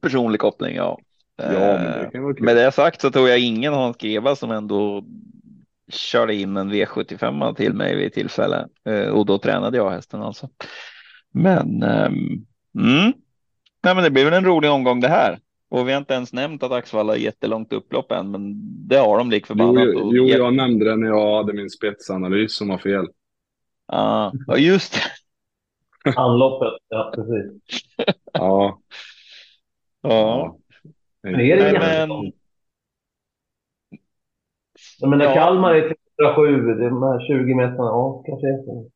personlig 0.00 0.40
koppling. 0.40 0.76
Ja, 0.76 0.98
ja 1.36 1.44
men 1.44 1.84
det 1.84 2.10
kul. 2.12 2.42
Med 2.42 2.56
det 2.56 2.72
sagt 2.72 3.00
så 3.00 3.10
tog 3.10 3.28
jag 3.28 3.38
ingen 3.38 3.72
Hans 3.72 3.96
Greva 3.96 4.36
som 4.36 4.50
ändå 4.50 5.04
körde 5.90 6.34
in 6.34 6.56
en 6.56 6.72
V75 6.72 7.54
till 7.54 7.74
mig 7.74 7.96
vid 7.96 8.12
tillfälle 8.12 8.68
eh, 8.84 9.08
och 9.08 9.26
då 9.26 9.38
tränade 9.38 9.76
jag 9.76 9.90
hästen 9.90 10.22
alltså. 10.22 10.48
Men 11.32 11.82
um, 11.82 12.46
mm, 12.78 13.12
Nej, 13.82 13.94
men 13.94 14.04
det 14.04 14.10
blir 14.10 14.24
väl 14.24 14.34
en 14.34 14.44
rolig 14.44 14.70
omgång 14.70 15.00
det 15.00 15.08
här. 15.08 15.38
Och 15.70 15.88
vi 15.88 15.92
har 15.92 15.98
inte 15.98 16.14
ens 16.14 16.32
nämnt 16.32 16.62
att 16.62 16.72
Axvalla 16.72 17.14
är 17.14 17.18
jättelångt 17.18 17.72
upplopp 17.72 18.12
än, 18.12 18.30
men 18.30 18.54
det 18.88 18.96
har 18.96 19.18
de 19.18 19.30
lik 19.30 19.46
förbannat. 19.46 19.84
Jo, 19.94 20.10
jo, 20.14 20.26
jag 20.28 20.54
nämnde 20.54 20.84
det 20.84 20.96
när 20.96 21.06
jag 21.06 21.36
hade 21.36 21.52
min 21.52 21.70
spetsanalys 21.70 22.56
som 22.56 22.68
var 22.68 22.78
fel. 22.78 23.06
Ja, 23.88 24.32
just 24.56 24.92
det. 24.92 25.00
Anloppet, 26.16 26.82
ja 26.88 27.12
precis. 27.14 27.62
ja. 28.32 28.80
Ja. 30.00 30.56
Men 31.22 31.40
är 31.40 31.56
det 31.56 31.78
men... 31.78 32.32
Jag 34.98 35.10
menar, 35.10 35.24
ja. 35.24 35.34
Kalmar 35.34 35.74
är 35.74 35.94
307, 36.18 36.74
de 36.74 37.02
här 37.02 37.26
20 37.26 37.54
meterna, 37.54 37.84
ja, 37.84 38.22
kanske 38.26 38.46
är 38.46 38.64
så. 38.64 38.90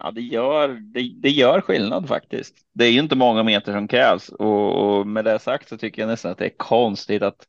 Ja, 0.00 0.10
det 0.10 0.20
gör, 0.20 0.68
det, 0.68 1.12
det, 1.22 1.30
gör 1.30 1.60
skillnad 1.60 2.08
faktiskt. 2.08 2.54
Det 2.72 2.84
är 2.84 2.90
ju 2.90 3.00
inte 3.00 3.16
många 3.16 3.42
meter 3.42 3.72
som 3.72 3.88
krävs 3.88 4.28
och, 4.28 4.98
och, 4.98 5.06
med 5.06 5.24
det 5.24 5.38
sagt 5.38 5.68
så 5.68 5.76
tycker 5.76 6.02
jag 6.02 6.08
nästan 6.08 6.32
att 6.32 6.38
det 6.38 6.46
är 6.46 6.56
konstigt 6.56 7.22
att 7.22 7.46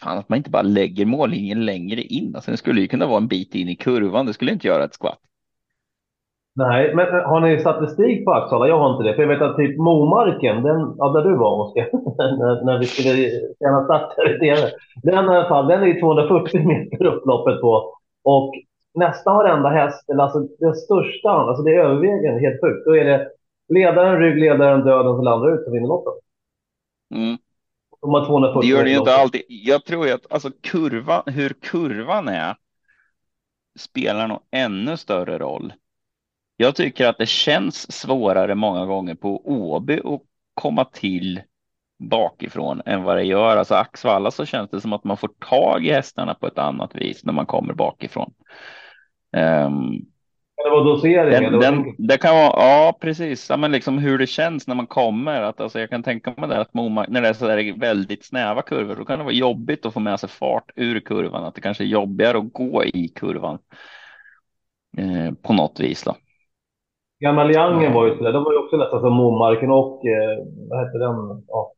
fan 0.00 0.18
att 0.18 0.28
man 0.28 0.36
inte 0.36 0.50
bara 0.50 0.62
lägger 0.62 1.06
mållinjen 1.06 1.64
längre 1.64 2.00
in. 2.00 2.34
Alltså, 2.34 2.50
det 2.50 2.56
skulle 2.56 2.80
ju 2.80 2.88
kunna 2.88 3.06
vara 3.06 3.16
en 3.16 3.28
bit 3.28 3.54
in 3.54 3.68
i 3.68 3.76
kurvan. 3.76 4.26
Det 4.26 4.32
skulle 4.32 4.52
inte 4.52 4.66
göra 4.66 4.84
ett 4.84 4.94
skvatt. 4.94 5.20
Nej, 6.54 6.94
men 6.94 7.06
har 7.06 7.40
ni 7.40 7.60
statistik 7.60 8.24
på 8.24 8.32
Axvalla? 8.32 8.68
Jag 8.68 8.78
har 8.78 8.92
inte 8.92 9.08
det. 9.08 9.14
För 9.14 9.22
jag 9.22 9.28
vet 9.28 9.42
att 9.42 9.56
typ 9.56 9.78
Momarken, 9.78 10.62
den, 10.62 10.94
ja, 10.98 11.08
där 11.08 11.22
du 11.22 11.36
var 11.36 11.60
Oskar, 11.60 11.88
när, 12.38 12.64
när 12.64 12.78
vi 12.78 12.86
skulle 12.86 13.30
träna 13.58 13.84
start 13.84 14.14
här 14.16 14.36
i 14.36 14.38
TV. 14.38 14.70
Den 15.02 15.24
i 15.24 15.28
alla 15.28 15.48
fall, 15.48 15.68
den 15.68 15.82
är 15.82 16.00
240 16.00 16.66
meter 16.68 17.06
upploppet 17.06 17.60
på. 17.60 17.94
Och 18.24 18.52
nästan 18.94 19.36
varenda 19.36 19.68
häst, 19.68 20.10
eller 20.10 20.22
alltså 20.22 20.38
den 20.58 20.74
största, 20.74 21.30
alltså 21.30 21.62
det 21.62 21.74
är 21.74 21.84
övervägande, 21.84 22.40
helt 22.40 22.60
sjukt. 22.60 22.84
Då 22.86 22.96
är 22.96 23.04
det 23.04 23.28
ledaren, 23.68 24.18
ryggledaren, 24.18 24.84
döden 24.84 25.16
som 25.16 25.24
landar 25.24 25.54
ut 25.54 25.64
som 25.64 25.72
vinner 25.72 25.88
loppet. 25.88 26.14
Mm. 27.14 27.36
De 28.02 28.10
har 28.10 28.26
240 28.26 28.60
Det 28.60 28.66
gör 28.66 28.84
det 28.84 28.90
ju 28.90 28.98
inte 28.98 29.14
alltid. 29.14 29.42
Jag 29.48 29.84
tror 29.84 30.06
ju 30.06 30.12
att 30.12 30.32
alltså 30.32 30.50
kurvan, 30.60 31.22
hur 31.26 31.48
kurvan 31.48 32.28
är 32.28 32.56
spelar 33.78 34.28
nog 34.28 34.40
ännu 34.50 34.96
större 34.96 35.38
roll. 35.38 35.72
Jag 36.56 36.76
tycker 36.76 37.06
att 37.06 37.18
det 37.18 37.26
känns 37.26 37.92
svårare 37.92 38.54
många 38.54 38.86
gånger 38.86 39.14
på 39.14 39.42
Åby 39.44 40.00
att 40.04 40.20
komma 40.54 40.84
till 40.84 41.40
bakifrån 41.98 42.82
än 42.86 43.02
vad 43.02 43.16
det 43.16 43.24
gör. 43.24 43.56
Alltså 43.56 43.74
Axvalla 43.74 44.30
så 44.30 44.44
känns 44.44 44.70
det 44.70 44.80
som 44.80 44.92
att 44.92 45.04
man 45.04 45.16
får 45.16 45.30
tag 45.38 45.86
i 45.86 45.92
hästarna 45.92 46.34
på 46.34 46.46
ett 46.46 46.58
annat 46.58 46.94
vis 46.94 47.24
när 47.24 47.32
man 47.32 47.46
kommer 47.46 47.74
bakifrån. 47.74 48.32
Um, 49.36 50.11
Det 50.64 50.70
var 50.70 50.84
doseringen. 50.84 51.42
den, 51.42 51.52
det 51.52 51.66
den, 51.66 51.94
det 51.98 52.18
kan 52.18 52.36
vara, 52.36 52.52
ja 52.56 52.98
precis, 53.00 53.50
ja, 53.50 53.56
men 53.56 53.72
liksom 53.72 53.98
hur 53.98 54.18
det 54.18 54.26
känns 54.26 54.68
när 54.68 54.74
man 54.74 54.86
kommer. 54.86 55.42
Att, 55.42 55.60
alltså, 55.60 55.80
jag 55.80 55.90
kan 55.90 56.02
tänka 56.02 56.34
mig 56.36 56.48
det 56.48 56.60
att 56.60 56.74
Momark, 56.74 57.08
när 57.08 57.22
det 57.22 57.28
är 57.28 57.32
så 57.32 57.46
där 57.46 57.80
väldigt 57.80 58.24
snäva 58.24 58.62
kurvor, 58.62 58.96
då 58.96 59.04
kan 59.04 59.18
det 59.18 59.24
vara 59.24 59.34
jobbigt 59.34 59.86
att 59.86 59.94
få 59.94 60.00
med 60.00 60.20
sig 60.20 60.28
fart 60.28 60.70
ur 60.76 61.00
kurvan. 61.00 61.44
Att 61.44 61.54
det 61.54 61.60
kanske 61.60 61.84
är 61.84 61.86
jobbigare 61.86 62.38
att 62.38 62.52
gå 62.52 62.84
i 62.84 63.08
kurvan 63.08 63.58
eh, 64.98 65.34
på 65.42 65.52
något 65.52 65.80
vis. 65.80 66.04
Då. 66.04 66.14
Gamla 67.20 67.44
Liangen 67.44 67.92
var 67.92 68.06
ju 68.06 68.16
sådär. 68.16 68.32
De 68.32 68.44
var 68.44 68.52
ju 68.52 68.58
också 68.58 68.76
nästan 68.76 69.00
som 69.00 69.12
Momarken 69.12 69.70
och, 69.70 70.06
eh, 70.06 70.38
vad 70.68 70.86
hette 70.86 70.98
den? 70.98 71.44
Ja. 71.48 71.72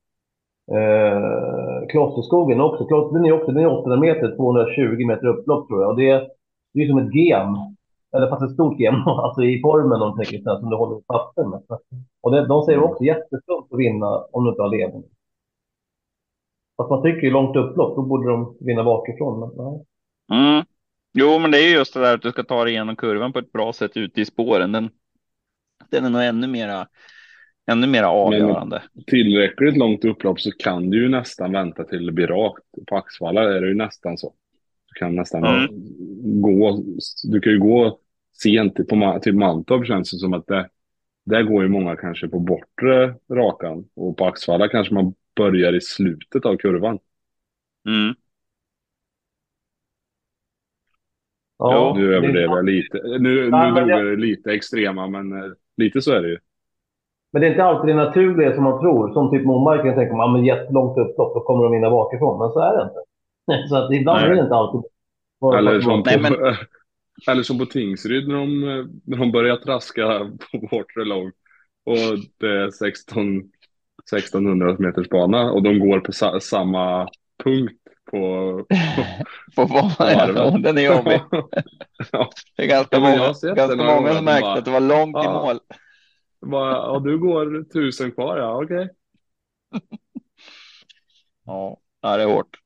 Eh, 0.77 1.87
Klosterskogen 1.89 2.61
också. 2.61 2.85
Kloster, 2.87 3.19
den 3.19 3.27
är 3.27 3.33
också 3.33 3.53
den 3.53 3.63
är 3.63 3.79
800 3.79 4.01
meter, 4.01 4.37
220 4.37 5.07
meter 5.07 5.27
upplopp 5.27 5.69
tror 5.69 5.83
jag. 5.83 5.91
Och 5.91 5.97
det, 5.97 6.29
det 6.75 6.83
är 6.83 6.89
som 6.89 6.99
ett 6.99 7.15
gem. 7.15 7.74
Eller 8.17 8.29
fast 8.29 8.43
ett 8.43 8.55
stort 8.55 8.81
gem, 8.81 8.95
alltså 9.07 9.43
i 9.43 9.61
formen 9.61 10.03
om 10.03 10.17
tänker 10.17 10.39
så 10.43 10.51
här, 10.51 10.59
som 10.61 10.71
du 10.71 10.77
håller 10.77 10.99
i 11.01 11.03
papper 11.03 11.45
med. 11.45 11.63
Och 12.21 12.31
det, 12.31 12.47
de 12.47 12.63
säger 12.63 12.83
också 12.83 13.05
jättetungt 13.05 13.73
att 13.73 13.79
vinna 13.79 14.07
om 14.33 14.45
du 14.45 14.51
inte 14.51 14.63
har 14.63 14.77
ledning. 14.77 15.05
Fast 16.77 16.91
man 16.91 17.03
tycker 17.03 17.21
ju 17.21 17.31
långt 17.31 17.57
upplopp, 17.57 17.97
då 17.97 18.03
borde 18.03 18.31
de 18.31 18.57
vinna 18.61 18.85
bakifrån. 18.85 19.41
Men, 19.41 19.51
nej. 19.57 19.85
Mm. 20.33 20.65
Jo, 21.19 21.39
men 21.39 21.51
det 21.51 21.59
är 21.59 21.69
ju 21.69 21.75
just 21.75 21.95
det 21.95 22.01
där 22.01 22.15
att 22.15 22.23
du 22.23 22.31
ska 22.31 22.43
ta 22.43 22.65
dig 22.65 22.73
igenom 22.73 22.97
kurvan 22.97 23.33
på 23.33 23.39
ett 23.39 23.53
bra 23.53 23.73
sätt 23.73 23.97
ute 23.97 24.21
i 24.21 24.25
spåren. 24.25 24.73
Den, 24.73 24.91
den 25.91 26.05
är 26.05 26.11
nog 26.11 26.23
ännu 26.23 26.47
mera, 26.47 26.87
ännu 27.71 27.87
mera 27.87 28.09
avgörande. 28.11 28.83
Tillräckligt 29.07 29.77
långt 29.77 30.05
upplopp 30.05 30.41
så 30.41 30.51
kan 30.51 30.91
du 30.91 31.03
ju 31.03 31.09
nästan 31.09 31.53
vänta 31.53 31.85
till 31.85 32.07
det 32.07 32.13
blir 32.13 32.27
rakt. 32.27 32.65
På 32.87 32.97
Axvalla 32.97 33.43
är 33.43 33.61
det 33.61 33.69
ju 33.69 33.75
nästan 33.75 34.19
så. 34.19 34.33
Du 34.87 34.99
kan 34.99 35.17
nästan 35.17 35.45
Mm. 35.45 35.69
gå, 36.43 36.83
du 37.25 37.41
kan 37.41 37.53
ju 37.53 37.59
gå 37.59 37.99
sent 38.43 38.75
på, 38.89 38.95
Ma- 38.97 39.19
till 39.21 39.37
Mantorp 39.37 39.87
känns 39.87 40.11
det 40.11 40.19
som 40.19 40.35
att 40.35 40.47
det, 40.47 40.69
där 41.27 41.43
går 41.43 41.63
ju 41.63 41.69
många 41.69 41.97
kanske 41.97 42.29
på 42.29 42.39
bortre 42.39 43.15
rakan 43.31 43.85
och 43.97 44.17
på 44.17 44.27
Axvalla 44.27 44.69
kanske 44.69 44.95
man 44.95 45.15
börjar 45.37 45.73
i 45.73 45.81
slutet 45.81 46.47
av 46.47 46.57
kurvan. 46.57 46.99
Mm. 47.89 48.15
Ja, 51.59 51.95
Nu 51.97 52.07
det- 52.11 52.17
överdrev 52.17 52.43
jag 52.51 52.65
lite. 52.65 53.01
Nu, 53.05 53.19
nu 53.19 53.45
Ja, 53.45 53.51
men 53.51 53.75
drog 53.75 53.89
jag- 53.91 54.05
det 54.07 54.17
lite 54.17 54.53
extrema, 54.53 55.07
men 55.09 55.33
eh, 55.33 55.51
lite 55.77 56.03
så 56.03 56.13
är 56.13 56.23
det 56.23 56.29
ju. 56.29 56.39
Men 57.33 57.41
det 57.41 57.47
är 57.49 57.51
inte 57.51 57.65
alltid 57.65 57.95
det 57.97 58.05
naturliga 58.05 58.55
som 58.55 58.65
man 58.65 58.81
tror. 58.81 59.13
Som 59.13 59.31
typ 59.31 59.45
Momarken 59.47 59.95
tänker 59.95 60.17
man, 60.17 60.27
ja, 60.27 60.33
men 60.33 60.45
jättelångt 60.45 60.99
upplopp, 60.99 61.35
då 61.35 61.41
kommer 61.41 61.65
de 61.65 61.73
vinna 61.73 61.91
bakifrån. 61.91 62.39
Men 62.39 62.51
så 62.51 62.61
är 62.61 62.77
det 62.77 62.83
inte. 62.83 63.69
Så 63.69 63.77
att 63.77 63.93
ibland 63.93 64.21
Nej. 64.21 64.31
är 64.31 64.35
det 64.35 64.41
inte 64.43 64.55
alltid. 64.55 64.91
Eller 65.59 65.81
som, 65.81 66.03
Nej, 66.07 66.21
men- 66.21 66.33
eller 67.29 67.43
som 67.43 67.59
på 67.59 67.67
Tingsryd 67.67 68.29
när 68.29 68.35
de, 68.35 68.61
när 69.05 69.19
de 69.19 69.33
börjar 69.33 69.57
traska 69.57 70.31
på 70.53 70.59
bortre 70.71 71.05
lång 71.05 71.33
och 71.85 72.19
det 72.41 72.47
är 72.49 72.71
16, 72.71 73.39
1600 74.13 74.77
meters 74.79 75.09
bana 75.09 75.53
och 75.53 75.63
de 75.63 75.79
går 75.79 76.01
på 76.01 76.13
sa, 76.13 76.41
samma 76.41 77.09
punkt 77.45 77.81
på... 78.11 78.19
På 79.57 79.65
vad 79.65 79.97
varvet. 79.99 80.63
Den 80.63 80.79
är 80.79 80.83
jobbig. 80.83 81.21
ja, 82.13 82.31
Det 82.57 82.63
är 82.63 82.67
ganska 82.69 82.97
Ja, 82.97 83.01
många, 83.01 83.17
ganska 83.55 83.77
många 83.77 84.15
som 84.15 84.25
märkte 84.25 84.49
att 84.53 84.65
det 84.65 84.71
var 84.71 84.81
långt 84.81 85.17
i 85.17 85.19
"Ja." 85.25 85.43
mål. 85.43 85.59
bara, 86.47 86.73
ja, 86.73 87.01
du 87.05 87.19
går 87.19 87.65
tusen 87.73 88.13
kvar, 88.13 88.39
ja 88.39 88.63
okej. 88.65 88.89
Ja, 91.45 91.81
ja, 92.01 92.17
det 92.17 92.23
är 92.23 92.27
hårt. 92.27 92.57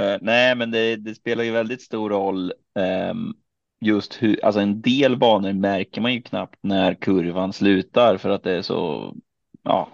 Eh, 0.00 0.16
nej, 0.20 0.54
men 0.54 0.70
det, 0.70 0.96
det 0.96 1.14
spelar 1.14 1.44
ju 1.44 1.50
väldigt 1.50 1.82
stor 1.82 2.10
roll. 2.10 2.52
ehm, 2.78 3.34
just 3.80 4.22
hur, 4.22 4.44
alltså 4.44 4.60
en 4.60 4.80
del 4.80 5.16
banor 5.16 5.52
märker 5.52 6.00
man 6.00 6.12
ju 6.14 6.22
knappt 6.22 6.58
när 6.62 6.94
kurvan 6.94 7.52
slutar 7.52 8.16
för 8.16 8.30
att 8.30 8.42
det 8.42 8.52
är 8.52 8.62
så, 8.62 9.14
ja, 9.62 9.88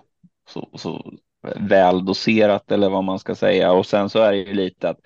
så, 0.48 0.68
så 0.74 1.12
väl 1.56 2.04
doserat 2.04 2.72
eller 2.72 2.90
vad 2.90 3.04
man 3.04 3.18
ska 3.18 3.34
säga. 3.34 3.72
Och 3.72 3.86
sen 3.86 4.10
så 4.10 4.18
är 4.18 4.32
det 4.32 4.38
ju 4.38 4.54
lite 4.54 4.88
att 4.88 4.98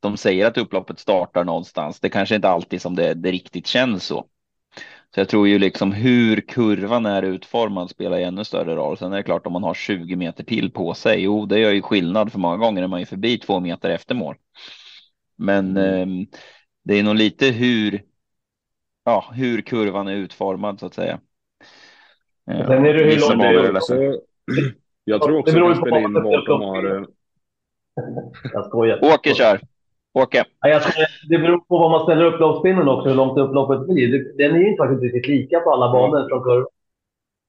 de 0.00 0.16
säger 0.16 0.46
att 0.46 0.58
upploppet 0.58 0.98
startar 0.98 1.44
någonstans. 1.44 2.00
Det 2.00 2.08
kanske 2.08 2.34
inte 2.34 2.48
alltid 2.48 2.82
som 2.82 2.96
det, 2.96 3.14
det 3.14 3.30
riktigt 3.30 3.66
känns 3.66 4.04
så. 4.04 4.26
Så 5.14 5.20
jag 5.20 5.28
tror 5.28 5.48
ju 5.48 5.58
liksom 5.58 5.92
hur 5.92 6.40
kurvan 6.40 7.06
är 7.06 7.22
utformad 7.22 7.90
spelar 7.90 8.18
ju 8.18 8.24
ännu 8.24 8.44
större 8.44 8.76
roll. 8.76 8.98
Sen 8.98 9.12
är 9.12 9.16
det 9.16 9.22
klart 9.22 9.46
om 9.46 9.52
man 9.52 9.62
har 9.62 9.74
20 9.74 10.16
meter 10.16 10.44
till 10.44 10.70
på 10.70 10.94
sig. 10.94 11.22
Jo, 11.22 11.46
det 11.46 11.58
gör 11.58 11.72
ju 11.72 11.82
skillnad 11.82 12.32
för 12.32 12.38
många 12.38 12.56
gånger 12.56 12.82
är 12.82 12.86
man 12.86 13.00
ju 13.00 13.06
förbi 13.06 13.38
två 13.38 13.60
meter 13.60 13.90
efter 13.90 14.14
mål. 14.14 14.36
Men 15.36 15.76
eh, 15.76 16.06
det 16.88 16.98
är 16.98 17.02
nog 17.02 17.14
lite 17.14 17.46
hur, 17.46 18.02
ja, 19.04 19.24
hur 19.34 19.60
kurvan 19.60 20.08
är 20.08 20.14
utformad 20.14 20.80
så 20.80 20.86
att 20.86 20.94
säga. 20.94 21.20
Eh, 22.50 22.66
Sen 22.66 22.86
är 22.86 22.94
det 22.94 23.04
hur 23.04 23.04
vissa 23.04 23.28
långt 23.34 23.42
det 23.42 23.48
är 23.48 23.76
också, 23.76 23.94
jag 25.04 25.22
tror 25.22 25.38
också 25.38 25.54
det 25.54 25.60
på 25.60 25.74
spelar 25.74 25.98
in 26.00 26.14
vart 26.14 26.46
de 26.46 26.60
har... 26.62 26.96
eh, 26.96 27.04
Jag 28.52 28.66
skojar. 28.66 29.14
Åke 29.14 29.34
kör. 29.34 29.60
Åke. 30.12 30.44
Nej, 30.62 30.72
jag 30.72 30.82
skojar. 30.82 31.08
Det 31.28 31.38
beror 31.38 31.58
på 31.58 31.78
vad 31.78 31.90
man 31.90 32.00
ställer 32.02 32.24
upp 32.24 32.40
loppspinnen 32.40 32.88
också, 32.88 33.08
hur 33.08 33.16
långt 33.16 33.38
upploppet 33.38 33.86
blir. 33.86 34.36
Den 34.38 34.54
är 34.54 34.58
ju 34.58 34.68
inte 34.70 34.82
faktiskt 34.82 35.02
riktigt 35.02 35.28
lika 35.28 35.60
på 35.60 35.70
alla 35.72 35.92
banor 35.92 36.28
från 36.28 36.42
kurvan. 36.42 36.66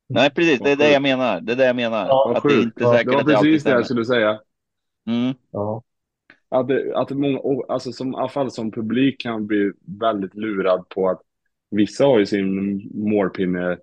Nej, 0.07 0.29
precis. 0.29 0.59
Det 0.59 0.71
är 0.71 0.75
det 0.75 0.91
jag 0.91 1.01
menar. 1.01 1.41
Det 1.41 1.51
är 1.51 1.55
det 1.55 1.65
jag 1.65 1.75
menar. 1.75 2.07
Ja, 2.07 2.33
att 2.37 2.43
det 2.43 2.53
är 2.53 2.61
inte 2.61 2.83
Ja, 2.83 2.91
säkert 2.93 3.05
det 3.07 3.13
var 3.13 3.21
att 3.21 3.27
det 3.27 3.35
alltid 3.37 3.51
precis 3.53 3.63
det 3.63 3.69
jag 3.71 3.85
skulle 3.85 4.05
säga. 4.05 4.39
Mm. 5.07 5.33
Ja. 5.51 5.83
Att, 6.49 6.67
det, 6.67 6.95
att 6.95 7.09
många, 7.11 7.39
alltså 7.67 7.91
som, 7.91 8.13
i 8.13 8.15
alla 8.15 8.29
fall 8.29 8.51
som 8.51 8.71
publik 8.71 9.21
kan 9.21 9.47
bli 9.47 9.71
väldigt 9.99 10.35
lurad 10.35 10.89
på 10.89 11.09
att 11.09 11.21
vissa 11.71 12.05
har 12.05 12.19
ju 12.19 12.25
sin 12.25 12.81
målpinne, 12.93 13.77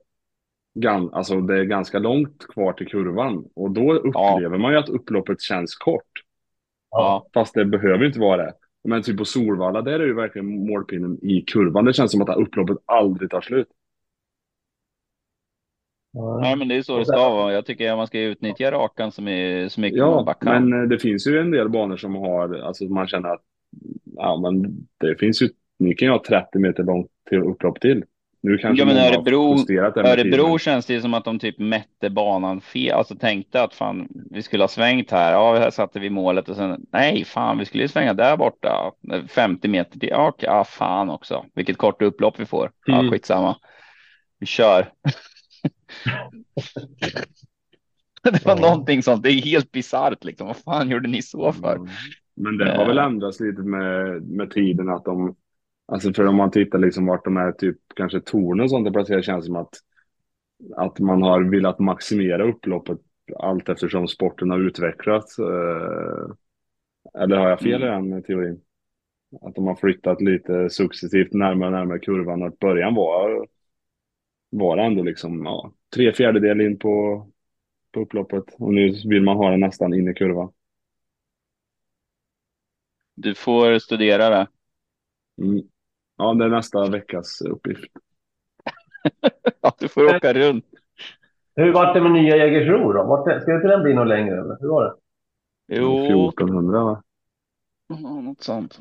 alltså 1.13 1.41
det 1.41 1.59
är 1.59 1.65
ganska 1.65 1.99
långt 1.99 2.47
kvar 2.49 2.73
till 2.73 2.89
kurvan 2.89 3.45
och 3.55 3.71
då 3.71 3.93
upplever 3.95 4.59
man 4.59 4.73
ju 4.73 4.79
att 4.79 4.89
upploppet 4.89 5.41
känns 5.41 5.75
kort. 5.75 6.11
Ja. 6.91 7.27
Fast 7.35 7.55
det 7.55 7.65
behöver 7.65 8.05
inte 8.05 8.21
vara 8.21 8.37
det. 8.37 8.53
Men 8.85 9.03
typ 9.03 9.19
på 9.19 9.25
Solvalla, 9.25 9.83
där 9.83 10.01
är 10.01 10.07
ju 10.07 10.15
verkligen 10.15 10.67
målpinnen 10.67 11.19
i 11.23 11.41
kurvan. 11.41 11.85
Det 11.85 11.93
känns 11.93 12.13
som 12.13 12.23
att 12.23 12.37
upploppet 12.37 12.77
aldrig 12.85 13.31
tar 13.31 13.41
slut. 13.41 13.69
Nej, 16.41 16.57
men 16.57 16.69
det 16.69 16.77
är 16.77 16.83
så 16.83 16.99
det 16.99 17.05
ska 17.07 17.29
vara. 17.31 17.53
Jag 17.53 17.67
tycker 17.67 17.91
att 17.91 17.97
man 17.97 18.07
ska 18.07 18.21
utnyttja 18.21 18.71
rakan 18.71 19.13
så 19.13 19.23
mycket, 19.23 19.73
så 19.73 19.81
mycket 19.81 19.99
man 20.01 20.09
Ja, 20.11 20.23
bara 20.23 20.35
kan. 20.35 20.69
men 20.71 20.83
eh, 20.83 20.89
det 20.89 20.99
finns 20.99 21.27
ju 21.27 21.39
en 21.41 21.51
del 21.51 21.69
banor 21.69 21.97
som 21.97 22.15
har, 22.15 22.55
alltså 22.59 22.85
man 22.85 23.07
känner 23.09 23.29
att, 23.29 23.43
ja 24.17 24.37
men 24.41 24.63
det 25.01 25.17
finns 25.21 25.43
ju, 25.43 25.49
ni 25.79 25.95
kan 25.95 26.07
ju 26.09 26.13
ha 26.13 26.23
30 26.29 26.59
meter 26.59 26.83
långt 26.85 27.07
till 27.29 27.39
upplopp 27.39 27.81
till. 27.81 28.05
Nu 28.43 28.59
kanske 28.59 28.83
Ja, 28.83 28.87
men 28.87 28.97
Örebro- 28.97 30.07
Örebro 30.07 30.59
känns 30.59 30.87
det 30.87 30.93
ju 30.95 31.01
som 31.01 31.15
att 31.15 31.25
de 31.25 31.39
typ 31.39 31.59
mätte 31.59 32.11
banan 32.11 32.61
fel. 32.61 32.93
Alltså 32.93 33.15
tänkte 33.15 33.63
att 33.63 33.75
fan, 33.75 34.09
vi 34.31 34.43
skulle 34.43 34.63
ha 34.63 34.69
svängt 34.69 35.11
här. 35.11 35.33
Ja, 35.33 35.57
här 35.59 35.71
satte 35.71 36.01
vi 36.01 36.11
målet 36.11 36.49
och 36.49 36.57
sen 36.57 36.81
nej, 36.93 37.25
fan, 37.25 37.59
vi 37.59 37.65
skulle 37.65 37.83
ju 37.83 37.89
svänga 37.89 38.15
där 38.15 38.37
borta. 38.37 38.93
50 39.29 39.69
meter 39.69 39.99
till. 39.99 40.09
Ja, 40.39 40.65
fan 40.65 41.11
också. 41.11 41.45
Vilket 41.55 41.77
kort 41.77 42.03
upplopp 42.03 42.41
vi 42.41 42.45
får. 42.47 42.71
Ja, 42.87 42.99
Mm. 42.99 43.11
skitsamma. 43.13 43.57
Vi 44.41 44.47
kör. 44.47 44.87
det 48.23 48.45
var 48.45 48.57
Ja. 48.57 48.61
någonting 48.61 49.03
sånt. 49.03 49.23
Det 49.23 49.31
är 49.31 49.43
helt 49.43 49.73
bisarrt 49.73 50.25
liksom. 50.25 50.47
Vad 50.47 50.57
fan 50.57 50.91
gjorde 50.91 51.09
ni 51.09 51.23
så 51.23 51.53
för? 51.53 51.77
Mm. 51.77 51.89
Men 52.35 52.59
det 52.59 52.77
har 52.77 52.87
väl 52.87 52.99
ändrats 52.99 53.41
lite 53.41 53.63
med, 53.63 54.23
med 54.23 54.51
tiden 54.51 54.89
att 54.89 55.05
de, 55.05 55.37
alltså 55.87 56.13
för 56.13 56.27
om 56.27 56.37
man 56.37 56.51
tittar 56.51 56.79
liksom 56.79 57.07
vart 57.07 57.25
de 57.25 57.37
är 57.37 57.53
typ 57.53 57.77
kanske 57.97 58.21
torn 58.21 58.61
och 58.61 58.71
sånt 58.71 58.97
är 58.97 59.23
känns 59.23 59.47
som 59.47 59.57
att, 59.57 59.75
att 60.77 60.99
man 60.99 61.23
har 61.23 61.41
velat 61.51 61.79
maximera 61.79 62.45
upploppet 62.45 62.99
allt 63.39 63.69
eftersom 63.69 64.09
sporten 64.09 64.51
har 64.51 64.59
utvecklats. 64.59 65.39
Eh, 65.39 66.29
eller 67.23 67.37
har 67.37 67.49
jag 67.49 67.61
fel 67.61 67.83
i 67.83 67.87
den 67.87 68.23
teorin? 68.23 68.61
Att 69.43 69.55
de 69.55 69.67
har 69.67 69.75
flyttat 69.75 70.21
lite 70.21 70.71
successivt 70.71 71.33
närmare 71.33 71.67
och 71.69 71.73
närmare 71.73 71.99
kurvan 71.99 72.43
att 72.43 72.59
början 72.59 72.95
var 72.95 73.47
var 74.51 74.79
ändå 74.79 75.03
liksom 75.03 75.45
ja, 75.45 75.73
tre 75.95 76.13
fjärdedel 76.13 76.61
in 76.61 76.79
på, 76.79 77.27
på 77.93 78.01
upploppet 78.01 78.45
och 78.59 78.75
nu 78.75 78.93
vill 79.09 79.23
man 79.23 79.37
ha 79.37 79.51
den 79.51 79.61
nästan 79.61 79.95
in 79.95 80.09
i 80.09 80.15
kurvan. 80.15 80.53
Du 83.15 83.35
får 83.35 83.79
studera 83.79 84.31
det. 84.31 84.49
Mm. 85.43 85.63
Ja, 86.17 86.35
det 86.35 86.45
är 86.45 86.49
nästa 86.49 86.91
veckas 86.91 87.41
uppgift. 87.41 87.93
ja, 89.61 89.75
du 89.79 89.89
får 89.89 90.17
åka 90.17 90.33
runt. 90.33 90.65
Hur 91.57 91.73
var 91.73 91.95
det 91.95 92.01
med 92.01 92.13
nya 92.13 92.37
Jägersro 92.37 92.93
då? 92.93 93.05
Vart, 93.05 93.43
ska 93.43 93.55
inte 93.55 93.69
den 93.69 93.83
bli 93.83 93.95
något 93.95 94.09
längre 94.09 94.41
eller? 94.41 94.57
Hur 94.61 94.69
var 94.69 94.85
det? 94.85 94.95
Jo, 95.77 96.29
1400 96.29 96.85
va? 96.85 97.03
ja, 97.89 98.21
något 98.21 98.43
sånt. 98.43 98.79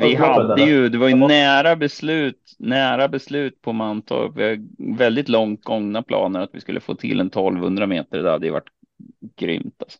Vi 0.00 0.14
hade 0.14 0.62
ju, 0.62 0.88
det 0.88 0.98
var 0.98 1.08
ju 1.08 1.14
nära 1.14 1.76
beslut, 1.76 2.56
nära 2.58 3.08
beslut 3.08 3.62
på 3.62 3.72
Mantorp. 3.72 4.36
Vi 4.36 4.42
har 4.42 4.58
väldigt 4.96 5.28
långt 5.28 5.64
gångna 5.64 6.02
planer 6.02 6.40
att 6.40 6.50
vi 6.52 6.60
skulle 6.60 6.80
få 6.80 6.94
till 6.94 7.20
en 7.20 7.26
1200 7.26 7.86
meter. 7.86 8.22
Det 8.22 8.30
hade 8.30 8.46
ju 8.46 8.52
varit 8.52 8.70
grymt. 9.36 9.82
Alltså. 9.82 9.98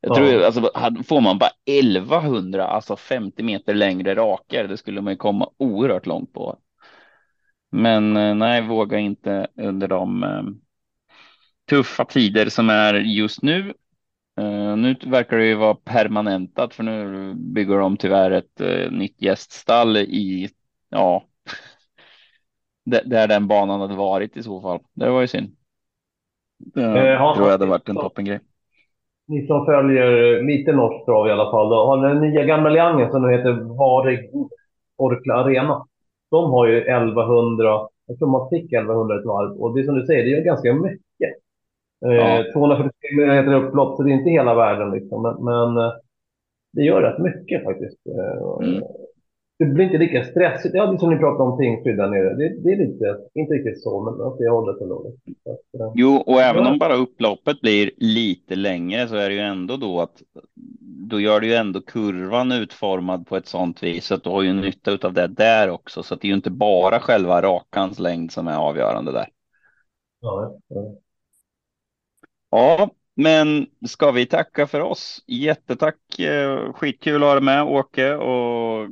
Jag 0.00 0.14
tror, 0.14 0.28
ja. 0.28 0.46
alltså, 0.46 0.70
får 1.04 1.20
man 1.20 1.38
bara 1.38 1.50
1100, 1.64 2.66
alltså 2.66 2.96
50 2.96 3.42
meter 3.42 3.74
längre 3.74 4.14
rakar, 4.14 4.68
det 4.68 4.76
skulle 4.76 5.00
man 5.00 5.12
ju 5.12 5.16
komma 5.16 5.50
oerhört 5.56 6.06
långt 6.06 6.32
på. 6.32 6.58
Men 7.72 8.16
eh, 8.16 8.34
nej, 8.34 8.62
våga 8.62 8.98
inte 8.98 9.46
under 9.56 9.88
de 9.88 10.22
eh, 10.22 10.42
tuffa 11.68 12.04
tider 12.04 12.48
som 12.48 12.70
är 12.70 12.94
just 12.94 13.42
nu. 13.42 13.74
Uh, 14.40 14.76
nu 14.76 14.96
verkar 15.06 15.36
det 15.36 15.46
ju 15.46 15.54
vara 15.54 15.74
permanentat 15.74 16.74
för 16.74 16.82
nu 16.82 17.34
bygger 17.34 17.78
de 17.78 17.96
tyvärr 17.96 18.30
ett 18.30 18.60
uh, 18.60 18.90
nytt 18.90 19.22
gäststall 19.22 19.96
i, 19.96 20.48
ja, 20.88 21.24
där 23.04 23.28
den 23.28 23.48
banan 23.48 23.80
hade 23.80 23.94
varit 23.94 24.36
i 24.36 24.42
så 24.42 24.60
fall. 24.60 24.80
Det 24.94 25.10
var 25.10 25.20
ju 25.20 25.26
synd. 25.26 25.56
Det 26.58 26.80
uh, 26.80 27.34
tror 27.34 27.46
jag 27.46 27.52
hade 27.52 27.66
varit 27.66 27.88
en 27.88 27.96
toppengrej. 27.96 28.40
Ni 29.26 29.46
som 29.46 29.66
följer 29.66 30.42
lite 30.42 30.72
norsk 30.72 31.06
trav 31.06 31.28
i 31.28 31.30
alla 31.30 31.50
fall, 31.50 31.68
då, 31.68 31.86
har 31.86 32.08
den 32.08 32.20
nya 32.20 32.44
gamla 32.44 32.70
Liangen 32.70 33.10
som 33.10 33.22
nu 33.22 33.36
heter 33.36 33.52
Varig 33.52 34.30
Orkla 34.96 35.34
Arena. 35.34 35.86
De 36.30 36.50
har 36.50 36.66
ju 36.66 36.78
1100, 36.80 37.88
jag 38.06 38.18
tror 38.18 38.28
man 38.28 38.48
fick 38.50 38.72
1100 38.72 39.18
ett 39.18 39.26
varv 39.26 39.60
och 39.60 39.76
det 39.76 39.84
som 39.84 39.94
du 39.94 40.06
säger, 40.06 40.24
det 40.24 40.40
är 40.40 40.44
ganska 40.44 40.74
mycket. 40.74 41.03
Ja. 42.12 42.44
243 42.52 43.26
meter 43.26 43.54
upplopp, 43.54 43.96
så 43.96 44.02
det 44.02 44.10
är 44.10 44.14
inte 44.14 44.30
hela 44.30 44.54
världen 44.54 44.90
liksom. 44.90 45.22
Men, 45.22 45.44
men 45.44 45.84
eh, 45.84 45.92
det 46.72 46.82
gör 46.82 47.02
rätt 47.02 47.18
mycket 47.18 47.64
faktiskt. 47.64 47.98
Eh, 48.06 48.68
mm. 48.68 48.82
Det 49.58 49.64
blir 49.64 49.84
inte 49.84 49.98
lika 49.98 50.24
stressigt. 50.24 50.74
Ja, 50.74 50.86
det 50.86 50.98
som 50.98 51.10
ni 51.10 51.18
pratade 51.18 51.50
om 51.50 51.58
Tingsryd 51.58 51.96
där 51.96 52.08
nere. 52.08 52.34
Det, 52.34 52.48
det, 52.62 52.72
är 52.72 52.76
lite, 52.76 53.18
inte 53.34 53.54
riktigt 53.54 53.82
så, 53.82 54.00
men 54.00 54.26
åt 54.26 54.38
det 54.38 54.50
hållet 54.50 54.80
ändå. 54.80 55.12
Eh, 55.26 55.92
jo, 55.94 56.16
och 56.26 56.40
även 56.40 56.66
om 56.66 56.78
bara 56.78 56.94
upploppet 56.94 57.60
blir 57.60 57.90
lite 57.96 58.54
längre 58.54 59.08
så 59.08 59.16
är 59.16 59.28
det 59.28 59.34
ju 59.34 59.40
ändå 59.40 59.76
då 59.76 60.00
att 60.00 60.22
då 61.10 61.20
gör 61.20 61.40
du 61.40 61.46
ju 61.46 61.54
ändå 61.54 61.80
kurvan 61.80 62.52
utformad 62.52 63.26
på 63.26 63.36
ett 63.36 63.46
sånt 63.46 63.82
vis 63.82 64.12
att 64.12 64.24
du 64.24 64.30
har 64.30 64.42
ju 64.42 64.52
nytta 64.52 65.06
av 65.06 65.12
det 65.12 65.26
där 65.26 65.70
också. 65.70 66.02
Så 66.02 66.14
det 66.14 66.26
är 66.26 66.28
ju 66.28 66.34
inte 66.34 66.50
bara 66.50 67.00
själva 67.00 67.42
rakans 67.42 67.98
längd 67.98 68.32
som 68.32 68.48
är 68.48 68.56
avgörande 68.56 69.12
där. 69.12 69.28
Ja, 70.20 70.56
ja. 70.68 70.94
Ja, 72.54 72.90
men 73.14 73.66
ska 73.86 74.10
vi 74.10 74.26
tacka 74.26 74.66
för 74.66 74.80
oss? 74.80 75.24
Jättetack. 75.26 76.18
Eh, 76.18 76.72
skitkul 76.72 77.22
att 77.22 77.28
ha 77.28 77.34
dig 77.34 77.42
med 77.42 77.62
Åke 77.62 78.14
och 78.14 78.88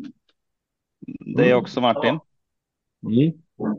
det 1.37 1.51
är 1.51 1.55
också 1.55 1.81
Martin. 1.81 2.19
Mm. 3.07 3.33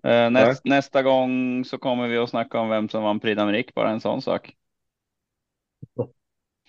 Eh, 0.04 0.30
näst, 0.32 0.66
nästa 0.66 1.04
gång 1.04 1.66
så 1.66 1.78
kommer 1.78 2.08
vi 2.08 2.18
att 2.18 2.30
snacka 2.30 2.60
om 2.60 2.70
vem 2.70 2.90
som 2.90 3.04
vann 3.04 3.20
Prix 3.20 3.40
d'Amérique, 3.40 3.72
bara 3.76 3.90
en 3.90 4.02
sån 4.02 4.22
sak. 4.22 4.56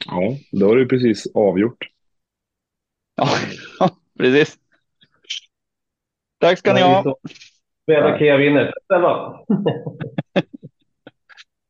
Ja, 0.06 0.36
då 0.52 0.68
har 0.68 0.76
du 0.76 0.88
precis 0.88 1.26
avgjort. 1.34 1.84
Ja, 3.14 3.28
precis. 4.18 4.58
Tack 6.38 6.58
ska 6.58 6.74
ni 6.74 6.80
ha. 6.80 7.16
Spela 7.82 8.36
vinner. 8.36 8.72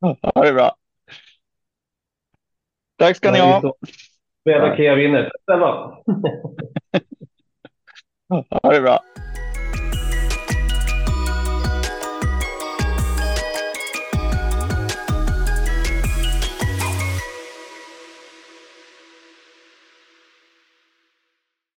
Ha 0.34 0.44
det 0.44 0.52
bra. 0.52 0.76
Tack 2.96 3.16
ska 3.16 3.30
ni 3.30 3.38
ha. 3.38 3.74
Spela 4.40 4.76
Kea 4.76 4.94
vinner. 4.94 5.30
ha 8.62 8.72
det 8.72 8.80
bra. 8.80 9.00